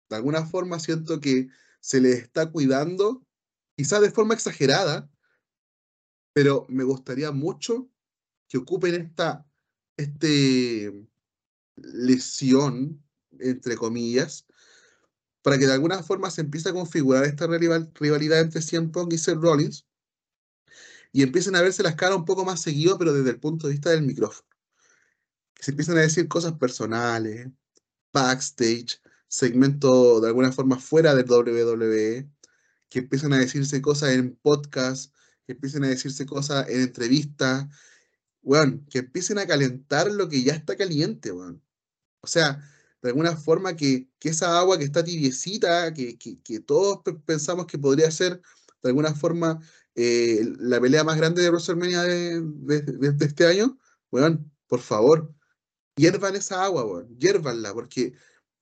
de 0.09 0.15
alguna 0.15 0.45
forma 0.45 0.79
siento 0.79 1.19
que 1.19 1.49
se 1.79 2.01
le 2.01 2.13
está 2.13 2.51
cuidando, 2.51 3.25
quizás 3.75 4.01
de 4.01 4.11
forma 4.11 4.33
exagerada, 4.33 5.09
pero 6.33 6.65
me 6.69 6.83
gustaría 6.83 7.31
mucho 7.31 7.89
que 8.47 8.57
ocupen 8.57 8.95
esta 8.95 9.45
este 9.97 10.93
lesión, 11.75 13.03
entre 13.39 13.75
comillas, 13.75 14.45
para 15.41 15.57
que 15.57 15.67
de 15.67 15.73
alguna 15.73 16.03
forma 16.03 16.31
se 16.31 16.41
empiece 16.41 16.69
a 16.69 16.73
configurar 16.73 17.25
esta 17.25 17.47
rivalidad 17.47 18.41
entre 18.41 18.61
CM 18.61 18.89
Punk 18.89 19.13
y 19.13 19.17
Seth 19.17 19.37
Rollins, 19.37 19.85
y 21.11 21.23
empiecen 21.23 21.55
a 21.55 21.61
verse 21.61 21.83
las 21.83 21.95
caras 21.95 22.17
un 22.17 22.25
poco 22.25 22.45
más 22.45 22.61
seguido, 22.61 22.97
pero 22.97 23.13
desde 23.13 23.31
el 23.31 23.39
punto 23.39 23.67
de 23.67 23.73
vista 23.73 23.89
del 23.89 24.03
micrófono. 24.03 24.47
Que 25.53 25.63
se 25.63 25.71
empiezan 25.71 25.97
a 25.97 26.01
decir 26.01 26.27
cosas 26.27 26.53
personales, 26.53 27.47
backstage, 28.13 29.01
segmento 29.27 30.21
de 30.21 30.27
alguna 30.27 30.51
forma 30.51 30.79
fuera 30.79 31.15
del 31.15 31.29
WWE, 31.29 32.29
que 32.89 32.99
empiezan 32.99 33.33
a 33.33 33.39
decirse 33.39 33.81
cosas 33.81 34.11
en 34.11 34.35
podcast, 34.35 35.13
que 35.45 35.53
empiecen 35.53 35.83
a 35.83 35.89
decirse 35.89 36.25
cosas 36.25 36.67
en 36.69 36.81
entrevistas, 36.81 37.67
bueno, 38.41 38.81
que 38.89 38.99
empiecen 38.99 39.37
a 39.39 39.47
calentar 39.47 40.11
lo 40.11 40.29
que 40.29 40.43
ya 40.43 40.53
está 40.53 40.75
caliente, 40.75 41.31
bueno. 41.31 41.61
O 42.21 42.27
sea, 42.27 42.61
de 43.01 43.09
alguna 43.09 43.35
forma 43.35 43.75
que, 43.75 44.09
esa 44.21 44.59
agua 44.59 44.77
que 44.77 44.85
está 44.85 45.03
tibiecita, 45.03 45.93
que, 45.93 46.17
que 46.17 46.59
todos 46.59 47.01
pensamos 47.25 47.67
que 47.67 47.77
podría 47.77 48.11
ser 48.11 48.41
de 48.81 48.89
alguna 48.89 49.13
forma 49.13 49.59
eh, 50.01 50.55
la 50.59 50.79
pelea 50.79 51.03
más 51.03 51.17
grande 51.17 51.41
de 51.41 51.49
WrestleMania 51.49 52.03
de, 52.03 52.41
este 53.19 53.45
año, 53.45 53.77
weón, 54.11 54.49
por 54.67 54.79
favor, 54.79 55.35
hiervan 55.97 56.37
esa 56.37 56.63
agua, 56.63 56.85
weón, 56.85 57.17
hiervanla, 57.19 57.73
porque 57.73 58.13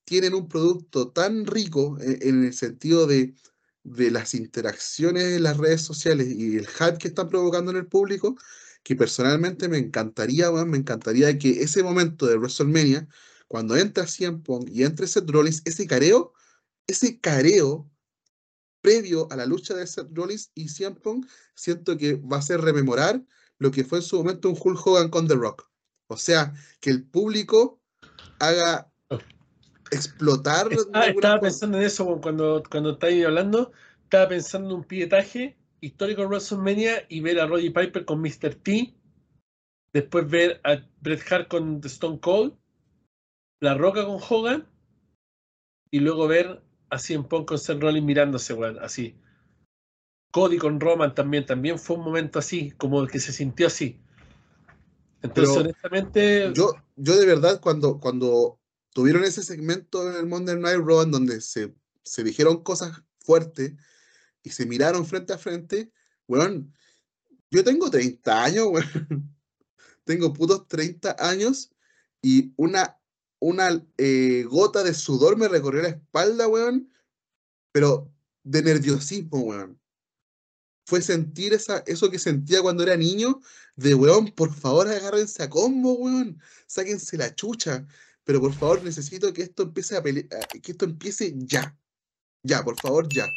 tienen 0.03 0.33
un 0.33 0.47
producto 0.47 1.11
tan 1.11 1.45
rico 1.45 1.97
en, 2.01 2.45
el 2.45 2.53
sentido 2.55 3.05
de, 3.05 3.35
de, 3.83 4.09
las 4.09 4.33
interacciones 4.33 5.25
en 5.25 5.43
las 5.43 5.57
redes 5.57 5.83
sociales 5.83 6.27
y 6.29 6.57
el 6.57 6.65
hype 6.65 6.97
que 6.97 7.09
están 7.09 7.29
provocando 7.29 7.69
en 7.69 7.77
el 7.77 7.87
público, 7.87 8.35
que 8.81 8.95
personalmente 8.95 9.69
me 9.69 9.77
encantaría, 9.77 10.49
weón, 10.49 10.71
me 10.71 10.77
encantaría 10.79 11.37
que 11.37 11.61
ese 11.61 11.83
momento 11.83 12.25
de 12.25 12.37
WrestleMania, 12.37 13.07
cuando 13.47 13.77
entra 13.77 14.07
CM 14.07 14.39
Punk 14.39 14.69
y 14.71 14.83
entre 14.83 15.05
Seth 15.07 15.29
Rollins, 15.29 15.61
ese 15.65 15.85
careo, 15.85 16.33
ese 16.87 17.19
careo 17.19 17.91
previo 18.81 19.27
a 19.31 19.35
la 19.35 19.45
lucha 19.45 19.73
de 19.73 19.87
Seth 19.87 20.09
Rollins 20.11 20.51
y 20.55 20.69
CM 20.69 20.95
Punk, 20.95 21.27
siento 21.55 21.97
que 21.97 22.15
va 22.15 22.37
a 22.37 22.41
ser 22.41 22.61
rememorar 22.61 23.21
lo 23.59 23.71
que 23.71 23.83
fue 23.83 23.99
en 23.99 24.03
su 24.03 24.17
momento 24.17 24.49
un 24.49 24.57
Hulk 24.59 24.85
Hogan 24.85 25.09
con 25.09 25.27
The 25.27 25.35
Rock. 25.35 25.69
O 26.07 26.17
sea, 26.17 26.53
que 26.79 26.89
el 26.89 27.03
público 27.03 27.81
haga 28.39 28.91
explotar. 29.91 30.71
Estaba, 30.71 31.39
pensando 31.39 31.77
en 31.77 31.83
eso 31.83 32.19
cuando, 32.21 32.63
cuando 32.69 32.91
estáis 32.91 33.25
hablando. 33.25 33.71
Estaba 34.03 34.29
pensando 34.29 34.69
en 34.69 34.75
un 34.77 34.83
pietaje 34.83 35.57
histórico 35.81 36.21
de 36.21 36.27
WrestleMania 36.27 37.05
y 37.09 37.19
ver 37.19 37.39
a 37.39 37.47
Roddy 37.47 37.69
Piper 37.69 38.05
con 38.05 38.21
Mr. 38.21 38.55
T. 38.55 38.93
Después 39.93 40.29
ver 40.29 40.61
a 40.63 40.77
Bret 41.01 41.31
Hart 41.31 41.49
con 41.49 41.81
The 41.81 41.87
Stone 41.87 42.19
Cold. 42.19 42.53
La 43.59 43.73
Roca 43.73 44.05
con 44.05 44.19
Hogan. 44.29 44.67
Y 45.91 45.99
luego 45.99 46.27
ver 46.27 46.61
así 46.89 47.13
en 47.13 47.23
Punk 47.23 47.47
con 47.47 47.59
Seth 47.59 47.81
Rollins 47.81 48.05
mirándose, 48.05 48.53
weón, 48.53 48.77
así. 48.79 49.15
Cody 50.31 50.57
con 50.57 50.79
Roman 50.79 51.15
también, 51.15 51.45
también 51.45 51.79
fue 51.79 51.95
un 51.95 52.03
momento 52.03 52.39
así, 52.39 52.71
como 52.71 53.05
que 53.07 53.19
se 53.19 53.33
sintió 53.33 53.67
así. 53.67 53.99
Entonces, 55.21 55.57
honestamente. 55.57 56.51
Yo, 56.53 56.73
yo 56.95 57.15
de 57.15 57.25
verdad, 57.25 57.59
cuando, 57.59 57.99
cuando 57.99 58.59
tuvieron 58.93 59.23
ese 59.23 59.43
segmento 59.43 60.09
en 60.09 60.15
el 60.15 60.25
Monday 60.25 60.57
Night 60.57 60.79
Raw, 60.85 61.01
en 61.01 61.11
donde 61.11 61.41
se, 61.41 61.73
se 62.03 62.23
dijeron 62.23 62.63
cosas 62.63 63.01
fuertes 63.19 63.73
y 64.43 64.49
se 64.49 64.65
miraron 64.65 65.05
frente 65.05 65.33
a 65.33 65.37
frente, 65.37 65.91
weón, 66.27 66.73
yo 67.49 67.63
tengo 67.63 67.89
30 67.89 68.43
años, 68.43 68.67
weón. 68.67 69.33
tengo 70.07 70.33
putos 70.33 70.67
30 70.67 71.17
años 71.19 71.69
y 72.21 72.53
una 72.55 72.97
una 73.39 73.85
eh, 73.97 74.43
gota 74.49 74.83
de 74.83 74.93
sudor 74.93 75.37
me 75.37 75.47
recorrió 75.47 75.81
la 75.83 75.89
espalda, 75.89 76.47
weón, 76.47 76.91
pero 77.71 78.11
de 78.43 78.63
nerviosismo, 78.63 79.39
weón. 79.39 79.79
Fue 80.85 81.01
sentir 81.01 81.53
esa, 81.53 81.79
eso 81.85 82.09
que 82.09 82.17
sentía 82.17 82.61
cuando 82.61 82.83
era 82.83 82.95
niño, 82.95 83.41
de 83.75 83.93
weón, 83.93 84.31
por 84.31 84.53
favor 84.53 84.87
agárrense 84.87 85.43
a 85.43 85.49
combo, 85.49 85.93
weón, 85.93 86.41
sáquense 86.65 87.17
la 87.17 87.35
chucha, 87.35 87.85
pero 88.23 88.39
por 88.39 88.53
favor 88.53 88.83
necesito 88.83 89.33
que 89.33 89.43
esto 89.43 89.63
empiece 89.63 89.97
a 89.97 90.03
que 90.03 90.71
esto 90.71 90.85
empiece 90.85 91.33
ya, 91.37 91.77
ya, 92.43 92.63
por 92.63 92.79
favor, 92.79 93.07
ya. 93.09 93.27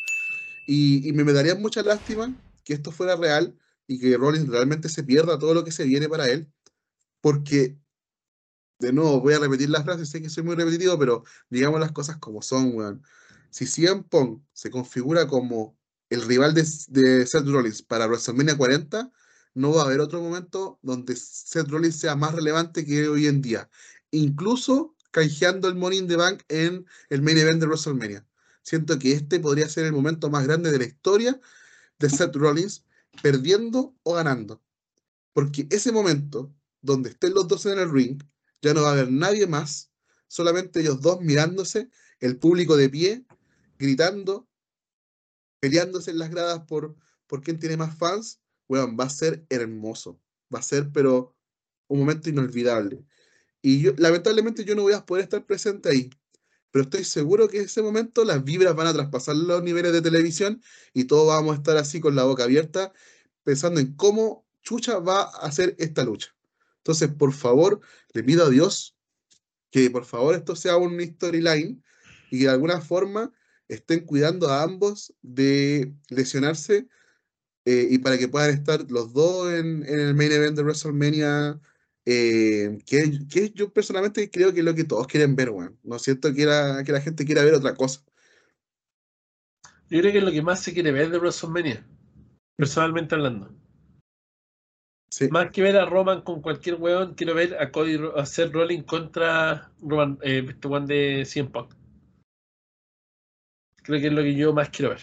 Y, 0.66 1.12
me, 1.12 1.24
me 1.24 1.32
daría 1.32 1.54
mucha 1.56 1.82
lástima 1.82 2.34
que 2.64 2.74
esto 2.74 2.92
fuera 2.92 3.16
real 3.16 3.58
y 3.86 3.98
que 3.98 4.16
Rollins 4.16 4.48
realmente 4.48 4.88
se 4.88 5.02
pierda 5.02 5.38
todo 5.38 5.52
lo 5.52 5.64
que 5.64 5.72
se 5.72 5.84
viene 5.84 6.08
para 6.08 6.28
él, 6.28 6.48
porque 7.20 7.76
de 8.80 8.92
nuevo, 8.92 9.20
voy 9.20 9.34
a 9.34 9.38
repetir 9.38 9.70
las 9.70 9.84
frases, 9.84 10.08
sé 10.08 10.22
que 10.22 10.30
soy 10.30 10.42
muy 10.42 10.56
repetitivo, 10.56 10.98
pero 10.98 11.24
digamos 11.50 11.80
las 11.80 11.92
cosas 11.92 12.16
como 12.16 12.42
son, 12.42 12.74
weón. 12.74 13.02
Si 13.50 13.66
CM 13.66 14.04
Punk 14.04 14.42
se 14.52 14.70
configura 14.70 15.26
como 15.26 15.76
el 16.08 16.22
rival 16.22 16.54
de, 16.54 16.66
de 16.88 17.26
Seth 17.26 17.46
Rollins 17.46 17.82
para 17.82 18.06
WrestleMania 18.06 18.56
40, 18.56 19.12
no 19.54 19.72
va 19.72 19.82
a 19.82 19.84
haber 19.84 20.00
otro 20.00 20.20
momento 20.20 20.78
donde 20.82 21.16
Seth 21.16 21.68
Rollins 21.68 21.96
sea 21.96 22.16
más 22.16 22.34
relevante 22.34 22.84
que 22.84 23.08
hoy 23.08 23.26
en 23.26 23.42
día. 23.42 23.68
Incluso 24.10 24.96
canjeando 25.10 25.68
el 25.68 25.74
Money 25.74 25.98
in 25.98 26.08
the 26.08 26.16
Bank 26.16 26.42
en 26.48 26.86
el 27.08 27.22
main 27.22 27.38
event 27.38 27.60
de 27.60 27.66
WrestleMania. 27.66 28.26
Siento 28.62 28.98
que 28.98 29.12
este 29.12 29.40
podría 29.40 29.68
ser 29.68 29.86
el 29.86 29.92
momento 29.92 30.30
más 30.30 30.46
grande 30.46 30.70
de 30.70 30.78
la 30.78 30.84
historia 30.84 31.40
de 31.98 32.08
Seth 32.08 32.36
Rollins, 32.36 32.84
perdiendo 33.22 33.94
o 34.02 34.14
ganando. 34.14 34.62
Porque 35.32 35.66
ese 35.70 35.92
momento, 35.92 36.52
donde 36.80 37.10
estén 37.10 37.34
los 37.34 37.48
dos 37.48 37.66
en 37.66 37.78
el 37.78 37.90
ring, 37.90 38.22
ya 38.62 38.74
no 38.74 38.82
va 38.82 38.90
a 38.90 38.92
haber 38.92 39.10
nadie 39.10 39.46
más, 39.46 39.90
solamente 40.28 40.80
ellos 40.80 41.00
dos 41.00 41.20
mirándose, 41.20 41.88
el 42.20 42.38
público 42.38 42.76
de 42.76 42.88
pie, 42.88 43.24
gritando, 43.78 44.48
peleándose 45.60 46.10
en 46.10 46.18
las 46.18 46.30
gradas 46.30 46.60
por, 46.66 46.96
por 47.26 47.42
quién 47.42 47.58
tiene 47.58 47.76
más 47.76 47.96
fans, 47.96 48.40
bueno, 48.68 48.94
va 48.96 49.04
a 49.04 49.10
ser 49.10 49.44
hermoso, 49.48 50.20
va 50.54 50.60
a 50.60 50.62
ser 50.62 50.90
pero 50.92 51.36
un 51.88 51.98
momento 51.98 52.28
inolvidable. 52.28 53.04
Y 53.62 53.82
yo, 53.82 53.92
lamentablemente 53.96 54.64
yo 54.64 54.74
no 54.74 54.82
voy 54.82 54.92
a 54.92 55.04
poder 55.04 55.24
estar 55.24 55.44
presente 55.44 55.88
ahí, 55.88 56.10
pero 56.70 56.84
estoy 56.84 57.04
seguro 57.04 57.48
que 57.48 57.58
en 57.58 57.64
ese 57.64 57.82
momento 57.82 58.24
las 58.24 58.44
vibras 58.44 58.74
van 58.74 58.86
a 58.86 58.92
traspasar 58.92 59.36
los 59.36 59.62
niveles 59.62 59.92
de 59.92 60.02
televisión 60.02 60.62
y 60.94 61.04
todos 61.04 61.26
vamos 61.26 61.54
a 61.54 61.58
estar 61.58 61.76
así 61.76 62.00
con 62.00 62.14
la 62.14 62.24
boca 62.24 62.44
abierta 62.44 62.92
pensando 63.42 63.80
en 63.80 63.94
cómo 63.94 64.46
Chucha 64.62 64.98
va 64.98 65.22
a 65.22 65.46
hacer 65.46 65.74
esta 65.78 66.04
lucha. 66.04 66.34
Entonces, 66.80 67.08
por 67.08 67.32
favor, 67.32 67.80
le 68.14 68.22
pido 68.22 68.46
a 68.46 68.50
Dios 68.50 68.96
que 69.70 69.90
por 69.90 70.04
favor 70.04 70.34
esto 70.34 70.56
sea 70.56 70.76
un 70.76 71.00
storyline 71.00 71.82
y 72.30 72.38
que 72.38 72.44
de 72.44 72.50
alguna 72.50 72.80
forma 72.80 73.32
estén 73.68 74.00
cuidando 74.04 74.48
a 74.48 74.62
ambos 74.62 75.14
de 75.22 75.94
lesionarse 76.08 76.88
eh, 77.64 77.88
y 77.90 77.98
para 77.98 78.18
que 78.18 78.28
puedan 78.28 78.50
estar 78.50 78.90
los 78.90 79.12
dos 79.12 79.52
en, 79.52 79.84
el 79.84 80.14
main 80.14 80.32
event 80.32 80.56
de 80.56 80.62
WrestleMania 80.62 81.60
eh, 82.06 82.78
que, 82.86 83.52
yo 83.54 83.72
personalmente 83.72 84.30
creo 84.30 84.52
que 84.52 84.60
es 84.60 84.64
lo 84.64 84.74
que 84.74 84.84
todos 84.84 85.06
quieren 85.06 85.36
ver, 85.36 85.50
weón. 85.50 85.78
No 85.82 85.98
siento 85.98 86.32
que, 86.34 86.44
que 86.84 86.92
la 86.92 87.00
gente 87.00 87.24
quiera 87.24 87.44
ver 87.44 87.54
otra 87.54 87.74
cosa. 87.74 88.02
Yo 89.90 90.00
creo 90.00 90.12
que 90.12 90.18
es 90.18 90.24
lo 90.24 90.32
que 90.32 90.42
más 90.42 90.60
se 90.62 90.72
quiere 90.72 90.92
ver 90.92 91.10
de 91.10 91.18
WrestleMania, 91.18 91.86
personalmente 92.56 93.14
hablando. 93.14 93.59
Más 95.30 95.50
que 95.50 95.62
ver 95.62 95.76
a 95.76 95.86
Roman 95.86 96.22
con 96.22 96.40
cualquier 96.40 96.76
weón, 96.76 97.14
quiero 97.14 97.34
ver 97.34 97.60
a 97.60 97.72
Cody 97.72 97.98
hacer 98.16 98.52
rolling 98.52 98.82
contra 98.82 99.70
Roman, 99.82 100.18
eh, 100.22 100.46
este 100.48 100.68
de 100.86 101.24
100 101.24 101.50
Punk. 101.50 101.74
Creo 103.82 104.00
que 104.00 104.06
es 104.06 104.12
lo 104.12 104.22
que 104.22 104.34
yo 104.34 104.52
más 104.52 104.70
quiero 104.70 104.90
ver. 104.90 105.00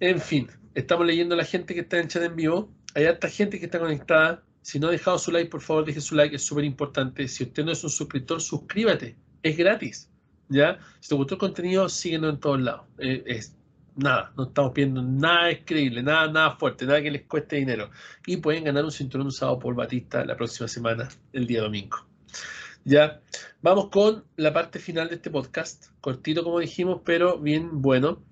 En 0.00 0.20
fin, 0.20 0.48
estamos 0.74 1.06
leyendo 1.06 1.34
a 1.34 1.38
la 1.38 1.44
gente 1.44 1.74
que 1.74 1.80
está 1.80 1.98
en 1.98 2.08
chat 2.08 2.22
en 2.22 2.34
vivo. 2.34 2.72
Hay 2.94 3.04
harta 3.04 3.28
gente 3.28 3.58
que 3.58 3.66
está 3.66 3.78
conectada. 3.78 4.42
Si 4.62 4.80
no 4.80 4.88
ha 4.88 4.90
dejado 4.90 5.18
su 5.18 5.30
like, 5.30 5.50
por 5.50 5.60
favor, 5.60 5.84
deje 5.84 6.00
su 6.00 6.14
like, 6.14 6.34
es 6.34 6.42
súper 6.42 6.64
importante. 6.64 7.28
Si 7.28 7.44
usted 7.44 7.62
no 7.62 7.72
es 7.72 7.84
un 7.84 7.90
suscriptor, 7.90 8.40
suscríbete, 8.40 9.16
es 9.42 9.56
gratis. 9.56 10.10
¿Ya? 10.48 10.78
Si 11.00 11.10
te 11.10 11.14
gustó 11.14 11.34
el 11.34 11.40
contenido, 11.40 11.88
síguenos 11.88 12.34
en 12.34 12.40
todos 12.40 12.60
lados. 12.60 12.86
Eh, 12.98 13.22
es 13.26 13.54
nada, 13.96 14.32
no 14.36 14.44
estamos 14.44 14.72
pidiendo 14.72 15.02
nada 15.02 15.50
increíble, 15.50 16.02
nada, 16.02 16.30
nada 16.30 16.56
fuerte, 16.56 16.86
nada 16.86 17.02
que 17.02 17.10
les 17.10 17.22
cueste 17.22 17.56
dinero. 17.56 17.90
Y 18.26 18.36
pueden 18.36 18.64
ganar 18.64 18.84
un 18.84 18.92
cinturón 18.92 19.26
usado 19.26 19.58
por 19.58 19.74
Batista 19.74 20.24
la 20.24 20.36
próxima 20.36 20.68
semana, 20.68 21.08
el 21.32 21.46
día 21.46 21.62
domingo. 21.62 21.98
Ya, 22.84 23.20
vamos 23.62 23.88
con 23.90 24.24
la 24.36 24.52
parte 24.52 24.78
final 24.78 25.08
de 25.08 25.16
este 25.16 25.30
podcast, 25.30 25.86
cortito 26.00 26.44
como 26.44 26.60
dijimos, 26.60 27.00
pero 27.04 27.38
bien 27.38 27.82
bueno. 27.82 28.22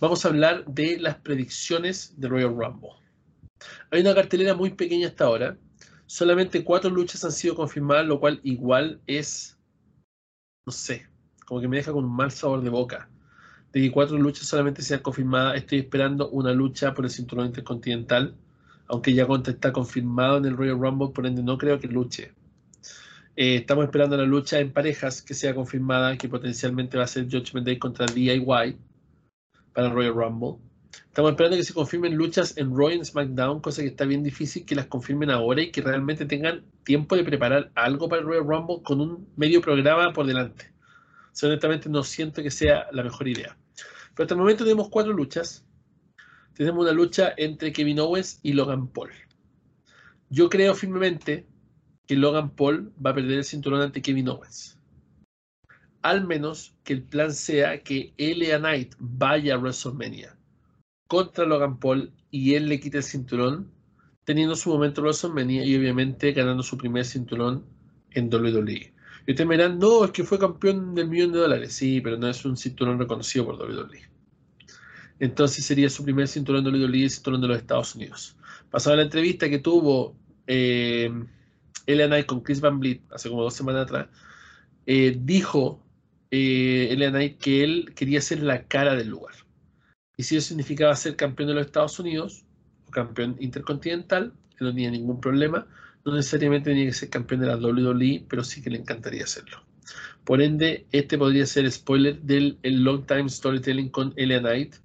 Vamos 0.00 0.24
a 0.24 0.28
hablar 0.28 0.64
de 0.64 0.98
las 0.98 1.16
predicciones 1.16 2.18
de 2.18 2.26
Royal 2.26 2.56
Rumble. 2.56 2.90
Hay 3.92 4.00
una 4.00 4.14
cartelera 4.14 4.54
muy 4.54 4.70
pequeña 4.70 5.06
hasta 5.06 5.26
ahora, 5.26 5.56
solamente 6.06 6.64
cuatro 6.64 6.90
luchas 6.90 7.24
han 7.24 7.30
sido 7.30 7.54
confirmadas, 7.54 8.06
lo 8.06 8.18
cual 8.18 8.40
igual 8.42 9.00
es, 9.06 9.56
no 10.66 10.72
sé, 10.72 11.06
como 11.46 11.60
que 11.60 11.68
me 11.68 11.76
deja 11.76 11.92
con 11.92 12.04
un 12.04 12.16
mal 12.16 12.32
sabor 12.32 12.62
de 12.62 12.70
boca. 12.70 13.08
De 13.72 13.80
que 13.80 13.90
cuatro 13.90 14.18
luchas 14.18 14.46
solamente 14.46 14.82
sean 14.82 15.00
confirmadas, 15.00 15.56
estoy 15.56 15.78
esperando 15.78 16.28
una 16.30 16.52
lucha 16.52 16.92
por 16.92 17.06
el 17.06 17.10
cinturón 17.10 17.46
intercontinental, 17.46 18.34
aunque 18.86 19.14
ya 19.14 19.26
está 19.46 19.72
confirmado 19.72 20.36
en 20.36 20.44
el 20.44 20.56
Royal 20.56 20.78
Rumble, 20.78 21.08
por 21.14 21.26
ende 21.26 21.42
no 21.42 21.56
creo 21.56 21.80
que 21.80 21.88
luche. 21.88 22.32
Eh, 23.34 23.56
estamos 23.56 23.86
esperando 23.86 24.16
la 24.18 24.24
lucha 24.24 24.58
en 24.58 24.72
parejas 24.72 25.22
que 25.22 25.32
sea 25.32 25.54
confirmada, 25.54 26.18
que 26.18 26.28
potencialmente 26.28 26.98
va 26.98 27.04
a 27.04 27.06
ser 27.06 27.24
Judgment 27.24 27.64
Day 27.66 27.78
contra 27.78 28.04
DIY 28.04 28.76
para 29.72 29.86
el 29.86 29.94
Royal 29.94 30.14
Rumble. 30.14 30.58
Estamos 31.06 31.30
esperando 31.30 31.56
que 31.56 31.64
se 31.64 31.72
confirmen 31.72 32.14
luchas 32.14 32.56
en 32.58 32.76
Roy 32.76 33.00
y 33.00 33.04
SmackDown, 33.04 33.60
cosa 33.60 33.80
que 33.80 33.88
está 33.88 34.04
bien 34.04 34.22
difícil 34.22 34.66
que 34.66 34.74
las 34.74 34.86
confirmen 34.86 35.30
ahora 35.30 35.62
y 35.62 35.70
que 35.70 35.80
realmente 35.80 36.26
tengan 36.26 36.62
tiempo 36.84 37.16
de 37.16 37.24
preparar 37.24 37.70
algo 37.74 38.08
para 38.10 38.20
el 38.20 38.28
Royal 38.28 38.46
Rumble 38.46 38.82
con 38.82 39.00
un 39.00 39.28
medio 39.36 39.62
programa 39.62 40.12
por 40.12 40.26
delante. 40.26 40.70
O 41.42 41.46
honestamente 41.46 41.88
no 41.88 42.02
siento 42.02 42.42
que 42.42 42.50
sea 42.50 42.86
la 42.92 43.02
mejor 43.02 43.28
idea. 43.28 43.56
Pero 44.14 44.24
hasta 44.24 44.34
el 44.34 44.40
momento 44.40 44.64
tenemos 44.64 44.88
cuatro 44.88 45.12
luchas. 45.12 45.64
Tenemos 46.54 46.82
una 46.82 46.92
lucha 46.92 47.32
entre 47.36 47.72
Kevin 47.72 48.00
Owens 48.00 48.38
y 48.42 48.52
Logan 48.52 48.88
Paul. 48.88 49.10
Yo 50.28 50.48
creo 50.48 50.74
firmemente 50.74 51.46
que 52.06 52.16
Logan 52.16 52.50
Paul 52.50 52.92
va 53.04 53.10
a 53.10 53.14
perder 53.14 53.38
el 53.38 53.44
cinturón 53.44 53.80
ante 53.80 54.02
Kevin 54.02 54.28
Owens. 54.28 54.78
Al 56.02 56.26
menos 56.26 56.74
que 56.84 56.94
el 56.94 57.02
plan 57.02 57.32
sea 57.32 57.82
que 57.82 58.12
LA 58.18 58.58
Knight 58.58 58.94
vaya 58.98 59.54
a 59.54 59.58
WrestleMania 59.58 60.36
contra 61.06 61.44
Logan 61.44 61.78
Paul 61.78 62.12
y 62.30 62.54
él 62.54 62.68
le 62.68 62.80
quita 62.80 62.98
el 62.98 63.04
cinturón, 63.04 63.70
teniendo 64.24 64.56
su 64.56 64.70
momento 64.70 65.02
WrestleMania 65.02 65.64
y 65.64 65.76
obviamente 65.76 66.32
ganando 66.32 66.62
su 66.62 66.76
primer 66.76 67.04
cinturón 67.04 67.66
en 68.10 68.32
WWE. 68.32 68.92
Y 69.26 69.32
ustedes 69.32 69.48
me 69.48 69.56
dirán, 69.56 69.78
no, 69.78 70.04
es 70.04 70.10
que 70.10 70.24
fue 70.24 70.38
campeón 70.38 70.94
del 70.94 71.08
millón 71.08 71.32
de 71.32 71.38
dólares. 71.38 71.72
Sí, 71.72 72.00
pero 72.00 72.16
no 72.16 72.28
es 72.28 72.44
un 72.44 72.56
cinturón 72.56 72.98
reconocido 72.98 73.46
por 73.46 73.54
WWE. 73.56 74.00
Entonces 75.20 75.64
sería 75.64 75.88
su 75.88 76.04
primer 76.04 76.26
cinturón 76.26 76.64
de 76.64 76.70
WWE 76.70 76.96
y 76.98 77.08
cinturón 77.08 77.40
de 77.40 77.48
los 77.48 77.58
Estados 77.58 77.94
Unidos. 77.94 78.36
Pasada 78.70 78.96
la 78.96 79.02
entrevista 79.02 79.48
que 79.48 79.60
tuvo 79.60 80.16
eh, 80.46 81.10
Knight 81.86 82.26
con 82.26 82.40
Chris 82.40 82.60
Van 82.60 82.80
Vliet 82.80 83.02
hace 83.12 83.28
como 83.28 83.42
dos 83.42 83.54
semanas 83.54 83.84
atrás, 83.84 84.08
eh, 84.86 85.16
dijo 85.20 85.80
eh, 86.30 86.94
Knight 86.96 87.38
que 87.38 87.64
él 87.64 87.92
quería 87.94 88.20
ser 88.20 88.42
la 88.42 88.64
cara 88.64 88.94
del 88.94 89.08
lugar. 89.08 89.34
Y 90.16 90.24
si 90.24 90.36
eso 90.36 90.48
significaba 90.48 90.94
ser 90.96 91.16
campeón 91.16 91.48
de 91.48 91.54
los 91.54 91.66
Estados 91.66 91.98
Unidos 91.98 92.44
o 92.88 92.90
campeón 92.90 93.36
intercontinental, 93.40 94.32
que 94.56 94.64
no 94.64 94.70
tenía 94.70 94.90
ningún 94.90 95.20
problema, 95.20 95.66
no 96.04 96.14
necesariamente 96.14 96.70
tenía 96.70 96.86
que 96.86 96.92
ser 96.92 97.10
campeón 97.10 97.40
de 97.40 97.46
la 97.46 97.56
WWE, 97.56 98.26
pero 98.28 98.44
sí 98.44 98.62
que 98.62 98.70
le 98.70 98.78
encantaría 98.78 99.24
hacerlo. 99.24 99.62
Por 100.24 100.40
ende, 100.40 100.86
este 100.92 101.18
podría 101.18 101.46
ser 101.46 101.70
spoiler 101.70 102.20
del 102.22 102.58
Long 102.62 103.06
Time 103.06 103.28
Storytelling 103.28 103.88
con 103.90 104.12
Elia 104.16 104.40
Knight, 104.40 104.76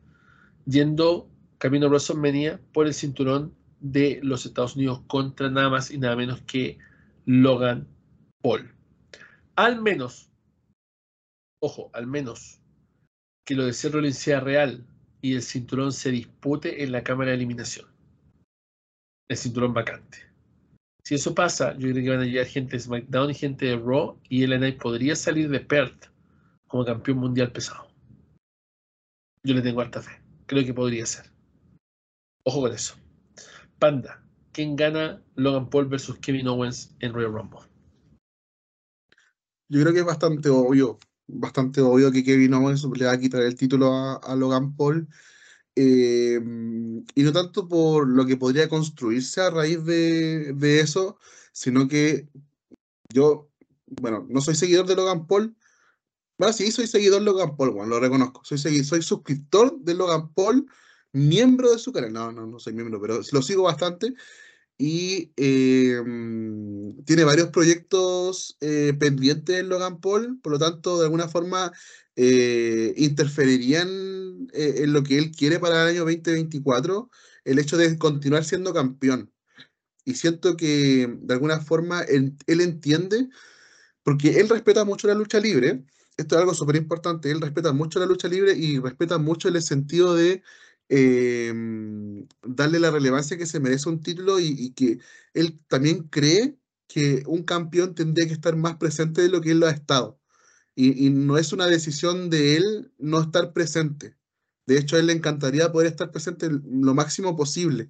yendo 0.65 1.29
camino 1.57 1.87
a 1.87 1.89
WrestleMania 1.89 2.59
por 2.73 2.87
el 2.87 2.93
cinturón 2.93 3.53
de 3.79 4.19
los 4.23 4.45
Estados 4.45 4.75
Unidos 4.75 5.01
contra 5.07 5.49
nada 5.49 5.69
más 5.69 5.91
y 5.91 5.97
nada 5.97 6.15
menos 6.15 6.41
que 6.41 6.79
Logan 7.25 7.87
Paul. 8.41 8.73
Al 9.55 9.81
menos, 9.81 10.31
ojo, 11.59 11.89
al 11.93 12.07
menos 12.07 12.59
que 13.45 13.55
lo 13.55 13.65
de 13.65 13.73
Seth 13.73 13.93
Rollins 13.93 14.17
sea 14.17 14.39
real 14.39 14.85
y 15.21 15.33
el 15.33 15.41
cinturón 15.41 15.91
se 15.91 16.11
dispute 16.11 16.83
en 16.83 16.91
la 16.91 17.03
cámara 17.03 17.31
de 17.31 17.37
eliminación. 17.37 17.87
El 19.29 19.37
cinturón 19.37 19.73
vacante. 19.73 20.26
Si 21.07 21.15
eso 21.15 21.33
pasa, 21.33 21.71
yo 21.77 21.89
creo 21.89 22.03
que 22.03 22.09
van 22.09 22.19
a 22.19 22.25
llegar 22.25 22.45
gente 22.47 22.75
de 22.75 22.81
SmackDown 22.81 23.29
y 23.29 23.33
gente 23.33 23.65
de 23.65 23.77
Raw 23.77 24.19
y 24.27 24.45
LNA 24.45 24.77
podría 24.77 25.15
salir 25.15 25.47
de 25.47 25.61
Perth 25.61 26.07
como 26.67 26.83
campeón 26.83 27.19
mundial 27.19 27.49
pesado. 27.53 27.87
Yo 29.41 29.55
le 29.55 29.61
tengo 29.61 29.79
harta 29.79 30.01
fe. 30.01 30.21
Creo 30.47 30.65
que 30.65 30.73
podría 30.73 31.05
ser. 31.05 31.31
Ojo 32.43 32.59
con 32.59 32.73
eso. 32.73 32.95
Panda, 33.79 34.21
¿quién 34.51 34.75
gana 34.75 35.23
Logan 35.35 35.69
Paul 35.69 35.85
versus 35.85 36.17
Kevin 36.17 36.49
Owens 36.49 36.93
en 36.99 37.13
Royal 37.13 37.31
Rumble? 37.31 37.61
Yo 39.69 39.79
creo 39.79 39.93
que 39.93 39.99
es 40.01 40.05
bastante 40.05 40.49
obvio 40.49 40.99
bastante 41.27 41.79
obvio 41.79 42.11
que 42.11 42.25
Kevin 42.25 42.53
Owens 42.55 42.83
le 42.83 43.05
va 43.05 43.13
a 43.13 43.17
quitar 43.17 43.43
el 43.43 43.55
título 43.55 43.93
a, 43.93 44.35
Logan 44.35 44.75
Paul. 44.75 45.07
Eh, 45.79 46.39
y 47.13 47.21
no 47.21 47.31
tanto 47.31 47.67
por 47.67 48.07
lo 48.07 48.25
que 48.25 48.35
podría 48.35 48.67
construirse 48.67 49.41
a 49.41 49.51
raíz 49.51 49.85
de, 49.85 50.79
eso, 50.79 51.19
sino 51.51 51.87
que 51.87 52.27
yo, 53.13 53.51
bueno, 53.85 54.25
no 54.27 54.41
soy 54.41 54.55
seguidor 54.55 54.87
de 54.87 54.95
Logan 54.95 55.27
Paul. 55.27 55.55
Bueno, 56.39 56.51
sí, 56.53 56.71
soy 56.71 56.87
seguidor 56.87 57.19
de 57.19 57.25
Logan 57.25 57.55
Paul, 57.55 57.71
bueno, 57.71 57.89
lo 57.89 57.99
reconozco. 57.99 58.41
Soy, 58.43 58.57
soy 58.83 59.03
suscriptor 59.03 59.79
de 59.81 59.93
Logan 59.93 60.33
Paul, 60.33 60.65
miembro 61.13 61.71
de 61.71 61.77
su 61.77 61.91
canal. 61.93 62.11
No, 62.11 62.31
no, 62.31 62.47
no 62.47 62.59
soy 62.59 62.73
miembro, 62.73 62.99
pero 62.99 63.21
lo 63.31 63.41
sigo 63.43 63.61
bastante 63.61 64.15
y 64.79 65.31
em, 65.35 67.03
tiene 67.03 67.23
varios 67.23 67.49
proyectos 67.49 68.57
eh, 68.61 68.93
pendientes 68.99 69.59
en 69.59 69.69
Logan 69.69 69.99
Paul, 69.99 70.39
por 70.41 70.53
lo 70.53 70.59
tanto, 70.59 70.97
de 70.97 71.05
alguna 71.05 71.27
forma, 71.27 71.71
eh, 72.17 72.95
interferirían 72.97 74.47
eh, 74.51 74.75
en 74.83 74.93
lo 74.93 75.03
que 75.03 75.19
él 75.19 75.31
quiere 75.31 75.59
para 75.59 75.83
el 75.83 75.89
año 75.89 76.05
2024 76.05 77.11
el 77.45 77.59
hecho 77.59 77.77
de 77.77 77.97
continuar 77.97 78.43
siendo 78.43 78.73
campeón. 78.73 79.31
Y 80.03 80.15
siento 80.15 80.57
que 80.57 81.07
de 81.21 81.33
alguna 81.33 81.59
forma 81.61 82.01
él, 82.01 82.35
entiende, 82.47 83.29
porque 84.03 84.39
él 84.39 84.49
respeta 84.49 84.85
mucho 84.85 85.07
la 85.07 85.15
lucha 85.15 85.39
libre, 85.39 85.85
esto 86.17 86.35
es 86.35 86.41
algo 86.41 86.53
súper 86.55 86.77
importante, 86.77 87.31
él 87.31 87.41
respeta 87.41 87.73
mucho 87.73 87.99
la 87.99 88.05
lucha 88.07 88.27
libre 88.27 88.53
y 88.57 88.79
respeta 88.79 89.17
mucho 89.19 89.49
el 89.49 89.61
sentido 89.61 90.15
de 90.15 90.43
em, 90.89 92.27
darle 92.43 92.79
la 92.79 92.91
relevancia 92.91 93.37
que 93.37 93.45
se 93.45 93.59
merece 93.59 93.89
un 93.89 94.01
título 94.01 94.39
y, 94.39 94.47
y, 94.57 94.73
que 94.73 94.99
él 95.33 95.59
también 95.67 96.03
cree 96.09 96.57
que 96.87 97.23
un 97.27 97.43
campeón 97.43 97.95
tendría 97.95 98.27
que 98.27 98.33
estar 98.33 98.55
más 98.55 98.77
presente 98.77 99.21
de 99.21 99.29
lo 99.29 99.41
que 99.41 99.51
él 99.51 99.59
lo 99.59 99.67
ha 99.67 99.71
estado. 99.71 100.19
Y, 100.79 101.09
no 101.09 101.39
es 101.39 101.53
una 101.53 101.65
decisión 101.65 102.29
de 102.29 102.55
él 102.55 102.91
no 102.99 103.19
estar 103.19 103.51
presente. 103.51 104.15
De 104.67 104.77
hecho, 104.77 104.95
a 104.95 104.99
él 104.99 105.07
le 105.07 105.13
encantaría 105.13 105.71
poder 105.71 105.87
estar 105.87 106.11
presente 106.11 106.49
lo 106.51 106.93
máximo 106.93 107.35
posible. 107.35 107.89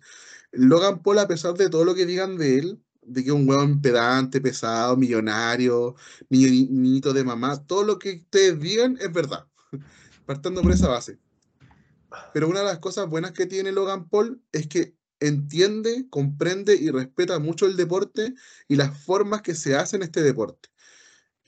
Logan 0.54 1.04
Paul, 1.04 1.20
a 1.20 1.28
pesar 1.28 1.56
de 1.56 1.70
todo 1.70 1.84
lo 1.84 1.96
que 1.96 2.06
digan 2.06 2.38
de 2.38 2.60
él, 2.60 2.82
de 3.02 3.24
que 3.24 3.30
es 3.30 3.36
un 3.36 3.50
huevón 3.50 3.82
pedante, 3.82 4.40
pesado, 4.40 4.96
millonario, 4.96 5.96
niñito 6.30 7.12
de 7.12 7.26
mamá, 7.26 7.62
todo 7.66 7.84
lo 7.84 8.00
que 8.00 8.22
ustedes 8.24 8.58
digan 8.58 8.98
es 9.02 9.12
verdad, 9.12 9.46
partiendo 10.26 10.62
por 10.62 10.72
esa 10.72 10.88
base. 10.88 11.20
Pero 12.34 12.48
una 12.48 12.60
de 12.60 12.68
las 12.68 12.80
cosas 12.80 13.10
buenas 13.10 13.34
que 13.34 13.48
tiene 13.48 13.74
Logan 13.74 14.08
Paul 14.08 14.42
es 14.54 14.66
que 14.68 14.96
entiende, 15.20 16.08
comprende 16.10 16.76
y 16.76 16.90
respeta 16.90 17.38
mucho 17.40 17.66
el 17.66 17.76
deporte 17.76 18.34
y 18.70 18.78
las 18.78 18.98
formas 18.98 19.42
que 19.42 19.56
se 19.56 19.76
hacen 19.76 20.04
este 20.04 20.24
deporte. 20.24 20.70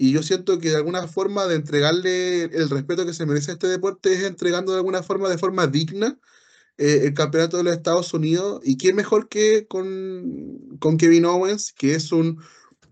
Y 0.01 0.13
yo 0.13 0.23
siento 0.23 0.59
que 0.59 0.69
de 0.69 0.77
alguna 0.77 1.09
forma 1.09 1.45
de 1.45 1.55
entregarle 1.55 2.43
el 2.45 2.69
respeto 2.69 3.05
que 3.05 3.13
se 3.13 3.25
merece 3.25 3.51
a 3.51 3.55
este 3.55 3.67
deporte 3.67 4.13
es 4.13 4.23
entregando 4.23 4.71
de 4.71 4.77
alguna 4.77 5.03
forma, 5.03 5.27
de 5.27 5.37
forma 5.37 5.67
digna, 5.67 6.17
eh, 6.77 7.01
el 7.03 7.13
campeonato 7.13 7.57
de 7.57 7.63
los 7.65 7.73
Estados 7.73 8.13
Unidos. 8.13 8.61
¿Y 8.63 8.77
quién 8.77 8.95
mejor 8.95 9.27
que 9.27 9.67
con, 9.67 10.77
con 10.79 10.97
Kevin 10.97 11.25
Owens, 11.25 11.73
que 11.73 11.95
es 11.95 12.13
un, 12.13 12.41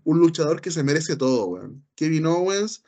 un 0.04 0.18
luchador 0.18 0.60
que 0.60 0.70
se 0.70 0.82
merece 0.82 1.16
todo, 1.16 1.58
Kevin 1.94 2.26
Owens, 2.26 2.82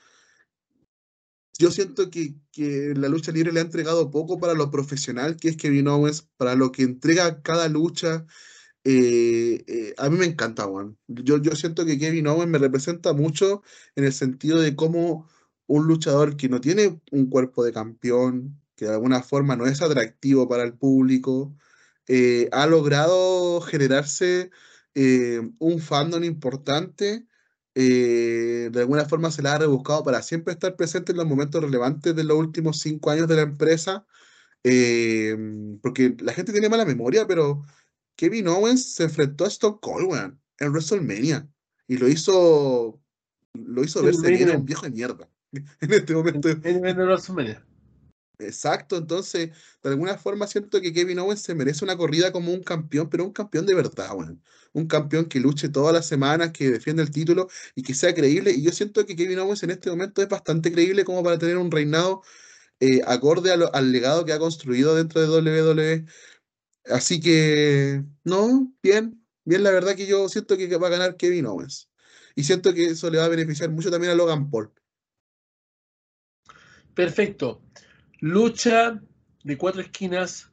yo 1.58 1.70
siento 1.70 2.10
que, 2.10 2.34
que, 2.52 2.92
la 2.94 3.08
lucha 3.08 3.32
libre 3.32 3.52
le 3.52 3.60
ha 3.60 3.62
entregado 3.62 4.10
poco 4.10 4.38
para 4.38 4.52
lo 4.52 4.70
profesional 4.70 5.36
que 5.36 5.48
es 5.48 5.56
Kevin 5.56 5.88
Owens, 5.88 6.28
para 6.36 6.56
lo 6.56 6.72
que 6.72 6.82
entrega 6.82 7.40
cada 7.40 7.68
lucha. 7.68 8.26
Eh, 8.84 9.62
eh, 9.66 9.94
a 9.98 10.08
mí 10.08 10.16
me 10.16 10.24
encanta, 10.26 10.64
Juan. 10.64 10.96
Yo, 11.06 11.38
yo 11.38 11.54
siento 11.54 11.84
que 11.84 11.98
Kevin 11.98 12.26
Owens 12.28 12.50
me 12.50 12.58
representa 12.58 13.12
mucho 13.12 13.62
en 13.94 14.04
el 14.04 14.12
sentido 14.12 14.60
de 14.60 14.74
cómo 14.74 15.28
un 15.66 15.86
luchador 15.86 16.36
que 16.36 16.48
no 16.48 16.60
tiene 16.60 17.00
un 17.12 17.28
cuerpo 17.28 17.62
de 17.64 17.72
campeón, 17.72 18.60
que 18.76 18.86
de 18.86 18.92
alguna 18.92 19.22
forma 19.22 19.56
no 19.56 19.66
es 19.66 19.82
atractivo 19.82 20.48
para 20.48 20.64
el 20.64 20.74
público, 20.74 21.54
eh, 22.08 22.48
ha 22.52 22.66
logrado 22.66 23.60
generarse 23.60 24.50
un 25.58 25.80
fandom 25.80 26.24
importante. 26.24 27.26
de 27.74 28.70
alguna 28.76 29.04
forma 29.06 29.30
se 29.30 29.42
la 29.42 29.54
ha 29.54 29.58
rebuscado 29.58 30.02
para 30.04 30.22
siempre 30.22 30.52
estar 30.52 30.76
presente 30.76 31.12
en 31.12 31.18
los 31.18 31.26
momentos 31.26 31.62
relevantes 31.62 32.14
de 32.16 32.24
los 32.24 32.36
últimos 32.38 32.80
cinco 32.80 33.10
años 33.10 33.28
de 33.28 33.36
la 33.36 33.42
empresa. 33.42 34.06
porque 35.82 36.16
la 36.20 36.32
gente 36.32 36.52
tiene 36.52 36.68
mala 36.68 36.84
memoria, 36.84 37.26
pero 37.26 37.62
Kevin 38.20 38.48
Owens 38.48 38.96
se 38.96 39.04
enfrentó 39.04 39.46
a 39.46 39.48
Stone 39.48 39.78
Cold, 39.80 40.36
en 40.58 40.72
WrestleMania. 40.72 41.48
Y 41.88 41.96
lo 41.96 42.06
hizo. 42.06 43.00
Lo 43.54 43.82
hizo 43.82 44.02
verse 44.02 44.28
bien 44.28 44.50
un 44.50 44.66
viejo 44.66 44.82
de 44.82 44.90
mierda. 44.90 45.26
En 45.80 45.92
este 45.94 46.12
momento. 46.12 46.50
En, 46.50 46.82
WrestleMania. 46.82 47.64
Exacto, 48.38 48.98
entonces, 48.98 49.50
de 49.82 49.88
alguna 49.88 50.18
forma 50.18 50.46
siento 50.46 50.82
que 50.82 50.92
Kevin 50.92 51.18
Owens 51.18 51.40
se 51.40 51.54
merece 51.54 51.82
una 51.82 51.96
corrida 51.96 52.30
como 52.30 52.52
un 52.52 52.62
campeón, 52.62 53.08
pero 53.08 53.24
un 53.24 53.32
campeón 53.32 53.64
de 53.64 53.74
verdad, 53.74 54.14
weón. 54.14 54.42
Un 54.74 54.86
campeón 54.86 55.24
que 55.24 55.40
luche 55.40 55.70
todas 55.70 55.94
las 55.94 56.06
semanas, 56.06 56.50
que 56.52 56.70
defienda 56.70 57.02
el 57.02 57.10
título 57.10 57.48
y 57.74 57.82
que 57.82 57.94
sea 57.94 58.14
creíble. 58.14 58.50
Y 58.50 58.62
yo 58.62 58.70
siento 58.70 59.06
que 59.06 59.16
Kevin 59.16 59.38
Owens 59.38 59.62
en 59.62 59.70
este 59.70 59.88
momento 59.88 60.20
es 60.20 60.28
bastante 60.28 60.70
creíble 60.70 61.06
como 61.06 61.22
para 61.24 61.38
tener 61.38 61.56
un 61.56 61.70
reinado 61.70 62.20
eh, 62.80 63.00
acorde 63.06 63.50
al 63.52 63.92
legado 63.92 64.26
que 64.26 64.34
ha 64.34 64.38
construido 64.38 64.94
dentro 64.94 65.20
de 65.22 65.28
WWE. 65.28 66.06
Así 66.86 67.20
que, 67.20 68.02
no, 68.24 68.72
bien, 68.82 69.22
bien, 69.44 69.62
la 69.62 69.70
verdad 69.70 69.94
que 69.94 70.06
yo 70.06 70.28
siento 70.28 70.56
que 70.56 70.74
va 70.76 70.88
a 70.88 70.90
ganar 70.90 71.16
Kevin 71.16 71.46
Owens. 71.46 71.90
Y 72.34 72.44
siento 72.44 72.72
que 72.72 72.86
eso 72.86 73.10
le 73.10 73.18
va 73.18 73.24
a 73.24 73.28
beneficiar 73.28 73.70
mucho 73.70 73.90
también 73.90 74.12
a 74.12 74.16
Logan 74.16 74.50
Paul. 74.50 74.72
Perfecto. 76.94 77.62
Lucha 78.20 79.00
de 79.44 79.58
cuatro 79.58 79.80
esquinas 79.82 80.50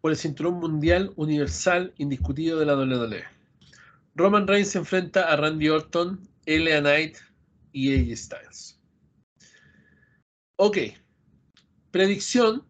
por 0.00 0.10
el 0.10 0.16
cinturón 0.16 0.54
mundial 0.54 1.12
universal 1.16 1.92
indiscutido 1.98 2.58
de 2.58 2.66
la 2.66 2.76
WWE. 2.76 3.24
Roman 4.14 4.46
Reigns 4.46 4.70
se 4.70 4.78
enfrenta 4.78 5.30
a 5.30 5.36
Randy 5.36 5.68
Orton, 5.68 6.28
L.A. 6.46 6.80
Knight 6.80 7.18
y 7.72 7.94
AJ 7.94 8.16
Styles. 8.16 8.80
Ok. 10.56 10.78
Predicción. 11.90 12.66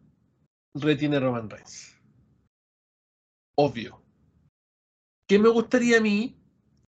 Retiene 0.74 1.18
Roman 1.18 1.48
Reigns 1.48 1.87
obvio. 3.58 4.00
¿Qué 5.28 5.38
me 5.38 5.48
gustaría 5.48 5.98
a 5.98 6.00
mí 6.00 6.36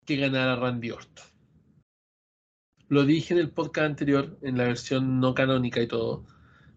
que 0.07 0.17
ganara 0.17 0.57
Randy 0.57 0.93
Orton? 0.93 1.25
Lo 2.89 3.05
dije 3.05 3.35
en 3.35 3.41
el 3.41 3.51
podcast 3.51 3.87
anterior, 3.87 4.39
en 4.41 4.57
la 4.57 4.65
versión 4.65 5.21
no 5.21 5.35
canónica 5.35 5.83
y 5.83 5.87
todo. 5.87 6.25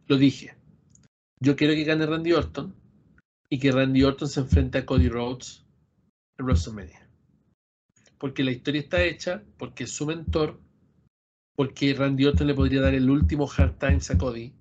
Lo 0.08 0.18
dije. 0.18 0.58
Yo 1.40 1.56
quiero 1.56 1.74
que 1.74 1.86
gane 1.86 2.06
Randy 2.06 2.34
Orton 2.34 2.76
y 3.50 3.60
que 3.60 3.72
Randy 3.72 4.04
Orton 4.04 4.28
se 4.28 4.42
enfrente 4.42 4.80
a 4.80 4.86
Cody 4.86 5.08
Rhodes 5.08 5.66
en 6.38 6.46
WrestleMania. 6.46 7.10
Porque 8.18 8.44
la 8.44 8.52
historia 8.52 8.82
está 8.82 9.02
hecha, 9.04 9.44
porque 9.58 9.86
es 9.86 9.92
su 9.92 10.06
mentor, 10.06 10.60
porque 11.56 11.94
Randy 11.94 12.26
Orton 12.26 12.48
le 12.48 12.56
podría 12.56 12.82
dar 12.82 12.94
el 12.94 13.10
último 13.10 13.50
hard 13.50 13.78
times 13.78 14.12
a 14.12 14.18
Cody. 14.18 14.54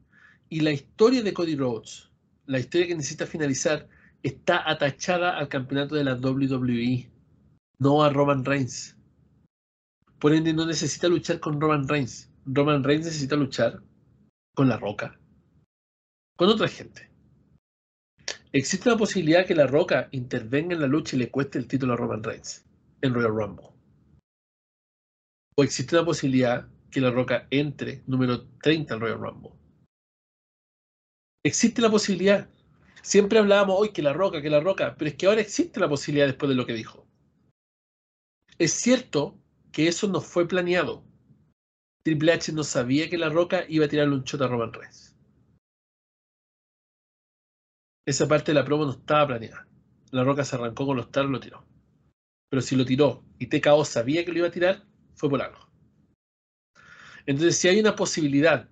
Y 0.48 0.60
la 0.60 0.70
historia 0.70 1.22
de 1.22 1.32
Cody 1.32 1.56
Rhodes, 1.56 2.10
la 2.44 2.60
historia 2.60 2.86
que 2.86 2.94
necesita 2.94 3.26
finalizar, 3.26 3.88
está 4.26 4.68
atachada 4.68 5.38
al 5.38 5.48
campeonato 5.48 5.94
de 5.94 6.02
la 6.02 6.14
WWE, 6.14 7.08
no 7.78 8.02
a 8.02 8.10
Roman 8.10 8.44
Reigns. 8.44 8.96
Por 10.18 10.34
ende, 10.34 10.52
no 10.52 10.66
necesita 10.66 11.06
luchar 11.06 11.38
con 11.38 11.60
Roman 11.60 11.86
Reigns. 11.86 12.28
Roman 12.44 12.82
Reigns 12.82 13.06
necesita 13.06 13.36
luchar 13.36 13.82
con 14.54 14.68
La 14.68 14.78
Roca, 14.78 15.20
con 16.36 16.48
otra 16.48 16.66
gente. 16.66 17.08
Existe 18.52 18.90
la 18.90 18.96
posibilidad 18.96 19.46
que 19.46 19.54
La 19.54 19.68
Roca 19.68 20.08
intervenga 20.10 20.74
en 20.74 20.80
la 20.80 20.88
lucha 20.88 21.14
y 21.14 21.20
le 21.20 21.30
cueste 21.30 21.58
el 21.58 21.68
título 21.68 21.92
a 21.92 21.96
Roman 21.96 22.24
Reigns 22.24 22.64
en 23.02 23.14
Royal 23.14 23.34
Rumble. 23.34 23.68
O 25.56 25.62
existe 25.62 25.94
la 25.94 26.04
posibilidad 26.04 26.68
que 26.90 27.00
La 27.00 27.12
Roca 27.12 27.46
entre 27.50 28.02
número 28.06 28.48
30 28.62 28.94
en 28.94 29.00
Royal 29.00 29.20
Rumble. 29.20 29.52
Existe 31.44 31.80
la 31.80 31.90
posibilidad 31.90 32.50
Siempre 33.06 33.38
hablábamos 33.38 33.76
hoy 33.78 33.90
que 33.90 34.02
la 34.02 34.12
roca, 34.12 34.42
que 34.42 34.50
la 34.50 34.58
roca, 34.58 34.96
pero 34.98 35.08
es 35.08 35.14
que 35.14 35.26
ahora 35.26 35.40
existe 35.40 35.78
la 35.78 35.88
posibilidad 35.88 36.26
después 36.26 36.48
de 36.48 36.56
lo 36.56 36.66
que 36.66 36.72
dijo. 36.72 37.06
Es 38.58 38.72
cierto 38.72 39.38
que 39.70 39.86
eso 39.86 40.08
no 40.08 40.20
fue 40.20 40.48
planeado. 40.48 41.04
Triple 42.02 42.32
H 42.32 42.52
no 42.52 42.64
sabía 42.64 43.08
que 43.08 43.16
la 43.16 43.28
roca 43.28 43.64
iba 43.68 43.84
a 43.84 43.88
tirarle 43.88 44.16
un 44.16 44.24
shot 44.24 44.42
a 44.42 44.48
Roman 44.48 44.72
Reigns. 44.72 45.16
Esa 48.04 48.26
parte 48.26 48.50
de 48.50 48.54
la 48.54 48.64
promo 48.64 48.84
no 48.84 48.90
estaba 48.90 49.28
planeada. 49.28 49.68
La 50.10 50.24
roca 50.24 50.44
se 50.44 50.56
arrancó 50.56 50.84
con 50.84 50.96
los 50.96 51.12
taros 51.12 51.30
y 51.30 51.32
lo 51.32 51.38
tiró. 51.38 51.64
Pero 52.50 52.60
si 52.60 52.74
lo 52.74 52.84
tiró 52.84 53.22
y 53.38 53.46
TKO 53.46 53.84
sabía 53.84 54.24
que 54.24 54.32
lo 54.32 54.38
iba 54.38 54.48
a 54.48 54.50
tirar, 54.50 54.84
fue 55.14 55.30
por 55.30 55.40
algo. 55.40 55.60
Entonces, 57.24 57.56
si 57.56 57.68
hay 57.68 57.78
una 57.78 57.94
posibilidad 57.94 58.68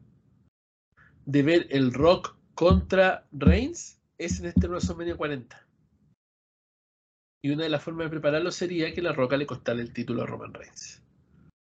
de 1.24 1.42
ver 1.44 1.68
el 1.70 1.92
Rock 1.92 2.36
contra 2.56 3.28
Reigns, 3.30 3.93
es 4.18 4.40
en 4.40 4.46
este 4.46 4.68
WrestleMania 4.68 5.16
40. 5.16 5.66
Y 7.42 7.50
una 7.50 7.64
de 7.64 7.68
las 7.68 7.82
formas 7.82 8.06
de 8.06 8.10
prepararlo 8.10 8.50
sería 8.50 8.92
que 8.94 9.02
La 9.02 9.12
Roca 9.12 9.36
le 9.36 9.46
costara 9.46 9.80
el 9.80 9.92
título 9.92 10.22
a 10.22 10.26
Roman 10.26 10.54
Reigns. 10.54 11.02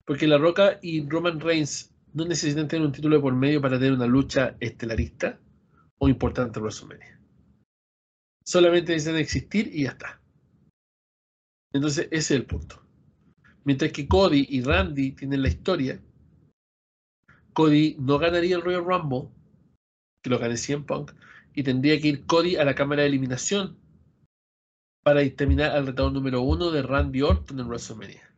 Porque 0.05 0.27
La 0.27 0.38
Roca 0.38 0.80
y 0.81 1.07
Roman 1.07 1.39
Reigns 1.39 1.93
no 2.14 2.26
necesitan 2.26 2.68
tener 2.68 2.85
un 2.85 2.93
título 2.93 3.18
de 3.18 3.22
por 3.22 3.35
medio 3.35 3.61
para 3.61 3.77
tener 3.77 3.93
una 3.93 4.07
lucha 4.07 4.55
estelarista 4.59 5.39
o 5.97 6.07
importante 6.07 6.59
en 6.59 6.64
WrestleMania. 6.64 7.19
Solamente 8.45 8.93
necesitan 8.93 9.19
existir 9.19 9.69
y 9.73 9.84
ya 9.84 9.89
está. 9.89 10.22
Entonces, 11.73 12.07
ese 12.11 12.18
es 12.18 12.31
el 12.31 12.45
punto. 12.45 12.81
Mientras 13.65 13.91
que 13.91 14.07
Cody 14.07 14.47
y 14.49 14.61
Randy 14.61 15.11
tienen 15.11 15.41
la 15.41 15.49
historia, 15.49 16.01
Cody 17.51 17.97
no 17.99 18.18
ganaría 18.18 18.55
el 18.55 18.61
Royal 18.61 18.85
Rumble, 18.85 19.30
que 20.22 20.30
lo 20.30 20.39
gane 20.39 20.55
CM 20.55 20.85
Punk, 20.85 21.11
y 21.57 21.63
tendría 21.63 21.99
que 21.99 22.09
ir 22.09 22.25
Cody 22.27 22.55
a 22.55 22.63
la 22.63 22.75
cámara 22.75 23.01
de 23.01 23.07
eliminación 23.07 23.79
para 25.03 25.21
determinar 25.21 25.71
al 25.71 25.88
retador 25.88 26.11
número 26.13 26.43
uno 26.43 26.69
de 26.69 26.84
Randy 26.84 27.23
Orton 27.23 27.59
en 27.59 27.65
WrestleMania. 27.65 28.31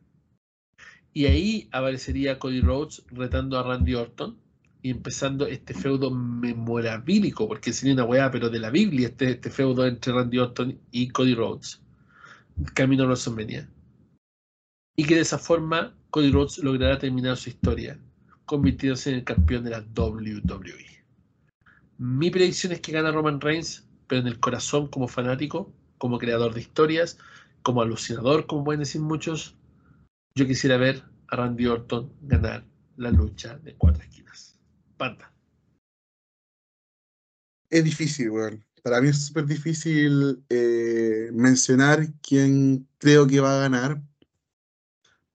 Y 1.11 1.25
ahí 1.25 1.67
aparecería 1.73 2.39
Cody 2.39 2.61
Rhodes 2.61 3.03
retando 3.07 3.59
a 3.59 3.63
Randy 3.63 3.95
Orton 3.95 4.39
y 4.81 4.91
empezando 4.91 5.47
este 5.47 5.73
feudo 5.73 6.11
memorabilíco, 6.11 7.45
porque 7.45 7.73
sería 7.73 7.93
una 7.95 8.05
weá, 8.05 8.31
pero 8.31 8.49
de 8.49 8.59
la 8.59 8.69
Biblia, 8.69 9.09
este, 9.09 9.31
este 9.31 9.49
feudo 9.49 9.85
entre 9.85 10.13
Randy 10.13 10.37
Orton 10.37 10.79
y 10.89 11.09
Cody 11.09 11.35
Rhodes, 11.35 11.81
camino 12.73 13.03
a 13.03 13.07
WrestleMania. 13.07 13.69
Y 14.95 15.03
que 15.03 15.15
de 15.15 15.21
esa 15.21 15.39
forma 15.39 15.93
Cody 16.09 16.31
Rhodes 16.31 16.59
logrará 16.59 16.97
terminar 16.97 17.35
su 17.35 17.49
historia, 17.49 17.99
convirtiéndose 18.45 19.09
en 19.09 19.15
el 19.17 19.23
campeón 19.25 19.65
de 19.65 19.71
la 19.71 19.81
WWE. 19.81 20.98
Mi 21.99 22.31
predicción 22.31 22.71
es 22.71 22.79
que 22.79 22.93
gana 22.93 23.11
Roman 23.11 23.41
Reigns, 23.41 23.85
pero 24.07 24.21
en 24.21 24.27
el 24.27 24.39
corazón 24.39 24.87
como 24.87 25.09
fanático, 25.09 25.73
como 25.97 26.17
creador 26.17 26.53
de 26.53 26.61
historias, 26.61 27.17
como 27.61 27.81
alucinador, 27.81 28.47
como 28.47 28.63
pueden 28.63 28.79
decir 28.79 29.01
muchos, 29.01 29.57
yo 30.33 30.47
quisiera 30.47 30.77
ver 30.77 31.03
a 31.27 31.35
Randy 31.35 31.65
Orton 31.65 32.13
ganar 32.21 32.65
la 32.95 33.11
lucha 33.11 33.57
de 33.57 33.75
cuatro 33.75 34.01
esquinas. 34.01 34.57
Panda. 34.95 35.33
Es 37.69 37.83
difícil, 37.83 38.29
weón. 38.29 38.63
Para 38.81 39.01
mí 39.01 39.09
es 39.09 39.25
súper 39.25 39.45
difícil 39.45 40.41
eh, 40.47 41.29
mencionar 41.33 42.07
quién 42.21 42.87
creo 42.97 43.27
que 43.27 43.41
va 43.41 43.57
a 43.57 43.61
ganar 43.63 44.01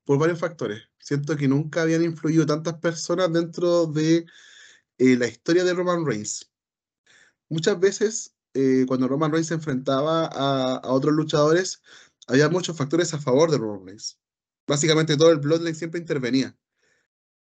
por 0.06 0.18
varios 0.18 0.38
factores. 0.38 0.82
Siento 0.98 1.36
que 1.36 1.46
nunca 1.46 1.82
habían 1.82 2.04
influido 2.04 2.46
tantas 2.46 2.78
personas 2.78 3.30
dentro 3.30 3.84
de 3.84 4.24
eh, 4.96 5.16
la 5.18 5.26
historia 5.26 5.62
de 5.62 5.74
Roman 5.74 6.06
Reigns. 6.06 6.53
Muchas 7.50 7.78
veces, 7.78 8.34
eh, 8.54 8.84
cuando 8.86 9.08
Roman 9.08 9.32
Reigns 9.32 9.48
se 9.48 9.54
enfrentaba 9.54 10.26
a, 10.26 10.92
otros 10.92 11.14
luchadores, 11.14 11.82
había 12.26 12.48
muchos 12.48 12.76
factores 12.76 13.12
a 13.14 13.20
favor 13.20 13.50
de 13.50 13.58
Roman 13.58 13.86
Reigns. 13.86 14.18
Básicamente 14.66 15.16
todo 15.16 15.30
el 15.30 15.38
Bloodline 15.38 15.74
siempre 15.74 16.00
intervenía 16.00 16.56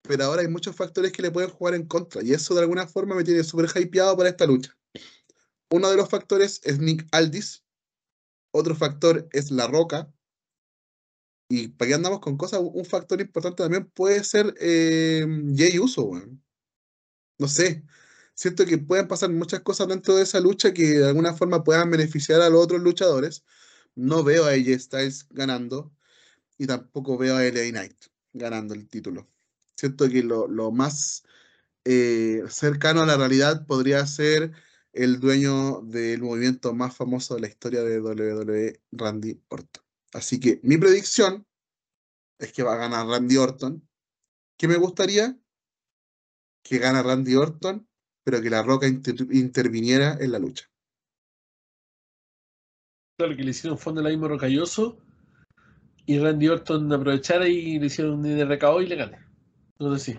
pero 0.03 0.25
ahora 0.25 0.43
hay 0.43 0.49
muchos 0.49 0.75
factores 0.75 1.12
que 1.12 1.23
le 1.23 1.31
pueden 1.31 1.51
jugar 1.51 1.75
en 1.75 1.87
contra 1.87 2.23
y 2.23 2.33
eso 2.33 2.55
de 2.55 2.62
alguna 2.62 2.87
forma 2.87 3.15
me 3.15 3.25
tiene 3.25 3.45
súper 3.45 3.71
hypeado 3.75 4.17
para 4.17 4.31
esta 4.31 4.47
lucha. 4.47 4.77
Uno 5.71 5.89
de 5.91 5.97
los 5.97 6.09
factores 6.09 6.61
es 6.65 6.81
Nick 6.81 7.07
Aldis, 7.12 7.65
otro 8.53 8.75
factor 8.75 9.29
es 9.33 9.51
La 9.51 9.69
Roca, 9.69 10.12
y 11.49 11.69
para 11.69 11.89
que 11.89 11.95
andamos 11.95 12.21
con 12.21 12.37
cosas, 12.37 12.61
un 12.62 12.85
factor 12.85 13.21
importante 13.21 13.62
también 13.62 13.89
puede 13.91 14.23
ser 14.25 14.55
eh, 14.61 15.27
Jay 15.57 15.79
Uso, 15.79 16.11
No 17.39 17.49
sé, 17.49 17.85
siento 18.41 18.65
que 18.65 18.79
pueden 18.79 19.07
pasar 19.07 19.29
muchas 19.29 19.61
cosas 19.61 19.87
dentro 19.89 20.17
de 20.17 20.23
esa 20.23 20.41
lucha 20.41 20.73
que 20.73 21.01
de 21.01 21.09
alguna 21.09 21.35
forma 21.35 21.62
puedan 21.62 21.91
beneficiar 21.91 22.41
a 22.41 22.49
los 22.49 22.65
otros 22.65 22.81
luchadores. 22.81 23.45
No 23.95 24.25
veo 24.25 24.47
a 24.47 24.53
AJ 24.53 24.81
Styles 24.81 25.27
ganando 25.29 25.93
y 26.57 26.67
tampoco 26.67 27.19
veo 27.19 27.37
a 27.37 27.43
LA 27.43 27.69
Knight 27.71 28.07
ganando 28.33 28.73
el 28.73 28.89
título. 28.89 29.29
Siento 29.77 30.09
que 30.09 30.23
lo, 30.23 30.73
más 30.73 31.25
eh, 31.85 32.43
cercano 32.49 33.03
a 33.03 33.07
la 33.07 33.19
realidad 33.19 33.67
podría 33.67 34.07
ser 34.07 34.53
el 34.95 35.21
dueño 35.21 35.83
del 35.83 36.23
movimiento 36.23 36.73
más 36.73 36.97
famoso 36.97 37.35
de 37.35 37.43
la 37.43 37.49
historia 37.49 37.83
de 37.83 38.01
WWE, 38.01 38.81
Randy 38.93 39.39
Orton. 39.49 39.85
Así 40.15 40.41
que 40.41 40.61
mi 40.62 40.79
predicción 40.79 41.47
es 42.39 42.55
que 42.55 42.62
va 42.62 42.73
a 42.73 42.79
ganar 42.79 43.07
Randy 43.07 43.37
Orton. 43.37 43.87
¿Qué 44.57 44.67
me 44.67 44.77
gustaría? 44.77 45.39
Que 46.62 46.79
gana 46.79 47.03
Randy 47.03 47.35
Orton, 47.37 47.90
pero 48.25 48.41
que 48.41 48.51
la 48.51 48.63
Roca 48.63 48.87
interviniera 48.87 50.17
en 50.21 50.33
la 50.33 50.39
lucha. 50.39 50.67
Claro, 53.19 53.37
que 53.37 53.43
le 53.43 53.51
hicieron 53.51 53.79
fondo 53.79 54.01
al 54.01 54.09
mismo 54.09 54.29
rocalloso 54.29 54.99
y 56.07 56.19
Randy 56.19 56.49
Orton 56.49 56.93
aprovechara 56.93 57.47
y 57.47 57.79
le 57.79 57.87
hicieron 57.87 58.21
un 58.21 58.27
RKO 58.27 58.83
y 58.83 58.87
le 58.87 58.97
gane. 58.97 59.19
No 59.79 59.97
sé 59.97 60.13
si. 60.13 60.19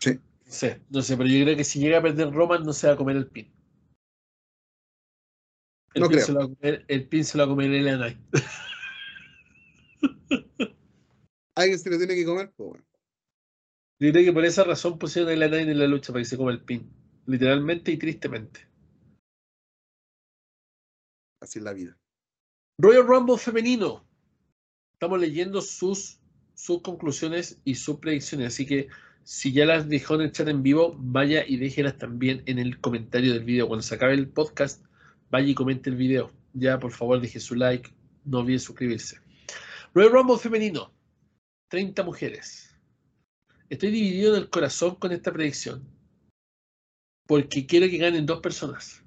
Sí. 0.00 0.20
Sí, 0.44 0.68
no 0.90 1.02
sé, 1.02 1.16
pero 1.16 1.28
yo 1.28 1.44
creo 1.44 1.56
que 1.56 1.64
si 1.64 1.80
llega 1.80 1.98
a 1.98 2.02
perder 2.02 2.32
Roman 2.32 2.62
no 2.62 2.72
se 2.72 2.86
va 2.86 2.94
a 2.94 2.96
comer 2.96 3.16
el 3.16 3.26
pin. 3.26 3.52
El 5.94 6.02
no 6.02 6.08
pin 6.08 6.16
creo. 6.16 6.26
Se 6.26 6.32
lo 6.32 6.38
va 6.40 6.44
a 6.44 6.48
comer, 6.48 6.84
el 6.88 7.08
pin 7.08 7.24
se 7.24 7.38
lo 7.38 7.44
va 7.44 7.46
a 7.46 7.54
comer 7.54 7.72
el 7.72 7.96
Knight. 7.96 8.18
Alguien 11.54 11.78
se 11.78 11.90
lo 11.90 11.98
tiene 11.98 12.14
que 12.14 12.24
comer, 12.24 12.52
pues 12.54 12.68
bueno. 12.68 12.84
Yo 13.98 14.12
creo 14.12 14.24
que 14.24 14.32
por 14.32 14.44
esa 14.44 14.64
razón 14.64 14.98
pusieron 14.98 15.30
a 15.30 15.48
Knight 15.48 15.68
en 15.68 15.78
la 15.78 15.86
lucha 15.86 16.12
para 16.12 16.22
que 16.22 16.28
se 16.28 16.36
coma 16.36 16.50
el 16.50 16.62
pin. 16.62 16.90
Literalmente 17.26 17.92
y 17.92 17.96
tristemente. 17.96 18.66
Así 21.40 21.58
es 21.58 21.64
la 21.64 21.72
vida. 21.72 21.96
Royal 22.78 23.06
Rumble 23.06 23.38
femenino. 23.38 24.06
Estamos 24.92 25.20
leyendo 25.20 25.60
sus 25.60 26.20
sus 26.56 26.80
conclusiones 26.80 27.60
y 27.64 27.76
sus 27.76 27.98
predicciones. 27.98 28.48
Así 28.48 28.66
que 28.66 28.88
si 29.22 29.52
ya 29.52 29.66
las 29.66 29.88
dejó 29.88 30.14
en 30.16 30.22
el 30.22 30.32
chat 30.32 30.48
en 30.48 30.62
vivo, 30.62 30.96
vaya 30.98 31.46
y 31.46 31.58
déjelas 31.58 31.98
también 31.98 32.42
en 32.46 32.58
el 32.58 32.80
comentario 32.80 33.32
del 33.32 33.44
video. 33.44 33.68
Cuando 33.68 33.82
se 33.82 33.94
acabe 33.94 34.14
el 34.14 34.28
podcast, 34.28 34.82
vaya 35.30 35.48
y 35.48 35.54
comente 35.54 35.90
el 35.90 35.96
video. 35.96 36.32
Ya, 36.54 36.80
por 36.80 36.92
favor, 36.92 37.20
deje 37.20 37.38
su 37.38 37.54
like. 37.54 37.90
No 38.24 38.38
olvide 38.38 38.58
suscribirse. 38.58 39.20
Royal 39.94 40.12
Rumble 40.12 40.38
femenino. 40.38 40.92
30 41.68 42.02
mujeres. 42.02 42.65
Estoy 43.68 43.90
dividido 43.90 44.34
en 44.34 44.42
el 44.42 44.50
corazón 44.50 44.94
con 44.96 45.12
esta 45.12 45.32
predicción. 45.32 45.86
Porque 47.26 47.66
quiero 47.66 47.88
que 47.88 47.98
ganen 47.98 48.26
dos 48.26 48.40
personas. 48.40 49.02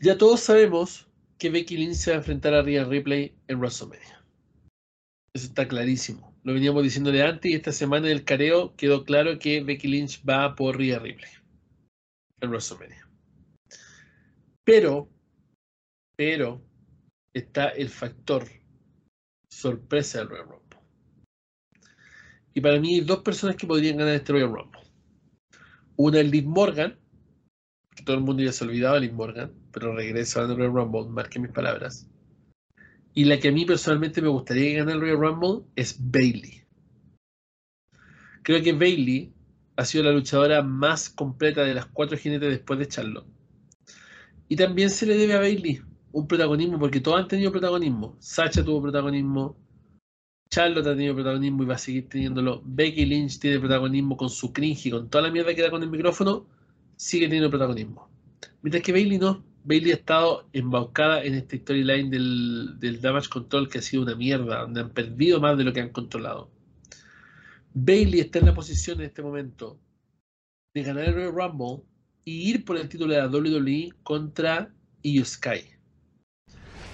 Ya 0.00 0.16
todos 0.16 0.40
sabemos 0.40 1.08
que 1.38 1.50
Becky 1.50 1.76
Lynch 1.76 1.96
se 1.96 2.10
va 2.10 2.16
a 2.16 2.20
enfrentar 2.20 2.54
a 2.54 2.62
Rhea 2.62 2.84
Ripley 2.84 3.36
en 3.48 3.58
WrestleMania. 3.58 4.24
Eso 5.34 5.46
está 5.46 5.66
clarísimo. 5.68 6.34
Lo 6.42 6.54
veníamos 6.54 6.82
diciendo 6.82 7.10
de 7.10 7.22
antes 7.22 7.50
y 7.50 7.54
esta 7.54 7.72
semana 7.72 8.06
en 8.06 8.12
el 8.12 8.24
careo 8.24 8.74
quedó 8.76 9.04
claro 9.04 9.38
que 9.38 9.62
Becky 9.62 9.88
Lynch 9.88 10.22
va 10.28 10.54
por 10.54 10.78
Rhea 10.78 10.98
Ripley 10.98 11.30
en 12.40 12.50
WrestleMania. 12.50 13.08
Pero, 14.64 15.10
pero, 16.16 16.62
está 17.34 17.68
el 17.68 17.90
factor 17.90 18.48
sorpresa 19.50 20.18
del 20.18 20.28
Royal. 20.28 20.63
Y 22.54 22.60
para 22.60 22.78
mí 22.80 22.94
hay 22.94 23.00
dos 23.00 23.18
personas 23.18 23.56
que 23.56 23.66
podrían 23.66 23.96
ganar 23.96 24.14
este 24.14 24.32
Royal 24.32 24.52
Rumble. 24.52 24.80
Una 25.96 26.20
es 26.20 26.30
Liv 26.30 26.46
Morgan, 26.46 26.96
que 27.94 28.04
todo 28.04 28.16
el 28.16 28.22
mundo 28.22 28.42
ya 28.42 28.52
se 28.52 28.64
olvidaba 28.64 28.94
de 28.94 29.02
Liv 29.02 29.12
Morgan, 29.12 29.52
pero 29.72 29.94
regresa 29.94 30.42
al 30.42 30.56
Royal 30.56 30.72
Rumble, 30.72 31.10
marque 31.10 31.40
mis 31.40 31.50
palabras. 31.50 32.08
Y 33.12 33.24
la 33.24 33.38
que 33.38 33.48
a 33.48 33.52
mí 33.52 33.64
personalmente 33.64 34.22
me 34.22 34.28
gustaría 34.28 34.84
que 34.84 34.90
el 34.90 35.00
Royal 35.00 35.18
Rumble 35.18 35.66
es 35.74 35.96
Bailey. 35.98 36.62
Creo 38.42 38.62
que 38.62 38.72
Bailey 38.72 39.32
ha 39.76 39.84
sido 39.84 40.04
la 40.04 40.12
luchadora 40.12 40.62
más 40.62 41.10
completa 41.10 41.62
de 41.64 41.74
las 41.74 41.86
cuatro 41.86 42.16
jinetes 42.16 42.50
después 42.50 42.78
de 42.78 42.88
Charlotte. 42.88 43.26
Y 44.48 44.56
también 44.56 44.90
se 44.90 45.06
le 45.06 45.16
debe 45.16 45.34
a 45.34 45.38
Bailey 45.38 45.80
un 46.12 46.28
protagonismo, 46.28 46.78
porque 46.78 47.00
todos 47.00 47.20
han 47.20 47.26
tenido 47.26 47.50
protagonismo. 47.50 48.16
Sacha 48.20 48.64
tuvo 48.64 48.82
protagonismo, 48.82 49.56
Charlotte 50.54 50.86
ha 50.86 50.94
tenido 50.94 51.16
protagonismo 51.16 51.64
y 51.64 51.66
va 51.66 51.74
a 51.74 51.78
seguir 51.78 52.08
teniéndolo. 52.08 52.62
Becky 52.64 53.04
Lynch 53.06 53.40
tiene 53.40 53.58
protagonismo 53.58 54.16
con 54.16 54.30
su 54.30 54.52
cringe 54.52 54.86
y 54.86 54.90
con 54.92 55.10
toda 55.10 55.22
la 55.22 55.32
mierda 55.32 55.52
que 55.52 55.62
da 55.62 55.68
con 55.68 55.82
el 55.82 55.90
micrófono, 55.90 56.46
sigue 56.94 57.26
teniendo 57.26 57.50
protagonismo. 57.50 58.08
Mientras 58.62 58.84
que 58.84 58.92
Bailey 58.92 59.18
no. 59.18 59.44
Bailey 59.64 59.90
ha 59.90 59.94
estado 59.96 60.48
embaucada 60.52 61.24
en 61.24 61.34
esta 61.34 61.56
storyline 61.56 62.08
del, 62.08 62.78
del 62.78 63.00
Damage 63.00 63.30
Control 63.30 63.68
que 63.68 63.78
ha 63.78 63.82
sido 63.82 64.04
una 64.04 64.14
mierda, 64.14 64.60
donde 64.60 64.82
han 64.82 64.90
perdido 64.90 65.40
más 65.40 65.58
de 65.58 65.64
lo 65.64 65.72
que 65.72 65.80
han 65.80 65.88
controlado. 65.88 66.48
Bailey 67.72 68.20
está 68.20 68.38
en 68.38 68.46
la 68.46 68.54
posición 68.54 69.00
en 69.00 69.06
este 69.06 69.22
momento 69.22 69.80
de 70.72 70.84
ganar 70.84 71.06
el 71.06 71.14
Royal 71.14 71.34
Rumble 71.34 71.84
y 72.24 72.50
ir 72.50 72.64
por 72.64 72.76
el 72.76 72.88
título 72.88 73.12
de 73.12 73.18
la 73.18 73.26
WWE 73.26 73.92
contra 74.04 74.72
Io 75.02 75.24
Sky. 75.24 75.73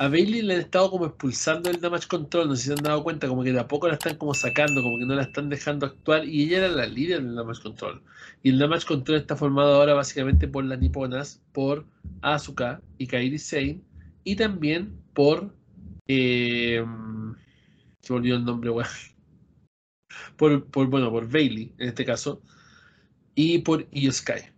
A 0.01 0.09
Bailey 0.09 0.41
le 0.41 0.55
han 0.55 0.61
estado 0.61 0.91
como 0.91 1.05
expulsando 1.05 1.69
el 1.69 1.79
Damage 1.79 2.09
Control, 2.09 2.49
no 2.49 2.57
sé 2.57 2.63
si 2.63 2.69
se 2.69 2.73
han 2.73 2.83
dado 2.83 3.05
cuenta, 3.05 3.29
como 3.29 3.45
que 3.45 3.53
de 3.53 3.61
a 3.61 3.69
poco 3.69 3.87
la 3.87 3.95
están 3.95 4.17
como 4.17 4.33
sacando, 4.33 4.81
como 4.81 4.97
que 4.97 5.05
no 5.05 5.15
la 5.15 5.25
están 5.25 5.51
dejando 5.51 5.85
actuar, 5.85 6.25
y 6.25 6.45
ella 6.45 6.57
era 6.65 6.69
la 6.69 6.87
líder 6.87 7.23
del 7.23 7.35
Damage 7.35 7.61
Control. 7.61 8.01
Y 8.43 8.49
el 8.49 8.59
Damage 8.59 8.87
Control 8.87 9.19
está 9.19 9.37
formado 9.37 9.75
ahora 9.75 9.93
básicamente 9.93 10.49
por 10.49 10.65
las 10.65 10.81
niponas, 10.81 11.43
por 11.53 11.85
Asuka 12.23 12.81
y 12.97 13.09
Kairi 13.09 13.39
Sane, 13.39 13.83
y 14.25 14.37
también 14.37 14.99
por. 15.13 15.55
Eh, 16.09 16.83
se 18.01 18.13
volvió 18.15 18.37
el 18.37 18.45
nombre, 18.47 18.71
weón. 18.71 18.89
Por, 20.39 20.67
bueno, 20.89 21.11
por 21.11 21.31
Bailey, 21.31 21.75
en 21.77 21.89
este 21.91 22.07
caso, 22.07 22.41
y 23.35 23.59
por 23.59 23.87
Io 23.93 24.11
Sky. 24.11 24.49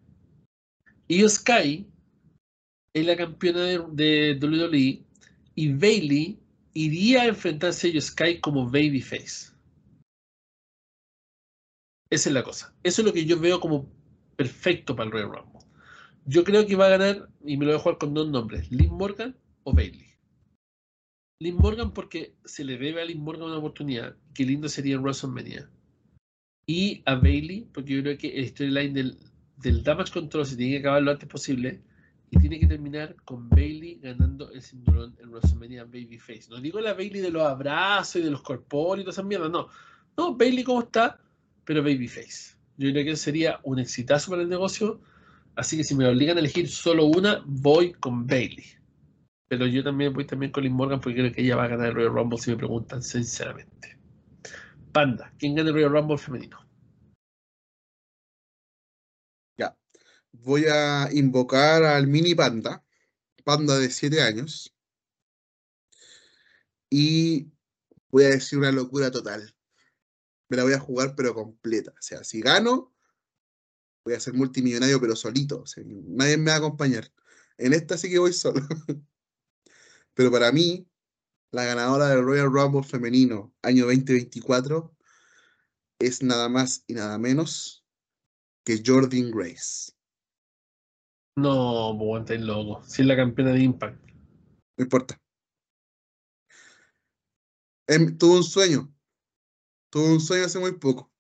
Io 1.09 1.29
Sky 1.29 1.85
es 2.95 3.07
la 3.07 3.17
campeona 3.17 3.63
de, 3.63 4.37
de 4.39 4.39
WWE 4.41 5.12
y 5.55 5.73
Bailey 5.73 6.39
iría 6.75 7.23
a 7.23 7.27
enfrentarse 7.27 7.97
a 7.97 8.01
Sky 8.01 8.41
como 8.41 8.67
babyface. 8.67 9.53
Esa 12.11 12.29
es 12.29 12.35
la 12.35 12.43
cosa. 12.43 12.75
Eso 12.83 13.03
es 13.03 13.07
lo 13.07 13.13
que 13.13 13.25
yo 13.25 13.39
veo 13.41 13.61
como 13.61 13.91
perfecto 14.37 14.95
para 14.95 15.07
el 15.07 15.13
Royal 15.13 15.33
Rumble. 15.33 15.67
Yo 16.25 16.45
creo 16.45 16.67
que 16.67 16.77
va 16.77 16.87
a 16.87 16.97
ganar, 16.97 17.29
y 17.45 17.57
me 17.57 17.65
lo 17.65 17.73
voy 17.73 17.81
a 17.81 17.83
jugar 17.83 17.99
con 17.99 18.15
dos 18.15 18.29
nombres, 18.29 18.71
Liv 18.71 18.93
Morgan 18.93 19.37
o 19.65 19.73
Bailey. 19.73 20.07
Liv 21.41 21.55
Morgan 21.55 21.93
porque 21.93 22.37
se 22.45 22.65
le 22.65 22.79
debe 22.79 23.03
a 23.03 23.05
Liv 23.05 23.19
Morgan 23.19 23.47
una 23.47 23.59
oportunidad. 23.59 24.17
Qué 24.35 24.45
lindo 24.45 24.69
sería 24.69 24.95
en 24.95 25.03
WrestleMania. 25.03 25.69
y 26.67 27.03
a 27.07 27.17
Bailey, 27.17 27.69
porque 27.73 27.95
yo 27.95 28.03
creo 28.03 28.19
que 28.19 28.39
el 28.39 28.49
storyline 28.49 28.95
del, 28.95 29.19
del 29.57 29.83
Damage 29.83 30.13
Control 30.13 30.47
se 30.47 30.57
tiene 30.57 30.75
que 30.75 30.79
acabar 30.79 31.03
lo 31.03 31.11
antes 31.11 31.29
posible 31.29 31.83
y 32.33 32.39
tiene 32.39 32.59
que 32.59 32.67
terminar 32.67 33.15
con 33.27 33.47
Bailey 33.51 34.01
ganando 34.03 34.51
el 34.53 34.63
cinturón 34.63 35.15
en 35.21 35.29
WrestleMania 35.29 35.85
Babyface. 35.85 36.49
No 36.49 36.59
digo 36.63 36.81
la 36.81 36.95
Bailey 36.95 37.21
de 37.21 37.31
los 37.31 37.43
abrazos 37.43 38.17
y 38.17 38.25
de 38.25 38.31
los 38.31 38.41
corpóreos 38.41 39.03
y 39.03 39.05
todas 39.05 39.17
esas 39.17 39.27
mierdas, 39.27 39.51
no. 39.51 39.69
No, 40.17 40.35
Bailey 40.35 40.65
como 40.65 40.81
está, 40.81 41.21
pero 41.67 41.83
Babyface. 41.83 42.57
Yo 42.79 42.91
creo 42.91 43.05
que 43.05 43.17
sería 43.17 43.61
un 43.65 43.79
exitazo 43.79 44.31
para 44.31 44.43
el 44.43 44.49
negocio. 44.49 45.03
Así 45.57 45.77
que 45.77 45.85
si 45.85 45.95
me 45.95 46.09
obligan 46.09 46.39
a 46.39 46.41
elegir 46.41 46.71
solo 46.71 47.05
una, 47.05 47.43
voy 47.45 47.93
con 47.93 48.27
Bailey. 48.27 48.65
Pero 49.49 49.67
yo 49.67 49.85
también 49.85 50.15
voy 50.15 50.25
también 50.25 50.53
con 50.53 50.65
Liz 50.65 50.73
Morgan 50.73 51.03
porque 51.03 51.19
creo 51.19 51.33
que 51.33 51.43
ella 51.43 51.57
va 51.57 51.65
a 51.65 51.69
ganar 51.69 51.89
el 51.89 51.95
Royal 51.95 52.15
Rumble 52.15 52.39
si 52.39 52.51
me 52.51 52.57
preguntan 52.57 53.03
sinceramente. 53.03 53.99
Panda, 54.91 55.31
¿quién 55.39 55.55
gana 55.55 55.69
el 55.69 55.75
Royal 55.75 55.93
Rumble 55.93 56.17
femenino? 56.17 56.62
Voy 60.33 60.65
a 60.67 61.09
invocar 61.13 61.85
al 61.85 62.07
mini 62.07 62.35
panda, 62.35 62.85
panda 63.45 63.79
de 63.79 63.91
7 63.91 64.23
años. 64.23 64.75
Y 66.91 67.51
voy 68.11 68.25
a 68.25 68.31
decir 68.31 68.59
una 68.59 68.73
locura 68.73 69.11
total. 69.11 69.55
Me 70.49 70.57
la 70.57 70.65
voy 70.65 70.75
a 70.75 70.79
jugar 70.79 71.15
pero 71.17 71.35
completa. 71.35 71.93
O 71.93 72.03
sea, 72.03 72.25
si 72.25 72.41
gano, 72.41 72.95
voy 74.05 74.15
a 74.15 74.21
ser 74.21 74.35
multimillonario 74.35 75.01
pero 75.01 75.17
solito. 75.17 75.65
Nadie 75.85 76.37
me 76.37 76.51
va 76.51 76.55
a 76.55 76.59
acompañar. 76.59 77.13
En 77.59 77.73
esta 77.73 77.97
sí 77.97 78.11
que 78.11 78.19
voy 78.19 78.33
solo. 78.33 78.61
pero 80.15 80.31
para 80.31 80.53
mí, 80.53 80.89
la 81.53 81.65
ganadora 81.65 82.09
del 82.09 82.25
Royal 82.25 82.51
Rumble 82.53 82.83
femenino 82.83 83.55
año 83.63 83.87
2024 83.87 84.97
es 85.99 86.23
nada 86.23 86.49
más 86.49 86.85
y 86.87 86.95
nada 86.95 87.19
menos 87.19 87.85
que 88.65 88.83
Jordan 88.85 89.31
Grace. 89.31 89.93
No, 91.37 91.97
pues 91.99 92.23
estáis 92.23 92.41
loco. 92.43 92.83
Si 92.87 93.03
es 93.03 93.09
la 93.09 93.17
campeona 93.17 93.53
de 93.53 93.63
Impact. 93.63 93.99
No 94.77 94.85
importa. 94.85 95.21
Em, 97.87 98.17
tuve 98.19 98.37
un 98.39 98.45
sueño. 98.45 98.95
Tuve 99.91 100.13
un 100.13 100.21
sueño 100.21 100.45
hace 100.45 100.59
muy 100.59 100.73
poco. 100.73 101.11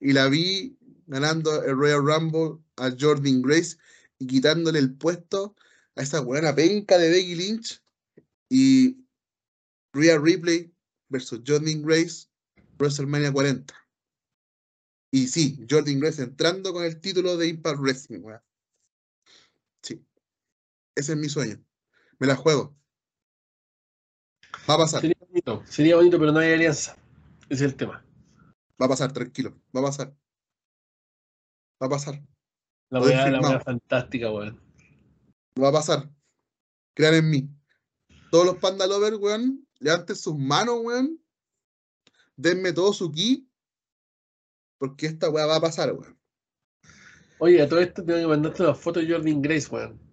Y 0.00 0.12
la 0.12 0.28
vi 0.28 0.76
ganando 1.06 1.62
el 1.62 1.76
Royal 1.76 2.04
Rumble 2.04 2.62
a 2.76 2.90
Jordan 2.98 3.42
Grace 3.42 3.76
y 4.18 4.26
quitándole 4.26 4.78
el 4.78 4.94
puesto 4.94 5.54
a 5.96 6.02
esa 6.02 6.20
buena 6.20 6.54
penca 6.54 6.98
de 6.98 7.10
Becky 7.10 7.34
Lynch 7.34 7.82
y 8.48 9.04
Rhea 9.92 10.18
Ripley 10.18 10.74
versus 11.08 11.42
Jordan 11.46 11.82
Grace 11.82 12.28
WrestleMania 12.78 13.32
40. 13.32 13.74
Y 15.10 15.28
sí, 15.28 15.64
Jordan 15.68 16.00
Grace 16.00 16.22
entrando 16.22 16.72
con 16.72 16.84
el 16.84 17.00
título 17.00 17.36
de 17.36 17.48
Impact 17.48 17.78
Wrestling, 17.78 18.20
weón. 18.22 18.40
Ese 20.94 21.12
es 21.12 21.18
mi 21.18 21.28
sueño. 21.28 21.62
Me 22.18 22.26
la 22.26 22.36
juego. 22.36 22.76
Va 24.68 24.74
a 24.74 24.78
pasar. 24.78 25.00
Sería 25.00 25.16
bonito, 25.20 25.62
sería 25.66 25.96
bonito, 25.96 26.18
pero 26.18 26.32
no 26.32 26.38
hay 26.38 26.52
alianza. 26.52 26.96
Ese 27.48 27.64
es 27.64 27.72
el 27.72 27.76
tema. 27.76 28.04
Va 28.80 28.86
a 28.86 28.88
pasar, 28.88 29.12
tranquilo. 29.12 29.58
Va 29.74 29.80
a 29.80 29.84
pasar. 29.84 30.14
Va 31.82 31.86
a 31.86 31.90
pasar. 31.90 32.22
La 32.90 33.00
weá, 33.00 33.30
la 33.30 33.40
weá 33.40 33.60
fantástica, 33.60 34.30
weón. 34.30 34.60
Va 35.60 35.68
a 35.68 35.72
pasar. 35.72 36.10
Crean 36.94 37.14
en 37.14 37.30
mí. 37.30 37.48
Todos 38.30 38.46
los 38.46 38.56
panda 38.58 38.86
lovers, 38.86 39.16
weón, 39.16 39.66
levanten 39.78 40.16
sus 40.16 40.36
manos, 40.36 40.78
weón. 40.82 41.18
Denme 42.36 42.72
todo 42.72 42.92
su 42.92 43.10
ki. 43.10 43.48
Porque 44.78 45.06
esta 45.06 45.30
weá 45.30 45.46
va 45.46 45.56
a 45.56 45.60
pasar, 45.60 45.92
weón. 45.92 46.18
Oye, 47.38 47.62
a 47.62 47.68
todo 47.68 47.80
esto 47.80 48.04
tengo 48.04 48.20
que 48.20 48.26
mandarte 48.26 48.62
una 48.62 48.74
foto 48.74 49.00
de 49.00 49.10
Jordan 49.10 49.42
Grace, 49.42 49.68
weón. 49.68 50.11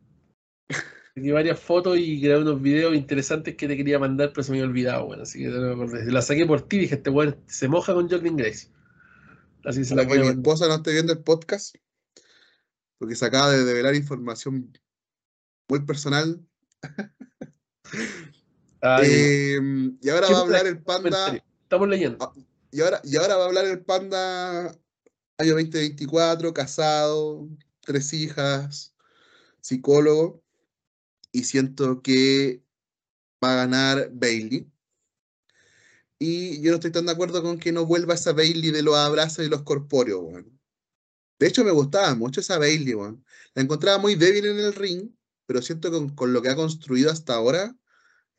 Tenía 1.20 1.34
varias 1.34 1.60
fotos 1.60 1.98
y 1.98 2.22
grabé 2.22 2.44
unos 2.44 2.62
videos 2.62 2.96
interesantes 2.96 3.58
que 3.58 3.68
te 3.68 3.76
quería 3.76 4.00
mandar, 4.00 4.32
pero 4.32 4.42
se 4.42 4.54
me 4.54 4.60
había 4.60 4.70
olvidado, 4.70 5.06
weón. 5.06 5.22
Así 5.22 5.40
que 5.40 5.50
no 5.50 5.60
me 5.60 5.74
acordé. 5.74 6.10
La 6.10 6.22
saqué 6.22 6.46
por 6.46 6.62
ti 6.62 6.78
y 6.78 6.80
dije, 6.80 6.96
este 6.96 7.10
weón 7.10 7.36
se 7.46 7.68
moja 7.68 7.94
con 7.94 8.10
Jordan 8.10 8.38
Grace. 8.38 8.70
Así 9.66 9.84
se 9.84 9.96
la 9.96 10.04
a 10.04 10.06
mi 10.06 10.28
esposa 10.28 10.70
no 10.70 10.76
esté 10.76 10.94
viendo 10.94 11.12
el 11.12 11.20
podcast. 11.20 11.76
Porque 13.00 13.18
se 13.18 13.26
acaba 13.26 13.52
de 13.52 13.66
develar 13.66 13.96
información 13.96 14.72
muy 15.68 15.82
personal. 15.86 16.42
Eh, 18.82 19.60
y 20.02 20.10
ahora 20.10 20.28
¿Qué 20.28 20.34
va 20.34 20.40
a 20.40 20.44
hablar 20.44 20.66
el 20.66 20.82
panda. 20.82 21.36
Estamos 21.64 21.90
leyendo. 21.90 22.18
Ah, 22.22 22.32
Y 22.72 22.80
ahora, 22.80 23.02
y 23.04 23.18
ahora 23.18 23.36
va 23.36 23.44
a 23.44 23.48
hablar 23.48 23.66
el 23.66 23.82
panda 23.84 24.68
año 25.38 25.56
2024, 25.56 26.54
casado, 26.54 27.50
tres 27.82 28.14
hijas, 28.14 28.96
psicólogo. 29.60 30.42
Y 31.32 31.44
siento 31.44 32.02
que 32.02 32.64
va 33.44 33.54
a 33.54 33.56
ganar 33.56 34.10
Bailey. 34.14 34.72
Y 36.18 36.62
yo 36.62 36.72
no 36.72 36.76
estoy 36.76 36.92
tan 36.92 37.06
de 37.06 37.14
acuerdo 37.14 37.42
con 37.42 37.60
que 37.60 37.72
no 37.72 37.86
vuelva 37.86 38.16
esa 38.16 38.34
Bailey 38.34 38.72
de 38.72 38.84
los 38.84 38.96
abrazos 38.96 39.46
y 39.46 39.50
los 39.50 39.64
corpóreos, 39.64 40.22
weón. 40.22 40.60
De 41.40 41.48
hecho, 41.48 41.64
me 41.64 41.72
gustaba 41.72 42.14
mucho 42.16 42.42
esa 42.42 42.58
Bailey, 42.58 42.94
weón. 42.94 43.26
La 43.54 43.62
encontraba 43.62 43.98
muy 43.98 44.16
débil 44.16 44.46
en 44.46 44.60
el 44.60 44.74
ring, 44.74 45.12
pero 45.46 45.62
siento 45.62 45.90
que 45.90 45.98
con, 45.98 46.10
con 46.16 46.34
lo 46.34 46.42
que 46.42 46.50
ha 46.50 46.56
construido 46.56 47.12
hasta 47.12 47.36
ahora, 47.36 47.76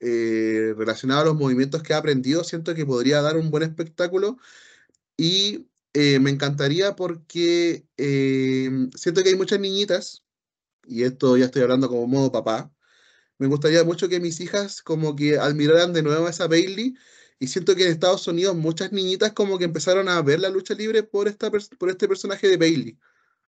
eh, 0.01 0.75
relacionado 0.77 1.23
a 1.23 1.25
los 1.27 1.37
movimientos 1.37 1.83
que 1.83 1.95
ha 1.95 1.99
aprendido, 1.99 2.45
siento 2.45 2.75
que 2.75 2.87
podría 2.87 3.23
dar 3.23 3.37
un 3.37 3.51
buen 3.51 3.63
espectáculo. 3.63 4.39
Y 5.17 5.69
eh, 5.93 6.19
me 6.21 6.31
encantaría 6.31 6.97
porque 6.97 7.87
eh, 7.97 8.71
siento 8.95 9.23
que 9.23 9.31
hay 9.31 9.37
muchas 9.37 9.61
niñitas, 9.61 10.25
y 10.87 11.03
esto 11.05 11.37
ya 11.37 11.47
estoy 11.47 11.63
hablando 11.63 11.89
como 11.89 12.07
modo 12.07 12.33
papá, 12.33 12.73
me 13.41 13.47
gustaría 13.47 13.85
mucho 13.85 14.09
que 14.11 14.21
mis 14.21 14.39
hijas 14.41 14.83
como 14.83 15.17
que 15.17 15.39
admiraran 15.39 15.95
de 15.95 16.03
nuevo 16.03 16.27
a 16.27 16.31
esa 16.31 16.47
Bailey. 16.47 16.95
Y 17.39 17.47
siento 17.49 17.75
que 17.75 17.85
en 17.85 17.93
Estados 17.93 18.29
Unidos 18.29 18.55
muchas 18.55 18.93
niñitas 18.93 19.33
como 19.33 19.59
que 19.59 19.65
empezaron 19.65 20.11
a 20.11 20.21
ver 20.21 20.41
la 20.41 20.51
lucha 20.51 20.75
libre 20.75 21.03
por, 21.05 21.27
esta 21.27 21.51
por 21.51 21.89
este 21.89 22.07
personaje 22.07 22.49
de 22.49 22.59
Bailey. 22.59 22.99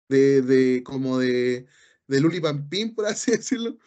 De, 0.10 0.42
de 0.42 0.84
como 0.84 1.20
de, 1.20 1.68
de 2.08 2.20
Luli 2.20 2.42
Pampín, 2.42 2.94
por 2.96 3.06
así 3.06 3.32
decirlo. 3.38 3.78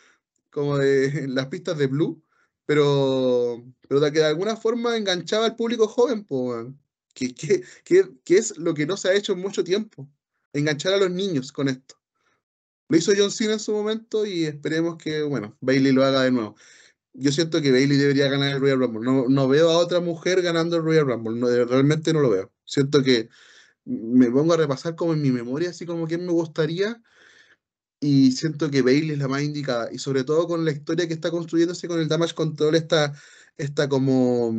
Como 0.51 0.79
de 0.79 1.29
las 1.29 1.49
pistas 1.49 1.77
de 1.77 1.87
Blue. 1.87 2.25
Pero, 2.65 3.63
pero 3.87 4.01
de 4.01 4.11
que 4.13 4.21
de 4.21 4.27
alguna 4.27 4.57
forma 4.57 4.97
enganchaba 4.97 5.45
al 5.47 5.57
público 5.57 5.87
joven, 5.87 6.25
weón. 6.31 6.81
que, 7.13 7.35
que, 7.35 7.63
que, 7.85 8.09
que 8.25 8.39
es 8.39 8.57
lo 8.57 8.73
que 8.73 8.87
no 8.87 8.97
se 8.97 9.11
ha 9.11 9.15
hecho 9.15 9.35
en 9.35 9.41
mucho 9.41 9.63
tiempo. 9.65 10.09
Enganchar 10.55 10.95
a 10.95 10.99
los 10.99 11.11
niños 11.11 11.53
con 11.53 11.69
esto. 11.69 12.00
Lo 12.91 12.97
hizo 12.97 13.13
John 13.17 13.31
Cena 13.31 13.53
en 13.53 13.61
su 13.61 13.73
momento 13.73 14.27
y 14.27 14.45
esperemos 14.47 14.97
que, 14.97 15.23
bueno, 15.23 15.57
Bailey 15.61 15.93
lo 15.93 16.05
haga 16.05 16.23
de 16.25 16.33
nuevo. 16.33 16.57
Yo 17.13 17.31
siento 17.31 17.63
que 17.63 17.71
Bailey 17.71 17.97
debería 17.97 18.29
ganar 18.29 18.53
el 18.53 18.61
Royal 18.61 18.81
Rumble. 18.81 19.03
No, 19.03 19.29
no 19.29 19.49
veo 19.49 19.71
a 19.71 19.79
otra 19.79 20.01
mujer 20.01 20.43
ganando 20.43 20.77
el 20.77 20.83
Royal 20.83 21.07
Rumble. 21.07 21.65
Realmente 21.67 22.13
no 22.13 22.21
lo 22.21 22.31
veo. 22.31 22.53
Siento 22.65 23.03
que 23.05 23.29
me 23.85 24.29
pongo 24.33 24.55
a 24.55 24.57
repasar 24.57 24.97
como 24.97 25.13
en 25.13 25.23
mi 25.23 25.31
memoria, 25.31 25.71
así 25.71 25.87
como 25.87 26.09
quién 26.09 26.27
me 26.27 26.33
gustaría. 26.33 27.01
Y 28.01 28.33
siento 28.33 28.71
que 28.71 28.83
Bailey 28.83 29.13
es 29.13 29.19
la 29.19 29.29
más 29.29 29.43
indicada. 29.43 29.93
Y 29.93 29.99
sobre 29.99 30.25
todo 30.25 30.49
con 30.49 30.65
la 30.65 30.73
historia 30.73 31.07
que 31.07 31.15
está 31.15 31.31
construyéndose 31.31 31.87
con 31.87 32.01
el 32.01 32.09
Damage 32.09 32.35
Control, 32.35 32.75
está, 32.75 33.13
está 33.57 33.89
como, 33.89 34.53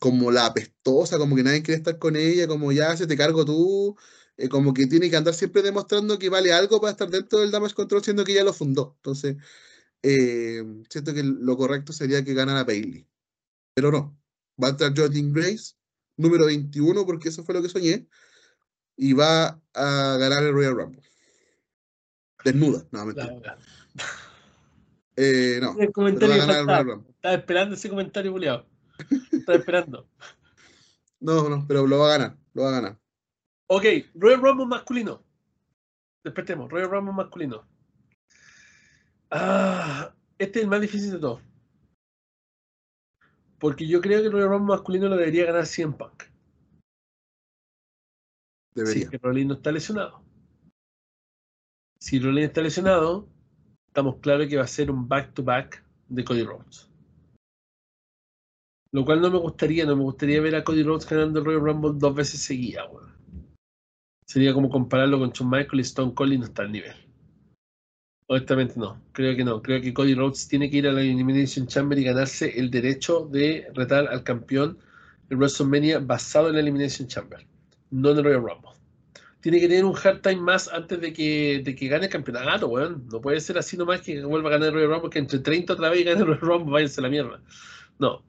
como 0.00 0.32
la 0.32 0.46
apestosa, 0.46 1.18
como 1.18 1.36
que 1.36 1.44
nadie 1.44 1.62
quiere 1.62 1.78
estar 1.78 1.98
con 2.00 2.16
ella, 2.16 2.48
como 2.48 2.72
ya 2.72 2.96
se 2.96 3.06
te 3.06 3.16
cargo 3.16 3.44
tú. 3.44 3.96
Eh, 4.40 4.48
como 4.48 4.72
que 4.72 4.86
tiene 4.86 5.10
que 5.10 5.16
andar 5.16 5.34
siempre 5.34 5.60
demostrando 5.60 6.18
que 6.18 6.30
vale 6.30 6.50
algo 6.50 6.80
para 6.80 6.92
estar 6.92 7.10
dentro 7.10 7.40
del 7.40 7.50
Damage 7.50 7.74
Control, 7.74 8.02
siendo 8.02 8.24
que 8.24 8.32
ella 8.32 8.44
lo 8.44 8.54
fundó. 8.54 8.94
Entonces, 8.96 9.36
eh, 10.02 10.64
siento 10.88 11.12
que 11.12 11.22
lo 11.22 11.58
correcto 11.58 11.92
sería 11.92 12.24
que 12.24 12.32
ganara 12.32 12.64
Bailey. 12.64 13.06
Pero 13.74 13.92
no. 13.92 14.18
Va 14.62 14.68
a 14.68 14.70
entrar 14.70 14.94
Jordan 14.96 15.34
Grace, 15.34 15.74
número 16.16 16.46
21, 16.46 17.04
porque 17.04 17.28
eso 17.28 17.44
fue 17.44 17.54
lo 17.54 17.60
que 17.60 17.68
soñé. 17.68 18.08
Y 18.96 19.12
va 19.12 19.60
a 19.74 20.16
ganar 20.18 20.42
el 20.42 20.54
Royal 20.54 20.74
Rumble. 20.74 21.02
Desnuda, 22.42 22.86
no, 22.90 23.04
mentira. 23.04 23.58
Eh, 25.16 25.58
no, 25.60 25.76
El 25.78 25.90
va 25.94 26.34
a 26.34 26.38
ganar 26.38 26.60
el 26.60 26.66
Royal. 26.66 26.86
Rumble. 26.86 27.10
Estaba 27.14 27.34
esperando 27.34 27.74
ese 27.74 27.90
comentario, 27.90 28.32
culiado. 28.32 28.66
Estaba 29.32 29.58
esperando. 29.58 30.08
No, 31.22 31.50
no, 31.50 31.66
pero 31.68 31.86
lo 31.86 31.98
va 31.98 32.06
a 32.06 32.16
ganar, 32.16 32.38
lo 32.54 32.62
va 32.62 32.68
a 32.70 32.72
ganar. 32.72 32.99
Ok, 33.72 33.84
Royal 34.14 34.40
Rumble 34.42 34.66
masculino. 34.66 35.22
Despertemos, 36.24 36.68
Royal 36.68 36.90
Rumble 36.90 37.14
masculino. 37.14 37.68
Ah, 39.30 40.12
este 40.38 40.58
es 40.58 40.64
el 40.64 40.70
más 40.70 40.80
difícil 40.80 41.12
de 41.12 41.20
todos. 41.20 41.40
Porque 43.60 43.86
yo 43.86 44.00
creo 44.00 44.20
que 44.20 44.26
el 44.26 44.32
Royal 44.32 44.48
Rumble 44.48 44.74
masculino 44.74 45.08
lo 45.08 45.16
debería 45.16 45.46
ganar 45.46 45.66
100 45.66 45.92
Punk. 45.92 46.24
Si 48.74 48.80
Debería. 48.80 49.04
es 49.04 49.10
que 49.10 49.18
Rollins 49.18 49.48
no 49.48 49.54
está 49.54 49.70
lesionado. 49.70 50.24
Si 52.00 52.18
Rollins 52.18 52.48
está 52.48 52.62
lesionado, 52.62 53.28
estamos 53.86 54.16
claros 54.16 54.48
que 54.48 54.56
va 54.56 54.64
a 54.64 54.66
ser 54.66 54.90
un 54.90 55.06
back-to-back 55.06 55.84
de 56.08 56.24
Cody 56.24 56.42
Rhodes. 56.42 56.90
Lo 58.90 59.04
cual 59.04 59.20
no 59.20 59.30
me 59.30 59.38
gustaría, 59.38 59.86
no 59.86 59.94
me 59.94 60.02
gustaría 60.02 60.40
ver 60.40 60.56
a 60.56 60.64
Cody 60.64 60.82
Rhodes 60.82 61.08
ganando 61.08 61.38
el 61.38 61.44
Royal 61.44 61.60
Rumble 61.60 61.92
dos 61.94 62.16
veces 62.16 62.42
seguidas, 62.42 62.88
weón. 62.90 63.19
Sería 64.30 64.54
como 64.54 64.70
compararlo 64.70 65.18
con 65.18 65.30
Shawn 65.30 65.50
Michaels 65.50 65.78
y 65.78 65.80
Stone 65.80 66.14
Cold 66.14 66.34
y 66.34 66.38
no 66.38 66.44
está 66.44 66.62
al 66.62 66.70
nivel. 66.70 66.94
Honestamente 68.28 68.74
no, 68.76 69.02
creo 69.10 69.34
que 69.34 69.42
no. 69.42 69.60
Creo 69.60 69.80
que 69.82 69.92
Cody 69.92 70.14
Rhodes 70.14 70.46
tiene 70.46 70.70
que 70.70 70.76
ir 70.76 70.86
a 70.86 70.92
la 70.92 71.00
Elimination 71.00 71.66
Chamber 71.66 71.98
y 71.98 72.04
ganarse 72.04 72.56
el 72.56 72.70
derecho 72.70 73.28
de 73.32 73.66
retar 73.74 74.06
al 74.06 74.22
campeón 74.22 74.78
de 75.28 75.34
WrestleMania 75.34 75.98
basado 75.98 76.46
en 76.46 76.54
la 76.54 76.60
Elimination 76.60 77.08
Chamber, 77.08 77.44
no 77.90 78.10
en 78.10 78.18
el 78.18 78.22
Royal 78.22 78.42
Rumble. 78.42 78.70
Tiene 79.40 79.58
que 79.58 79.66
tener 79.66 79.84
un 79.84 79.96
hard 79.96 80.20
time 80.20 80.36
más 80.36 80.68
antes 80.68 81.00
de 81.00 81.12
que, 81.12 81.62
de 81.64 81.74
que 81.74 81.88
gane 81.88 82.04
el 82.04 82.12
campeonato, 82.12 82.68
weón. 82.68 83.08
No 83.08 83.20
puede 83.20 83.40
ser 83.40 83.58
así 83.58 83.76
nomás 83.76 84.00
que 84.00 84.24
vuelva 84.24 84.50
a 84.50 84.52
ganar 84.52 84.68
el 84.68 84.74
Royal 84.74 84.90
Rumble, 84.90 85.10
que 85.10 85.18
entre 85.18 85.40
30 85.40 85.72
otra 85.72 85.90
vez 85.90 86.02
y 86.02 86.04
gane 86.04 86.20
el 86.20 86.26
Royal 86.26 86.40
Rumble, 86.40 86.72
váyanse 86.72 87.00
a 87.00 87.02
la 87.02 87.08
mierda. 87.08 87.42
No. 87.98 88.22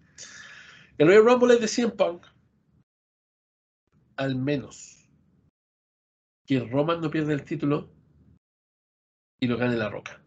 El 0.97 1.09
Royal 1.09 1.25
Rumble 1.25 1.53
es 1.53 1.61
de 1.61 1.67
CM 1.67 1.91
Punk. 1.91 2.23
Al 4.15 4.35
menos 4.35 5.00
que 6.51 6.59
Roman 6.59 6.99
no 6.99 7.09
pierda 7.09 7.31
el 7.31 7.45
título 7.45 7.89
y 9.39 9.47
lo 9.47 9.55
gane 9.55 9.77
La 9.77 9.87
Roca. 9.87 10.21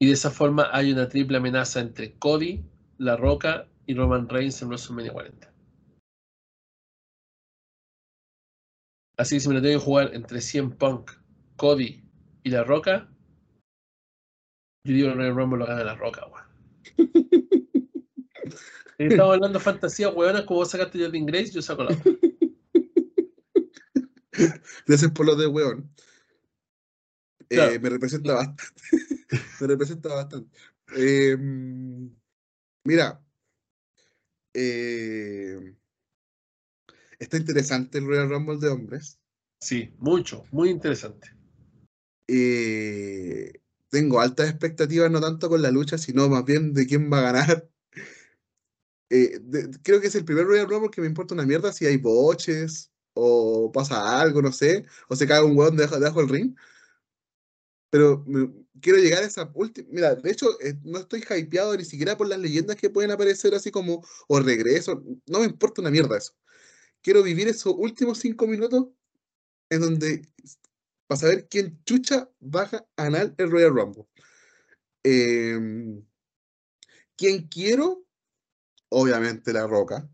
Y 0.00 0.08
de 0.08 0.14
esa 0.14 0.32
forma 0.32 0.68
hay 0.72 0.90
una 0.90 1.08
triple 1.08 1.36
amenaza 1.36 1.78
entre 1.78 2.18
Cody, 2.18 2.64
La 2.96 3.16
Roca 3.16 3.68
y 3.86 3.94
Roman 3.94 4.28
Reigns 4.28 4.60
en 4.60 4.70
WrestleMania 4.70 5.12
40. 5.12 5.54
Así 9.16 9.36
que 9.36 9.40
si 9.40 9.48
me 9.48 9.54
lo 9.54 9.62
tengo 9.62 9.78
que 9.78 9.84
jugar 9.84 10.12
entre 10.12 10.40
100 10.40 10.72
Punk, 10.72 11.12
Cody 11.54 12.02
y 12.42 12.50
La 12.50 12.64
Roca, 12.64 13.08
yo 14.82 14.92
digo 14.92 15.14
que 15.14 15.30
Rumble 15.30 15.60
lo 15.60 15.66
gana 15.66 15.84
La 15.84 15.94
Roca, 15.94 16.26
weón. 16.26 16.46
Estamos 18.98 19.34
hablando 19.34 19.60
de 19.60 19.64
fantasía, 19.64 20.08
weón, 20.08 20.44
como 20.46 20.58
vos 20.58 20.70
sacaste 20.72 20.98
Jordan 20.98 21.26
Grace, 21.26 21.52
yo 21.52 21.62
saco 21.62 21.84
la 21.84 21.94
otra. 21.94 22.12
Gracias 24.86 25.10
por 25.12 25.26
lo 25.26 25.36
de 25.36 25.46
weón. 25.46 25.90
Eh, 27.50 27.54
Claro. 27.56 27.80
me 27.80 27.88
representa 27.88 28.34
bastante. 28.34 28.62
me 29.60 29.66
representa 29.66 30.08
bastante. 30.14 30.58
Eh, 30.96 31.36
mira, 32.84 33.22
eh, 34.54 35.74
está 37.18 37.36
interesante 37.36 37.98
el 37.98 38.06
Royal 38.06 38.28
Rumble 38.28 38.58
de 38.58 38.68
hombres. 38.68 39.18
Sí, 39.60 39.92
mucho, 39.98 40.44
muy 40.52 40.70
interesante. 40.70 41.30
Eh, 42.28 43.52
tengo 43.88 44.20
altas 44.20 44.50
expectativas, 44.50 45.10
no 45.10 45.20
tanto 45.20 45.48
con 45.48 45.62
la 45.62 45.70
lucha, 45.70 45.96
sino 45.98 46.28
más 46.28 46.44
bien 46.44 46.74
de 46.74 46.86
quién 46.86 47.10
va 47.12 47.18
a 47.20 47.32
ganar. 47.32 47.68
Eh, 49.10 49.38
de- 49.40 49.70
creo 49.82 50.02
que 50.02 50.08
es 50.08 50.14
el 50.16 50.26
primer 50.26 50.44
Royal 50.44 50.68
Rumble 50.68 50.90
que 50.90 51.00
me 51.00 51.06
importa 51.06 51.32
una 51.32 51.46
mierda 51.46 51.72
si 51.72 51.86
hay 51.86 51.96
boches 51.96 52.92
o 53.18 53.72
pasa 53.72 54.20
algo, 54.20 54.42
no 54.42 54.52
sé, 54.52 54.84
o 55.08 55.16
se 55.16 55.26
cae 55.26 55.42
un 55.42 55.56
hueón 55.58 55.76
debajo, 55.76 55.98
debajo 55.98 56.22
ring. 56.22 56.54
Pero 57.90 58.24
quiero 58.80 58.98
llegar 58.98 59.22
a 59.22 59.26
esa 59.26 59.50
última. 59.54 59.88
Mira, 59.90 60.14
de 60.14 60.30
hecho, 60.30 60.60
eh, 60.60 60.74
no 60.84 60.98
estoy 60.98 61.24
hypeado 61.28 61.76
ni 61.76 61.84
siquiera 61.84 62.16
por 62.16 62.28
las 62.28 62.38
leyendas 62.38 62.76
que 62.76 62.90
pueden 62.90 63.10
aparecer 63.10 63.54
así 63.54 63.70
como 63.70 64.04
o 64.28 64.40
regreso. 64.40 65.02
No 65.26 65.40
me 65.40 65.46
importa 65.46 65.80
una 65.80 65.90
mierda 65.90 66.18
eso. 66.18 66.34
Quiero 67.02 67.22
vivir 67.22 67.48
esos 67.48 67.74
últimos 67.76 68.18
cinco 68.18 68.46
minutos 68.46 68.88
en 69.70 69.80
donde 69.80 70.22
para 71.06 71.20
saber 71.20 71.48
quién 71.48 71.82
chucha 71.84 72.30
baja 72.40 72.86
a 72.96 73.04
ganar 73.04 73.34
el 73.38 73.50
Royal 73.50 73.74
Rumble. 73.74 74.04
Em, 75.02 76.04
¿quién 77.16 77.48
quiero? 77.48 78.04
Obviamente 78.90 79.52
La 79.52 79.66
Roca. 79.66 80.08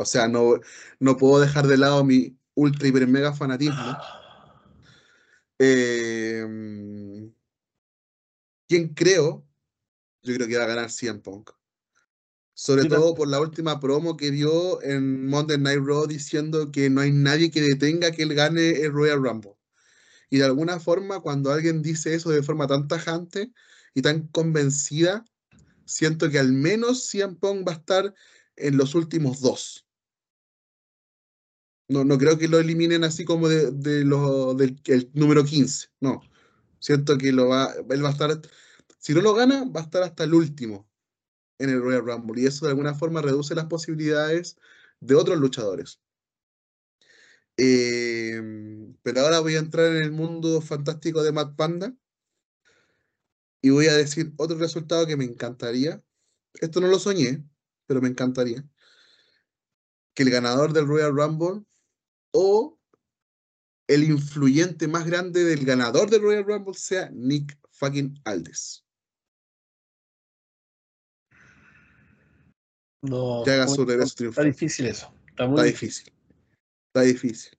O 0.00 0.06
sea, 0.06 0.26
no, 0.28 0.58
no 0.98 1.16
puedo 1.18 1.40
dejar 1.40 1.66
de 1.66 1.76
lado 1.76 2.02
mi 2.02 2.34
ultra 2.54 2.88
hiper 2.88 3.06
mega 3.06 3.34
fanatismo. 3.34 3.96
Em, 5.62 7.30
¿quién 8.66 8.94
creo? 8.94 9.46
Yo 10.22 10.34
creo 10.34 10.48
que 10.48 10.56
va 10.56 10.64
a 10.64 10.68
ganar 10.68 10.90
CM 10.90 11.20
Punk. 11.20 11.50
Sobre 12.54 12.86
todo 12.86 13.14
por 13.14 13.28
la 13.28 13.40
última 13.42 13.78
promo 13.78 14.16
que 14.16 14.30
dio 14.30 14.82
en 14.82 15.26
Monday 15.26 15.58
Night 15.58 15.82
Raw 15.84 16.06
diciendo 16.06 16.72
que 16.72 16.88
no 16.88 17.02
hay 17.02 17.12
nadie 17.12 17.50
que 17.50 17.60
detenga 17.60 18.10
que 18.10 18.22
él 18.22 18.32
gane 18.32 18.70
el 18.70 18.92
Royal 18.92 19.22
Rumble. 19.22 19.58
Y 20.30 20.38
de 20.38 20.46
alguna 20.46 20.80
forma, 20.80 21.20
cuando 21.20 21.52
alguien 21.52 21.82
dice 21.82 22.14
eso 22.14 22.30
de 22.30 22.42
forma 22.42 22.66
tan 22.66 22.88
tajante 22.88 23.52
y 23.92 24.00
tan 24.00 24.28
convencida, 24.28 25.26
siento 25.84 26.30
que 26.30 26.38
al 26.38 26.52
menos 26.52 27.10
CM 27.10 27.36
Punk 27.36 27.68
va 27.68 27.72
a 27.72 27.76
estar 27.76 28.14
en 28.56 28.78
los 28.78 28.94
últimos 28.94 29.42
dos. 29.42 29.89
No, 31.90 32.04
no 32.04 32.18
creo 32.18 32.38
que 32.38 32.46
lo 32.46 32.60
eliminen 32.60 33.02
así 33.02 33.24
como 33.24 33.48
de, 33.48 33.72
de 33.72 34.04
lo, 34.04 34.54
del 34.54 34.80
el 34.86 35.10
número 35.12 35.44
15. 35.44 35.88
No. 36.00 36.20
Siento 36.78 37.18
que 37.18 37.32
lo 37.32 37.48
va, 37.48 37.74
él 37.90 38.04
va 38.04 38.10
a 38.10 38.12
estar, 38.12 38.40
si 38.98 39.12
no 39.12 39.20
lo 39.22 39.34
gana, 39.34 39.64
va 39.64 39.80
a 39.80 39.84
estar 39.84 40.04
hasta 40.04 40.22
el 40.22 40.34
último 40.34 40.88
en 41.58 41.70
el 41.70 41.82
Royal 41.82 42.04
Rumble. 42.06 42.42
Y 42.42 42.46
eso 42.46 42.64
de 42.64 42.70
alguna 42.70 42.94
forma 42.94 43.22
reduce 43.22 43.56
las 43.56 43.66
posibilidades 43.66 44.56
de 45.00 45.16
otros 45.16 45.38
luchadores. 45.38 46.00
Em, 47.56 48.94
pero 49.02 49.22
ahora 49.22 49.40
voy 49.40 49.56
a 49.56 49.58
entrar 49.58 49.86
en 49.86 50.02
el 50.02 50.12
mundo 50.12 50.60
fantástico 50.60 51.22
de 51.24 51.32
Matt 51.32 51.56
Panda 51.56 51.92
y 53.62 53.70
voy 53.70 53.86
a 53.86 53.96
decir 53.96 54.32
otro 54.36 54.56
resultado 54.58 55.06
que 55.08 55.16
me 55.16 55.24
encantaría. 55.24 56.02
Esto 56.54 56.80
no 56.80 56.86
lo 56.86 57.00
soñé, 57.00 57.44
pero 57.86 58.00
me 58.00 58.08
encantaría. 58.08 58.64
Que 60.14 60.22
el 60.22 60.30
ganador 60.30 60.72
del 60.72 60.86
Royal 60.86 61.12
Rumble 61.12 61.64
o 62.32 62.78
el 63.88 64.04
influyente 64.04 64.86
más 64.86 65.04
grande 65.06 65.44
del 65.44 65.64
ganador 65.64 66.10
del 66.10 66.22
Royal 66.22 66.44
Rumble 66.44 66.74
sea 66.74 67.10
Nick 67.10 67.58
fucking 67.72 68.20
Aldis. 68.24 68.84
No, 73.02 73.42
Que 73.44 73.52
haga 73.52 73.66
su 73.66 73.84
regreso 73.84 74.28
está 74.28 74.42
difícil 74.42 74.86
eso. 74.86 75.12
Está 75.28 75.46
muy 75.46 75.56
Está 75.56 75.64
difícil. 75.64 76.04
difícil. 76.04 76.18
Está 76.88 77.00
difícil. 77.02 77.58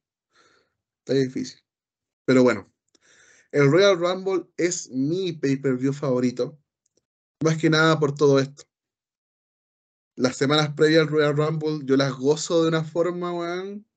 Está 1.00 1.14
difícil. 1.14 1.60
Pero 2.26 2.44
bueno, 2.44 2.72
el 3.52 3.72
Royal 3.72 3.98
Rumble 3.98 4.46
es 4.56 4.90
mi 4.92 5.34
pay-per-view 5.34 5.94
favorito. 5.94 6.60
Más 7.44 7.58
que 7.58 7.70
nada 7.70 8.00
por 8.00 8.14
todo 8.14 8.40
esto. 8.40 8.64
Las 10.16 10.38
semanas 10.38 10.74
previas 10.76 11.02
al 11.02 11.08
Royal 11.08 11.36
Rumble 11.36 11.80
yo 11.86 11.98
las 11.98 12.14
gozo 12.14 12.62
de 12.62 12.68
una 12.70 12.84
forma, 12.84 13.34
weón. 13.34 13.88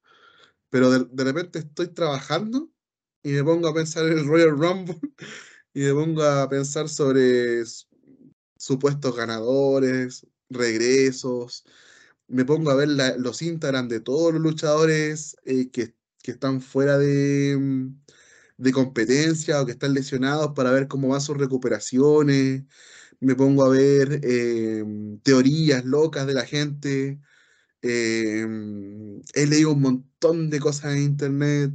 Pero 0.75 0.91
de, 0.91 1.23
repente 1.25 1.61
estoy 1.61 1.87
trabajando 1.87 2.69
y 3.23 3.31
me 3.31 3.45
pongo 3.45 3.69
a 3.69 3.75
pensar 3.75 4.07
en 4.07 4.19
el 4.19 4.27
Royal 4.27 4.59
Rumble 4.59 4.99
y 5.73 5.83
me 5.83 5.93
pongo 5.93 6.25
a 6.25 6.49
pensar 6.49 6.89
sobre 6.89 7.63
supuestos 8.57 9.15
ganadores, 9.15 10.27
regresos. 10.51 11.65
Me 12.27 12.45
pongo 12.45 12.73
a 12.73 12.75
ver 12.75 12.89
los 13.19 13.41
Instagram 13.41 13.87
de 13.87 14.01
todos 14.01 14.33
los 14.33 14.43
luchadores 14.43 15.37
eh, 15.45 15.71
que, 15.71 15.95
que 16.21 16.33
están 16.33 16.61
fuera 16.61 16.99
de, 16.99 17.57
mm, 17.57 17.97
de 18.57 18.73
competencia 18.73 19.63
o 19.63 19.67
que 19.67 19.73
están 19.73 19.95
lesionados 19.95 20.55
para 20.57 20.73
ver 20.73 20.89
cómo 20.89 21.07
van 21.07 21.21
sus 21.21 21.39
recuperaciones. 21.39 22.65
Me 23.21 23.37
pongo 23.37 23.65
a 23.65 23.69
ver 23.71 24.21
em, 24.25 25.21
teorías 25.21 25.85
locas 25.85 26.27
de 26.27 26.35
la 26.35 26.45
gente. 26.47 27.21
Em, 27.85 29.21
he 29.35 29.47
leído 29.47 29.73
un 29.73 29.83
montón 29.83 30.51
de 30.51 30.61
cosas 30.61 30.95
en 30.97 31.03
internet. 31.03 31.73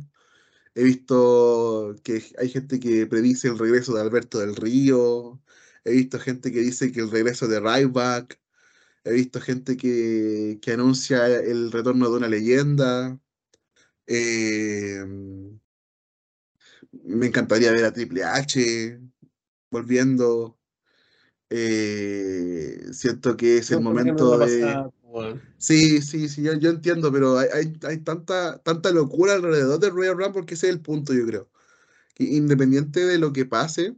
He 0.76 0.84
visto 0.84 1.96
que 2.04 2.24
hay 2.40 2.50
gente 2.50 2.80
que 2.80 3.06
predice 3.08 3.48
el 3.50 3.60
regreso 3.60 3.94
de 3.94 4.02
Alberto 4.02 4.40
del 4.40 4.56
Río. 4.56 5.42
He 5.86 5.92
visto 5.92 6.20
gente 6.20 6.52
que 6.52 6.62
dice 6.62 6.92
que 6.92 7.02
el 7.02 7.12
regreso 7.12 7.48
de 7.48 7.60
Ryback. 7.60 8.40
He 9.04 9.14
visto 9.14 9.40
gente 9.42 9.78
que, 9.78 10.60
que 10.62 10.74
anuncia 10.74 11.28
el 11.28 11.72
retorno 11.72 12.10
de 12.10 12.18
una 12.18 12.28
leyenda. 12.28 13.20
Em, 14.08 15.60
me 17.04 17.28
encantaría 17.28 17.72
ver 17.72 17.86
a 17.86 17.94
Triple 17.94 18.24
H 18.24 19.00
volviendo. 19.72 20.58
Eh, 21.52 22.88
siento 22.92 23.38
que 23.38 23.58
es 23.58 23.72
el 23.72 23.84
No, 23.84 23.92
¿por 23.94 24.04
qué 24.04 24.12
no 24.12 24.18
va 24.18 24.38
momento 24.38 24.46
de. 24.46 24.99
Sí, 25.58 26.02
sí, 26.02 26.30
sí, 26.30 26.44
yo, 26.44 26.70
entiendo, 26.70 27.12
pero 27.12 27.38
hay, 27.38 27.74
tanta, 28.04 28.92
locura 28.94 29.34
alrededor 29.34 29.80
del 29.80 29.92
Royal 29.92 30.18
Rumble 30.18 30.46
que 30.46 30.54
ese 30.54 30.68
es 30.68 30.74
el 30.74 30.82
punto, 30.82 31.14
yo 31.14 31.26
creo. 31.26 31.50
Que 32.16 32.26
independiente 32.26 33.06
de 33.06 33.18
lo 33.18 33.34
que 33.34 33.46
pase, 33.46 33.96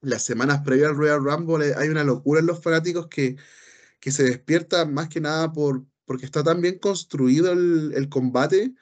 las 0.00 0.24
semanas 0.24 0.62
previas 0.64 0.90
al 0.90 0.96
Royal 0.96 1.24
Rumble 1.24 1.74
hay 1.76 1.88
una 1.88 2.04
locura 2.04 2.40
en 2.40 2.46
los 2.46 2.62
fanáticos 2.62 3.08
que, 3.08 3.36
que 4.00 4.12
se 4.12 4.24
despierta 4.24 4.86
más 4.86 5.08
que 5.08 5.20
nada 5.20 5.52
por, 5.52 5.84
porque 6.04 6.26
está 6.26 6.44
tan 6.44 6.60
bien 6.60 6.78
construido 6.78 7.52
el, 7.52 7.92
el 7.94 8.08
combate, 8.08 8.74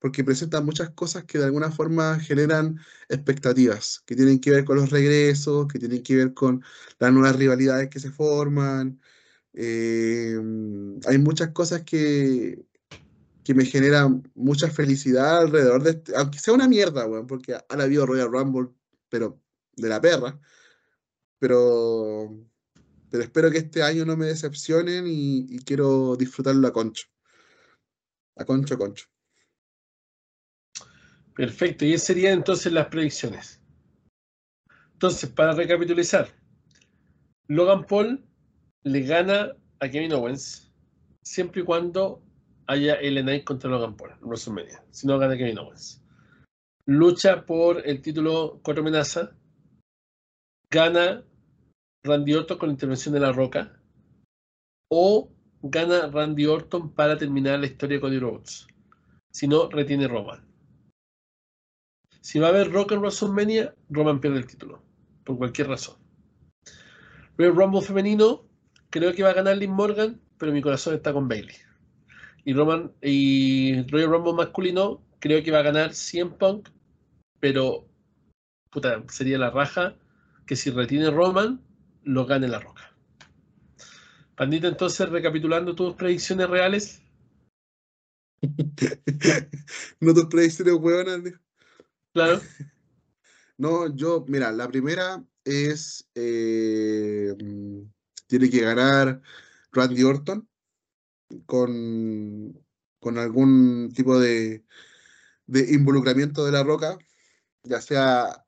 porque 0.00 0.24
presenta 0.24 0.60
muchas 0.60 0.90
cosas 0.90 1.24
que 1.24 1.38
de 1.38 1.44
alguna 1.44 1.70
forma 1.70 2.18
generan 2.20 2.80
expectativas, 3.08 4.02
que 4.06 4.16
tienen 4.16 4.40
que 4.40 4.50
ver 4.50 4.64
con 4.64 4.76
los 4.76 4.90
regresos, 4.90 5.68
que 5.68 5.78
tienen 5.78 6.02
que 6.02 6.16
ver 6.16 6.34
con 6.34 6.64
las 6.98 7.12
nuevas 7.12 7.36
rivalidades 7.36 7.90
que 7.90 8.00
se 8.00 8.10
forman. 8.10 9.00
Eh, 9.52 10.36
hay 11.06 11.18
muchas 11.18 11.50
cosas 11.50 11.82
que, 11.82 12.64
que 13.44 13.54
me 13.54 13.64
genera 13.64 14.08
mucha 14.34 14.70
felicidad 14.70 15.40
alrededor 15.40 15.82
de 15.82 15.90
este, 15.90 16.16
aunque 16.16 16.38
sea 16.38 16.54
una 16.54 16.68
mierda, 16.68 17.06
weón, 17.06 17.26
porque 17.26 17.54
ha 17.54 17.64
habido 17.68 18.06
Royal 18.06 18.30
Rumble, 18.30 18.68
pero 19.08 19.40
de 19.76 19.88
la 19.88 20.00
perra. 20.00 20.38
Pero, 21.38 22.38
pero 23.10 23.24
espero 23.24 23.50
que 23.50 23.58
este 23.58 23.82
año 23.82 24.04
no 24.04 24.16
me 24.16 24.26
decepcionen 24.26 25.04
y, 25.06 25.58
quiero 25.64 26.16
disfrutarlo 26.16 26.66
a 26.68 26.72
concho. 26.72 27.06
A 28.36 28.44
concho, 28.44 28.74
a 28.74 28.78
concho. 28.78 29.06
Perfecto, 31.34 31.84
y 31.84 31.94
esas 31.94 32.06
serían 32.06 32.34
entonces 32.34 32.72
las 32.72 32.88
predicciones. 32.88 33.60
Entonces, 34.92 35.30
para 35.30 35.54
recapitulizar, 35.54 36.28
Logan 37.48 37.86
Paul 37.86 38.29
le 38.84 39.00
gana 39.02 39.56
a 39.80 39.88
Kevin 39.88 40.12
Owens 40.12 40.72
siempre 41.22 41.62
y 41.62 41.64
cuando 41.64 42.22
haya 42.66 42.94
el 42.94 43.20
Knight 43.22 43.44
contra 43.44 43.70
Logan 43.70 43.96
Paul 43.96 44.14
WrestleMania. 44.20 44.84
Si 44.90 45.06
no, 45.06 45.18
gana 45.18 45.36
Kevin 45.36 45.58
Owens. 45.58 46.02
Lucha 46.86 47.44
por 47.44 47.86
el 47.86 48.00
título 48.00 48.60
cuatro 48.62 48.82
amenaza. 48.82 49.36
Gana 50.70 51.24
Randy 52.04 52.34
Orton 52.34 52.58
con 52.58 52.68
la 52.68 52.72
intervención 52.74 53.14
de 53.14 53.20
La 53.20 53.32
Roca. 53.32 53.80
O 54.88 55.30
gana 55.62 56.08
Randy 56.08 56.46
Orton 56.46 56.94
para 56.94 57.18
terminar 57.18 57.60
la 57.60 57.66
historia 57.66 57.96
de 57.96 58.00
Cody 58.00 58.18
Rhodes. 58.18 58.66
Si 59.30 59.46
no, 59.46 59.68
retiene 59.68 60.08
Roman. 60.08 60.44
Si 62.20 62.38
va 62.38 62.48
a 62.48 62.50
haber 62.50 62.70
Rock 62.70 62.92
en 62.92 63.00
WrestleMania, 63.00 63.74
Roman 63.88 64.20
pierde 64.20 64.38
el 64.38 64.46
título. 64.46 64.82
Por 65.24 65.38
cualquier 65.38 65.68
razón. 65.68 65.96
Royal 67.36 67.56
Rumble 67.56 67.82
femenino, 67.82 68.49
creo 68.90 69.14
que 69.14 69.22
va 69.22 69.30
a 69.30 69.34
ganar 69.34 69.56
Liv 69.56 69.70
Morgan, 69.70 70.20
pero 70.38 70.52
mi 70.52 70.62
corazón 70.62 70.94
está 70.94 71.12
con 71.12 71.28
Bailey. 71.28 71.56
Y 72.44 72.54
Roman 72.54 72.92
y 73.02 73.82
Royal 73.88 74.10
Rumble 74.10 74.34
masculino, 74.34 75.02
creo 75.20 75.42
que 75.42 75.50
va 75.50 75.60
a 75.60 75.62
ganar 75.62 75.94
100 75.94 76.38
Punk, 76.38 76.68
pero 77.38 77.88
puta, 78.70 79.02
sería 79.08 79.38
la 79.38 79.50
raja 79.50 79.96
que 80.46 80.56
si 80.56 80.70
retiene 80.70 81.10
Roman, 81.10 81.60
lo 82.02 82.26
gane 82.26 82.48
la 82.48 82.60
roca. 82.60 82.94
Pandita, 84.36 84.68
entonces, 84.68 85.08
recapitulando 85.08 85.74
tus 85.74 85.94
predicciones 85.94 86.48
reales. 86.48 87.02
no 90.00 90.14
tus 90.14 90.26
predicciones 90.26 90.74
huevonas, 90.74 91.20
Claro. 92.12 92.40
No, 93.58 93.94
yo, 93.94 94.24
mira, 94.26 94.50
la 94.52 94.66
primera 94.68 95.22
es. 95.44 96.08
Eh, 96.14 97.36
tiene 98.30 98.48
que 98.48 98.60
ganar 98.60 99.20
Randy 99.72 100.04
Orton 100.04 100.48
con, 101.46 102.64
con 103.00 103.18
algún 103.18 103.92
tipo 103.94 104.18
de, 104.18 104.64
de 105.46 105.74
involucramiento 105.74 106.46
de 106.46 106.52
la 106.52 106.62
roca, 106.62 106.96
ya 107.64 107.80
sea 107.80 108.46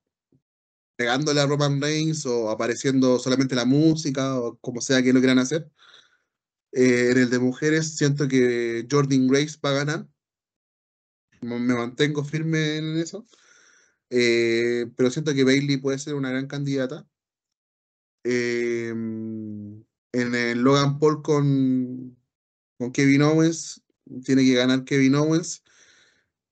pegándole 0.97 1.41
a 1.41 1.47
Roman 1.47 1.81
Reigns 1.81 2.25
o 2.27 2.51
apareciendo 2.51 3.19
solamente 3.19 3.57
la 3.57 3.65
música 3.65 4.39
o 4.39 4.57
como 4.59 4.81
sea 4.81 5.03
que 5.03 5.13
lo 5.13 5.19
quieran 5.19 5.41
hacer. 5.41 5.69
Eh, 6.73 7.11
en 7.11 7.19
el 7.19 7.31
de 7.31 7.39
mujeres 7.41 7.97
siento 7.97 8.29
que 8.29 8.87
Jordan 8.91 9.27
Grace 9.27 9.59
va 9.65 9.71
a 9.71 9.85
ganar. 9.85 10.09
Me 11.41 11.75
mantengo 11.75 12.25
firme 12.25 12.77
en 12.77 12.99
eso. 12.99 13.27
Eh, 14.11 14.87
pero 14.97 15.11
siento 15.11 15.35
que 15.35 15.45
Bailey 15.45 15.79
puede 15.79 15.99
ser 15.99 16.15
una 16.15 16.31
gran 16.31 16.47
candidata. 16.47 17.07
Em, 18.25 19.83
en 20.13 20.35
el 20.35 20.61
Logan 20.61 20.99
Paul 20.99 21.23
con, 21.23 22.17
Kevin 22.93 23.23
Owens, 23.23 23.83
tiene 24.25 24.43
que 24.45 24.55
ganar 24.55 24.85
Kevin 24.85 25.15
Owens. 25.15 25.63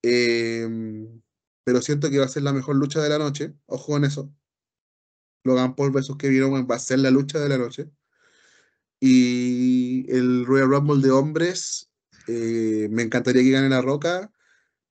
Em, 0.03 1.21
pero 1.65 1.83
siento 1.83 2.11
que 2.11 2.19
va 2.19 2.25
a 2.27 2.29
ser 2.29 2.43
la 2.43 2.53
mejor 2.53 2.77
lucha 2.77 3.01
de 3.03 3.09
la 3.09 3.19
noche. 3.19 3.55
Ojo 3.67 3.97
en 3.97 4.05
eso. 4.05 4.33
Logan 5.45 5.75
Paul 5.75 5.93
versus 5.93 6.17
Kevin 6.17 6.45
Owens 6.45 6.67
va 6.71 6.77
a 6.77 6.79
ser 6.79 6.99
la 7.01 7.11
lucha 7.11 7.39
de 7.39 7.49
la 7.49 7.59
noche. 7.59 7.91
Y 9.01 10.11
el 10.11 10.45
Royal 10.47 10.69
Rumble 10.69 11.03
de 11.03 11.11
hombres, 11.11 11.91
eh, 12.27 12.89
me 12.91 13.03
encantaría 13.03 13.43
que 13.43 13.51
gane 13.51 13.69
la 13.71 13.81
Roca, 13.81 14.31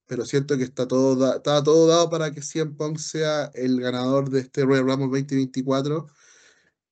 pero 0.07 0.25
siento 0.25 0.57
que 0.57 0.63
está 0.63 0.87
todo, 0.87 1.35
está 1.35 1.63
todo 1.63 1.87
dado 1.87 2.09
para 2.09 2.31
que 2.31 2.41
CM 2.41 2.73
Punk 2.75 2.97
sea 2.97 3.51
el 3.53 3.79
ganador 3.79 4.29
de 4.29 4.41
este 4.41 4.65
Royal 4.65 4.85
Rumble 4.85 5.21
2024. 5.21 6.07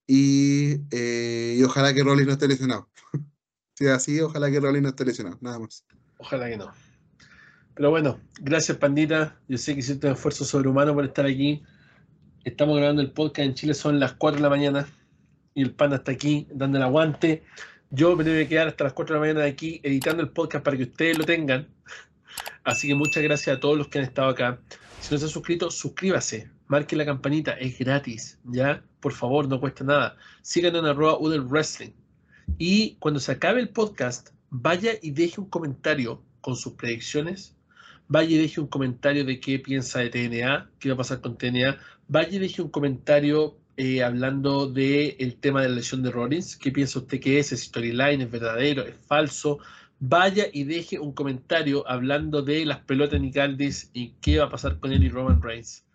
Y, 0.08 0.82
eh, 0.92 1.56
y 1.60 1.64
ojalá 1.64 1.94
que 1.94 2.04
Rolly 2.04 2.26
no 2.26 2.32
esté 2.32 2.48
lesionado. 2.48 2.90
si 3.76 3.86
es 3.86 3.92
así, 3.92 4.20
ojalá 4.22 4.50
que 4.50 4.60
Rolly 4.60 4.82
no 4.82 4.90
esté 4.90 5.06
lesionado, 5.06 5.38
nada 5.42 5.60
más. 5.60 5.86
Ojalá 6.18 6.50
que 6.50 6.58
no. 6.58 6.72
Pero 7.76 7.92
bueno, 7.92 8.20
gracias 8.40 8.78
Pandita. 8.78 9.40
Yo 9.48 9.58
sé 9.58 9.74
que 9.74 9.82
hiciste 9.82 10.08
un 10.08 10.14
esfuerzo 10.14 10.46
sobrehumano 10.46 10.96
por 10.96 11.06
estar 11.06 11.26
aquí. 11.26 11.62
Estamos 12.44 12.78
grabando 12.78 13.02
el 13.02 13.12
podcast 13.12 13.48
en 13.48 13.54
Chile, 13.54 13.74
son 13.74 14.00
las 14.00 14.14
4 14.14 14.38
de 14.38 14.42
la 14.44 14.50
mañana 14.50 14.88
y 15.54 15.62
el 15.62 15.74
Panda 15.74 15.98
está 15.98 16.12
aquí 16.12 16.48
dando 16.50 16.78
el 16.78 16.84
aguante. 16.84 17.44
Yo 17.90 18.16
me 18.16 18.24
tengo 18.24 18.38
que 18.38 18.48
quedar 18.48 18.68
hasta 18.68 18.86
las 18.86 18.94
4 18.94 19.14
de 19.14 19.18
la 19.18 19.22
mañana 19.22 19.42
de 19.42 19.52
aquí 19.52 19.80
editando 19.84 20.24
el 20.24 20.30
podcast 20.30 20.64
para 20.64 20.78
que 20.78 20.84
ustedes 20.84 21.18
lo 21.18 21.26
tengan. 21.26 21.68
Así 22.64 22.88
que 22.88 22.96
muchas 22.96 23.22
gracias 23.22 23.58
a 23.58 23.60
todos 23.60 23.78
los 23.78 23.88
que 23.90 24.00
han 24.00 24.06
estado 24.06 24.30
acá. 24.30 24.60
Si 25.02 25.14
no 25.14 25.20
se 25.20 25.26
han 25.26 25.32
suscrito, 25.32 25.70
suscríbase, 25.70 26.50
marque 26.68 26.96
la 26.96 27.06
campanita, 27.06 27.54
es 27.54 27.78
gratis, 27.80 28.40
¿ya? 28.46 28.84
Por 29.00 29.14
favor, 29.14 29.48
no 29.48 29.60
cuesta 29.60 29.84
nada. 29.84 30.18
Síganos 30.42 30.82
en 30.82 30.88
arroba 30.88 31.20
Udel 31.20 31.42
Wrestling. 31.42 31.92
Y 32.58 32.96
cuando 32.96 33.20
se 33.20 33.32
acabe 33.32 33.62
el 33.62 33.70
podcast, 33.70 34.30
vaya 34.50 34.94
y 35.02 35.12
deje 35.12 35.42
un 35.42 35.50
comentario 35.50 36.24
con 36.42 36.56
sus 36.56 36.74
predicciones. 36.74 37.56
Vaya 38.10 38.36
y 38.36 38.38
deje 38.38 38.62
un 38.62 38.68
comentario 38.68 39.26
de 39.26 39.40
qué 39.40 39.60
piensa 39.60 40.00
de 40.00 40.10
TNA, 40.10 40.70
qué 40.80 40.90
va 40.90 40.96
a 40.96 40.98
pasar 40.98 41.20
con 41.20 41.38
TNA, 41.38 41.78
vaya 42.08 42.30
y 42.30 42.40
deje 42.40 42.62
un 42.62 42.70
comentario 42.70 43.58
eh, 43.76 44.02
hablando 44.02 44.68
del 44.68 45.36
tema 45.40 45.62
de 45.62 45.70
la 45.70 45.76
lesión 45.76 46.02
de 46.04 46.12
Rollins, 46.12 46.56
qué 46.56 46.72
piensa 46.72 47.00
usted 47.00 47.20
que 47.20 47.38
es, 47.38 47.52
es 47.52 47.64
storyline, 47.64 48.22
es 48.22 48.32
verdadero, 48.32 48.84
es 48.84 48.96
falso, 48.96 49.60
vaya 50.00 50.46
y 50.52 50.64
deje 50.64 51.00
un 51.00 51.12
comentario 51.12 51.88
hablando 51.88 52.42
de 52.42 52.66
las 52.66 52.80
pelotas 52.80 53.20
Nicaldis 53.20 53.92
y 53.94 54.14
qué 54.22 54.40
va 54.40 54.46
a 54.46 54.50
pasar 54.50 54.80
con 54.80 54.94
él 54.94 55.04
y 55.04 55.10
Roman 55.10 55.42
Reigns 55.42 55.87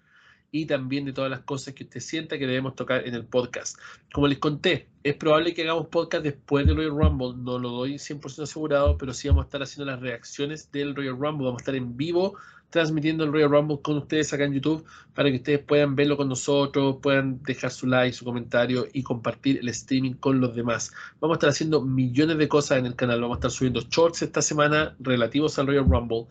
y 0.53 0.67
también 0.67 1.07
de 1.07 1.13
todas 1.13 1.31
las 1.31 1.41
cosas 1.41 1.75
que 1.75 1.85
usted 1.85 2.01
sienta 2.01 2.39
que 2.39 2.47
debemos 2.47 2.77
tocar 2.77 3.09
en 3.09 3.15
el 3.15 3.25
podcast. 3.25 3.79
Como 4.13 4.29
les 4.29 4.39
conté, 4.39 4.87
es 5.03 5.15
probable 5.15 5.55
que 5.55 5.63
hagamos 5.63 5.89
podcast 5.89 6.23
después 6.23 6.67
del 6.67 6.77
Royal 6.77 6.97
Rumble, 6.97 7.43
no 7.43 7.59
lo 7.59 7.71
doy 7.71 7.95
100% 7.95 8.43
asegurado, 8.43 8.99
pero 8.99 9.15
sí 9.15 9.29
vamos 9.29 9.45
a 9.45 9.47
estar 9.47 9.63
haciendo 9.63 9.91
las 9.91 10.01
reacciones 10.01 10.71
del 10.71 10.95
Royal 10.95 11.19
Rumble, 11.19 11.47
vamos 11.47 11.61
a 11.61 11.63
estar 11.63 11.75
en 11.75 11.97
vivo 11.97 12.37
transmitiendo 12.73 13.25
el 13.25 13.33
Royal 13.33 13.51
Rumble 13.51 13.81
con 13.83 13.99
ustedes 13.99 14.33
acá 14.33 14.45
en 14.45 14.55
YouTube 14.55 14.85
para 15.15 15.31
que 15.31 15.37
ustedes 15.37 15.61
puedan 15.61 15.95
verlo 15.95 16.17
con 16.17 16.29
nosotros, 16.29 16.97
puedan 17.03 17.43
dejar 17.43 17.71
su 17.71 17.87
like, 17.87 18.17
su 18.17 18.25
comentario 18.25 18.87
y 18.93 19.03
compartir 19.03 19.59
el 19.59 19.69
streaming 19.69 20.15
con 20.15 20.41
los 20.41 20.57
demás. 20.57 20.91
Vamos 21.21 21.35
a 21.35 21.37
estar 21.37 21.51
haciendo 21.51 21.83
millones 21.83 22.39
de 22.39 22.49
cosas 22.49 22.79
en 22.79 22.87
el 22.87 22.97
canal, 22.97 23.21
vamos 23.21 23.37
a 23.37 23.39
estar 23.39 23.51
subiendo 23.51 23.83
shorts 23.83 24.23
esta 24.23 24.41
semana 24.41 24.97
relativos 25.01 25.59
al 25.59 25.67
Royal 25.67 25.85
Rumble. 25.85 26.27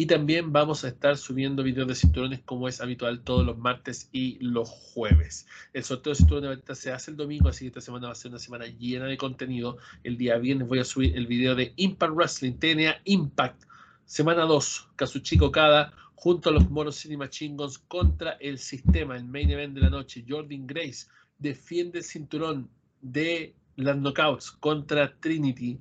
Y 0.00 0.06
también 0.06 0.50
vamos 0.50 0.82
a 0.82 0.88
estar 0.88 1.18
subiendo 1.18 1.62
videos 1.62 1.86
de 1.86 1.94
cinturones 1.94 2.40
como 2.46 2.68
es 2.68 2.80
habitual 2.80 3.20
todos 3.20 3.44
los 3.44 3.58
martes 3.58 4.08
y 4.12 4.38
los 4.38 4.66
jueves. 4.66 5.46
El 5.74 5.84
sorteo 5.84 6.12
de 6.12 6.16
cinturones 6.16 6.60
se 6.72 6.90
hace 6.90 7.10
el 7.10 7.18
domingo, 7.18 7.50
así 7.50 7.64
que 7.64 7.68
esta 7.68 7.82
semana 7.82 8.06
va 8.06 8.12
a 8.12 8.14
ser 8.14 8.30
una 8.30 8.38
semana 8.38 8.64
llena 8.64 9.04
de 9.04 9.18
contenido. 9.18 9.76
El 10.02 10.16
día 10.16 10.38
viernes 10.38 10.68
voy 10.68 10.78
a 10.78 10.86
subir 10.86 11.14
el 11.14 11.26
video 11.26 11.54
de 11.54 11.74
Impact 11.76 12.14
Wrestling, 12.14 12.54
TNA 12.54 13.02
Impact, 13.04 13.64
semana 14.06 14.46
2, 14.46 14.88
Kazuchiko 14.96 15.52
Kada, 15.52 15.92
junto 16.14 16.48
a 16.48 16.52
los 16.54 16.70
Moros 16.70 16.96
Cinema 16.96 17.28
Chingons 17.28 17.76
contra 17.76 18.38
el 18.40 18.58
sistema, 18.58 19.16
el 19.16 19.26
main 19.26 19.50
event 19.50 19.74
de 19.74 19.82
la 19.82 19.90
noche. 19.90 20.24
Jordan 20.26 20.66
Grace 20.66 21.08
defiende 21.36 21.98
el 21.98 22.04
cinturón 22.04 22.70
de 23.02 23.54
las 23.76 23.98
knockouts 23.98 24.50
contra 24.50 25.14
Trinity, 25.20 25.78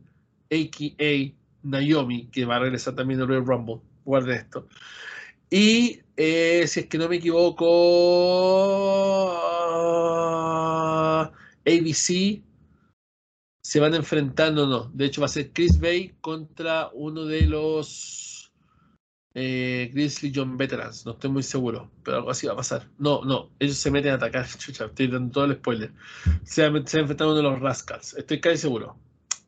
a.k.a. 0.51 1.33
Naomi, 1.63 2.27
que 2.27 2.43
va 2.43 2.57
a 2.57 2.59
regresar 2.59 2.95
también 2.95 3.21
al 3.21 3.29
Royal 3.29 3.45
Rumble 3.45 3.79
guarde 4.03 4.35
esto. 4.35 4.67
Y 5.49 6.01
eh, 6.15 6.65
si 6.67 6.81
es 6.81 6.85
que 6.87 6.97
no 6.97 7.09
me 7.09 7.17
equivoco, 7.17 7.65
ABC 11.65 12.43
se 13.61 13.79
van 13.79 13.93
enfrentando, 13.93 14.67
no. 14.67 14.91
De 14.93 15.05
hecho, 15.05 15.21
va 15.21 15.25
a 15.25 15.29
ser 15.29 15.51
Chris 15.51 15.79
Bay 15.79 16.15
contra 16.21 16.89
uno 16.93 17.25
de 17.25 17.41
los 17.43 18.51
eh, 19.35 19.91
Grizzly 19.93 20.31
John 20.33 20.57
Veterans. 20.57 21.05
No 21.05 21.13
estoy 21.13 21.29
muy 21.29 21.43
seguro, 21.43 21.91
pero 22.03 22.17
algo 22.17 22.31
así 22.31 22.47
va 22.47 22.53
a 22.53 22.57
pasar. 22.57 22.89
No, 22.97 23.23
no, 23.23 23.51
ellos 23.59 23.77
se 23.77 23.91
meten 23.91 24.11
a 24.11 24.15
atacar. 24.15 24.47
Chucha, 24.57 24.85
estoy 24.85 25.07
dando 25.07 25.31
todo 25.31 25.45
el 25.45 25.55
spoiler. 25.55 25.91
Se 26.43 26.67
va, 26.67 26.75
a 26.75 26.79
enfrentar 26.79 27.27
uno 27.27 27.35
de 27.35 27.43
los 27.43 27.59
Rascals. 27.59 28.15
Estoy 28.15 28.39
casi 28.39 28.57
seguro. 28.57 28.97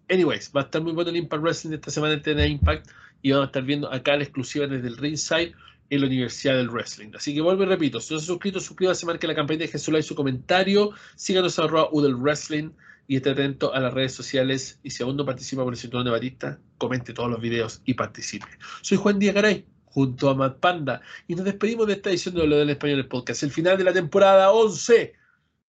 Anyways, 0.10 0.52
va 0.56 0.61
a 0.61 0.64
estar 0.65 0.82
muy 0.82 0.94
bueno 0.94 1.10
el 1.10 1.18
Impact 1.18 1.41
Wrestling 1.41 1.73
esta 1.73 1.90
semana 1.91 2.14
en 2.14 2.22
TNA 2.22 2.45
Impact 2.48 2.90
y 3.22 3.31
vamos 3.31 3.45
a 3.45 3.48
estar 3.48 3.64
viendo 3.64 3.91
acá 3.91 4.15
la 4.15 4.23
exclusiva 4.23 4.68
desde 4.68 4.88
el 4.88 4.98
Ringside 4.98 5.53
en 5.89 6.02
la 6.02 6.07
Universidad 6.07 6.56
del 6.56 6.69
Wrestling. 6.69 7.11
Así 7.15 7.35
que 7.35 7.41
vuelvo 7.41 7.64
y 7.64 7.65
repito, 7.68 7.99
si 7.99 8.14
no 8.14 8.19
se 8.19 8.26
ha 8.26 8.27
suscrito, 8.27 8.60
suscríbase, 8.60 9.06
marque 9.06 9.27
la 9.27 9.35
campanita, 9.35 9.65
deje 9.65 9.77
su 9.77 9.91
like, 9.91 10.07
su 10.07 10.15
comentario, 10.15 10.91
síganos 11.15 11.60
a 11.60 11.65
Udel 11.91 12.15
Wrestling 12.15 12.72
y 13.07 13.18
esté 13.18 13.31
atento 13.31 13.73
a 13.73 13.80
las 13.81 13.93
redes 13.93 14.14
sociales. 14.14 14.80
Y 14.84 14.89
si 14.91 15.03
aún 15.03 15.18
no 15.18 15.26
participa 15.26 15.64
por 15.64 15.73
el 15.73 15.80
cinturón 15.80 16.06
de 16.06 16.11
Batista, 16.11 16.60
comente 16.77 17.14
todos 17.14 17.30
los 17.30 17.41
videos 17.41 17.81
y 17.85 17.93
participe. 17.93 18.48
Soy 18.81 18.98
Juan 18.98 19.19
Díaz 19.19 19.35
Garay, 19.35 19.65
junto 19.84 20.30
a 20.30 20.35
Matt 20.35 20.60
Panda, 20.60 21.02
y 21.27 21.35
nos 21.35 21.43
despedimos 21.43 21.88
de 21.88 21.93
esta 21.93 22.10
edición 22.10 22.35
de 22.35 22.48
Lo 22.48 22.57
del 22.57 22.69
Español 22.69 22.99
el 22.99 23.07
Podcast, 23.07 23.43
el 23.43 23.52
final 23.52 23.77
de 23.77 23.84
la 23.84 23.93
temporada 23.93 24.52
11. 24.52 25.14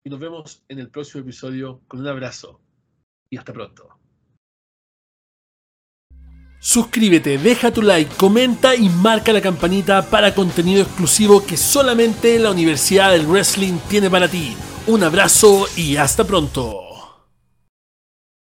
Y 0.04 0.10
nos 0.10 0.20
vemos 0.20 0.62
en 0.68 0.78
el 0.78 0.88
próximo 0.88 1.22
episodio 1.22 1.82
con 1.88 2.00
un 2.00 2.06
abrazo 2.06 2.60
y 3.28 3.36
hasta 3.36 3.52
pronto. 3.52 4.01
Suscríbete, 6.64 7.38
deja 7.38 7.72
tu 7.72 7.82
like, 7.82 8.14
comenta 8.14 8.76
y 8.76 8.88
marca 8.88 9.32
la 9.32 9.40
campanita 9.40 10.00
para 10.08 10.32
contenido 10.32 10.82
exclusivo 10.82 11.44
que 11.44 11.56
solamente 11.56 12.38
la 12.38 12.52
Universidad 12.52 13.10
del 13.10 13.26
Wrestling 13.26 13.78
tiene 13.88 14.08
para 14.08 14.28
ti. 14.28 14.56
Un 14.86 15.02
abrazo 15.02 15.66
y 15.74 15.96
hasta 15.96 16.22
pronto. 16.22 16.91